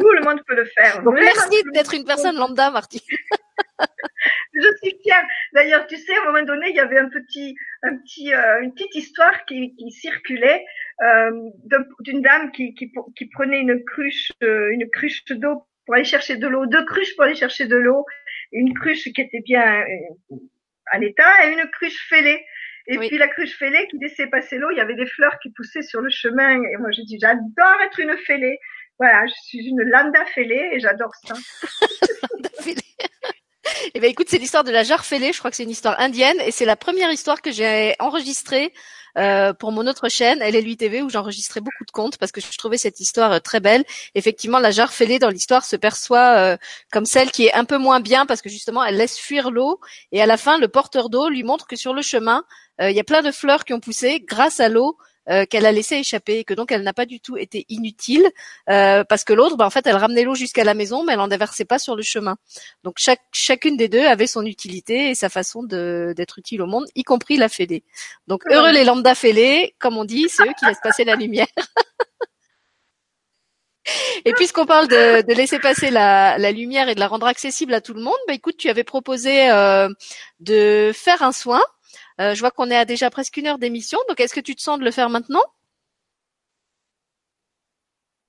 Tout 0.00 0.12
le 0.12 0.22
monde 0.22 0.40
peut 0.46 0.56
le 0.56 0.64
faire. 0.64 1.02
Donc 1.02 1.14
merci 1.14 1.62
d'être 1.72 1.94
une 1.94 2.04
personne 2.04 2.36
lambda, 2.36 2.70
Martine. 2.70 3.00
je 4.54 4.68
suis 4.82 4.98
fière. 5.02 5.24
D'ailleurs, 5.52 5.86
tu 5.86 5.96
sais, 5.96 6.14
à 6.14 6.22
un 6.22 6.32
moment 6.32 6.44
donné, 6.44 6.70
il 6.70 6.76
y 6.76 6.80
avait 6.80 6.98
un 6.98 7.08
petit, 7.08 7.54
un 7.82 7.96
petit, 7.96 8.32
euh, 8.32 8.62
une 8.62 8.72
petite 8.72 8.94
histoire 8.94 9.44
qui, 9.46 9.74
qui 9.76 9.90
circulait 9.90 10.64
euh, 11.02 11.30
d'une 12.00 12.22
dame 12.22 12.50
qui, 12.52 12.74
qui, 12.74 12.92
qui, 13.16 13.26
prenait 13.26 13.60
une 13.60 13.82
cruche, 13.84 14.32
euh, 14.42 14.70
une 14.72 14.88
cruche 14.90 15.24
d'eau 15.26 15.66
pour 15.86 15.94
aller 15.94 16.04
chercher 16.04 16.36
de 16.36 16.46
l'eau, 16.46 16.66
deux 16.66 16.84
cruches 16.84 17.14
pour 17.16 17.24
aller 17.24 17.34
chercher 17.34 17.66
de 17.66 17.76
l'eau, 17.76 18.04
une 18.52 18.74
cruche 18.74 19.04
qui 19.04 19.20
était 19.20 19.40
bien 19.40 19.84
à 20.92 20.98
l'état 20.98 21.46
et 21.46 21.52
une 21.52 21.68
cruche 21.70 22.08
fêlée. 22.08 22.44
Et 22.86 22.98
puis 22.98 23.18
la 23.18 23.28
cruche 23.28 23.56
fêlée 23.56 23.86
qui 23.88 23.98
laissait 23.98 24.26
passer 24.26 24.58
l'eau, 24.58 24.70
il 24.72 24.76
y 24.76 24.80
avait 24.80 24.94
des 24.94 25.06
fleurs 25.06 25.38
qui 25.40 25.50
poussaient 25.52 25.82
sur 25.82 26.00
le 26.00 26.10
chemin. 26.10 26.62
Et 26.62 26.76
moi, 26.78 26.90
j'ai 26.90 27.04
dit, 27.04 27.18
j'adore 27.20 27.80
être 27.84 28.00
une 28.00 28.16
fêlée. 28.18 28.58
Voilà, 29.00 29.26
je 29.26 29.32
suis 29.48 29.66
une 29.66 29.82
lambda 29.82 30.26
fêlée 30.26 30.72
et 30.74 30.80
j'adore 30.80 31.12
ça. 31.26 31.34
Eh 33.94 34.00
ben 34.00 34.10
écoute, 34.10 34.26
c'est 34.28 34.38
l'histoire 34.38 34.62
de 34.62 34.70
la 34.70 34.82
jarre 34.82 35.04
fêlée. 35.04 35.32
Je 35.32 35.38
crois 35.38 35.50
que 35.50 35.56
c'est 35.56 35.62
une 35.62 35.70
histoire 35.70 35.98
indienne 35.98 36.38
et 36.44 36.50
c'est 36.50 36.64
la 36.66 36.76
première 36.76 37.10
histoire 37.10 37.40
que 37.40 37.50
j'ai 37.50 37.94
enregistrée 37.98 38.72
euh, 39.16 39.52
pour 39.54 39.72
mon 39.72 39.86
autre 39.86 40.08
chaîne, 40.08 40.40
LLUI 40.40 40.76
TV, 40.76 41.02
où 41.02 41.08
j'enregistrais 41.08 41.60
beaucoup 41.60 41.84
de 41.86 41.90
contes 41.90 42.18
parce 42.18 42.30
que 42.30 42.40
je 42.40 42.58
trouvais 42.58 42.76
cette 42.76 43.00
histoire 43.00 43.32
euh, 43.32 43.38
très 43.38 43.58
belle. 43.58 43.84
Effectivement, 44.14 44.58
la 44.58 44.70
jarre 44.70 44.92
fêlée 44.92 45.18
dans 45.18 45.30
l'histoire 45.30 45.64
se 45.64 45.76
perçoit 45.76 46.36
euh, 46.36 46.56
comme 46.92 47.06
celle 47.06 47.30
qui 47.30 47.46
est 47.46 47.54
un 47.54 47.64
peu 47.64 47.78
moins 47.78 48.00
bien 48.00 48.26
parce 48.26 48.42
que 48.42 48.50
justement, 48.50 48.84
elle 48.84 48.96
laisse 48.96 49.18
fuir 49.18 49.50
l'eau 49.50 49.80
et 50.12 50.20
à 50.20 50.26
la 50.26 50.36
fin, 50.36 50.58
le 50.58 50.68
porteur 50.68 51.08
d'eau 51.08 51.28
lui 51.28 51.42
montre 51.42 51.66
que 51.66 51.76
sur 51.76 51.94
le 51.94 52.02
chemin, 52.02 52.44
il 52.82 52.92
y 52.92 53.00
a 53.00 53.04
plein 53.04 53.22
de 53.22 53.30
fleurs 53.30 53.66
qui 53.66 53.74
ont 53.74 53.80
poussé 53.80 54.20
grâce 54.20 54.58
à 54.58 54.70
l'eau 54.70 54.96
euh, 55.30 55.44
qu'elle 55.46 55.66
a 55.66 55.72
laissé 55.72 55.96
échapper 55.96 56.38
et 56.38 56.44
que 56.44 56.54
donc 56.54 56.72
elle 56.72 56.82
n'a 56.82 56.92
pas 56.92 57.06
du 57.06 57.20
tout 57.20 57.36
été 57.36 57.66
inutile 57.68 58.28
euh, 58.68 59.04
parce 59.04 59.24
que 59.24 59.32
l'autre, 59.32 59.56
ben, 59.56 59.66
en 59.66 59.70
fait, 59.70 59.86
elle 59.86 59.96
ramenait 59.96 60.24
l'eau 60.24 60.34
jusqu'à 60.34 60.64
la 60.64 60.74
maison, 60.74 61.04
mais 61.04 61.12
elle 61.12 61.20
en 61.20 61.28
déversait 61.28 61.64
pas 61.64 61.78
sur 61.78 61.96
le 61.96 62.02
chemin. 62.02 62.36
Donc 62.84 62.94
chaque, 62.98 63.22
chacune 63.32 63.76
des 63.76 63.88
deux 63.88 64.04
avait 64.04 64.26
son 64.26 64.44
utilité 64.44 65.10
et 65.10 65.14
sa 65.14 65.28
façon 65.28 65.62
d'être 65.62 66.38
utile 66.38 66.62
au 66.62 66.66
monde, 66.66 66.86
y 66.94 67.02
compris 67.02 67.36
la 67.36 67.48
fêlée. 67.48 67.84
Donc 68.26 68.42
heureux 68.50 68.72
les 68.72 68.84
lambda 68.84 69.14
fêlés, 69.14 69.74
comme 69.78 69.96
on 69.96 70.04
dit, 70.04 70.28
c'est 70.28 70.44
eux 70.44 70.52
qui 70.58 70.66
laissent 70.66 70.80
passer 70.82 71.04
la 71.04 71.16
lumière. 71.16 71.46
Et 74.24 74.32
puisqu'on 74.34 74.66
parle 74.66 74.88
de, 74.88 75.22
de, 75.22 75.34
laisser 75.34 75.58
passer 75.58 75.90
la, 75.90 76.38
la, 76.38 76.52
lumière 76.52 76.88
et 76.88 76.94
de 76.94 77.00
la 77.00 77.08
rendre 77.08 77.26
accessible 77.26 77.74
à 77.74 77.80
tout 77.80 77.94
le 77.94 78.02
monde, 78.02 78.16
bah 78.28 78.34
écoute, 78.34 78.56
tu 78.56 78.68
avais 78.68 78.84
proposé 78.84 79.50
euh, 79.50 79.88
de 80.38 80.92
faire 80.94 81.22
un 81.22 81.32
soin 81.32 81.62
je 82.20 82.40
vois 82.40 82.50
qu'on 82.50 82.70
est 82.70 82.76
à 82.76 82.84
déjà 82.84 83.10
presque 83.10 83.36
une 83.36 83.46
heure 83.46 83.58
d'émission, 83.58 83.98
donc 84.08 84.20
est-ce 84.20 84.34
que 84.34 84.40
tu 84.40 84.54
te 84.54 84.62
sens 84.62 84.78
de 84.78 84.84
le 84.84 84.90
faire 84.90 85.10
maintenant? 85.10 85.42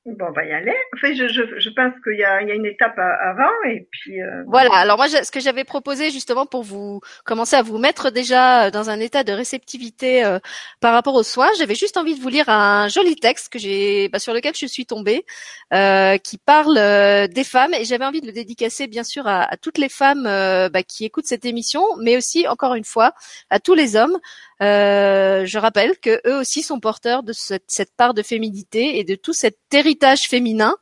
Bon, 0.04 0.26
on 0.30 0.32
va 0.32 0.43
y 0.45 0.52
aller. 0.52 0.74
Enfin, 0.95 1.14
je, 1.14 1.28
je, 1.28 1.60
je 1.60 1.70
pense 1.70 1.93
qu'il 2.04 2.16
y 2.16 2.22
y 2.22 2.24
a 2.24 2.41
une 2.41 2.66
étape 2.66 2.97
avant 2.97 3.52
et 3.70 3.88
puis. 3.91 4.20
Euh... 4.20 4.43
Voilà. 4.47 4.74
Alors 4.74 4.97
moi, 4.97 5.08
ce 5.08 5.30
que 5.30 5.39
j'avais 5.39 5.64
proposé 5.64 6.10
justement 6.10 6.47
pour 6.47 6.64
vous 6.64 7.02
commencer 7.24 7.56
à 7.56 7.62
vous 7.62 7.78
mettre 7.78 8.10
déjà 8.10 8.66
euh, 8.66 8.72
dans 8.72 8.89
un 8.89 8.99
état 8.99 9.24
de 9.24 9.32
réceptivité 9.32 10.26
euh, 10.26 10.39
par 10.80 10.93
rapport 10.93 11.14
aux 11.14 11.22
soins, 11.22 11.49
j'avais 11.60 11.76
juste 11.76 11.97
envie 11.97 12.16
de 12.16 12.20
vous 12.20 12.30
lire 12.30 12.49
un 12.49 12.88
joli 12.88 13.16
texte 13.16 13.49
que 13.54 13.60
j'ai, 13.60 14.10
bah, 14.10 14.18
sur 14.18 14.34
lequel 14.34 14.56
je 14.56 14.66
suis 14.66 14.88
tombée, 14.88 15.24
euh, 15.72 16.18
qui 16.18 16.39
parle 16.39 16.80
euh, 16.80 17.28
des 17.28 17.43
femmes 17.43 17.76
et 17.76 17.86
j'avais 17.86 18.06
envie 18.06 18.22
de 18.22 18.26
le 18.26 18.34
dédicacer 18.34 18.88
bien 18.88 19.04
sûr 19.04 19.28
à, 19.28 19.43
à 19.43 19.56
toutes 19.56 19.78
les 19.78 19.89
femmes 19.89 20.24
bah, 20.24 20.82
qui 20.82 21.06
écoutent 21.06 21.28
cette 21.28 21.45
émission, 21.45 21.84
mais 22.02 22.18
aussi 22.18 22.47
encore 22.47 22.74
une 22.74 22.86
fois 22.86 23.14
à 23.52 23.60
tous 23.60 23.76
les 23.76 23.95
hommes. 23.95 24.18
je 24.60 25.58
rappelle 25.60 25.99
que 25.99 26.22
eux 26.28 26.38
aussi 26.38 26.64
sont 26.64 26.80
porteurs 26.80 27.22
de 27.22 27.34
cette, 27.34 27.66
cette 27.68 27.95
part 27.95 28.16
de 28.16 28.24
féminité 28.24 28.97
et 28.97 29.04
de 29.04 29.14
tout 29.14 29.34
cet 29.34 29.58
héritage 29.91 30.27
féminin 30.27 30.75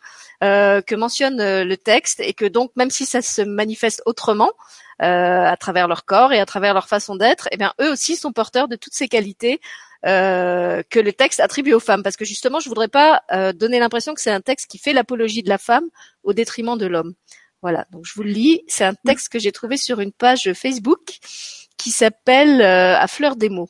euh, 0.44 0.82
que 0.82 0.96
mentionne 0.96 1.42
euh, 1.42 1.64
le 1.66 1.78
texte 1.78 2.20
et 2.20 2.34
que 2.34 2.46
donc 2.46 2.72
même 2.76 2.92
si 2.92 3.06
ça 3.06 3.22
se 3.22 3.42
manifeste 3.42 4.02
autrement 4.06 4.52
euh, 5.02 5.46
à 5.46 5.58
travers 5.58 5.88
leur 5.88 6.06
corps 6.06 6.32
et 6.32 6.40
à 6.40 6.46
travers 6.46 6.74
leur 6.74 6.88
façon 6.88 7.16
d'être, 7.16 7.48
eh 7.52 7.58
bien 7.58 7.74
eux 7.82 7.92
aussi 7.92 8.16
sont 8.16 8.32
porteurs 8.32 8.68
de 8.68 8.76
toutes 8.76 8.94
ces 8.94 9.08
qualités 9.08 9.60
que 10.02 11.00
le 11.00 11.12
texte 11.12 11.42
attribue 11.42 11.74
aux 11.74 11.82
femmes. 11.82 12.04
Parce 12.04 12.16
que 12.16 12.24
justement, 12.24 12.62
je 12.62 12.70
voudrais 12.70 12.88
pas 12.88 13.22
donner 13.54 13.80
l'impression 13.80 14.14
que 14.14 14.22
c'est 14.22 14.32
un 14.32 14.40
texte 14.40 14.72
qui 14.72 14.78
fait 14.78 14.94
l'apologie 14.94 15.44
de 15.44 15.50
la 15.50 15.58
femme 15.58 15.90
au 16.24 16.32
détriment 16.32 16.78
de 16.78 16.86
l'homme. 16.86 17.16
Voilà, 17.62 17.86
donc 17.92 18.06
je 18.06 18.14
vous 18.14 18.24
le 18.24 18.30
lis. 18.30 18.62
C'est 18.70 18.86
un 18.86 18.94
texte 18.94 19.28
que 19.28 19.40
j'ai 19.40 19.52
trouvé 19.52 19.76
sur 19.76 20.00
une 20.00 20.14
page 20.14 20.54
Facebook 20.54 21.18
qui 21.76 21.92
s'appelle 21.92 22.62
À 22.62 23.08
fleur 23.10 23.36
des 23.36 23.50
mots. 23.50 23.68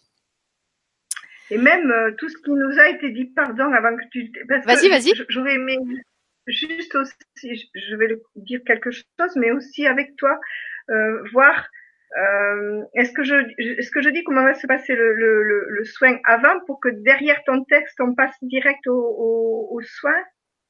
Et 1.51 1.57
même 1.57 1.91
euh, 1.91 2.11
tout 2.17 2.29
ce 2.29 2.37
qui 2.37 2.51
nous 2.51 2.79
a 2.79 2.89
été 2.89 3.09
dit, 3.09 3.25
pardon, 3.25 3.71
avant 3.73 3.95
que 3.95 4.03
tu... 4.11 4.31
Vas-y, 4.47 4.89
vas-y. 4.89 5.13
J'aurais 5.29 5.55
aimé 5.55 5.77
juste 6.47 6.95
aussi, 6.95 7.69
je 7.73 7.95
vais 7.95 8.15
dire 8.35 8.61
quelque 8.65 8.91
chose, 8.91 9.35
mais 9.35 9.51
aussi 9.51 9.87
avec 9.87 10.15
toi, 10.15 10.39
euh, 10.89 11.23
voir 11.31 11.67
euh, 12.17 12.81
est-ce 12.95 13.11
que 13.11 13.23
je 13.23 13.35
est-ce 13.77 13.91
que 13.91 14.01
je 14.01 14.09
dis 14.09 14.23
comment 14.23 14.43
va 14.43 14.55
se 14.55 14.65
passer 14.65 14.95
le, 14.95 15.13
le, 15.13 15.43
le, 15.69 15.85
soin 15.85 16.17
avant 16.25 16.59
pour 16.65 16.79
que 16.79 16.89
derrière 16.89 17.39
ton 17.45 17.63
texte 17.65 17.99
on 18.01 18.15
passe 18.15 18.35
direct 18.41 18.87
au, 18.87 18.97
au, 18.97 19.67
au 19.71 19.81
soin? 19.81 20.15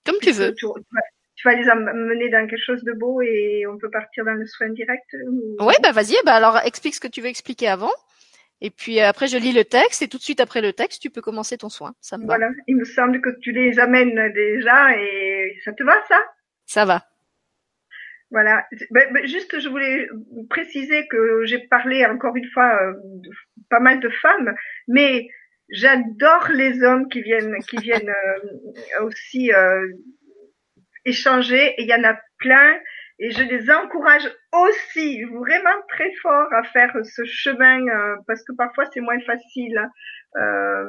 Comme 0.06 0.18
tu 0.22 0.32
veux. 0.32 0.54
Tu, 0.54 0.66
tu, 1.36 1.48
vas 1.48 1.56
les 1.56 1.70
amener 1.70 2.30
dans 2.30 2.46
quelque 2.46 2.62
chose 2.62 2.84
de 2.84 2.92
beau 2.92 3.22
et 3.22 3.66
on 3.68 3.78
peut 3.78 3.90
partir 3.90 4.26
dans 4.26 4.34
le 4.34 4.46
soin 4.46 4.68
direct. 4.70 5.06
Ou... 5.28 5.64
Ouais, 5.64 5.76
bah 5.82 5.94
vas-y. 5.94 6.16
Bah 6.26 6.34
alors 6.34 6.58
explique 6.66 6.96
ce 6.96 7.00
que 7.00 7.08
tu 7.08 7.22
veux 7.22 7.28
expliquer 7.28 7.70
avant. 7.70 7.92
Et 8.62 8.70
puis 8.70 9.00
après, 9.00 9.28
je 9.28 9.38
lis 9.38 9.54
le 9.54 9.64
texte 9.64 10.02
et 10.02 10.08
tout 10.08 10.18
de 10.18 10.24
suite 10.24 10.42
après 10.42 10.62
le 10.62 10.74
texte, 10.74 11.02
tu 11.02 11.10
peux 11.10 11.22
commencer 11.22 11.58
ton 11.58 11.70
soin. 11.70 11.94
Ça 12.02 12.18
me 12.18 12.26
voilà. 12.26 12.50
Il 12.68 12.76
me 12.76 12.86
semble 12.86 13.22
que 13.22 13.30
tu 13.42 13.52
les 13.52 13.80
amènes 13.80 14.34
déjà 14.34 14.98
et 14.98 15.58
ça 15.64 15.72
te 15.72 15.84
va, 15.84 15.94
ça? 16.08 16.20
Ça 16.66 16.86
va. 16.86 17.06
Voilà. 18.32 18.68
Ben, 18.92 19.12
ben, 19.12 19.26
juste, 19.26 19.60
je 19.60 19.70
voulais 19.70 20.08
préciser 20.50 21.08
que 21.08 21.46
j'ai 21.46 21.60
parlé 21.68 22.06
encore 22.06 22.36
une 22.36 22.50
fois 22.50 22.80
euh, 22.82 22.94
de 23.04 23.30
pas 23.70 23.80
mal 23.80 24.00
de 24.00 24.10
femmes, 24.10 24.54
mais 24.88 25.28
j'adore 25.70 26.50
les 26.54 26.84
hommes 26.84 27.10
qui 27.10 27.22
viennent, 27.22 27.58
qui 27.68 27.78
viennent 27.78 28.10
euh, 28.10 29.04
aussi 29.04 29.52
euh, 29.52 29.88
échanger. 31.06 31.74
Et 31.78 31.84
il 31.84 31.88
y 31.88 31.94
en 31.94 32.04
a 32.04 32.20
plein 32.38 32.80
et 33.20 33.32
je 33.32 33.44
les 33.44 33.70
encourage 33.70 34.30
aussi 34.54 35.24
vraiment 35.24 35.82
très 35.90 36.12
fort 36.22 36.48
à 36.54 36.64
faire 36.64 36.92
ce 37.04 37.24
chemin 37.26 37.86
euh, 37.88 38.16
parce 38.28 38.44
que 38.46 38.54
parfois 38.54 38.86
c'est 38.94 39.02
moins 39.02 39.20
facile. 39.22 39.90
Euh, 40.38 40.86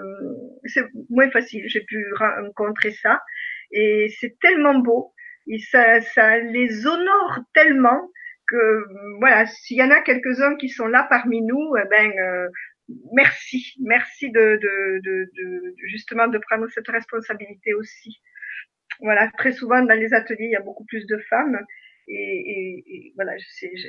c'est 0.64 0.84
moins 1.08 1.30
facile. 1.30 1.64
J'ai 1.66 1.80
pu 1.80 2.04
rencontrer 2.14 2.92
ça 2.92 3.20
et 3.72 4.08
c'est 4.20 4.38
tellement 4.40 4.78
beau 4.78 5.12
et 5.48 5.58
ça, 5.58 6.00
ça 6.00 6.38
les 6.38 6.86
honore 6.86 7.40
tellement 7.52 8.00
que 8.48 8.84
voilà, 9.18 9.46
s'il 9.46 9.78
y 9.78 9.82
en 9.82 9.90
a 9.90 10.00
quelques-uns 10.00 10.56
qui 10.56 10.68
sont 10.68 10.86
là 10.86 11.06
parmi 11.10 11.42
nous, 11.42 11.74
eh 11.76 11.88
ben 11.88 12.12
euh, 12.18 12.48
merci, 13.12 13.74
merci 13.82 14.30
de, 14.30 14.40
de, 14.56 15.00
de, 15.04 15.30
de, 15.36 15.74
justement 15.88 16.28
de 16.28 16.38
prendre 16.38 16.68
cette 16.68 16.88
responsabilité 16.88 17.74
aussi. 17.74 18.20
Voilà, 19.00 19.30
très 19.38 19.52
souvent 19.52 19.82
dans 19.82 19.98
les 19.98 20.12
ateliers, 20.14 20.46
il 20.46 20.52
y 20.52 20.56
a 20.56 20.60
beaucoup 20.60 20.84
plus 20.84 21.06
de 21.06 21.18
femmes 21.28 21.58
et, 22.11 23.12
voilà, 23.14 23.32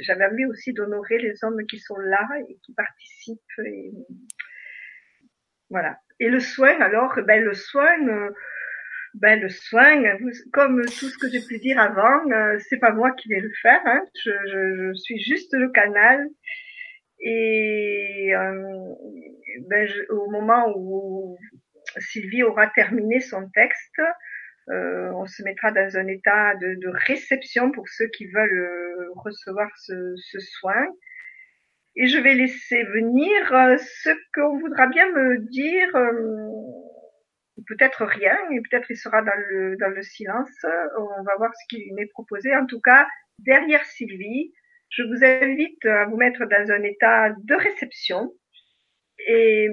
j'avais 0.02 0.26
envie 0.26 0.46
aussi 0.46 0.74
d'honorer 0.74 1.18
les 1.18 1.44
hommes 1.44 1.66
qui 1.68 1.80
sont 1.80 1.98
là 1.98 2.28
et 2.50 2.58
qui 2.64 2.74
participent. 2.74 3.40
Et, 3.66 3.92
voilà. 5.70 5.98
Et 6.20 6.30
le 6.30 6.40
soin, 6.40 6.80
alors, 6.82 7.18
ben 7.26 7.44
le 7.44 7.54
soin, 7.54 7.98
ben 9.16 9.42
le 9.42 9.50
soin, 9.50 10.04
comme 10.54 10.82
tout 10.86 11.10
ce 11.10 11.18
que 11.18 11.30
j'ai 11.30 11.46
pu 11.46 11.58
dire 11.60 11.80
avant, 11.80 12.22
c'est 12.70 12.80
pas 12.80 12.92
moi 12.92 13.12
qui 13.12 13.30
vais 13.30 13.40
le 13.40 13.52
faire. 13.62 13.82
Hein. 13.86 14.02
Je, 14.24 14.32
je, 14.32 14.94
suis 14.94 15.20
juste 15.20 15.54
le 15.54 15.70
canal. 15.70 16.28
Et 17.20 18.34
ben, 19.68 19.90
au 20.10 20.30
moment 20.30 20.74
où 20.76 21.38
Sylvie 21.98 22.44
aura 22.44 22.68
terminé 22.68 23.20
son 23.20 23.50
texte, 23.50 24.02
euh, 24.72 25.12
on 25.14 25.26
se 25.26 25.44
mettra 25.44 25.72
dans 25.72 25.98
un 25.98 26.08
état 26.08 26.56
de, 26.56 26.76
de, 26.76 26.88
réception 26.88 27.72
pour 27.72 27.90
ceux 27.90 28.08
qui 28.08 28.28
veulent 28.28 28.52
euh, 28.52 29.12
recevoir 29.16 29.70
ce, 29.78 30.16
ce, 30.16 30.40
soin. 30.40 30.88
Et 31.98 32.08
je 32.08 32.18
vais 32.18 32.36
laisser 32.36 32.84
venir 32.84 33.54
euh, 33.54 33.78
ce 33.78 34.10
qu'on 34.34 34.60
voudra 34.60 34.88
bien 34.88 35.12
me 35.12 35.40
dire, 35.40 35.92
peut-être 37.68 38.06
rien, 38.06 38.38
et 38.52 38.62
peut-être 38.62 38.90
il 38.90 38.96
sera 38.96 39.22
dans 39.22 39.36
le, 39.50 39.76
dans 39.78 39.90
le 39.90 40.02
silence. 40.04 40.66
On 40.98 41.24
va 41.24 41.36
voir 41.38 41.52
ce 41.54 41.76
qui 41.76 41.92
m'est 41.94 42.08
proposé. 42.08 42.56
En 42.56 42.66
tout 42.66 42.80
cas, 42.80 43.08
derrière 43.40 43.84
Sylvie, 43.84 44.54
je 44.90 45.04
vous 45.04 45.24
invite 45.24 45.86
à 45.86 46.06
vous 46.06 46.18
mettre 46.18 46.46
dans 46.46 46.72
un 46.72 46.84
état 46.84 47.32
de 47.44 47.56
réception. 47.56 48.32
Et 49.28 49.68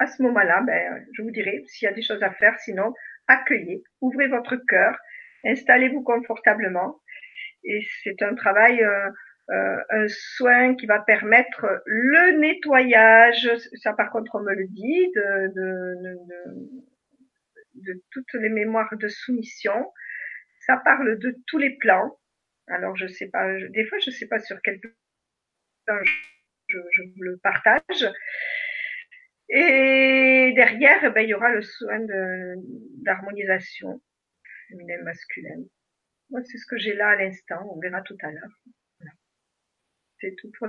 à 0.00 0.06
ce 0.06 0.22
moment-là, 0.22 0.62
ben, 0.62 1.06
je 1.12 1.22
vous 1.22 1.30
dirai 1.30 1.62
s'il 1.66 1.86
y 1.86 1.88
a 1.88 1.94
des 1.94 2.02
choses 2.02 2.22
à 2.22 2.32
faire. 2.32 2.58
Sinon, 2.58 2.92
accueillez, 3.30 3.82
ouvrez 4.00 4.28
votre 4.28 4.56
cœur, 4.56 4.98
installez-vous 5.44 6.02
confortablement. 6.02 7.00
Et 7.64 7.80
c'est 8.02 8.20
un 8.22 8.34
travail, 8.34 8.82
euh, 8.82 9.10
euh, 9.50 9.76
un 9.90 10.06
soin 10.08 10.74
qui 10.74 10.86
va 10.86 11.00
permettre 11.00 11.82
le 11.86 12.38
nettoyage, 12.38 13.50
ça 13.82 13.92
par 13.92 14.10
contre 14.10 14.34
on 14.34 14.40
me 14.40 14.54
le 14.54 14.66
dit, 14.68 15.12
de, 15.14 15.28
de, 15.58 15.68
de, 16.30 17.92
de 17.92 18.02
toutes 18.10 18.34
les 18.34 18.48
mémoires 18.48 18.96
de 18.96 19.08
soumission. 19.08 19.92
Ça 20.66 20.76
parle 20.84 21.18
de 21.18 21.36
tous 21.46 21.58
les 21.58 21.76
plans. 21.76 22.18
Alors 22.68 22.96
je 22.96 23.06
sais 23.06 23.28
pas, 23.28 23.46
des 23.70 23.86
fois 23.86 23.98
je 23.98 24.10
sais 24.10 24.28
pas 24.28 24.38
sur 24.38 24.58
quel 24.62 24.80
plan 24.80 25.98
je, 26.68 26.78
je 26.92 27.02
vous 27.02 27.22
le 27.22 27.38
partage. 27.42 28.06
Et 29.52 30.52
derrière, 30.54 31.04
eh 31.04 31.10
ben, 31.10 31.22
il 31.22 31.30
y 31.30 31.34
aura 31.34 31.50
le 31.50 31.62
soin 31.62 31.98
d'harmonisation 33.02 34.00
féminine 34.68 35.02
masculine. 35.02 35.66
Moi, 36.30 36.40
c'est 36.44 36.58
ce 36.58 36.66
que 36.66 36.78
j'ai 36.78 36.94
là 36.94 37.10
à 37.10 37.16
l'instant. 37.16 37.68
On 37.74 37.80
verra 37.80 38.00
tout 38.02 38.16
à 38.22 38.30
l'heure. 38.30 38.60
Voilà. 38.98 39.12
C'est 40.20 40.36
tout 40.36 40.50
pour 40.56 40.68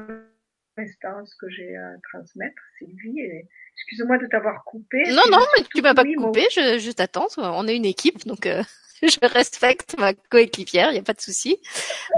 l'instant 0.78 1.26
ce 1.26 1.36
que 1.40 1.50
j'ai 1.50 1.76
à 1.76 1.94
transmettre. 2.12 2.62
Sylvie, 2.80 3.20
et... 3.20 3.48
excuse-moi 3.76 4.18
de 4.18 4.26
t'avoir 4.26 4.64
coupé. 4.64 5.04
Non, 5.10 5.24
non, 5.32 5.46
mais 5.56 5.64
tu 5.76 5.82
m'as 5.84 5.94
pas 5.94 6.04
coupé. 6.04 6.48
Je, 6.52 6.80
je 6.80 6.92
t'attends. 6.92 7.28
On 7.38 7.68
est 7.68 7.76
une 7.76 7.86
équipe, 7.86 8.26
donc. 8.26 8.48
Euh, 8.48 8.64
je 9.02 9.28
respecte 9.28 9.98
ma 9.98 10.14
coéquipière, 10.14 10.90
il 10.90 10.94
n'y 10.94 11.00
a 11.00 11.04
pas 11.04 11.14
de 11.14 11.22
souci. 11.22 11.60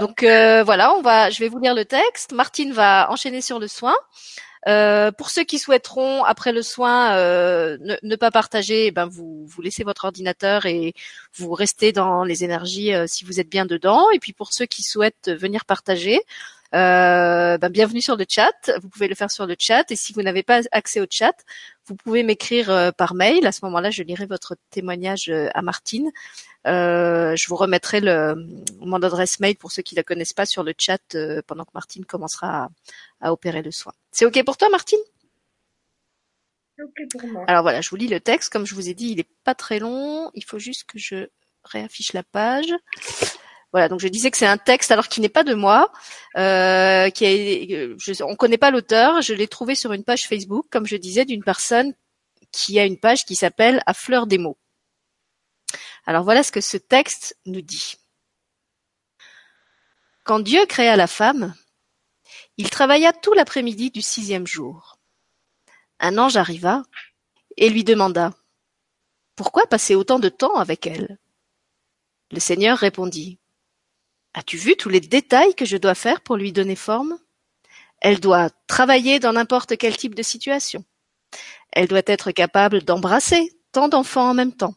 Donc 0.00 0.22
euh, 0.22 0.62
voilà, 0.64 0.94
on 0.94 1.00
va, 1.00 1.30
je 1.30 1.40
vais 1.40 1.48
vous 1.48 1.58
lire 1.58 1.74
le 1.74 1.84
texte. 1.84 2.32
Martine 2.32 2.72
va 2.72 3.10
enchaîner 3.10 3.40
sur 3.40 3.58
le 3.58 3.68
soin. 3.68 3.94
Euh, 4.66 5.12
pour 5.12 5.30
ceux 5.30 5.44
qui 5.44 5.58
souhaiteront 5.58 6.24
après 6.24 6.52
le 6.52 6.62
soin 6.62 7.16
euh, 7.16 7.76
ne, 8.02 8.16
pas 8.16 8.30
partager, 8.30 8.86
eh 8.86 8.90
ben 8.90 9.06
vous 9.06 9.46
laissez 9.62 9.84
votre 9.84 10.06
ordinateur 10.06 10.64
et 10.66 10.94
vous 11.34 11.52
restez 11.52 11.92
dans 11.92 12.24
les 12.24 12.44
énergies 12.44 12.94
euh, 12.94 13.06
si 13.06 13.24
vous 13.24 13.40
êtes 13.40 13.50
bien 13.50 13.66
dedans. 13.66 14.10
Et 14.10 14.18
puis 14.18 14.32
pour 14.32 14.52
ceux 14.52 14.66
qui 14.66 14.82
souhaitent 14.82 15.30
venir 15.30 15.64
partager, 15.66 16.20
ben 16.74 17.68
bienvenue 17.70 18.02
sur 18.02 18.16
le 18.16 18.24
chat. 18.28 18.70
Vous 18.82 18.88
pouvez 18.88 19.08
le 19.08 19.14
faire 19.14 19.30
sur 19.30 19.46
le 19.46 19.56
chat 19.58 19.90
et 19.90 19.96
si 19.96 20.12
vous 20.12 20.22
n'avez 20.22 20.42
pas 20.42 20.62
accès 20.72 21.00
au 21.00 21.06
chat, 21.08 21.34
vous 21.86 21.94
pouvez 21.96 22.22
m'écrire 22.22 22.92
par 22.96 23.14
mail. 23.14 23.46
À 23.46 23.52
ce 23.52 23.64
moment-là, 23.64 23.90
je 23.90 24.02
lirai 24.02 24.26
votre 24.26 24.56
témoignage 24.70 25.32
à 25.54 25.62
Martine. 25.62 26.10
Euh, 26.66 27.36
je 27.36 27.46
vous 27.48 27.56
remettrai 27.56 28.00
le, 28.00 28.34
mon 28.80 29.02
adresse 29.02 29.38
mail 29.40 29.56
pour 29.56 29.70
ceux 29.70 29.82
qui 29.82 29.94
la 29.94 30.02
connaissent 30.02 30.32
pas 30.32 30.46
sur 30.46 30.62
le 30.62 30.72
chat 30.76 31.02
euh, 31.14 31.42
pendant 31.46 31.64
que 31.64 31.72
Martine 31.74 32.06
commencera 32.06 32.70
à, 33.20 33.32
opérer 33.32 33.62
le 33.62 33.70
soin. 33.70 33.92
C'est 34.12 34.24
ok 34.24 34.42
pour 34.44 34.56
toi, 34.56 34.70
Martine? 34.70 35.00
Ok 36.82 37.08
pour 37.10 37.28
moi. 37.28 37.44
Alors 37.48 37.62
voilà, 37.62 37.82
je 37.82 37.90
vous 37.90 37.96
lis 37.96 38.08
le 38.08 38.20
texte. 38.20 38.50
Comme 38.50 38.66
je 38.66 38.74
vous 38.74 38.88
ai 38.88 38.94
dit, 38.94 39.10
il 39.10 39.20
est 39.20 39.28
pas 39.44 39.54
très 39.54 39.78
long. 39.78 40.30
Il 40.34 40.44
faut 40.44 40.58
juste 40.58 40.84
que 40.84 40.98
je 40.98 41.28
réaffiche 41.64 42.14
la 42.14 42.22
page. 42.22 42.72
Voilà, 43.74 43.88
donc 43.88 43.98
je 43.98 44.06
disais 44.06 44.30
que 44.30 44.36
c'est 44.36 44.46
un 44.46 44.56
texte 44.56 44.92
alors 44.92 45.08
qui 45.08 45.20
n'est 45.20 45.28
pas 45.28 45.42
de 45.42 45.52
moi, 45.52 45.90
euh, 46.36 47.10
qui 47.10 47.24
est, 47.24 47.98
je, 47.98 48.22
on 48.22 48.36
connaît 48.36 48.56
pas 48.56 48.70
l'auteur. 48.70 49.20
Je 49.20 49.34
l'ai 49.34 49.48
trouvé 49.48 49.74
sur 49.74 49.92
une 49.92 50.04
page 50.04 50.28
Facebook, 50.28 50.66
comme 50.70 50.86
je 50.86 50.94
disais, 50.94 51.24
d'une 51.24 51.42
personne 51.42 51.92
qui 52.52 52.78
a 52.78 52.84
une 52.84 53.00
page 53.00 53.24
qui 53.24 53.34
s'appelle 53.34 53.82
À 53.86 53.92
fleur 53.92 54.28
des 54.28 54.38
mots. 54.38 54.56
Alors 56.06 56.22
voilà 56.22 56.44
ce 56.44 56.52
que 56.52 56.60
ce 56.60 56.76
texte 56.76 57.36
nous 57.46 57.62
dit. 57.62 57.96
Quand 60.22 60.38
Dieu 60.38 60.64
créa 60.66 60.94
la 60.94 61.08
femme, 61.08 61.52
il 62.58 62.70
travailla 62.70 63.12
tout 63.12 63.32
l'après-midi 63.32 63.90
du 63.90 64.02
sixième 64.02 64.46
jour. 64.46 65.00
Un 65.98 66.16
ange 66.16 66.36
arriva 66.36 66.84
et 67.56 67.70
lui 67.70 67.82
demanda 67.82 68.34
Pourquoi 69.34 69.66
passer 69.66 69.96
autant 69.96 70.20
de 70.20 70.28
temps 70.28 70.54
avec 70.54 70.86
elle? 70.86 71.18
Le 72.30 72.38
Seigneur 72.38 72.78
répondit 72.78 73.40
As-tu 74.34 74.56
vu 74.56 74.76
tous 74.76 74.88
les 74.88 75.00
détails 75.00 75.54
que 75.54 75.64
je 75.64 75.76
dois 75.76 75.94
faire 75.94 76.20
pour 76.20 76.36
lui 76.36 76.52
donner 76.52 76.74
forme? 76.74 77.18
Elle 78.00 78.18
doit 78.18 78.50
travailler 78.66 79.20
dans 79.20 79.32
n'importe 79.32 79.76
quel 79.76 79.96
type 79.96 80.16
de 80.16 80.22
situation. 80.22 80.84
Elle 81.72 81.86
doit 81.86 82.02
être 82.06 82.32
capable 82.32 82.82
d'embrasser 82.82 83.56
tant 83.70 83.88
d'enfants 83.88 84.30
en 84.30 84.34
même 84.34 84.52
temps. 84.52 84.74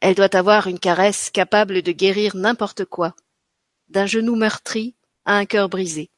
Elle 0.00 0.14
doit 0.14 0.34
avoir 0.34 0.66
une 0.66 0.78
caresse 0.78 1.30
capable 1.30 1.82
de 1.82 1.92
guérir 1.92 2.34
n'importe 2.34 2.84
quoi, 2.86 3.14
d'un 3.88 4.06
genou 4.06 4.36
meurtri 4.36 4.94
à 5.24 5.36
un 5.36 5.44
cœur 5.44 5.68
brisé. 5.68 6.10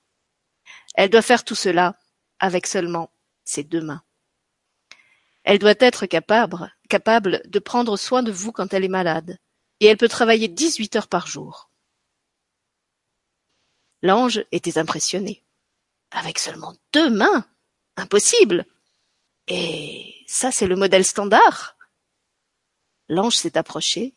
Elle 0.94 1.10
doit 1.10 1.22
faire 1.22 1.44
tout 1.44 1.54
cela 1.54 1.96
avec 2.38 2.66
seulement 2.66 3.10
ses 3.44 3.64
deux 3.64 3.80
mains. 3.80 4.02
Elle 5.42 5.58
doit 5.58 5.74
être 5.78 6.06
capable, 6.06 6.72
capable 6.88 7.42
de 7.46 7.58
prendre 7.58 7.96
soin 7.96 8.22
de 8.22 8.32
vous 8.32 8.52
quand 8.52 8.74
elle 8.74 8.84
est 8.84 8.88
malade, 8.88 9.38
et 9.80 9.86
elle 9.86 9.96
peut 9.96 10.08
travailler 10.08 10.48
dix-huit 10.48 10.94
heures 10.96 11.08
par 11.08 11.26
jour. 11.26 11.67
L'ange 14.02 14.44
était 14.52 14.78
impressionné. 14.78 15.42
Avec 16.10 16.38
seulement 16.38 16.74
deux 16.92 17.10
mains 17.10 17.46
Impossible 17.96 18.64
Et 19.48 20.14
ça, 20.26 20.50
c'est 20.50 20.66
le 20.66 20.76
modèle 20.76 21.04
standard 21.04 21.76
L'ange 23.08 23.36
s'est 23.36 23.56
approché 23.56 24.14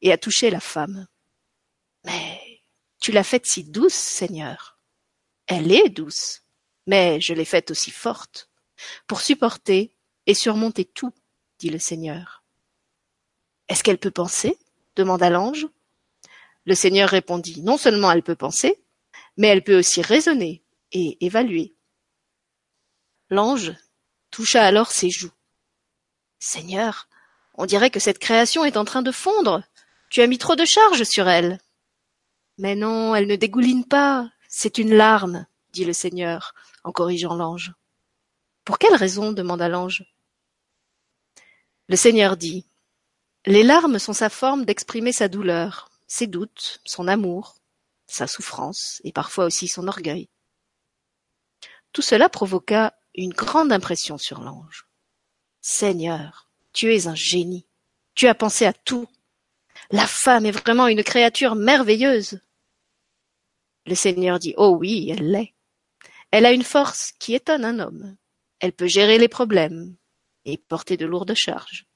et 0.00 0.12
a 0.12 0.18
touché 0.18 0.50
la 0.50 0.60
femme. 0.60 1.06
Mais 2.04 2.62
tu 3.00 3.12
l'as 3.12 3.24
faite 3.24 3.46
si 3.46 3.64
douce, 3.64 3.94
Seigneur. 3.94 4.78
Elle 5.46 5.72
est 5.72 5.88
douce, 5.88 6.42
mais 6.86 7.20
je 7.20 7.34
l'ai 7.34 7.44
faite 7.44 7.70
aussi 7.70 7.90
forte, 7.90 8.48
pour 9.06 9.20
supporter 9.20 9.94
et 10.26 10.34
surmonter 10.34 10.84
tout, 10.84 11.12
dit 11.58 11.70
le 11.70 11.78
Seigneur. 11.78 12.44
Est-ce 13.68 13.82
qu'elle 13.82 13.98
peut 13.98 14.10
penser? 14.10 14.58
demanda 14.94 15.30
l'ange. 15.30 15.66
Le 16.64 16.74
Seigneur 16.74 17.08
répondit, 17.08 17.62
non 17.62 17.76
seulement 17.76 18.12
elle 18.12 18.22
peut 18.22 18.36
penser, 18.36 18.81
mais 19.36 19.48
elle 19.48 19.64
peut 19.64 19.78
aussi 19.78 20.02
raisonner 20.02 20.62
et 20.92 21.24
évaluer. 21.24 21.74
L'ange 23.30 23.72
toucha 24.30 24.62
alors 24.62 24.90
ses 24.90 25.10
joues. 25.10 25.32
Seigneur, 26.38 27.08
on 27.54 27.66
dirait 27.66 27.90
que 27.90 28.00
cette 28.00 28.18
création 28.18 28.64
est 28.64 28.76
en 28.76 28.84
train 28.84 29.02
de 29.02 29.12
fondre. 29.12 29.62
Tu 30.10 30.20
as 30.20 30.26
mis 30.26 30.38
trop 30.38 30.56
de 30.56 30.64
charge 30.64 31.04
sur 31.04 31.28
elle. 31.28 31.58
Mais 32.58 32.74
non, 32.74 33.14
elle 33.14 33.26
ne 33.26 33.36
dégouline 33.36 33.84
pas. 33.84 34.30
C'est 34.48 34.78
une 34.78 34.94
larme, 34.94 35.46
dit 35.72 35.84
le 35.84 35.92
Seigneur, 35.92 36.54
en 36.84 36.92
corrigeant 36.92 37.34
l'ange. 37.34 37.72
Pour 38.64 38.78
quelle 38.78 38.94
raison 38.94 39.32
demanda 39.32 39.68
l'ange. 39.68 40.04
Le 41.88 41.96
Seigneur 41.96 42.36
dit. 42.36 42.66
Les 43.46 43.62
larmes 43.62 43.98
sont 43.98 44.12
sa 44.12 44.28
forme 44.28 44.64
d'exprimer 44.64 45.12
sa 45.12 45.28
douleur, 45.28 45.90
ses 46.06 46.26
doutes, 46.26 46.80
son 46.84 47.08
amour, 47.08 47.56
sa 48.12 48.26
souffrance 48.26 49.00
et 49.04 49.12
parfois 49.12 49.44
aussi 49.44 49.68
son 49.68 49.88
orgueil. 49.88 50.28
Tout 51.92 52.02
cela 52.02 52.28
provoqua 52.28 52.94
une 53.14 53.32
grande 53.32 53.72
impression 53.72 54.18
sur 54.18 54.40
l'ange. 54.40 54.86
Seigneur, 55.60 56.48
tu 56.72 56.94
es 56.94 57.06
un 57.06 57.14
génie. 57.14 57.66
Tu 58.14 58.26
as 58.26 58.34
pensé 58.34 58.66
à 58.66 58.72
tout. 58.72 59.08
La 59.90 60.06
femme 60.06 60.46
est 60.46 60.52
vraiment 60.52 60.88
une 60.88 61.02
créature 61.02 61.54
merveilleuse. 61.54 62.40
Le 63.86 63.94
Seigneur 63.94 64.38
dit 64.38 64.54
Oh 64.56 64.76
oui, 64.78 65.10
elle 65.10 65.30
l'est. 65.30 65.54
Elle 66.30 66.46
a 66.46 66.52
une 66.52 66.62
force 66.62 67.12
qui 67.18 67.34
étonne 67.34 67.64
un 67.64 67.78
homme. 67.78 68.16
Elle 68.60 68.72
peut 68.72 68.86
gérer 68.86 69.18
les 69.18 69.28
problèmes 69.28 69.96
et 70.44 70.56
porter 70.56 70.96
de 70.96 71.06
lourdes 71.06 71.34
charges. 71.34 71.86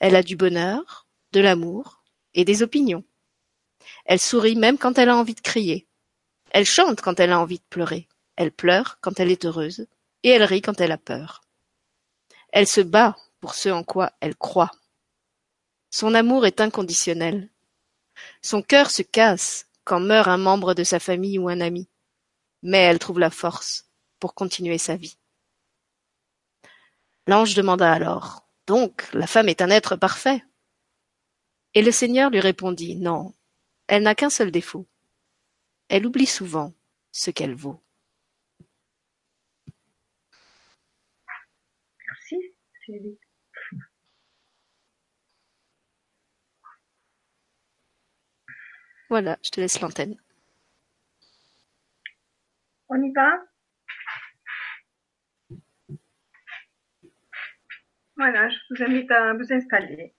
Elle 0.00 0.16
a 0.16 0.22
du 0.22 0.36
bonheur, 0.36 1.08
de 1.32 1.40
l'amour 1.40 2.04
et 2.34 2.44
des 2.44 2.62
opinions. 2.62 3.04
Elle 4.04 4.20
sourit 4.20 4.56
même 4.56 4.78
quand 4.78 4.98
elle 4.98 5.08
a 5.08 5.16
envie 5.16 5.34
de 5.34 5.40
crier. 5.40 5.86
Elle 6.50 6.66
chante 6.66 7.00
quand 7.00 7.18
elle 7.20 7.32
a 7.32 7.40
envie 7.40 7.58
de 7.58 7.64
pleurer. 7.68 8.08
Elle 8.36 8.52
pleure 8.52 8.98
quand 9.00 9.18
elle 9.20 9.30
est 9.30 9.44
heureuse. 9.44 9.86
Et 10.22 10.30
elle 10.30 10.44
rit 10.44 10.62
quand 10.62 10.80
elle 10.80 10.92
a 10.92 10.98
peur. 10.98 11.42
Elle 12.52 12.66
se 12.66 12.80
bat 12.80 13.16
pour 13.40 13.54
ce 13.54 13.68
en 13.68 13.82
quoi 13.82 14.12
elle 14.20 14.36
croit. 14.36 14.70
Son 15.90 16.14
amour 16.14 16.46
est 16.46 16.60
inconditionnel. 16.60 17.50
Son 18.42 18.62
cœur 18.62 18.90
se 18.90 19.02
casse 19.02 19.66
quand 19.84 20.00
meurt 20.00 20.28
un 20.28 20.38
membre 20.38 20.74
de 20.74 20.84
sa 20.84 20.98
famille 20.98 21.38
ou 21.38 21.48
un 21.48 21.60
ami. 21.60 21.88
Mais 22.62 22.78
elle 22.78 22.98
trouve 22.98 23.18
la 23.18 23.30
force 23.30 23.86
pour 24.18 24.34
continuer 24.34 24.78
sa 24.78 24.96
vie. 24.96 25.18
L'ange 27.26 27.54
demanda 27.54 27.92
alors, 27.92 28.46
Donc, 28.66 29.12
la 29.12 29.26
femme 29.26 29.48
est 29.48 29.62
un 29.62 29.70
être 29.70 29.96
parfait? 29.96 30.42
Et 31.74 31.82
le 31.82 31.92
Seigneur 31.92 32.30
lui 32.30 32.40
répondit, 32.40 32.96
Non, 32.96 33.34
elle 33.88 34.02
n'a 34.02 34.14
qu'un 34.14 34.30
seul 34.30 34.50
défaut. 34.50 34.86
Elle 35.88 36.06
oublie 36.06 36.26
souvent 36.26 36.72
ce 37.12 37.30
qu'elle 37.30 37.54
vaut. 37.54 37.80
Merci, 42.06 42.36
Sylvie. 42.84 43.18
Voilà, 49.10 49.38
je 49.42 49.50
te 49.50 49.60
laisse 49.60 49.80
l'antenne. 49.80 50.16
On 52.88 53.00
y 53.02 53.12
va? 53.12 53.44
Voilà, 58.16 58.48
je 58.48 58.56
vous 58.70 58.82
invite 58.82 59.10
à 59.10 59.34
vous 59.34 59.52
installer 59.52 60.14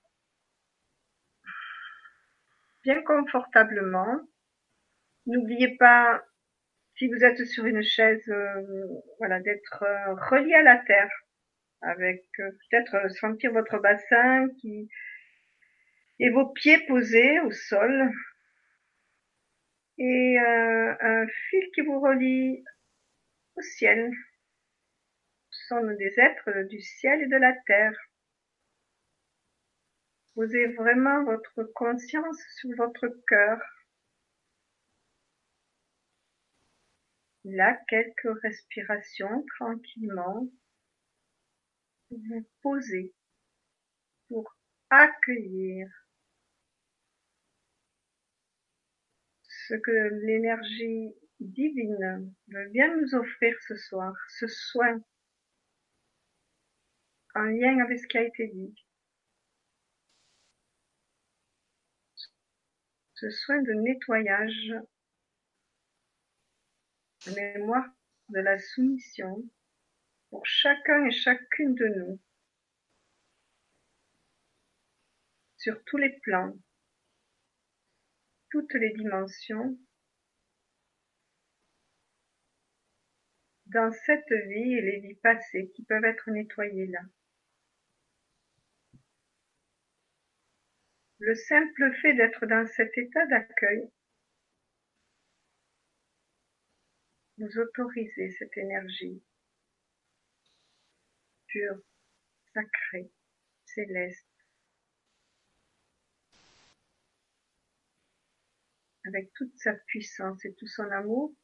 bien 2.86 3.01
confortablement. 3.01 4.21
N'oubliez 5.25 5.75
pas, 5.77 6.23
si 6.97 7.07
vous 7.07 7.23
êtes 7.23 7.43
sur 7.45 7.65
une 7.65 7.81
chaise, 7.81 8.23
euh, 8.29 8.88
voilà, 9.17 9.39
d'être 9.41 9.83
euh, 9.83 10.13
relié 10.29 10.53
à 10.53 10.61
la 10.61 10.77
terre, 10.77 11.11
avec 11.81 12.23
euh, 12.39 12.51
peut-être 12.69 13.09
sentir 13.11 13.51
votre 13.51 13.79
bassin 13.79 14.47
qui 14.61 14.88
et 16.19 16.29
vos 16.29 16.47
pieds 16.47 16.79
posés 16.88 17.39
au 17.41 17.51
sol 17.51 18.09
et 19.97 20.38
un 20.39 21.27
fil 21.27 21.71
qui 21.73 21.81
vous 21.81 21.99
relie 21.99 22.63
au 23.55 23.61
ciel. 23.61 24.11
Ce 25.49 25.67
sont 25.67 25.81
des 25.81 26.13
êtres 26.17 26.67
du 26.69 26.79
ciel 26.79 27.23
et 27.23 27.27
de 27.27 27.36
la 27.36 27.53
terre. 27.65 27.97
Posez 30.36 30.67
vraiment 30.73 31.23
votre 31.23 31.63
conscience 31.73 32.38
sur 32.57 32.69
votre 32.75 33.07
cœur. 33.25 33.57
Là, 37.45 37.79
quelques 37.88 38.41
respirations 38.41 39.45
tranquillement. 39.57 40.49
Vous 42.11 42.45
posez 42.61 43.13
pour 44.27 44.53
accueillir 44.89 45.88
ce 49.43 49.75
que 49.75 50.25
l'énergie 50.25 51.15
divine 51.39 52.36
veut 52.49 52.69
bien 52.71 52.93
nous 52.97 53.15
offrir 53.15 53.55
ce 53.67 53.75
soir, 53.77 54.13
ce 54.27 54.47
soin 54.47 55.01
en 57.36 57.43
lien 57.43 57.79
avec 57.83 57.99
ce 57.99 58.07
qui 58.07 58.17
a 58.17 58.23
été 58.23 58.47
dit. 58.47 58.84
Ce 63.16 63.30
soin 63.30 63.61
de 63.61 63.72
nettoyage, 63.72 64.74
mémoire 67.34 67.88
de 68.30 68.39
la 68.39 68.59
soumission 68.59 69.41
pour 70.30 70.45
chacun 70.45 71.05
et 71.05 71.11
chacune 71.11 71.76
de 71.76 71.88
nous, 71.88 72.20
sur 75.55 75.82
tous 75.86 75.97
les 75.97 76.20
plans, 76.20 76.57
toutes 78.49 78.74
les 78.74 78.91
dimensions, 78.91 79.80
dans 83.68 83.91
cette 83.91 84.32
vie 84.32 84.74
et 84.74 84.82
les 84.82 84.99
vies 84.99 85.16
passées 85.16 85.72
qui 85.74 85.84
peuvent 85.86 86.03
être 86.03 86.30
nettoyées 86.32 86.88
là. 86.88 86.99
Le 91.20 91.34
simple 91.34 91.93
fait 92.01 92.13
d'être 92.13 92.45
dans 92.45 92.68
cet 92.68 92.97
état 92.97 93.26
d'accueil 93.28 93.89
vous 97.38 97.59
autorisez 97.59 98.32
cette 98.32 98.55
énergie 98.57 99.22
pure, 101.47 101.82
sacrée, 102.53 103.11
céleste, 103.66 104.28
avec 109.05 109.32
toute 109.34 109.57
sa 109.57 109.74
puissance 109.74 110.43
et 110.45 110.53
tout 110.55 110.68
son 110.68 110.89
amour, 110.91 111.36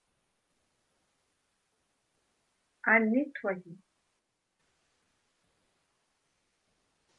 à 2.84 3.00
nettoyer. 3.00 3.78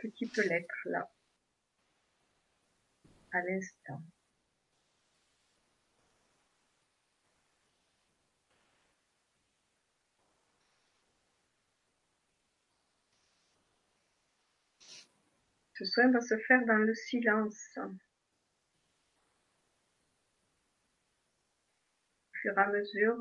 Ce 0.00 0.08
qui 0.08 0.26
peut 0.26 0.48
l'être 0.48 0.74
là 0.86 1.11
à 3.32 3.42
l'instant. 3.42 4.02
Ce 15.74 15.84
soin 15.84 16.10
va 16.12 16.20
se 16.20 16.38
faire 16.38 16.64
dans 16.64 16.78
le 16.78 16.94
silence. 16.94 17.76
Au 17.76 17.90
fur 22.34 22.56
et 22.56 22.60
à 22.60 22.68
mesure 22.68 23.16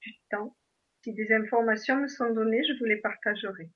du 0.00 0.14
temps, 0.30 0.56
si 1.02 1.12
des 1.12 1.32
informations 1.32 1.96
me 1.96 2.08
sont 2.08 2.30
données, 2.32 2.64
je 2.64 2.78
vous 2.78 2.86
les 2.86 3.00
partagerai. 3.00 3.70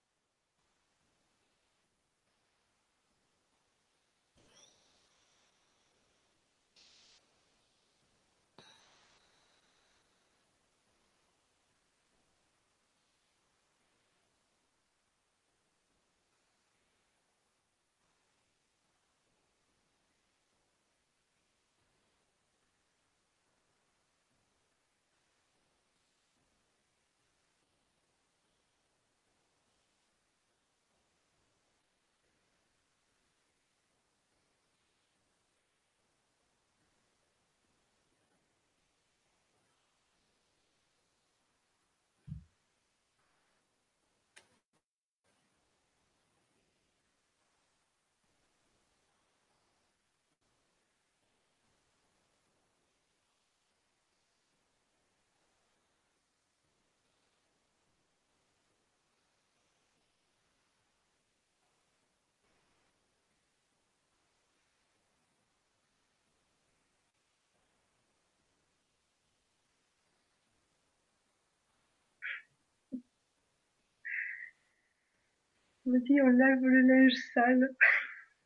Me 75.87 75.99
dit 76.01 76.21
on 76.21 76.29
lève 76.29 76.61
le 76.63 76.81
linge 76.83 77.15
sale. 77.35 77.71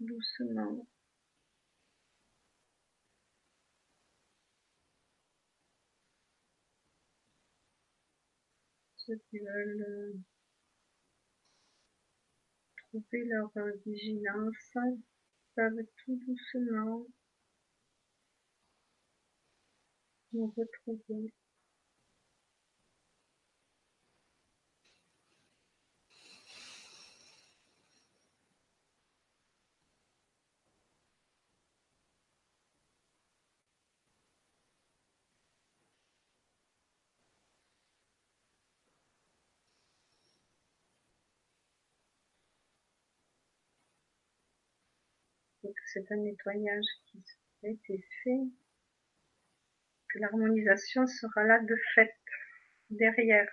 doucement. 0.00 0.86
Ceux 8.96 9.18
qui 9.30 9.38
veulent 9.38 10.20
leur 13.12 13.50
euh, 13.56 13.72
vigilance 13.84 14.74
peuvent 15.54 15.86
tout 16.04 16.20
doucement 16.26 17.06
nous 20.32 20.54
retrouver. 20.56 21.32
C'est 45.92 46.10
un 46.12 46.16
nettoyage 46.16 46.86
qui 47.06 47.22
a 47.64 47.68
été 47.68 48.04
fait, 48.22 48.40
que 50.08 50.18
l'harmonisation 50.18 51.06
sera 51.06 51.44
là 51.44 51.60
de 51.60 51.76
fait, 51.94 52.14
derrière. 52.90 53.48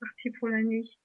Parti 0.00 0.30
pour 0.30 0.48
la 0.48 0.62
nuit. 0.62 0.98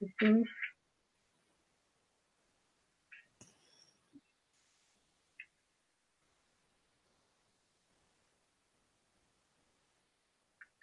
C'est 0.00 0.08
fini. 0.18 0.44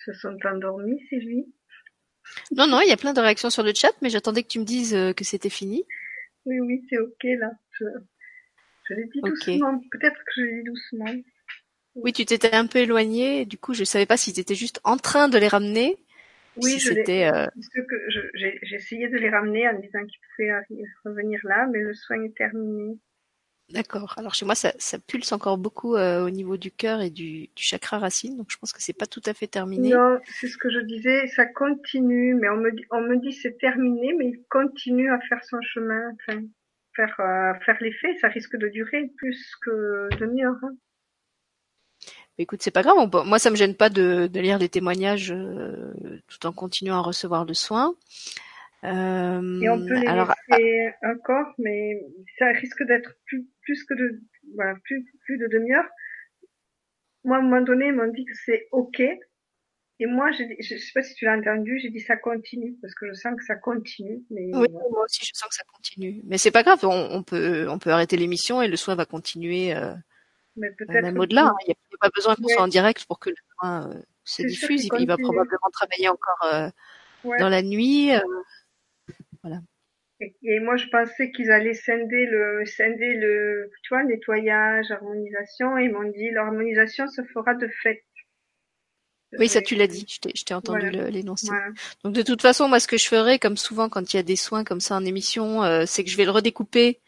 Se 0.07 0.13
sont 0.13 0.37
endormis, 0.45 0.99
Sylvie? 1.09 1.53
Non, 2.55 2.65
non, 2.65 2.79
il 2.79 2.87
y 2.87 2.93
a 2.93 2.97
plein 2.97 3.13
de 3.13 3.19
réactions 3.19 3.49
sur 3.49 3.61
le 3.61 3.73
chat, 3.75 3.91
mais 4.01 4.09
j'attendais 4.09 4.41
que 4.41 4.47
tu 4.47 4.59
me 4.59 4.63
dises 4.63 4.95
euh, 4.95 5.11
que 5.11 5.25
c'était 5.25 5.49
fini. 5.49 5.83
Oui, 6.45 6.61
oui, 6.61 6.85
c'est 6.89 6.97
ok 6.97 7.23
là. 7.23 7.51
Je, 7.71 7.85
je 8.87 8.93
l'ai 8.93 9.05
dit 9.13 9.19
doucement. 9.21 9.81
Peut-être 9.91 10.15
que 10.15 10.31
je 10.37 10.41
l'ai 10.43 10.57
dit 10.59 10.63
doucement. 10.63 11.13
Oui, 11.95 12.13
tu 12.13 12.25
t'étais 12.25 12.53
un 12.53 12.67
peu 12.67 12.79
éloigné, 12.79 13.45
du 13.45 13.57
coup, 13.57 13.73
je 13.73 13.83
savais 13.83 14.05
pas 14.05 14.17
si 14.17 14.31
tu 14.31 14.39
étais 14.39 14.55
juste 14.55 14.79
en 14.85 14.97
train 14.97 15.27
de 15.27 15.37
les 15.37 15.47
ramener, 15.47 15.97
ou 16.55 16.61
Oui, 16.63 16.71
si 16.71 16.79
c'était... 16.79 17.25
euh, 17.25 17.47
J'ai 18.35 18.75
essayé 18.75 19.09
de 19.09 19.17
les 19.17 19.29
ramener 19.29 19.67
en 19.67 19.77
disant 19.79 20.05
qu'ils 20.05 20.19
pouvaient 20.37 20.53
revenir 21.03 21.39
là, 21.43 21.67
mais 21.71 21.79
le 21.79 21.93
soin 21.93 22.23
est 22.23 22.37
terminé. 22.37 22.97
D'accord. 23.69 24.13
Alors 24.17 24.33
chez 24.33 24.45
moi, 24.45 24.55
ça, 24.55 24.73
ça 24.77 24.97
pulse 24.97 25.31
encore 25.33 25.57
beaucoup 25.57 25.95
euh, 25.95 26.25
au 26.25 26.29
niveau 26.29 26.55
du 26.55 26.71
cœur 26.71 27.01
et 27.01 27.09
du, 27.09 27.49
du 27.53 27.63
chakra 27.63 27.99
racine, 27.99 28.37
donc 28.37 28.47
je 28.49 28.57
pense 28.57 28.71
que 28.71 28.81
c'est 28.81 28.93
pas 28.93 29.07
tout 29.07 29.21
à 29.25 29.33
fait 29.33 29.47
terminé. 29.47 29.89
Non, 29.89 30.19
c'est 30.39 30.47
ce 30.47 30.57
que 30.57 30.69
je 30.69 30.79
disais, 30.79 31.27
ça 31.27 31.45
continue, 31.45 32.33
mais 32.35 32.47
on 32.49 32.57
me 32.57 32.71
dit, 32.71 32.85
on 32.91 33.01
me 33.01 33.17
dit 33.17 33.33
c'est 33.33 33.57
terminé, 33.57 34.13
mais 34.17 34.27
il 34.27 34.43
continue 34.49 35.11
à 35.11 35.19
faire 35.27 35.43
son 35.43 35.61
chemin, 35.61 36.11
enfin, 36.13 36.39
faire, 36.95 37.13
euh, 37.19 37.59
faire 37.65 37.77
l'effet, 37.81 38.15
ça 38.21 38.29
risque 38.29 38.55
de 38.55 38.69
durer 38.69 39.11
plus 39.17 39.53
que 39.61 40.07
demi-heure. 40.17 40.55
hein. 40.63 40.75
Écoute, 42.39 42.61
c'est 42.61 42.71
pas 42.71 42.83
grave. 42.83 42.95
on 42.97 43.25
Moi, 43.25 43.39
ça 43.39 43.49
me 43.49 43.55
gêne 43.55 43.75
pas 43.75 43.89
de, 43.89 44.27
de 44.27 44.39
lire 44.39 44.59
les 44.59 44.69
témoignages 44.69 45.31
euh, 45.31 45.91
tout 46.27 46.45
en 46.45 46.51
continuant 46.53 46.97
à 46.97 47.01
recevoir 47.01 47.45
le 47.45 47.55
soin. 47.55 47.95
Euh, 48.83 49.61
Et 49.61 49.69
on 49.69 49.79
peut 49.79 49.99
les 49.99 50.07
alors, 50.07 50.33
laisser 50.49 50.93
encore, 51.03 51.53
mais 51.57 51.99
ça 52.37 52.47
risque 52.51 52.83
d'être 52.83 53.15
plus, 53.25 53.47
plus 53.61 53.83
que 53.85 53.93
de, 53.95 54.21
voilà, 54.55 54.75
plus, 54.83 55.03
plus 55.25 55.37
de 55.37 55.47
demi-heure. 55.47 55.87
Moi, 57.23 57.37
à 57.37 57.39
un 57.39 57.43
moment 57.43 57.61
donné, 57.61 57.87
ils 57.87 57.93
m'ont 57.93 58.11
dit 58.11 58.25
que 58.25 58.35
c'est 58.45 58.67
ok, 58.71 58.99
Et 59.99 60.05
moi, 60.05 60.31
je, 60.31 60.43
je 60.59 60.77
sais 60.77 60.91
pas 60.93 61.01
si 61.01 61.15
tu 61.15 61.25
l'as 61.25 61.35
entendu, 61.37 61.79
j'ai 61.79 61.89
dit 61.89 61.99
ça 61.99 62.15
continue 62.17 62.75
parce 62.81 62.93
que 62.93 63.07
je 63.07 63.13
sens 63.13 63.35
que 63.35 63.43
ça 63.43 63.55
continue. 63.55 64.23
Mais 64.29 64.51
Oui, 64.53 64.67
moi 64.91 65.03
aussi 65.03 65.25
je 65.25 65.31
sens 65.33 65.49
que 65.49 65.55
ça 65.55 65.63
continue. 65.73 66.21
Mais 66.25 66.37
c'est 66.37 66.51
pas 66.51 66.61
grave, 66.63 66.79
on, 66.83 67.09
on 67.11 67.23
peut 67.23 67.67
on 67.67 67.79
peut 67.79 67.89
arrêter 67.89 68.15
l'émission 68.15 68.61
et 68.61 68.67
le 68.67 68.77
soin 68.77 68.93
va 68.95 69.05
continuer 69.05 69.73
euh, 69.75 69.95
mais 70.55 70.67
euh, 70.67 70.73
peut-être 70.77 71.01
même 71.01 71.19
au-delà. 71.19 71.47
hein. 71.47 71.55
Il 71.65 71.69
n'y 71.69 71.73
a, 71.73 71.97
pas 71.99 72.11
besoin 72.15 72.35
qu'on 72.35 72.43
Ouais. 72.43 72.53
soit 72.53 72.63
en 72.63 72.67
direct 72.67 73.05
pour 73.07 73.17
que 73.19 73.31
le 73.31 73.35
soin 73.59 73.89
euh, 73.91 74.01
se 74.23 74.43
diffuse. 74.43 74.85
Il, 74.85 74.91
il 74.99 75.07
va 75.07 75.17
probablement 75.17 75.69
travailler 75.73 76.09
encore 76.09 76.43
euh, 76.53 76.69
Ouais. 77.23 77.39
dans 77.39 77.49
la 77.49 77.63
nuit. 77.63 78.11
Et, 80.19 80.35
et 80.43 80.59
moi, 80.59 80.77
je 80.77 80.87
pensais 80.87 81.31
qu'ils 81.31 81.51
allaient 81.51 81.73
scinder 81.73 82.25
le, 82.25 82.65
scinder 82.65 83.13
le, 83.13 83.69
tu 83.83 83.93
vois, 83.93 84.03
nettoyage, 84.03 84.89
harmonisation. 84.91 85.77
Et 85.77 85.85
ils 85.85 85.91
m'ont 85.91 86.09
dit 86.09 86.31
l'harmonisation 86.31 87.07
se 87.07 87.21
fera 87.33 87.53
de 87.53 87.67
fait. 87.83 88.03
Oui, 89.37 89.49
ça 89.49 89.61
tu 89.61 89.75
l'as 89.75 89.87
dit, 89.87 90.05
je 90.07 90.19
t'ai 90.19 90.31
je 90.33 90.43
t'ai 90.45 90.53
entendu 90.53 90.89
Voilà. 90.89 91.09
l'énoncer. 91.09 91.47
Voilà. 91.47 91.67
Donc 92.03 92.13
de 92.13 92.21
toute 92.21 92.41
façon, 92.41 92.69
moi 92.69 92.79
ce 92.79 92.87
que 92.87 92.97
je 92.97 93.07
ferai, 93.07 93.39
comme 93.39 93.57
souvent 93.57 93.89
quand 93.89 94.13
il 94.13 94.15
y 94.15 94.19
a 94.19 94.23
des 94.23 94.37
soins 94.37 94.63
comme 94.63 94.79
ça 94.79 94.95
en 94.95 95.03
émission, 95.03 95.63
euh, 95.63 95.83
c'est 95.85 96.05
que 96.05 96.09
je 96.09 96.15
vais 96.15 96.23
le 96.23 96.31
redécouper 96.31 97.01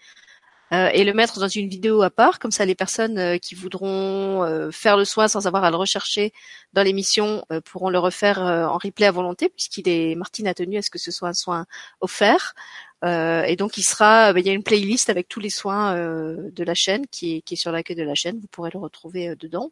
euh, 0.71 0.89
et 0.93 1.03
le 1.03 1.13
mettre 1.13 1.39
dans 1.39 1.47
une 1.47 1.67
vidéo 1.67 2.01
à 2.01 2.09
part. 2.09 2.39
Comme 2.39 2.51
ça, 2.51 2.65
les 2.65 2.75
personnes 2.75 3.17
euh, 3.17 3.37
qui 3.37 3.55
voudront 3.55 4.43
euh, 4.43 4.71
faire 4.71 4.97
le 4.97 5.05
soin 5.05 5.27
sans 5.27 5.47
avoir 5.47 5.63
à 5.63 5.71
le 5.71 5.77
rechercher 5.77 6.31
dans 6.73 6.83
l'émission 6.83 7.43
pourront 7.65 7.89
le 7.89 7.97
refaire 7.97 8.39
en 8.39 8.77
replay 8.77 9.07
à 9.07 9.11
volonté, 9.11 9.49
puisqu'il 9.49 9.89
est 9.89 10.13
Martine 10.13 10.47
a 10.47 10.53
tenu 10.53 10.77
à 10.77 10.83
ce 10.83 10.91
que 10.91 10.99
ce 10.99 11.09
soit 11.09 11.29
un 11.29 11.33
soin 11.33 11.65
offert. 11.99 12.53
Et 13.03 13.55
donc 13.57 13.77
il 13.77 13.83
sera, 13.83 14.33
ben, 14.33 14.45
y 14.45 14.49
a 14.49 14.53
une 14.53 14.63
playlist 14.63 15.09
avec 15.09 15.27
tous 15.27 15.39
les 15.39 15.49
soins 15.49 15.95
de 15.95 16.63
la 16.63 16.75
chaîne 16.75 17.07
qui 17.07 17.37
est, 17.37 17.41
qui 17.41 17.55
est 17.55 17.57
sur 17.57 17.71
l'accueil 17.71 17.95
de 17.95 18.03
la 18.03 18.13
chaîne. 18.13 18.39
Vous 18.39 18.47
pourrez 18.51 18.69
le 18.71 18.79
retrouver 18.79 19.35
dedans. 19.35 19.71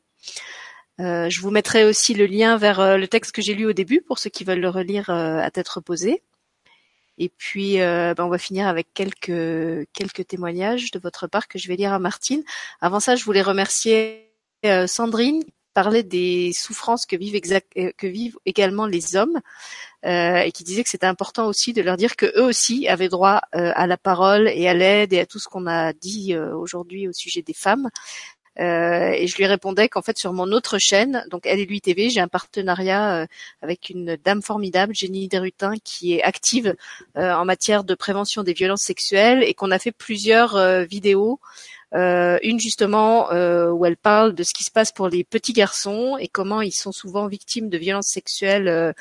Je 0.97 1.39
vous 1.39 1.51
mettrai 1.51 1.85
aussi 1.85 2.15
le 2.15 2.25
lien 2.25 2.57
vers 2.57 2.97
le 2.97 3.07
texte 3.07 3.31
que 3.31 3.43
j'ai 3.43 3.53
lu 3.53 3.67
au 3.67 3.73
début 3.73 4.01
pour 4.01 4.17
ceux 4.17 4.31
qui 4.31 4.43
veulent 4.43 4.59
le 4.59 4.69
relire 4.69 5.11
à 5.11 5.51
tête 5.51 5.69
reposée. 5.69 6.23
Et 7.18 7.30
puis, 7.30 7.81
euh, 7.81 8.14
ben, 8.15 8.26
on 8.26 8.30
va 8.30 8.38
finir 8.38 8.68
avec 8.68 8.88
quelques 8.94 9.88
quelques 9.94 10.27
témoignages 10.27 10.91
de 10.91 10.99
votre 10.99 11.27
part 11.27 11.48
que 11.48 11.57
je 11.57 11.68
vais 11.68 11.76
lire 11.76 11.94
à 11.94 11.99
Martine. 11.99 12.44
Avant 12.81 12.99
ça, 12.99 13.15
je 13.15 13.26
voulais 13.26 13.41
remercier 13.41 14.31
euh, 14.65 14.88
Sandrine 14.88 15.44
qui 15.44 15.53
parlait 15.73 16.03
des 16.03 16.53
souffrances 16.53 17.06
que 17.06 17.15
vivent 17.15 17.39
euh, 17.77 17.91
que 17.98 18.07
vivent 18.07 18.38
également 18.45 18.85
les 18.85 19.15
hommes 19.15 19.39
euh, 20.06 20.38
et 20.38 20.52
qui 20.52 20.64
disait 20.64 20.84
que 20.84 20.89
c'était 20.89 21.07
important 21.07 21.48
aussi 21.48 21.73
de 21.73 21.81
leur 21.81 21.98
dire 21.98 22.15
que 22.15 22.27
eux 22.38 22.45
aussi 22.45 22.88
avaient 22.88 23.10
droit 23.10 23.41
euh, 23.56 23.72
à 23.76 23.88
la 23.88 23.98
parole 23.98 24.48
et 24.48 24.68
à 24.68 24.73
l'aide 24.73 25.11
et 25.11 25.19
à 25.19 25.26
tout 25.26 25.39
ce 25.39 25.48
qu'on 25.49 25.65
a 25.68 25.91
dit 25.91 26.34
euh, 26.34 26.56
aujourd'hui 26.56 27.07
au 27.07 27.14
sujet 27.14 27.41
des 27.41 27.53
femmes. 27.53 27.89
Euh, 28.59 29.11
et 29.11 29.27
je 29.27 29.38
lui 29.38 29.45
répondais 29.45 29.88
qu'en 29.88 30.01
fait 30.01 30.17
sur 30.17 30.34
mon 30.34 30.51
autre 30.51 30.79
chaîne, 30.79 31.23
donc 31.29 31.45
Elle 31.45 31.59
et 31.59 31.65
lui 31.65 31.81
TV, 31.81 32.09
j'ai 32.09 32.21
un 32.21 32.27
partenariat 32.27 33.21
euh, 33.21 33.25
avec 33.61 33.89
une 33.89 34.17
dame 34.23 34.41
formidable, 34.41 34.95
Jenny 34.95 35.27
Derutin, 35.27 35.73
qui 35.84 36.15
est 36.15 36.23
active 36.23 36.75
euh, 37.17 37.34
en 37.34 37.45
matière 37.45 37.84
de 37.84 37.93
prévention 37.93 38.43
des 38.43 38.53
violences 38.53 38.84
sexuelles 38.84 39.43
et 39.43 39.53
qu'on 39.53 39.71
a 39.71 39.79
fait 39.79 39.91
plusieurs 39.91 40.55
euh, 40.55 40.84
vidéos. 40.84 41.39
Euh, 41.93 42.38
une 42.43 42.59
justement 42.59 43.29
où 43.29 43.85
elle 43.85 43.95
parle 43.95 44.35
de 44.35 44.43
ce 44.43 44.53
qui 44.53 44.65
se 44.65 44.71
passe 44.71 44.91
pour 44.91 45.07
les 45.07 45.23
petits 45.23 45.53
garçons 45.53 46.17
et 46.19 46.27
comment 46.27 46.59
ils 46.59 46.73
sont 46.73 46.91
souvent 46.91 47.27
victimes 47.27 47.69
de 47.69 47.77
violences 47.77 48.09
sexuelles 48.09 48.93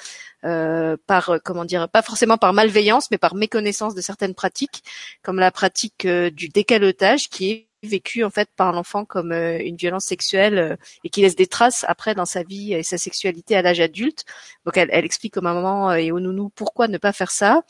par 0.42 1.38
comment 1.44 1.64
dire 1.64 1.88
pas 1.88 2.02
forcément 2.02 2.38
par 2.38 2.52
malveillance 2.52 3.10
mais 3.10 3.18
par 3.18 3.34
méconnaissance 3.34 3.96
de 3.96 4.00
certaines 4.00 4.36
pratiques 4.36 4.84
comme 5.24 5.40
la 5.40 5.50
pratique 5.50 6.06
du 6.06 6.48
décalotage 6.48 7.28
qui 7.28 7.50
est 7.50 7.65
vécue 7.82 8.24
en 8.24 8.30
fait 8.30 8.48
par 8.56 8.72
l'enfant 8.72 9.04
comme 9.04 9.32
euh, 9.32 9.58
une 9.58 9.76
violence 9.76 10.04
sexuelle 10.04 10.58
euh, 10.58 10.76
et 11.04 11.08
qui 11.08 11.22
laisse 11.22 11.36
des 11.36 11.46
traces 11.46 11.84
après 11.88 12.14
dans 12.14 12.24
sa 12.24 12.42
vie 12.42 12.74
et 12.74 12.82
sa 12.82 12.98
sexualité 12.98 13.56
à 13.56 13.62
l'âge 13.62 13.80
adulte. 13.80 14.24
Donc 14.64 14.76
elle, 14.76 14.88
elle 14.92 15.04
explique 15.04 15.36
aux 15.36 15.40
mamans 15.42 15.94
et 15.94 16.10
aux 16.12 16.20
nounous 16.20 16.50
pourquoi 16.54 16.88
ne 16.88 16.98
pas 16.98 17.12
faire 17.12 17.30
ça. 17.30 17.62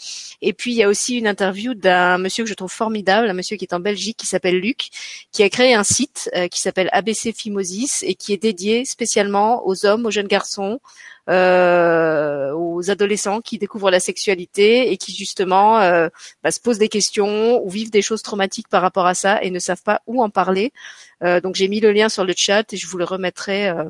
Et 0.42 0.52
puis 0.52 0.72
il 0.72 0.76
y 0.76 0.82
a 0.82 0.88
aussi 0.88 1.18
une 1.18 1.26
interview 1.26 1.74
d'un 1.74 2.18
monsieur 2.18 2.44
que 2.44 2.50
je 2.50 2.54
trouve 2.54 2.72
formidable, 2.72 3.28
un 3.28 3.34
monsieur 3.34 3.56
qui 3.56 3.64
est 3.64 3.74
en 3.74 3.80
Belgique 3.80 4.16
qui 4.16 4.26
s'appelle 4.26 4.58
Luc, 4.58 4.88
qui 5.32 5.42
a 5.42 5.50
créé 5.50 5.74
un 5.74 5.84
site 5.84 6.30
euh, 6.34 6.48
qui 6.48 6.60
s'appelle 6.60 6.88
ABC 6.92 7.32
Phimosis 7.32 8.02
et 8.02 8.14
qui 8.14 8.32
est 8.32 8.42
dédié 8.42 8.84
spécialement 8.84 9.66
aux 9.66 9.86
hommes, 9.86 10.06
aux 10.06 10.10
jeunes 10.10 10.26
garçons, 10.28 10.80
euh, 11.28 12.52
aux 12.52 12.90
adolescents 12.90 13.40
qui 13.40 13.58
découvrent 13.58 13.90
la 13.90 14.00
sexualité 14.00 14.92
et 14.92 14.96
qui 14.96 15.14
justement 15.14 15.80
euh, 15.80 16.08
bah, 16.42 16.50
se 16.50 16.60
posent 16.60 16.78
des 16.78 16.88
questions 16.88 17.60
ou 17.64 17.70
vivent 17.70 17.90
des 17.90 18.02
choses 18.02 18.22
traumatiques 18.22 18.68
par 18.68 18.82
rapport 18.82 19.06
à 19.06 19.14
ça 19.14 19.42
et 19.42 19.50
ne 19.50 19.58
savent 19.58 19.82
pas 19.82 20.02
où 20.06 20.22
en 20.22 20.30
parler. 20.30 20.72
Euh, 21.22 21.40
donc 21.40 21.54
j'ai 21.54 21.68
mis 21.68 21.80
le 21.80 21.92
lien 21.92 22.08
sur 22.08 22.24
le 22.24 22.34
chat 22.36 22.72
et 22.72 22.76
je 22.76 22.86
vous 22.86 22.98
le 22.98 23.04
remettrai 23.04 23.68
euh, 23.68 23.84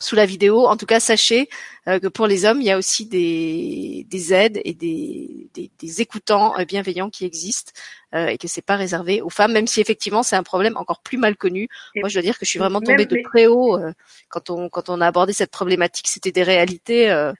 sous 0.00 0.16
la 0.16 0.26
vidéo. 0.26 0.66
En 0.66 0.76
tout 0.76 0.86
cas, 0.86 1.00
sachez 1.00 1.48
euh, 1.88 1.98
que 1.98 2.08
pour 2.08 2.26
les 2.26 2.44
hommes, 2.44 2.60
il 2.60 2.66
y 2.66 2.70
a 2.70 2.78
aussi 2.78 3.06
des, 3.06 4.06
des 4.08 4.34
aides 4.34 4.60
et 4.64 4.74
des, 4.74 5.48
des, 5.54 5.70
des 5.78 6.00
écoutants 6.00 6.58
euh, 6.58 6.64
bienveillants 6.64 7.10
qui 7.10 7.24
existent 7.24 7.72
euh, 8.14 8.26
et 8.26 8.38
que 8.38 8.48
c'est 8.48 8.62
pas 8.62 8.76
réservé 8.76 9.22
aux 9.22 9.30
femmes, 9.30 9.52
même 9.52 9.66
si 9.66 9.80
effectivement 9.80 10.22
c'est 10.22 10.36
un 10.36 10.42
problème 10.42 10.76
encore 10.76 11.00
plus 11.00 11.18
mal 11.18 11.36
connu. 11.36 11.68
Et 11.94 12.00
Moi, 12.00 12.08
je 12.08 12.14
dois 12.14 12.22
dire 12.22 12.38
que 12.38 12.44
je 12.44 12.50
suis 12.50 12.58
vraiment 12.58 12.80
tombée 12.80 13.06
de 13.06 13.18
très 13.22 13.46
haut 13.46 13.76
euh, 13.78 13.92
quand 14.28 14.50
on 14.50 14.68
quand 14.68 14.88
on 14.88 15.00
a 15.00 15.06
abordé 15.06 15.32
cette 15.32 15.50
problématique. 15.50 16.08
C'était 16.08 16.32
des 16.32 16.42
réalités 16.42 17.10
euh, 17.10 17.32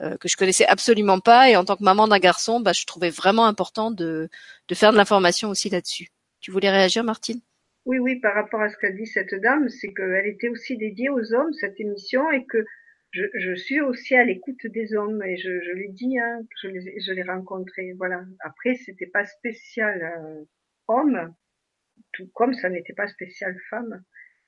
euh, 0.00 0.16
que 0.16 0.28
je 0.28 0.36
connaissais 0.36 0.66
absolument 0.66 1.20
pas 1.20 1.50
et 1.50 1.56
en 1.56 1.64
tant 1.64 1.76
que 1.76 1.84
maman 1.84 2.08
d'un 2.08 2.18
garçon, 2.18 2.60
bah, 2.60 2.72
je 2.72 2.84
trouvais 2.86 3.10
vraiment 3.10 3.46
important 3.46 3.90
de 3.90 4.28
de 4.68 4.74
faire 4.74 4.92
de 4.92 4.96
l'information 4.96 5.50
aussi 5.50 5.68
là-dessus. 5.68 6.08
Tu 6.40 6.50
voulais 6.50 6.70
réagir, 6.70 7.04
Martine? 7.04 7.40
Oui, 7.86 7.98
oui, 7.98 8.20
par 8.20 8.34
rapport 8.34 8.60
à 8.60 8.68
ce 8.68 8.76
qu'a 8.76 8.92
dit 8.92 9.06
cette 9.06 9.34
dame, 9.34 9.68
c'est 9.68 9.92
qu'elle 9.92 10.26
était 10.26 10.48
aussi 10.48 10.76
dédiée 10.76 11.08
aux 11.08 11.32
hommes, 11.32 11.52
cette 11.54 11.80
émission, 11.80 12.30
et 12.30 12.44
que 12.46 12.64
je, 13.12 13.54
suis 13.54 13.80
aussi 13.80 14.14
à 14.14 14.24
l'écoute 14.24 14.66
des 14.66 14.94
hommes, 14.94 15.22
et 15.22 15.36
je, 15.36 15.60
je 15.60 15.72
l'ai 15.72 15.88
dit, 15.88 16.18
hein, 16.18 16.40
je 16.62 16.68
les, 16.68 17.00
je 17.00 17.12
les 17.12 17.22
rencontrais, 17.22 17.92
voilà. 17.96 18.22
Après, 18.40 18.74
c'était 18.74 19.06
pas 19.06 19.24
spécial 19.24 20.00
euh, 20.02 20.44
homme, 20.88 21.34
tout 22.12 22.28
comme 22.34 22.54
ça 22.54 22.68
n'était 22.68 22.92
pas 22.92 23.08
spécial 23.08 23.56
femme. 23.70 24.02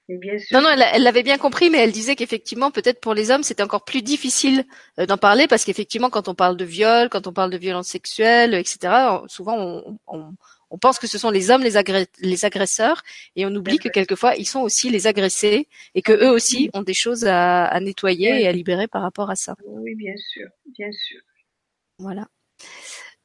Non, 0.08 0.60
non, 0.60 0.70
elle 0.70 1.02
l'avait 1.02 1.22
bien 1.22 1.38
compris, 1.38 1.70
mais 1.70 1.78
elle 1.78 1.92
disait 1.92 2.16
qu'effectivement, 2.16 2.70
peut-être 2.70 3.00
pour 3.00 3.14
les 3.14 3.30
hommes, 3.30 3.44
c'était 3.44 3.62
encore 3.62 3.84
plus 3.84 4.02
difficile 4.02 4.64
euh, 4.98 5.06
d'en 5.06 5.16
parler 5.16 5.46
parce 5.46 5.64
qu'effectivement, 5.64 6.10
quand 6.10 6.28
on 6.28 6.34
parle 6.34 6.56
de 6.56 6.64
viol, 6.64 7.08
quand 7.08 7.26
on 7.26 7.32
parle 7.32 7.50
de 7.50 7.56
violence 7.56 7.88
sexuelle, 7.88 8.54
etc., 8.54 8.92
souvent 9.28 9.56
on, 9.56 9.98
on, 10.06 10.34
on 10.72 10.78
pense 10.78 10.98
que 10.98 11.06
ce 11.06 11.18
sont 11.18 11.30
les 11.30 11.50
hommes 11.50 11.62
les, 11.62 11.76
agré- 11.76 12.08
les 12.18 12.44
agresseurs 12.44 13.02
et 13.36 13.46
on 13.46 13.54
oublie 13.54 13.78
que 13.78 13.88
quelquefois 13.88 14.34
ils 14.36 14.46
sont 14.46 14.60
aussi 14.60 14.90
les 14.90 15.06
agressés 15.06 15.68
et 15.94 16.02
que 16.02 16.12
eux 16.12 16.30
aussi 16.30 16.70
ont 16.72 16.82
des 16.82 16.94
choses 16.94 17.24
à, 17.26 17.66
à 17.66 17.78
nettoyer 17.80 18.42
et 18.42 18.48
à 18.48 18.52
libérer 18.52 18.88
par 18.88 19.02
rapport 19.02 19.30
à 19.30 19.36
ça. 19.36 19.54
oui, 19.64 19.94
bien 19.94 20.16
sûr, 20.16 20.48
bien 20.66 20.90
sûr. 20.90 21.20
Voilà. 21.98 22.26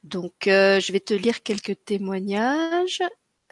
Donc, 0.04 0.46
euh, 0.46 0.80
je 0.80 0.92
vais 0.92 1.00
te 1.00 1.14
lire 1.14 1.42
quelques 1.42 1.76
témoignages. 1.84 3.02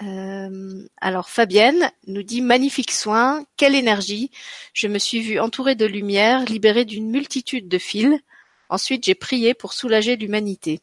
Euh, 0.03 0.87
alors, 1.01 1.29
Fabienne 1.29 1.91
nous 2.07 2.23
dit 2.23 2.41
magnifique 2.41 2.93
soin, 2.93 3.45
quelle 3.57 3.75
énergie. 3.75 4.31
Je 4.73 4.89
me 4.89 4.99
suis 4.99 5.21
vue 5.21 5.41
entourée 5.41 5.75
de 5.75 5.87
lumière, 5.87 6.45
libérée 6.45 6.85
d'une 6.85 7.11
multitude 7.11 7.69
de 7.69 7.79
fils. 7.79 8.21
Ensuite, 8.69 9.05
j'ai 9.05 9.15
prié 9.15 9.55
pour 9.55 9.73
soulager 9.73 10.17
l'humanité. 10.17 10.81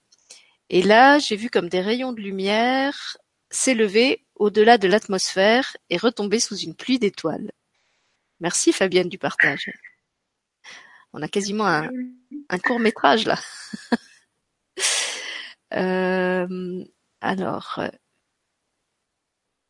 Et 0.70 0.82
là, 0.82 1.20
j'ai 1.20 1.36
vu 1.36 1.50
comme 1.50 1.70
des 1.70 1.82
rayons 1.82 2.14
de 2.14 2.22
lumière 2.22 3.18
s'élever 3.50 4.26
au-delà 4.36 4.78
de 4.78 4.88
l'atmosphère 4.88 5.78
et 5.90 5.98
retomber 5.98 6.40
sous 6.40 6.58
une 6.58 6.76
pluie 6.76 7.00
d'étoiles. 7.00 7.52
Merci 8.40 8.74
Fabienne 8.74 9.10
du 9.10 9.18
partage. 9.18 9.72
On 11.14 11.22
a 11.22 11.28
quasiment 11.28 11.68
un, 11.68 11.90
un 12.50 12.60
court 12.60 12.80
métrage 12.80 13.26
là. 13.26 13.38
Euh, 15.76 16.86
alors, 17.20 17.80
euh, 17.80 17.90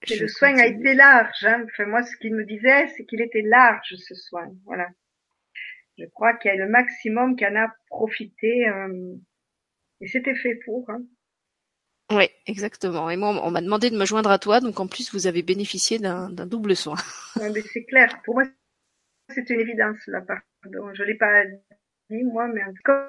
je 0.06 0.16
le 0.20 0.28
soin 0.28 0.58
a 0.58 0.66
été 0.66 0.94
large. 0.96 1.46
Hein. 1.46 1.64
Enfin, 1.64 1.86
moi, 1.86 2.04
ce 2.04 2.18
qu'il 2.18 2.36
me 2.36 2.44
disait, 2.44 2.90
c'est 2.90 3.06
qu'il 3.06 3.22
était 3.22 3.42
large, 3.42 3.96
ce 3.96 4.14
soin. 4.14 4.52
Voilà. 4.66 4.90
Je 5.98 6.04
crois 6.08 6.34
qu'il 6.36 6.52
y 6.52 6.54
a 6.54 6.58
le 6.58 6.70
maximum 6.70 7.38
qui 7.38 7.46
en 7.46 7.56
a 7.56 7.70
profité. 7.88 8.68
euh, 8.68 9.16
et 10.04 10.08
c'était 10.08 10.36
fait 10.36 10.56
pour. 10.66 10.90
Hein. 10.90 11.02
Oui, 12.12 12.26
exactement. 12.46 13.10
Et 13.10 13.16
moi, 13.16 13.30
on 13.42 13.52
m'a 13.52 13.62
demandé 13.62 13.90
de 13.90 13.98
me 13.98 14.06
joindre 14.06 14.30
à 14.32 14.38
toi, 14.38 14.60
donc 14.60 14.78
en 14.82 14.88
plus, 14.88 15.14
vous 15.14 15.28
avez 15.28 15.42
bénéficié 15.42 15.98
d'un 15.98 16.30
double 16.46 16.76
soin. 16.76 16.96
Ouais, 17.40 17.50
mais 17.50 17.62
c'est 17.62 17.86
clair. 17.86 18.22
Pour 18.26 18.36
moi, 18.36 18.44
c'est 19.30 19.50
une 19.50 19.62
évidence, 19.62 20.06
là. 20.08 20.22
Pardon. 20.22 20.94
Je 20.94 21.04
l'ai 21.04 21.16
pas 21.16 21.46
dit, 22.10 22.24
moi, 22.24 22.48
mais 22.48 22.62
comme 22.84 23.08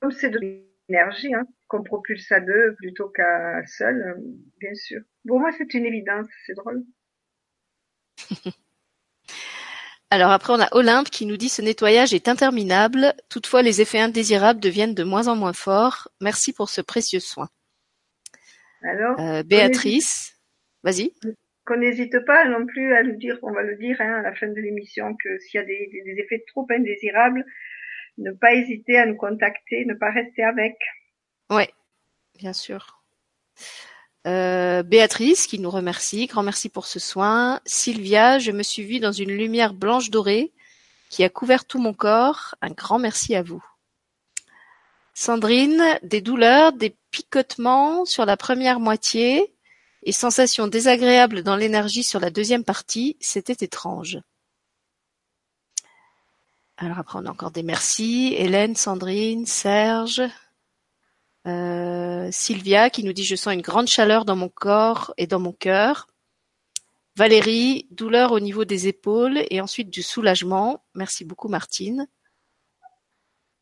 comme 0.00 0.12
c'est 0.12 0.30
de 0.30 0.38
l'énergie, 0.38 1.34
hein, 1.34 1.46
qu'on 1.66 1.82
propulse 1.82 2.30
à 2.30 2.40
deux 2.40 2.74
plutôt 2.76 3.08
qu'à 3.08 3.66
seul, 3.66 4.02
euh, 4.02 4.20
bien 4.60 4.74
sûr. 4.74 5.00
Pour 5.26 5.40
moi, 5.40 5.50
c'est 5.56 5.74
une 5.74 5.86
évidence. 5.86 6.28
C'est 6.46 6.54
drôle. 6.54 6.84
Alors 10.14 10.30
après, 10.30 10.52
on 10.52 10.60
a 10.60 10.68
Olympe 10.70 11.10
qui 11.10 11.26
nous 11.26 11.36
dit 11.36 11.48
ce 11.48 11.60
nettoyage 11.60 12.14
est 12.14 12.28
interminable. 12.28 13.14
Toutefois, 13.28 13.62
les 13.62 13.80
effets 13.80 13.98
indésirables 13.98 14.60
deviennent 14.60 14.94
de 14.94 15.02
moins 15.02 15.26
en 15.26 15.34
moins 15.34 15.52
forts. 15.52 16.06
Merci 16.20 16.52
pour 16.52 16.70
ce 16.70 16.80
précieux 16.80 17.18
soin. 17.18 17.48
Alors, 18.84 19.18
Euh, 19.18 19.42
Béatrice, 19.42 20.38
vas-y. 20.84 21.12
qu'on 21.66 21.78
n'hésite 21.78 22.16
pas 22.26 22.44
non 22.44 22.64
plus 22.64 22.94
à 22.94 23.02
le 23.02 23.14
dire, 23.14 23.40
on 23.42 23.50
va 23.50 23.62
le 23.62 23.74
dire 23.74 24.00
hein, 24.00 24.20
à 24.20 24.22
la 24.22 24.32
fin 24.36 24.46
de 24.46 24.54
l'émission, 24.54 25.16
que 25.16 25.36
s'il 25.40 25.58
y 25.58 25.64
a 25.64 25.66
des, 25.66 26.14
effets 26.18 26.44
trop 26.46 26.64
indésirables, 26.70 27.44
ne 28.18 28.30
pas 28.30 28.54
hésiter 28.54 28.96
à 28.96 29.06
nous 29.06 29.16
contacter, 29.16 29.84
ne 29.84 29.94
pas 29.94 30.12
rester 30.12 30.44
avec. 30.44 30.76
Ouais, 31.50 31.70
bien 32.38 32.52
sûr. 32.52 33.02
Euh, 34.26 34.82
Béatrice 34.82 35.46
qui 35.46 35.58
nous 35.58 35.70
remercie, 35.70 36.26
grand 36.26 36.42
merci 36.42 36.68
pour 36.68 36.86
ce 36.86 36.98
soin. 36.98 37.60
Sylvia, 37.66 38.38
je 38.38 38.52
me 38.52 38.62
suis 38.62 38.82
vue 38.82 39.00
dans 39.00 39.12
une 39.12 39.30
lumière 39.30 39.74
blanche 39.74 40.10
dorée 40.10 40.52
qui 41.10 41.24
a 41.24 41.28
couvert 41.28 41.66
tout 41.66 41.78
mon 41.78 41.92
corps. 41.92 42.54
Un 42.62 42.70
grand 42.70 42.98
merci 42.98 43.34
à 43.34 43.42
vous. 43.42 43.64
Sandrine, 45.12 45.82
des 46.02 46.20
douleurs, 46.20 46.72
des 46.72 46.96
picotements 47.10 48.04
sur 48.04 48.24
la 48.24 48.36
première 48.36 48.80
moitié 48.80 49.54
et 50.02 50.12
sensations 50.12 50.66
désagréables 50.66 51.42
dans 51.42 51.56
l'énergie 51.56 52.02
sur 52.02 52.18
la 52.18 52.30
deuxième 52.30 52.64
partie, 52.64 53.16
c'était 53.20 53.64
étrange. 53.64 54.18
Alors 56.76 56.98
après 56.98 57.18
on 57.20 57.26
a 57.26 57.30
encore 57.30 57.52
des 57.52 57.62
merci. 57.62 58.34
Hélène, 58.36 58.74
Sandrine, 58.74 59.46
Serge, 59.46 60.22
Sylvia 61.44 62.90
qui 62.90 63.04
nous 63.04 63.12
dit 63.12 63.24
je 63.24 63.36
sens 63.36 63.54
une 63.54 63.60
grande 63.60 63.86
chaleur 63.86 64.24
dans 64.24 64.36
mon 64.36 64.48
corps 64.48 65.12
et 65.16 65.26
dans 65.26 65.40
mon 65.40 65.52
cœur. 65.52 66.08
Valérie, 67.16 67.86
douleur 67.90 68.32
au 68.32 68.40
niveau 68.40 68.64
des 68.64 68.88
épaules 68.88 69.44
et 69.50 69.60
ensuite 69.60 69.88
du 69.88 70.02
soulagement. 70.02 70.84
Merci 70.94 71.24
beaucoup 71.24 71.48
Martine. 71.48 72.08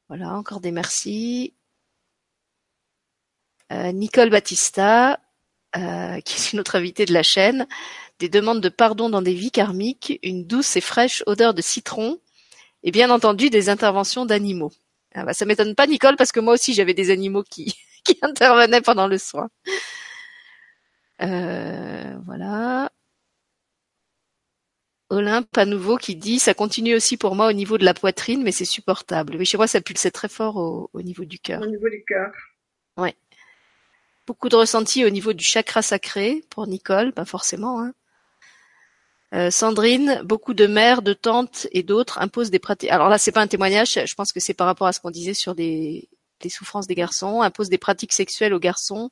Voilà, 0.09 0.35
encore 0.35 0.61
des 0.61 0.73
merci. 0.73 1.55
Euh, 3.73 3.93
Nicole 3.93 4.31
Battista, 4.31 5.21
euh, 5.77 6.21
qui 6.25 6.37
est 6.37 6.53
une 6.53 6.61
autre 6.61 6.77
invitée 6.77 7.05
de 7.05 7.13
la 7.13 7.23
chaîne, 7.23 7.67
des 8.19 8.29
demandes 8.29 8.61
de 8.61 8.69
pardon 8.69 9.11
dans 9.11 9.23
des 9.23 9.35
vies 9.35 9.51
karmiques, 9.51 10.19
une 10.23 10.47
douce 10.47 10.77
et 10.77 10.81
fraîche 10.81 11.23
odeur 11.27 11.55
de 11.55 11.63
citron, 11.63 12.21
et 12.83 12.91
bien 12.91 13.11
entendu 13.11 13.51
des 13.51 13.69
interventions 13.69 14.27
d'animaux. 14.27 14.73
Ah 15.15 15.25
bah, 15.25 15.35
ça 15.35 15.45
m'étonne 15.45 15.75
pas, 15.75 15.87
Nicole, 15.87 16.17
parce 16.17 16.33
que 16.33 16.41
moi 16.41 16.55
aussi 16.55 16.75
j'avais 16.75 16.95
des 16.95 17.11
animaux 17.11 17.43
qui, 17.43 17.75
qui 18.05 18.19
intervenaient 18.23 18.81
pendant 18.81 19.07
le 19.07 19.19
soin. 19.19 19.49
Euh, 21.23 22.17
voilà. 22.27 22.91
Olympe 25.11 25.59
à 25.59 25.67
nouveau 25.67 25.99
qui 25.99 26.17
dit 26.17 26.39
ça 26.39 26.55
continue 26.55 26.95
aussi 26.95 27.19
pour 27.19 27.35
moi 27.35 27.49
au 27.49 27.53
niveau 27.53 27.77
de 27.77 27.85
la 27.85 27.93
poitrine, 27.95 28.43
mais 28.43 28.53
c'est 28.53 28.65
supportable. 28.65 29.37
Oui, 29.37 29.45
chez 29.45 29.59
moi 29.59 29.67
ça 29.67 29.81
pulsait 29.81 30.11
très 30.11 30.29
fort 30.29 30.57
au, 30.57 30.91
au 30.93 31.03
niveau 31.03 31.25
du 31.25 31.39
cœur. 31.39 31.61
Au 31.63 31.67
niveau 31.67 31.89
du 31.91 32.03
cœur. 32.07 32.33
Ouais. 32.97 33.15
Beaucoup 34.27 34.49
de 34.49 34.57
ressenti 34.57 35.05
au 35.05 35.11
niveau 35.11 35.33
du 35.35 35.45
chakra 35.45 35.83
sacré 35.83 36.43
pour 36.49 36.67
Nicole, 36.67 37.13
pas 37.13 37.25
forcément. 37.27 37.83
Hein. 37.83 37.93
Euh, 39.35 39.51
Sandrine, 39.51 40.21
beaucoup 40.25 40.53
de 40.53 40.67
mères, 40.67 41.01
de 41.01 41.15
tantes 41.15 41.67
et 41.73 41.83
d'autres 41.83 42.19
imposent 42.19 42.51
des 42.51 42.59
pratiques. 42.59 42.91
Alors 42.91 43.09
là, 43.09 43.17
c'est 43.17 43.33
pas 43.33 43.41
un 43.41 43.47
témoignage. 43.47 43.95
Je 44.05 44.15
pense 44.15 44.31
que 44.33 44.41
c'est 44.41 44.53
par 44.55 44.67
rapport 44.67 44.87
à 44.87 44.93
ce 44.93 45.01
qu'on 45.01 45.11
disait 45.11 45.35
sur 45.35 45.55
les, 45.55 46.09
souffrances 46.51 46.87
des 46.87 46.95
garçons. 46.95 47.41
Imposent 47.41 47.71
des 47.71 47.79
pratiques 47.79 48.13
sexuelles 48.13 48.53
aux 48.53 48.59
garçons 48.59 49.11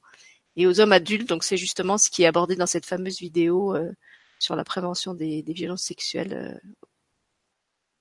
et 0.56 0.66
aux 0.66 0.80
hommes 0.80 0.92
adultes. 0.92 1.28
Donc 1.28 1.44
c'est 1.44 1.56
justement 1.56 1.96
ce 1.96 2.10
qui 2.10 2.24
est 2.24 2.26
abordé 2.26 2.56
dans 2.56 2.66
cette 2.66 2.86
fameuse 2.86 3.18
vidéo 3.18 3.74
euh, 3.74 3.90
sur 4.38 4.56
la 4.56 4.64
prévention 4.64 5.14
des, 5.14 5.42
violences 5.48 5.84
sexuelles. 5.84 6.60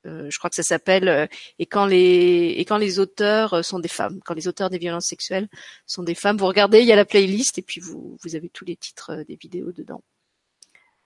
Euh, 0.05 0.29
je 0.29 0.37
crois 0.39 0.49
que 0.49 0.55
ça 0.55 0.63
s'appelle 0.63 1.29
et 1.59 1.65
quand 1.65 1.85
les 1.85 2.55
et 2.57 2.65
quand 2.65 2.77
les 2.77 2.99
auteurs 2.99 3.63
sont 3.65 3.79
des 3.79 3.89
femmes, 3.89 4.19
quand 4.25 4.33
les 4.33 4.47
auteurs 4.47 4.69
des 4.69 4.77
violences 4.77 5.07
sexuelles 5.07 5.49
sont 5.85 6.03
des 6.03 6.15
femmes, 6.15 6.37
vous 6.37 6.47
regardez, 6.47 6.79
il 6.81 6.87
y 6.87 6.93
a 6.93 6.95
la 6.95 7.05
playlist 7.05 7.57
et 7.57 7.61
puis 7.61 7.81
vous 7.81 8.17
vous 8.23 8.35
avez 8.35 8.49
tous 8.49 8.65
les 8.65 8.77
titres 8.77 9.23
des 9.27 9.35
vidéos 9.35 9.71
dedans. 9.73 10.01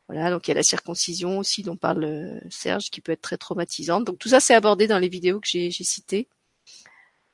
Voilà, 0.09 0.30
donc 0.30 0.47
il 0.47 0.51
y 0.51 0.53
a 0.53 0.55
la 0.55 0.63
circoncision 0.63 1.39
aussi 1.39 1.63
dont 1.63 1.77
parle 1.77 2.03
euh, 2.03 2.39
Serge, 2.49 2.89
qui 2.89 2.99
peut 2.99 3.13
être 3.13 3.21
très 3.21 3.38
traumatisante. 3.38 4.03
Donc 4.03 4.19
tout 4.19 4.30
ça 4.30 4.39
c'est 4.39 4.53
abordé 4.53 4.88
dans 4.88 4.99
les 4.99 5.09
vidéos 5.09 5.39
que 5.39 5.47
j'ai 5.47 5.71
citées. 5.71 6.27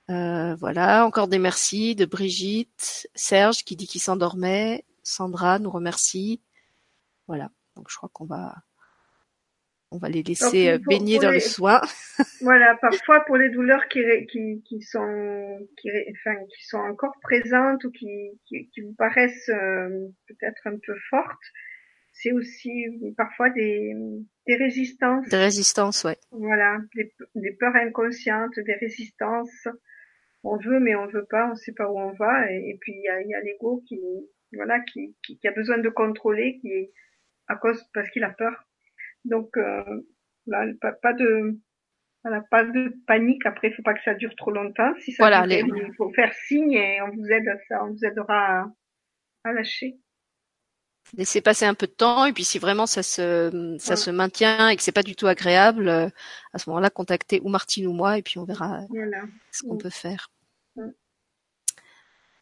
Euh, 0.09 0.55
voilà, 0.55 1.05
encore 1.05 1.27
des 1.27 1.39
merci 1.39 1.95
de 1.95 2.05
Brigitte, 2.05 3.09
Serge 3.15 3.63
qui 3.63 3.75
dit 3.75 3.87
qu'il 3.87 4.01
s'endormait, 4.01 4.85
Sandra 5.03 5.59
nous 5.59 5.69
remercie. 5.69 6.41
Voilà, 7.27 7.49
donc 7.75 7.87
je 7.89 7.97
crois 7.97 8.09
qu'on 8.13 8.25
va 8.25 8.55
on 9.91 9.97
va 9.97 10.07
les 10.07 10.21
laisser 10.21 10.69
euh, 10.69 10.77
baigner 10.77 11.17
dans 11.17 11.31
le 11.31 11.39
soin. 11.39 11.81
voilà, 12.41 12.75
parfois 12.75 13.21
pour 13.21 13.37
les 13.37 13.49
douleurs 13.49 13.87
qui, 13.87 14.01
qui, 14.31 14.61
qui 14.63 14.81
sont 14.83 15.67
qui, 15.81 15.89
enfin, 16.11 16.35
qui 16.55 16.67
sont 16.67 16.77
encore 16.77 17.13
présentes 17.23 17.83
ou 17.83 17.91
qui, 17.91 18.29
qui, 18.45 18.69
qui 18.69 18.81
vous 18.81 18.93
paraissent 18.93 19.47
peut-être 19.47 20.67
un 20.67 20.77
peu 20.77 20.95
fortes, 21.09 21.51
c'est 22.11 22.31
aussi 22.31 22.85
parfois 23.17 23.49
des, 23.49 23.93
des 24.47 24.55
résistances. 24.55 25.27
Des 25.29 25.37
résistances, 25.37 26.03
ouais. 26.03 26.17
Voilà, 26.31 26.79
des, 26.95 27.13
des, 27.35 27.51
peurs 27.53 27.75
inconscientes, 27.75 28.59
des 28.59 28.73
résistances. 28.73 29.67
On 30.43 30.57
veut, 30.57 30.79
mais 30.79 30.95
on 30.95 31.07
veut 31.07 31.25
pas, 31.29 31.49
on 31.51 31.55
sait 31.55 31.73
pas 31.73 31.89
où 31.89 31.97
on 31.97 32.11
va. 32.13 32.51
Et, 32.51 32.77
puis 32.81 32.93
il 32.93 33.03
y 33.03 33.09
a, 33.09 33.21
y 33.21 33.33
a 33.33 33.41
l'ego 33.41 33.83
qui, 33.87 33.99
voilà, 34.53 34.79
qui, 34.81 35.15
qui, 35.23 35.39
a 35.47 35.51
besoin 35.51 35.77
de 35.77 35.89
contrôler, 35.89 36.57
qui 36.59 36.69
est 36.69 36.91
à 37.47 37.55
cause 37.55 37.83
parce 37.93 38.09
qu'il 38.09 38.23
a 38.23 38.31
peur. 38.31 38.67
Donc 39.25 39.55
euh, 39.57 40.01
là, 40.47 40.65
pas, 40.81 40.93
pas 40.93 41.13
de 41.13 41.59
voilà, 42.23 42.43
pas 42.51 42.65
de 42.65 42.93
panique. 43.07 43.45
Après, 43.45 43.69
il 43.69 43.73
faut 43.73 43.83
pas 43.83 43.93
que 43.93 44.03
ça 44.03 44.13
dure 44.13 44.35
trop 44.35 44.51
longtemps. 44.51 44.93
Si 44.99 45.11
ça 45.13 45.23
voilà, 45.23 45.45
il 45.47 45.93
faut 45.95 46.11
faire 46.11 46.33
signe 46.33 46.73
et 46.73 47.01
on 47.01 47.11
vous 47.11 47.31
aide 47.31 47.47
à 47.47 47.57
ça, 47.67 47.83
on 47.85 47.91
vous 47.91 48.05
aidera 48.05 48.61
à, 48.61 48.73
à 49.45 49.53
lâcher 49.53 49.97
laisser 51.17 51.41
passer 51.41 51.65
un 51.65 51.73
peu 51.73 51.87
de 51.87 51.91
temps 51.91 52.25
et 52.25 52.33
puis 52.33 52.43
si 52.43 52.59
vraiment 52.59 52.85
ça 52.85 53.03
se 53.03 53.77
ça 53.79 53.95
se 53.95 54.11
maintient 54.11 54.69
et 54.69 54.75
que 54.75 54.83
c'est 54.83 54.91
pas 54.91 55.03
du 55.03 55.15
tout 55.15 55.27
agréable, 55.27 55.87
euh, 55.89 56.09
à 56.53 56.59
ce 56.59 56.69
moment-là, 56.69 56.89
contactez 56.89 57.41
ou 57.43 57.49
Martine 57.49 57.87
ou 57.87 57.93
moi 57.93 58.17
et 58.17 58.21
puis 58.21 58.37
on 58.37 58.43
verra 58.43 58.81
ce 59.51 59.63
qu'on 59.63 59.77
peut 59.77 59.89
faire. 59.89 60.29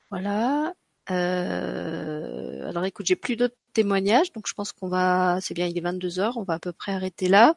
Voilà. 0.10 0.74
Euh, 1.10 2.68
alors 2.68 2.84
écoute, 2.86 3.06
j'ai 3.06 3.16
plus 3.16 3.38
d'autres 3.38 3.56
témoignages, 3.74 4.34
donc 4.34 4.48
je 4.48 4.54
pense 4.54 4.74
qu'on 4.74 4.90
va, 4.90 5.40
c'est 5.42 5.54
bien, 5.54 5.68
il 5.68 5.78
est 5.78 5.82
22 5.82 6.20
heures, 6.20 6.38
on 6.38 6.44
va 6.44 6.56
à 6.56 6.60
peu 6.60 6.74
près 6.74 6.92
arrêter 6.92 7.30
là. 7.30 7.56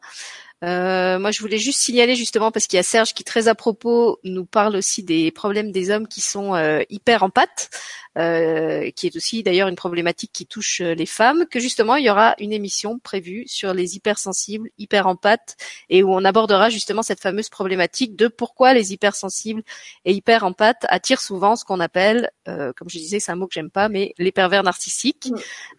Euh, 0.63 1.19
moi, 1.19 1.31
je 1.31 1.41
voulais 1.41 1.59
juste 1.59 1.81
signaler 1.81 2.15
justement 2.15 2.51
parce 2.51 2.67
qu'il 2.67 2.77
y 2.77 2.81
a 2.81 2.83
Serge 2.83 3.15
qui 3.15 3.25
très 3.25 3.49
à 3.49 3.55
propos 3.55 4.19
nous 4.25 4.45
parle 4.45 4.77
aussi 4.77 5.03
des 5.03 5.31
problèmes 5.31 5.73
des 5.73 5.91
hommes 5.91 6.07
qui 6.07 6.21
sont 6.21 6.55
euh, 6.55 6.83
hyper 6.91 7.23
en 7.23 7.31
pâte, 7.31 7.71
euh, 8.19 8.91
qui 8.91 9.07
est 9.07 9.17
aussi 9.17 9.43
d'ailleurs 9.43 9.69
une 9.69 9.77
problématique 9.77 10.33
qui 10.33 10.47
touche 10.47 10.81
les 10.81 11.07
femmes. 11.07 11.47
Que 11.51 11.61
justement, 11.61 11.97
il 11.97 12.05
y 12.05 12.11
aura 12.11 12.35
une 12.39 12.53
émission 12.53 12.99
prévue 12.99 13.45
sur 13.47 13.73
les 13.73 13.97
hypersensibles, 13.97 14.69
hyper 14.77 15.07
en 15.07 15.17
pâte, 15.17 15.57
et 15.89 16.03
où 16.03 16.13
on 16.13 16.25
abordera 16.25 16.69
justement 16.69 17.03
cette 17.03 17.21
fameuse 17.21 17.49
problématique 17.49 18.15
de 18.15 18.29
pourquoi 18.29 18.75
les 18.75 18.93
hypersensibles 18.93 19.63
et 20.05 20.13
hyper 20.13 20.45
en 20.45 20.53
pâte 20.53 20.85
attirent 20.89 21.23
souvent 21.23 21.57
ce 21.57 21.65
qu'on 21.65 21.81
appelle, 21.81 22.31
comme 22.45 22.89
je 22.89 22.99
disais, 22.99 23.21
c'est 23.21 23.33
un 23.33 23.37
mot 23.37 23.47
que 23.47 23.55
j'aime 23.55 23.71
pas, 23.71 23.89
mais 23.89 24.13
les 24.19 24.33
pervers 24.33 24.63
narcissiques. 24.63 25.33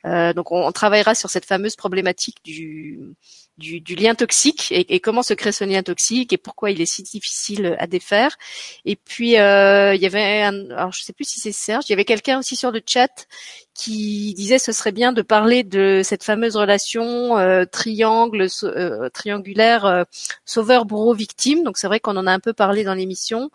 donc, 0.03 0.52
on, 0.52 0.66
on, 0.66 0.72
travaillera 0.72 1.16
sur 1.16 1.30
cette 1.30 1.45
fameuse 1.45 1.76
problématique 1.76 2.38
du 2.44 2.99
du, 3.62 3.80
du 3.80 3.95
lien 3.95 4.16
toxique 4.16 4.70
et, 4.72 4.99
comment 4.99 5.23
se 5.23 5.34
crée 5.34 5.52
ce 5.52 5.64
lien 5.64 5.84
toxique 5.84 6.34
et 6.34 6.38
pourquoi 6.38 6.72
il 6.72 6.81
est 6.81 6.85
si 6.85 7.03
difficile 7.03 7.76
à 7.80 7.88
défaire. 7.88 8.38
Et 8.85 8.95
puis 8.95 9.38
euh, 9.38 9.93
il 9.95 10.02
y 10.02 10.06
avait, 10.06 10.41
un, 10.41 10.69
alors 10.72 10.91
je 10.93 11.03
sais 11.03 11.14
plus 11.14 11.26
si 11.26 11.39
c'est 11.39 11.52
Serge, 11.52 11.85
il 11.88 11.91
y 11.91 11.93
avait 11.93 12.06
quelqu'un 12.06 12.39
aussi 12.39 12.56
sur 12.56 12.72
le 12.72 12.81
chat 12.85 13.27
qui 13.82 14.36
disait 14.36 14.60
ce 14.60 14.74
serait 14.74 14.91
bien 14.91 15.12
de 15.12 15.24
parler 15.24 15.64
de 15.64 16.02
cette 16.03 16.24
fameuse 16.24 16.56
relation 16.56 17.40
euh, 17.40 17.66
triangle 17.66 18.45
euh, 18.64 19.10
triangulaire 19.10 19.86
euh, 19.86 20.03
sauveur 20.45 20.86
bourreau 20.86 21.16
victime. 21.16 21.64
Donc 21.64 21.80
c'est 21.80 21.88
vrai 21.88 21.99
qu'on 21.99 22.16
en 22.16 22.28
a 22.28 22.32
un 22.32 22.40
peu 22.40 22.53
parlé 22.53 22.84
dans 22.84 22.94
l'émission. 22.94 23.49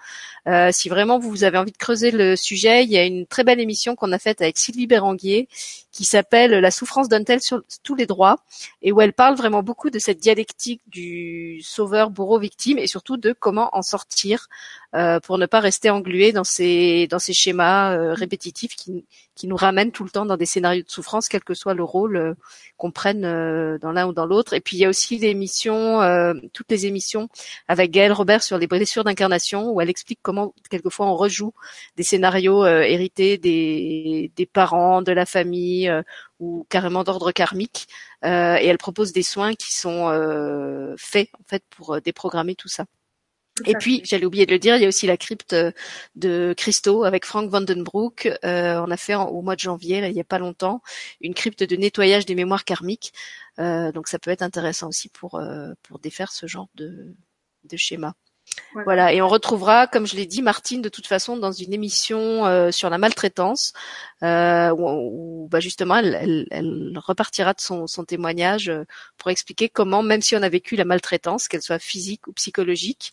Euh, 0.48 0.70
si 0.72 0.88
vraiment 0.88 1.20
vous 1.20 1.44
avez 1.44 1.58
envie 1.58 1.70
de 1.70 1.76
creuser 1.76 2.10
le 2.10 2.34
sujet, 2.34 2.82
il 2.82 2.90
y 2.90 2.98
a 2.98 3.04
une 3.04 3.26
très 3.26 3.44
belle 3.44 3.60
émission 3.60 3.94
qu'on 3.94 4.10
a 4.10 4.18
faite 4.18 4.40
avec 4.40 4.58
Sylvie 4.58 4.88
Béranguier 4.88 5.48
qui 5.92 6.04
s'appelle 6.04 6.50
La 6.50 6.70
souffrance 6.70 7.08
donne-t-elle 7.08 7.40
sur 7.40 7.62
tous 7.82 7.94
les 7.94 8.06
droits? 8.06 8.36
Et 8.82 8.92
où 8.92 9.00
elle 9.00 9.12
parle 9.12 9.36
vraiment 9.36 9.62
beaucoup 9.62 9.90
de 9.90 9.98
cette 9.98 10.18
dialectique 10.18 10.82
du 10.88 11.60
sauveur 11.62 12.10
bourreau 12.10 12.38
victime 12.38 12.78
et 12.78 12.86
surtout 12.86 13.16
de 13.16 13.32
comment 13.32 13.70
en 13.72 13.82
sortir 13.82 14.48
euh, 14.94 15.20
pour 15.20 15.38
ne 15.38 15.46
pas 15.46 15.60
rester 15.60 15.90
englué 15.90 16.32
dans 16.32 16.44
ces 16.44 17.06
dans 17.08 17.18
ces 17.18 17.32
schémas 17.32 17.96
euh, 17.96 18.14
répétitifs 18.14 18.76
qui 18.76 19.04
qui 19.36 19.46
nous 19.46 19.56
ramènent 19.56 19.92
tout 19.92 20.02
le 20.02 20.10
temps 20.10 20.26
dans 20.26 20.36
des 20.36 20.46
scénarios 20.46 20.82
de 20.82 20.90
souffrance, 20.90 21.28
quel 21.28 21.44
que 21.44 21.54
soit 21.54 21.74
le 21.74 21.84
rôle 21.84 22.16
euh, 22.16 22.34
qu'on 22.76 22.90
prenne 22.90 23.22
dans 23.78 23.92
l'un 23.92 24.06
ou 24.08 24.12
dans 24.12 24.26
l'autre. 24.26 24.54
Et 24.54 24.60
puis 24.60 24.76
il 24.76 24.80
y 24.80 24.84
a 24.84 24.88
aussi 24.88 25.18
des 25.18 25.28
émissions, 25.28 26.00
toutes 26.52 26.70
les 26.70 26.86
émissions 26.86 27.28
avec 27.68 27.90
Gaëlle 27.90 28.12
Robert 28.12 28.42
sur 28.42 28.58
les 28.58 28.66
blessures 28.66 29.04
d'incarnation, 29.04 29.70
où 29.70 29.80
elle 29.80 29.88
explique 29.88 30.18
comment 30.22 30.54
quelquefois 30.70 31.06
on 31.06 31.16
rejoue 31.16 31.52
des 31.96 32.02
scénarios 32.02 32.66
hérités 32.66 33.38
des 33.38 34.30
des 34.36 34.46
parents, 34.46 35.00
de 35.00 35.12
la 35.12 35.24
famille 35.24 35.90
ou 36.38 36.66
carrément 36.68 37.02
d'ordre 37.02 37.32
karmique. 37.32 37.88
et 38.24 38.28
elle 38.28 38.78
propose 38.78 39.12
des 39.12 39.22
soins 39.22 39.54
qui 39.54 39.72
sont 39.74 40.10
faits 40.98 41.30
en 41.40 41.44
fait 41.46 41.62
pour 41.70 42.00
déprogrammer 42.02 42.56
tout 42.56 42.68
ça. 42.68 42.84
Et 43.64 43.74
puis, 43.74 44.02
j'allais 44.04 44.26
oublier 44.26 44.44
de 44.44 44.52
le 44.52 44.58
dire, 44.58 44.76
il 44.76 44.82
y 44.82 44.84
a 44.84 44.88
aussi 44.88 45.06
la 45.06 45.16
crypte 45.16 45.54
euh, 45.54 45.72
de 46.14 46.54
Christo 46.56 47.04
avec 47.04 47.24
Frank 47.24 47.48
Vandenbroek. 47.50 48.26
Euh, 48.44 48.82
on 48.86 48.90
a 48.90 48.96
fait 48.96 49.14
au 49.14 49.40
mois 49.40 49.54
de 49.54 49.60
janvier, 49.60 50.06
il 50.06 50.12
n'y 50.12 50.20
a 50.20 50.24
pas 50.24 50.38
longtemps, 50.38 50.82
une 51.20 51.32
crypte 51.32 51.62
de 51.62 51.76
nettoyage 51.76 52.26
des 52.26 52.34
mémoires 52.34 52.64
karmiques. 52.64 53.14
Euh, 53.58 53.92
donc 53.92 54.08
ça 54.08 54.18
peut 54.18 54.30
être 54.30 54.42
intéressant 54.42 54.88
aussi 54.88 55.08
pour 55.08 55.40
pour 55.82 55.98
défaire 55.98 56.32
ce 56.32 56.46
genre 56.46 56.68
de, 56.74 57.14
de 57.64 57.76
schéma. 57.76 58.14
Voilà. 58.84 59.12
et 59.12 59.22
on 59.22 59.28
retrouvera, 59.28 59.86
comme 59.86 60.06
je 60.06 60.16
l'ai 60.16 60.26
dit, 60.26 60.42
Martine 60.42 60.82
de 60.82 60.88
toute 60.88 61.06
façon 61.06 61.36
dans 61.36 61.52
une 61.52 61.72
émission 61.72 62.46
euh, 62.46 62.70
sur 62.70 62.90
la 62.90 62.98
maltraitance, 62.98 63.72
euh, 64.22 64.70
où, 64.76 65.48
bah, 65.50 65.60
justement 65.60 65.96
elle, 65.96 66.46
elle, 66.50 66.98
repartira 66.98 67.54
de 67.54 67.60
son, 67.60 67.86
son, 67.86 68.04
témoignage 68.04 68.68
euh, 68.68 68.84
pour 69.16 69.30
expliquer 69.30 69.68
comment, 69.68 70.02
même 70.02 70.22
si 70.22 70.36
on 70.36 70.42
a 70.42 70.48
vécu 70.48 70.76
la 70.76 70.84
maltraitance, 70.84 71.48
qu'elle 71.48 71.62
soit 71.62 71.78
physique 71.78 72.26
ou 72.26 72.32
psychologique, 72.32 73.12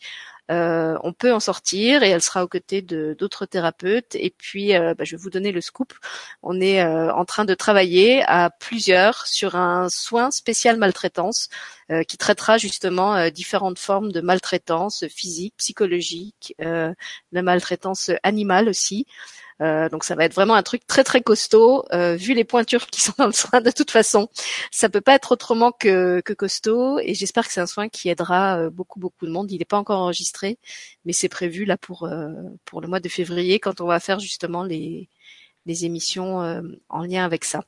euh, 0.52 0.98
on 1.04 1.14
peut 1.14 1.34
en 1.34 1.40
sortir 1.40 2.04
et 2.04 2.10
elle 2.10 2.22
sera 2.22 2.44
aux 2.44 2.48
côtés 2.48 2.82
de 2.82 3.16
d'autres 3.18 3.46
thérapeutes. 3.46 4.16
Et 4.16 4.34
puis, 4.38 4.76
euh, 4.76 4.94
bah, 4.94 5.04
je 5.06 5.16
vais 5.16 5.22
vous 5.22 5.30
donner 5.30 5.52
le 5.52 5.62
scoop. 5.62 5.94
On 6.42 6.60
est 6.60 6.82
euh, 6.82 7.14
en 7.14 7.26
train 7.26 7.46
de 7.46 7.54
travailler 7.54 8.24
à 8.24 8.50
plusieurs 8.50 9.26
sur 9.28 9.56
un 9.56 9.90
soin 9.90 10.32
spécial 10.32 10.78
maltraitance 10.78 11.50
qui 12.08 12.18
traitera 12.18 12.58
justement 12.58 13.30
différentes 13.30 13.78
formes 13.78 14.12
de 14.12 14.22
maltraitance 14.22 15.06
physique, 15.10 15.54
psychologique, 15.58 16.56
de 16.60 16.96
maltraitance 17.42 18.10
animale 18.24 18.70
aussi. 18.70 19.06
Euh, 19.62 19.90
donc 19.90 20.04
ça 20.04 20.16
va 20.16 20.26
être 20.26 20.34
vraiment 20.34 20.56
un 20.56 20.64
truc 20.64 20.86
très 20.88 21.04
très 21.04 21.22
costaud. 21.22 21.86
Euh, 21.94 22.16
vu 22.16 22.34
les 22.34 22.44
pointures 22.44 22.88
qui 22.88 23.02
sont 23.02 23.14
dans 23.18 23.28
le 23.28 23.34
soin, 23.34 23.62
de 23.62 23.72
toute 23.72 23.92
façon, 23.92 24.30
ça 24.72 24.90
peut 24.90 25.02
pas 25.02 25.16
être 25.16 25.32
autrement 25.34 25.72
que, 25.72 26.22
que 26.22 26.34
costaud. 26.34 27.00
Et 27.00 27.14
j'espère 27.14 27.46
que 27.48 27.54
c'est 27.54 27.62
un 27.62 27.68
soin 27.68 27.90
qui 27.90 28.10
aidera 28.10 28.58
euh, 28.58 28.70
beaucoup 28.70 29.00
beaucoup 29.00 29.26
de 29.26 29.32
monde. 29.32 29.52
Il 29.52 29.60
n'est 29.60 29.66
pas 29.66 29.78
encore 29.78 30.00
enregistré, 30.00 30.58
mais 31.06 31.14
c'est 31.14 31.30
prévu 31.30 31.66
là 31.66 31.78
pour 31.78 32.10
pour 32.66 32.82
le 32.82 32.88
mois 32.88 33.00
de 33.00 33.10
février 33.10 33.60
quand 33.60 33.82
on 33.82 33.88
va 33.88 34.00
faire 34.00 34.20
justement 34.20 34.64
les 34.64 35.10
les 35.66 35.86
émissions 35.86 36.40
en 36.90 37.04
lien 37.04 37.24
avec 37.26 37.46
ça. 37.46 37.64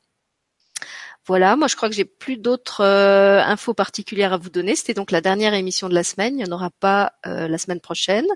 Voilà, 1.26 1.56
moi 1.56 1.68
je 1.68 1.76
crois 1.76 1.90
que 1.90 1.96
j'ai 1.96 2.06
plus 2.06 2.38
d'autres 2.38 2.84
infos 2.84 3.74
particulières 3.74 4.34
à 4.34 4.38
vous 4.38 4.50
donner. 4.50 4.76
C'était 4.76 4.94
donc 4.94 5.12
la 5.12 5.22
dernière 5.22 5.54
émission 5.54 5.90
de 5.90 5.96
la 5.96 6.04
semaine. 6.04 6.34
Il 6.38 6.44
n'y 6.44 6.50
en 6.50 6.56
aura 6.56 6.70
pas 6.72 7.14
la 7.24 7.58
semaine 7.58 7.80
prochaine. 7.80 8.28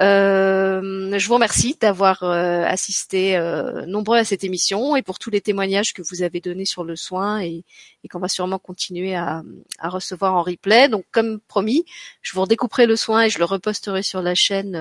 Euh, 0.00 1.16
je 1.16 1.28
vous 1.28 1.34
remercie 1.34 1.76
d'avoir 1.80 2.24
euh, 2.24 2.64
assisté 2.64 3.36
euh, 3.36 3.86
nombreux 3.86 4.18
à 4.18 4.24
cette 4.24 4.42
émission 4.42 4.96
et 4.96 5.02
pour 5.02 5.20
tous 5.20 5.30
les 5.30 5.40
témoignages 5.40 5.92
que 5.92 6.02
vous 6.02 6.22
avez 6.22 6.40
donnés 6.40 6.64
sur 6.64 6.82
le 6.82 6.96
soin 6.96 7.40
et, 7.40 7.64
qu'on 8.10 8.18
va 8.18 8.28
sûrement 8.28 8.58
continuer 8.58 9.14
à, 9.14 9.42
recevoir 9.80 10.34
en 10.34 10.42
replay. 10.42 10.88
Donc 10.88 11.04
comme 11.12 11.40
promis, 11.40 11.84
je 12.22 12.34
vous 12.34 12.42
redécouperai 12.42 12.86
le 12.86 12.96
soin 12.96 13.24
et 13.24 13.30
je 13.30 13.38
le 13.38 13.44
reposterai 13.44 14.02
sur 14.02 14.20
la 14.20 14.34
chaîne 14.34 14.76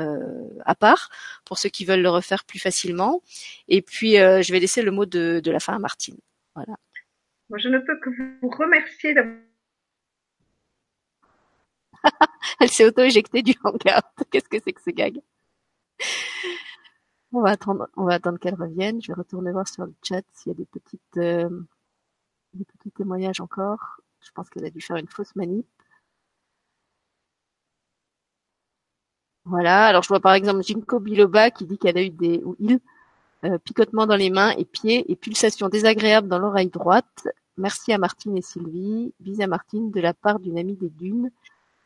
à 0.66 0.76
part 0.76 1.10
pour 1.46 1.58
ceux 1.58 1.70
qui 1.70 1.86
veulent 1.86 2.02
le 2.02 2.10
refaire 2.10 2.44
plus 2.44 2.60
facilement. 2.60 3.22
Et 3.68 3.82
puis 3.82 4.14
je 4.14 4.52
vais 4.52 4.60
laisser 4.60 4.82
le 4.82 4.92
mot 4.92 5.06
de, 5.06 5.42
de 5.44 5.52
la 5.52 5.60
fin 5.60 5.74
à 5.74 5.80
Martine. 5.80 6.18
Voilà. 6.56 6.76
Moi, 7.50 7.60
je 7.60 7.70
ne 7.70 7.80
peux 7.80 7.98
que 8.00 8.10
vous 8.10 8.50
remercier 8.50 9.14
d'avoir 9.14 9.36
Elle 12.60 12.70
s'est 12.70 12.86
auto-éjectée 12.86 13.42
du 13.42 13.54
hangout. 13.64 13.80
Qu'est-ce 14.32 14.50
que 14.50 14.58
c'est 14.64 14.74
que 14.74 14.82
ce 14.82 14.92
gag? 14.92 15.20
On 17.32 17.42
va 17.42 17.52
attendre, 17.52 17.88
on 17.98 18.06
va 18.06 18.16
attendre 18.16 18.40
qu'elle 18.40 18.56
revienne. 18.56 19.02
Je 19.02 19.08
vais 19.08 19.16
retourner 19.16 19.52
voir 19.52 19.68
sur 19.68 19.86
le 19.86 19.94
chat 20.04 20.24
s'il 20.34 20.52
y 20.52 20.56
a 20.56 20.58
des 20.58 20.66
petites, 20.66 21.18
euh, 21.18 21.50
des 22.54 22.66
petits 22.66 22.92
témoignages 22.92 23.42
encore. 23.42 24.02
Je 24.22 24.32
pense 24.32 24.50
qu'elle 24.50 24.66
a 24.66 24.70
dû 24.70 24.82
faire 24.82 24.98
une 24.98 25.08
fausse 25.08 25.36
manip. 25.36 25.66
Voilà. 29.46 29.88
Alors 29.88 30.04
je 30.04 30.08
vois 30.08 30.20
par 30.20 30.34
exemple 30.34 30.64
Jinko 30.64 31.00
Biloba 31.00 31.52
qui 31.52 31.66
dit 31.66 31.78
qu'elle 31.78 31.98
a 31.98 32.04
eu 32.04 32.10
des 32.10 32.42
ou 32.44 32.56
il 32.60 32.80
euh, 33.46 33.58
picotements 33.58 34.08
dans 34.08 34.16
les 34.16 34.30
mains 34.30 34.52
et 34.58 34.64
pieds 34.64 35.12
et 35.12 35.16
pulsations 35.18 35.68
désagréables 35.68 36.30
dans 36.30 36.40
l'oreille 36.40 36.70
droite. 36.70 37.28
Merci 37.58 37.92
à 37.92 37.98
Martine 37.98 38.38
et 38.38 38.42
Sylvie. 38.42 39.14
Bis 39.20 39.42
à 39.42 39.48
Martine 39.48 39.92
de 39.92 40.00
la 40.00 40.14
part 40.14 40.40
d'une 40.40 40.58
amie 40.58 40.76
des 40.78 40.90
dunes 40.90 41.30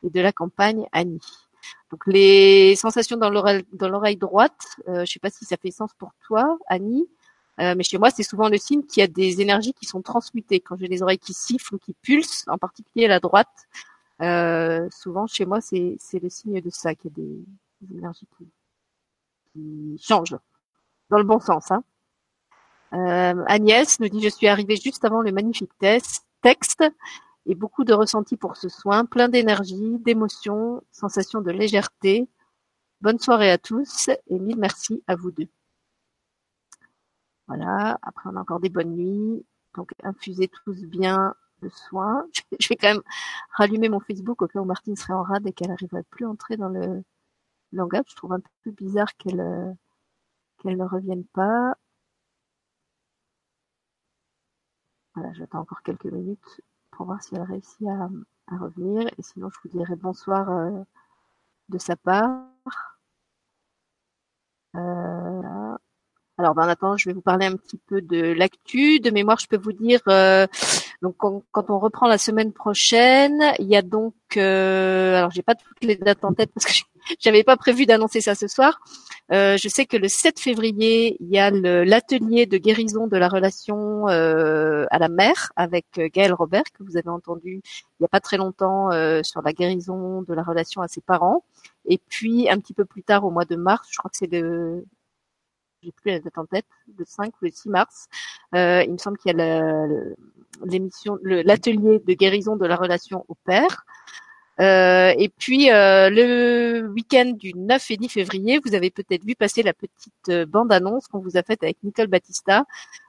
et 0.03 0.09
de 0.09 0.21
la 0.21 0.31
campagne 0.31 0.85
Annie. 0.91 1.21
Donc 1.91 2.05
les 2.05 2.75
sensations 2.75 3.17
dans 3.17 3.29
l'oreille 3.29 3.65
dans 3.73 3.89
l'oreille 3.89 4.17
droite, 4.17 4.61
euh, 4.87 5.05
je 5.05 5.11
sais 5.11 5.19
pas 5.19 5.29
si 5.29 5.45
ça 5.45 5.57
fait 5.57 5.71
sens 5.71 5.91
pour 5.97 6.11
toi, 6.25 6.57
Annie, 6.67 7.07
euh, 7.59 7.75
mais 7.77 7.83
chez 7.83 7.97
moi 7.97 8.09
c'est 8.09 8.23
souvent 8.23 8.49
le 8.49 8.57
signe 8.57 8.83
qu'il 8.83 9.01
y 9.01 9.03
a 9.03 9.07
des 9.07 9.41
énergies 9.41 9.73
qui 9.73 9.85
sont 9.85 10.01
transmutées. 10.01 10.59
Quand 10.59 10.77
j'ai 10.77 10.87
les 10.87 11.01
oreilles 11.01 11.19
qui 11.19 11.33
sifflent 11.33 11.75
ou 11.75 11.77
qui 11.79 11.93
pulsent, 12.01 12.45
en 12.47 12.57
particulier 12.57 13.07
la 13.07 13.19
droite, 13.19 13.67
euh, 14.21 14.87
souvent 14.91 15.27
chez 15.27 15.45
moi 15.45 15.61
c'est 15.61 15.97
c'est 15.99 16.19
le 16.19 16.29
signe 16.29 16.61
de 16.61 16.69
ça 16.69 16.95
qu'il 16.95 17.11
y 17.11 17.13
a 17.13 17.23
des, 17.23 17.97
énergies 17.97 18.27
qui, 18.37 18.47
qui 19.53 19.97
changent 20.01 20.37
dans 21.09 21.17
le 21.17 21.23
bon 21.23 21.39
sens. 21.39 21.71
Hein. 21.71 21.83
Euh, 22.93 23.43
Agnès 23.47 23.99
nous 23.99 24.09
dit 24.09 24.21
je 24.21 24.29
suis 24.29 24.47
arrivée 24.47 24.77
juste 24.77 25.03
avant 25.03 25.21
le 25.21 25.31
magnifique 25.31 25.71
texte 25.79 26.83
et 27.47 27.55
beaucoup 27.55 27.85
de 27.85 27.93
ressentis 27.93 28.37
pour 28.37 28.57
ce 28.57 28.69
soin, 28.69 29.05
plein 29.05 29.29
d'énergie, 29.29 29.99
d'émotion, 29.99 30.83
sensation 30.91 31.41
de 31.41 31.51
légèreté. 31.51 32.29
Bonne 33.01 33.19
soirée 33.19 33.51
à 33.51 33.57
tous 33.57 34.09
et 34.27 34.39
mille 34.39 34.57
merci 34.57 35.03
à 35.07 35.15
vous 35.15 35.31
deux. 35.31 35.47
Voilà, 37.47 37.97
après 38.01 38.29
on 38.29 38.35
a 38.35 38.41
encore 38.41 38.59
des 38.59 38.69
bonnes 38.69 38.95
nuits, 38.95 39.45
donc 39.75 39.91
infusez 40.03 40.49
tous 40.49 40.83
bien 40.83 41.33
le 41.61 41.69
soin. 41.69 42.25
Je 42.59 42.67
vais 42.67 42.75
quand 42.75 42.89
même 42.89 43.03
rallumer 43.55 43.87
mon 43.89 44.01
Facebook 44.01 44.41
au 44.41 44.47
cas 44.47 44.59
où 44.59 44.65
Martine 44.65 44.97
serait 44.97 45.13
en 45.13 45.23
rade 45.23 45.47
et 45.47 45.53
qu'elle 45.53 45.69
n'arriverait 45.69 46.03
plus 46.03 46.25
à 46.25 46.29
entrer 46.29 46.57
dans 46.57 46.69
le 46.69 47.03
langage. 47.71 48.05
Je 48.09 48.15
trouve 48.15 48.33
un 48.33 48.41
peu 48.63 48.71
bizarre 48.71 49.15
qu'elle 49.17 49.39
euh, 49.39 49.71
qu'elle 50.59 50.77
ne 50.77 50.85
revienne 50.85 51.25
pas. 51.33 51.75
Voilà, 55.15 55.33
j'attends 55.33 55.59
encore 55.59 55.81
quelques 55.83 56.05
minutes 56.05 56.61
pour 56.97 57.05
voir 57.05 57.21
si 57.21 57.35
elle 57.35 57.43
réussit 57.43 57.87
à, 57.87 58.09
à 58.53 58.57
revenir. 58.57 59.07
Et 59.17 59.21
sinon, 59.21 59.49
je 59.49 59.57
vous 59.63 59.77
dirai 59.77 59.95
bonsoir 59.95 60.49
euh, 60.49 60.71
de 61.69 61.77
sa 61.77 61.95
part. 61.95 62.43
Euh, 64.75 65.75
alors, 66.39 66.53
ben, 66.55 66.63
en 66.63 66.69
attendant, 66.69 66.97
je 66.97 67.09
vais 67.09 67.13
vous 67.13 67.21
parler 67.21 67.45
un 67.45 67.55
petit 67.55 67.77
peu 67.77 68.01
de 68.01 68.33
l'actu. 68.33 68.99
De 68.99 69.11
mémoire, 69.11 69.39
je 69.39 69.47
peux 69.47 69.57
vous 69.57 69.73
dire, 69.73 70.01
euh, 70.07 70.47
donc 71.01 71.15
quand, 71.17 71.69
on 71.69 71.79
reprend 71.79 72.07
la 72.07 72.17
semaine 72.17 72.51
prochaine, 72.51 73.41
il 73.59 73.67
y 73.67 73.75
a 73.75 73.81
donc, 73.81 74.15
euh, 74.35 75.15
alors 75.15 75.31
j'ai 75.31 75.43
pas 75.43 75.55
toutes 75.55 75.83
les 75.83 75.95
dates 75.95 76.23
en 76.25 76.33
tête 76.33 76.51
parce 76.53 76.65
que 76.65 76.73
j'avais 77.19 77.43
pas 77.43 77.57
prévu 77.57 77.85
d'annoncer 77.85 78.21
ça 78.21 78.35
ce 78.35 78.47
soir. 78.47 78.79
Euh, 79.31 79.57
je 79.57 79.67
sais 79.67 79.85
que 79.85 79.97
le 79.97 80.07
7 80.07 80.39
février, 80.39 81.17
il 81.19 81.29
y 81.29 81.37
a 81.37 81.51
l'atelier 81.51 82.45
de 82.45 82.57
guérison 82.57 83.07
de 83.07 83.17
la 83.17 83.27
relation 83.27 84.07
euh, 84.09 84.85
à 84.89 84.99
la 84.99 85.09
mère 85.09 85.51
avec 85.55 85.85
euh, 85.97 86.09
Gaël 86.13 86.33
Robert 86.33 86.63
que 86.73 86.83
vous 86.83 86.97
avez 86.97 87.09
entendu 87.09 87.61
il 87.99 88.03
y 88.03 88.05
a 88.05 88.09
pas 88.09 88.19
très 88.19 88.37
longtemps 88.37 88.89
sur 89.23 89.41
la 89.41 89.53
guérison 89.53 90.21
de 90.21 90.33
la 90.33 90.43
relation 90.43 90.81
à 90.81 90.87
ses 90.87 91.01
parents. 91.01 91.43
Et 91.85 91.99
puis 92.09 92.49
un 92.49 92.59
petit 92.59 92.73
peu 92.73 92.85
plus 92.85 93.03
tard, 93.03 93.25
au 93.25 93.31
mois 93.31 93.45
de 93.45 93.55
mars, 93.55 93.87
je 93.91 93.97
crois 93.97 94.11
que 94.11 94.17
c'est 94.17 94.31
le 94.31 94.85
j'ai 95.83 95.91
plus 95.91 96.11
la 96.11 96.19
date 96.19 96.37
en 96.37 96.45
tête, 96.45 96.65
le 96.97 97.05
5 97.05 97.33
ou 97.41 97.45
le 97.45 97.51
6 97.51 97.69
mars. 97.69 98.07
Euh, 98.55 98.83
il 98.83 98.93
me 98.93 98.97
semble 98.97 99.17
qu'il 99.17 99.37
y 99.37 99.41
a 99.41 99.87
l'émission, 100.65 101.17
l'atelier 101.21 101.99
de 101.99 102.13
guérison 102.13 102.55
de 102.55 102.65
la 102.65 102.75
relation 102.75 103.25
au 103.27 103.35
père. 103.45 103.85
Euh, 104.59 105.13
et 105.17 105.29
puis 105.29 105.71
euh, 105.71 106.09
le 106.09 106.87
week-end 106.87 107.31
du 107.35 107.53
9 107.53 107.91
et 107.91 107.97
10 107.97 108.09
février, 108.09 108.59
vous 108.65 108.73
avez 108.73 108.89
peut-être 108.89 109.23
vu 109.23 109.35
passer 109.35 109.61
la 109.61 109.73
petite 109.73 110.13
euh, 110.29 110.45
bande-annonce 110.45 111.07
qu'on 111.07 111.19
vous 111.19 111.37
a 111.37 111.43
faite 111.43 111.61
avec 111.63 111.77
Nicole 111.83 112.07
Battista, 112.07 112.65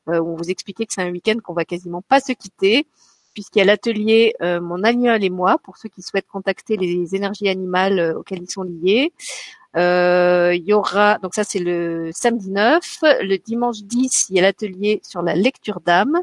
où 0.06 0.12
on 0.12 0.36
vous 0.36 0.50
expliquait 0.50 0.86
que 0.86 0.94
c'est 0.94 1.02
un 1.02 1.10
week-end 1.10 1.36
qu'on 1.42 1.52
va 1.52 1.66
quasiment 1.66 2.00
pas 2.00 2.20
se 2.20 2.32
quitter, 2.32 2.86
puisqu'il 3.34 3.58
y 3.58 3.62
a 3.62 3.66
l'atelier 3.66 4.34
Mon 4.40 4.82
animal 4.82 5.22
et 5.22 5.28
moi, 5.28 5.58
pour 5.62 5.76
ceux 5.76 5.90
qui 5.90 6.00
souhaitent 6.00 6.28
contacter 6.28 6.78
les 6.78 7.14
énergies 7.14 7.48
animales 7.48 8.14
auxquelles 8.16 8.42
ils 8.42 8.50
sont 8.50 8.62
liés. 8.62 9.12
il 9.76 10.64
y 10.64 10.72
aura, 10.72 11.18
donc 11.18 11.34
ça 11.34 11.44
c'est 11.44 11.58
le 11.58 12.08
samedi 12.12 12.50
9, 12.50 13.00
le 13.20 13.36
dimanche 13.36 13.82
10, 13.82 14.28
il 14.30 14.36
y 14.36 14.38
a 14.38 14.42
l'atelier 14.42 15.00
sur 15.04 15.20
la 15.20 15.34
lecture 15.34 15.80
d'âme. 15.80 16.22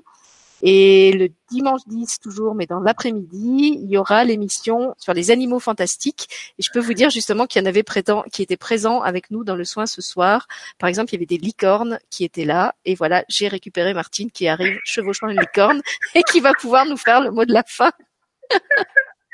Et 0.67 1.11
le 1.11 1.29
dimanche 1.51 1.81
10 1.85 2.19
toujours, 2.19 2.55
mais 2.55 2.65
dans 2.65 2.79
l'après-midi, 2.79 3.79
il 3.83 3.87
y 3.87 3.99
aura 3.99 4.23
l'émission 4.23 4.95
sur 4.97 5.13
les 5.13 5.29
animaux 5.29 5.59
fantastiques. 5.59 6.27
Et 6.57 6.63
je 6.63 6.71
peux 6.73 6.79
vous 6.79 6.95
dire 6.95 7.11
justement 7.11 7.45
qu'il 7.45 7.61
y 7.61 7.65
en 7.65 7.67
avait 7.67 7.83
qui 8.31 8.41
étaient 8.41 8.57
présents 8.57 9.01
avec 9.01 9.29
nous 9.29 9.43
dans 9.43 9.55
le 9.55 9.63
soin 9.63 9.85
ce 9.85 10.01
soir. 10.01 10.47
Par 10.79 10.89
exemple, 10.89 11.11
il 11.11 11.13
y 11.13 11.17
avait 11.17 11.27
des 11.27 11.37
licornes 11.37 11.99
qui 12.09 12.23
étaient 12.23 12.45
là. 12.45 12.73
Et 12.83 12.95
voilà, 12.95 13.23
j'ai 13.29 13.47
récupéré 13.47 13.93
Martine 13.93 14.31
qui 14.31 14.47
arrive 14.47 14.79
chevauchant 14.83 15.27
une 15.27 15.39
licorne 15.39 15.83
et 16.15 16.23
qui 16.23 16.39
va 16.39 16.51
pouvoir 16.59 16.87
nous 16.87 16.97
faire 16.97 17.21
le 17.21 17.29
mot 17.29 17.45
de 17.45 17.53
la 17.53 17.63
fin. 17.67 17.91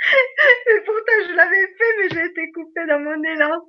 Et 0.03 0.79
pourtant, 0.85 1.29
je 1.29 1.35
l'avais 1.35 1.67
fait, 1.77 1.93
mais 1.99 2.09
j'ai 2.11 2.25
été 2.25 2.51
coupée 2.53 2.87
dans 2.87 2.99
mon 2.99 3.21
élan. 3.23 3.61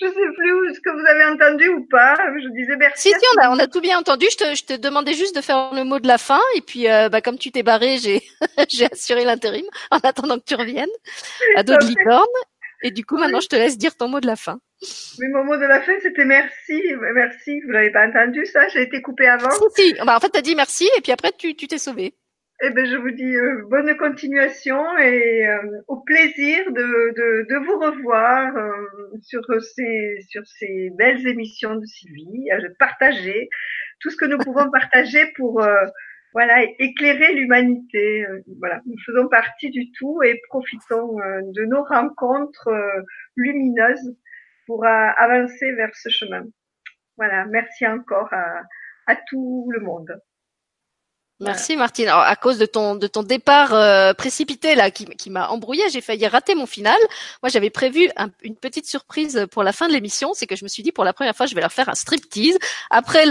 Je 0.00 0.06
sais 0.06 0.12
plus 0.12 0.52
où, 0.52 0.74
ce 0.74 0.80
que 0.80 0.90
vous 0.90 1.06
avez 1.06 1.24
entendu 1.24 1.68
ou 1.68 1.86
pas. 1.90 2.14
Je 2.16 2.48
disais 2.50 2.76
merci. 2.76 3.10
Si, 3.10 3.14
si, 3.18 3.26
on 3.36 3.42
a, 3.42 3.50
on 3.50 3.58
a 3.58 3.66
tout 3.66 3.80
bien 3.80 3.98
entendu. 3.98 4.26
Je 4.30 4.36
te, 4.36 4.54
je 4.54 4.64
te 4.64 4.72
demandais 4.74 5.12
juste 5.12 5.36
de 5.36 5.40
faire 5.40 5.72
le 5.74 5.84
mot 5.84 5.98
de 5.98 6.06
la 6.06 6.18
fin. 6.18 6.40
Et 6.56 6.60
puis, 6.60 6.88
euh, 6.88 7.08
bah, 7.08 7.20
comme 7.20 7.38
tu 7.38 7.50
t'es 7.50 7.62
barré, 7.62 7.98
j'ai, 7.98 8.22
j'ai 8.68 8.86
assuré 8.90 9.24
l'intérim 9.24 9.66
en 9.90 9.98
attendant 9.98 10.38
que 10.38 10.44
tu 10.44 10.54
reviennes 10.54 10.88
à 11.56 11.62
dos 11.62 11.76
de 11.76 11.86
licorne. 11.86 12.26
Et 12.82 12.90
du 12.90 13.04
coup, 13.04 13.16
maintenant, 13.16 13.40
je 13.40 13.48
te 13.48 13.56
laisse 13.56 13.76
dire 13.76 13.96
ton 13.96 14.08
mot 14.08 14.20
de 14.20 14.26
la 14.26 14.36
fin. 14.36 14.60
Mais 15.18 15.28
mon 15.28 15.44
mot 15.44 15.56
de 15.56 15.66
la 15.66 15.82
fin, 15.82 15.92
c'était 16.00 16.24
merci, 16.24 16.80
merci. 17.14 17.60
Vous 17.66 17.72
l'avez 17.72 17.90
pas 17.90 18.06
entendu, 18.06 18.46
ça? 18.46 18.68
J'ai 18.68 18.82
été 18.82 19.02
coupée 19.02 19.26
avant. 19.26 19.50
Si, 19.50 19.64
si. 19.74 19.94
Bah, 20.04 20.16
en 20.16 20.20
fait, 20.20 20.30
t'as 20.30 20.40
dit 20.40 20.54
merci, 20.54 20.88
et 20.96 21.00
puis 21.00 21.10
après, 21.10 21.32
tu, 21.36 21.56
tu 21.56 21.66
t'es 21.66 21.78
sauvé. 21.78 22.14
Eh 22.60 22.70
ben, 22.70 22.84
je 22.86 22.96
vous 22.96 23.12
dis 23.12 23.36
euh, 23.36 23.62
bonne 23.70 23.96
continuation 23.96 24.98
et 24.98 25.46
euh, 25.46 25.80
au 25.86 26.00
plaisir 26.00 26.72
de, 26.72 27.14
de, 27.14 27.46
de 27.48 27.64
vous 27.64 27.78
revoir 27.78 28.56
euh, 28.56 28.72
sur 29.22 29.42
ces 29.62 30.16
sur 30.28 30.44
ces 30.44 30.90
belles 30.98 31.24
émissions 31.28 31.76
de 31.76 31.84
Sylvie, 31.84 32.48
de 32.50 32.74
partager 32.80 33.48
tout 34.00 34.10
ce 34.10 34.16
que 34.16 34.24
nous 34.24 34.38
pouvons 34.38 34.68
partager 34.72 35.24
pour 35.36 35.64
voilà 36.32 36.62
éclairer 36.80 37.32
l'humanité. 37.34 38.26
voilà, 38.58 38.80
nous 38.86 38.98
faisons 39.06 39.28
partie 39.28 39.70
du 39.70 39.92
tout 39.92 40.20
et 40.24 40.40
profitons 40.48 41.16
de 41.16 41.64
nos 41.64 41.84
rencontres 41.84 42.70
lumineuses 43.36 44.16
pour 44.66 44.84
avancer 44.84 45.72
vers 45.72 45.94
ce 45.94 46.08
chemin. 46.08 46.44
Voilà, 47.16 47.46
merci 47.46 47.86
encore 47.86 48.32
à, 48.32 48.62
à 49.06 49.16
tout 49.16 49.68
le 49.72 49.80
monde. 49.80 50.20
Merci 51.40 51.76
Martine. 51.76 52.08
Alors, 52.08 52.22
à 52.22 52.34
cause 52.34 52.58
de 52.58 52.66
ton 52.66 52.96
de 52.96 53.06
ton 53.06 53.22
départ 53.22 53.72
euh, 53.72 54.12
précipité 54.12 54.74
là, 54.74 54.90
qui, 54.90 55.04
qui 55.04 55.30
m'a 55.30 55.48
embrouillé, 55.48 55.84
j'ai 55.88 56.00
failli 56.00 56.26
rater 56.26 56.56
mon 56.56 56.66
final. 56.66 56.98
Moi, 57.44 57.50
j'avais 57.50 57.70
prévu 57.70 58.10
une 58.42 58.56
petite 58.56 58.86
surprise 58.86 59.46
pour 59.52 59.62
la 59.62 59.72
fin 59.72 59.86
de 59.86 59.92
l'émission, 59.92 60.34
c'est 60.34 60.48
que 60.48 60.56
je 60.56 60.64
me 60.64 60.68
suis 60.68 60.82
dit 60.82 60.90
pour 60.90 61.04
la 61.04 61.12
première 61.12 61.36
fois, 61.36 61.46
je 61.46 61.54
vais 61.54 61.60
leur 61.60 61.72
faire 61.72 61.88
un 61.88 61.94
striptease 61.94 62.58
après 62.90 63.24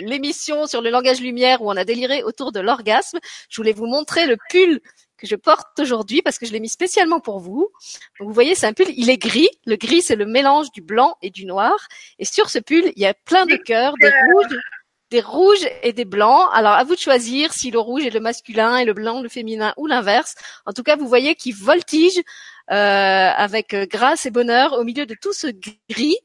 l'émission 0.00 0.66
sur 0.66 0.80
le 0.80 0.88
langage 0.88 1.20
lumière 1.20 1.60
où 1.60 1.70
on 1.70 1.76
a 1.76 1.84
déliré 1.84 2.22
autour 2.22 2.50
de 2.50 2.60
l'orgasme. 2.60 3.18
Je 3.50 3.56
voulais 3.60 3.74
vous 3.74 3.86
montrer 3.86 4.24
le 4.24 4.38
pull 4.48 4.80
que 5.18 5.26
je 5.26 5.36
porte 5.36 5.78
aujourd'hui 5.80 6.22
parce 6.22 6.38
que 6.38 6.46
je 6.46 6.52
l'ai 6.52 6.60
mis 6.60 6.70
spécialement 6.70 7.20
pour 7.20 7.40
vous. 7.40 7.70
Donc, 8.18 8.28
vous 8.28 8.34
voyez, 8.34 8.54
c'est 8.54 8.66
un 8.66 8.72
pull, 8.72 8.88
il 8.96 9.10
est 9.10 9.18
gris. 9.18 9.50
Le 9.66 9.76
gris, 9.76 10.00
c'est 10.00 10.16
le 10.16 10.24
mélange 10.24 10.72
du 10.72 10.80
blanc 10.80 11.18
et 11.20 11.28
du 11.28 11.44
noir. 11.44 11.74
Et 12.18 12.24
sur 12.24 12.48
ce 12.48 12.58
pull, 12.58 12.90
il 12.96 13.02
y 13.02 13.06
a 13.06 13.12
plein 13.12 13.44
de 13.44 13.56
cœurs, 13.56 13.94
des 14.00 14.08
rouges 14.08 14.58
des 15.12 15.20
rouges 15.20 15.68
et 15.82 15.92
des 15.92 16.06
blancs. 16.06 16.48
Alors 16.52 16.72
à 16.72 16.84
vous 16.84 16.94
de 16.94 17.00
choisir 17.00 17.52
si 17.52 17.70
le 17.70 17.78
rouge 17.78 18.04
est 18.06 18.10
le 18.10 18.20
masculin 18.20 18.78
et 18.78 18.84
le 18.86 18.94
blanc 18.94 19.20
le 19.20 19.28
féminin 19.28 19.74
ou 19.76 19.86
l'inverse. 19.86 20.34
En 20.64 20.72
tout 20.72 20.82
cas, 20.82 20.96
vous 20.96 21.06
voyez 21.06 21.34
qu'il 21.34 21.54
voltige 21.54 22.18
euh, 22.70 23.30
avec 23.46 23.74
grâce 23.90 24.24
et 24.24 24.30
bonheur 24.30 24.72
au 24.72 24.84
milieu 24.84 25.04
de 25.04 25.14
tout 25.14 25.34
ce 25.34 25.48
gris. 25.90 26.16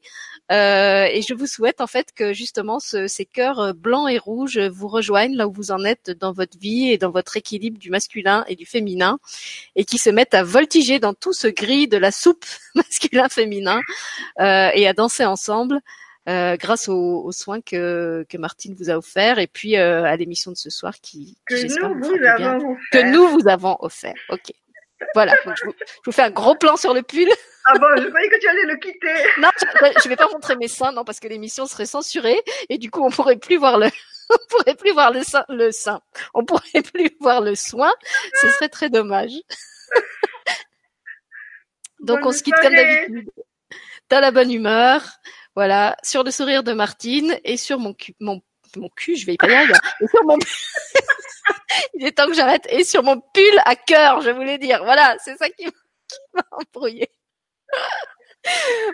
Euh, 0.50 1.04
et 1.12 1.20
je 1.20 1.34
vous 1.34 1.46
souhaite 1.46 1.82
en 1.82 1.86
fait 1.86 2.08
que 2.14 2.32
justement 2.32 2.78
ces 2.80 3.26
cœurs 3.26 3.74
blancs 3.74 4.10
et 4.10 4.16
rouges 4.16 4.58
vous 4.58 4.88
rejoignent 4.88 5.36
là 5.36 5.46
où 5.46 5.52
vous 5.52 5.70
en 5.70 5.84
êtes 5.84 6.10
dans 6.10 6.32
votre 6.32 6.58
vie 6.58 6.90
et 6.90 6.96
dans 6.96 7.10
votre 7.10 7.36
équilibre 7.36 7.78
du 7.78 7.90
masculin 7.90 8.46
et 8.48 8.56
du 8.56 8.64
féminin, 8.64 9.18
et 9.76 9.84
qui 9.84 9.98
se 9.98 10.08
mettent 10.08 10.32
à 10.32 10.44
voltiger 10.44 10.98
dans 11.00 11.12
tout 11.12 11.34
ce 11.34 11.48
gris 11.48 11.86
de 11.86 11.98
la 11.98 12.10
soupe 12.10 12.46
masculin-féminin 12.74 13.82
euh, 14.40 14.70
et 14.72 14.88
à 14.88 14.94
danser 14.94 15.26
ensemble. 15.26 15.80
Euh, 16.28 16.58
grâce 16.58 16.88
aux, 16.88 17.32
soins 17.32 17.62
que, 17.62 18.26
que 18.28 18.36
Martine 18.36 18.74
vous 18.74 18.90
a 18.90 18.98
offert 18.98 19.38
et 19.38 19.46
puis 19.46 19.78
euh, 19.78 20.04
à 20.04 20.14
l'émission 20.16 20.50
de 20.50 20.58
ce 20.58 20.68
soir 20.68 20.92
qui, 21.00 21.38
que 21.46 21.54
nous 21.54 22.00
vous, 22.00 22.26
avons 22.26 22.72
offert. 22.72 22.82
que 22.92 23.10
nous 23.10 23.28
vous 23.28 23.48
avons 23.48 23.78
offert. 23.80 24.14
Ok. 24.28 24.52
Voilà, 25.14 25.34
je, 25.46 25.64
vous, 26.04 26.12
fais 26.12 26.20
un 26.22 26.30
gros 26.30 26.54
plan 26.54 26.76
sur 26.76 26.92
le 26.92 27.02
pull. 27.02 27.28
Ah 27.64 27.78
bon, 27.78 27.86
je 27.96 28.08
croyais 28.08 28.28
que 28.28 28.38
tu 28.40 28.48
allais 28.48 28.66
le 28.66 28.76
quitter. 28.76 29.14
Non, 29.40 29.48
je, 29.58 29.64
je 30.02 30.08
vais 30.08 30.16
pas 30.16 30.28
montrer 30.28 30.56
mes 30.56 30.68
seins, 30.68 30.92
non, 30.92 31.04
parce 31.04 31.20
que 31.20 31.28
l'émission 31.28 31.64
serait 31.66 31.86
censurée 31.86 32.38
et 32.68 32.76
du 32.76 32.90
coup 32.90 33.02
on 33.02 33.10
pourrait 33.10 33.36
plus 33.36 33.56
voir 33.56 33.78
le, 33.78 33.86
on 34.30 34.36
pourrait 34.50 34.74
plus 34.74 34.92
voir 34.92 35.10
le 35.12 35.22
sein, 35.22 35.46
le 35.48 35.70
sein. 35.70 36.02
On 36.34 36.44
pourrait 36.44 36.82
plus 36.92 37.10
voir 37.20 37.40
le 37.40 37.54
soin. 37.54 37.94
Ce 38.42 38.50
serait 38.50 38.68
très 38.68 38.90
dommage. 38.90 39.32
Donc 42.00 42.18
on 42.24 42.32
se 42.32 42.42
quitte 42.42 42.56
comme 42.60 42.74
d'habitude. 42.74 43.30
Dans 44.10 44.20
la 44.20 44.30
bonne 44.30 44.52
humeur. 44.52 45.02
Voilà, 45.54 45.96
sur 46.02 46.22
le 46.22 46.30
sourire 46.30 46.62
de 46.62 46.72
Martine 46.72 47.38
et 47.44 47.56
sur 47.56 47.78
mon 47.80 47.92
cul, 47.92 48.14
mon, 48.20 48.40
mon 48.76 48.88
cul, 48.90 49.16
je 49.16 49.26
vais 49.26 49.34
y 49.34 49.36
pas 49.36 49.48
y 49.48 49.54
arriver. 49.54 49.72
Et 50.00 50.06
sur 50.06 50.24
mon 50.24 50.38
il 51.94 52.06
est 52.06 52.12
temps 52.12 52.26
que 52.26 52.34
j'arrête 52.34 52.66
et 52.70 52.84
sur 52.84 53.02
mon 53.02 53.20
pull 53.20 53.58
à 53.64 53.76
cœur, 53.76 54.20
je 54.20 54.30
voulais 54.30 54.58
dire. 54.58 54.84
Voilà, 54.84 55.16
c'est 55.18 55.36
ça 55.36 55.48
qui 55.50 55.66
m'a 56.34 56.44
embrouillé. 56.52 57.08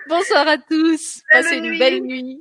Bonsoir 0.08 0.48
à 0.48 0.58
tous. 0.58 1.22
Passez 1.30 1.56
une 1.56 1.78
belle 1.78 2.00
nuit, 2.00 2.40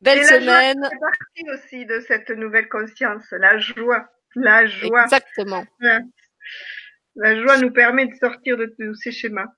belle 0.00 0.24
semaine. 0.24 0.88
C'est 0.90 0.98
partie 0.98 1.50
aussi 1.50 1.86
de 1.86 2.00
cette 2.00 2.30
nouvelle 2.30 2.68
conscience, 2.68 3.24
la 3.32 3.58
joie, 3.58 4.06
la 4.34 4.66
joie. 4.66 5.04
Exactement. 5.04 5.64
La 7.14 7.40
joie 7.40 7.58
nous 7.58 7.72
permet 7.72 8.06
de 8.06 8.14
sortir 8.16 8.56
de 8.56 8.74
tous 8.78 8.94
ces 8.94 9.12
schémas. 9.12 9.48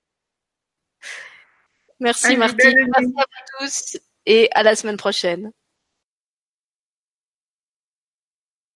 Merci 2.05 2.37
Martine. 2.37 2.75
Merci 2.77 3.15
à 3.19 3.59
tous 3.59 3.99
et 4.27 4.49
à 4.53 4.63
la 4.63 4.77
semaine 4.77 4.99
prochaine. 4.99 5.51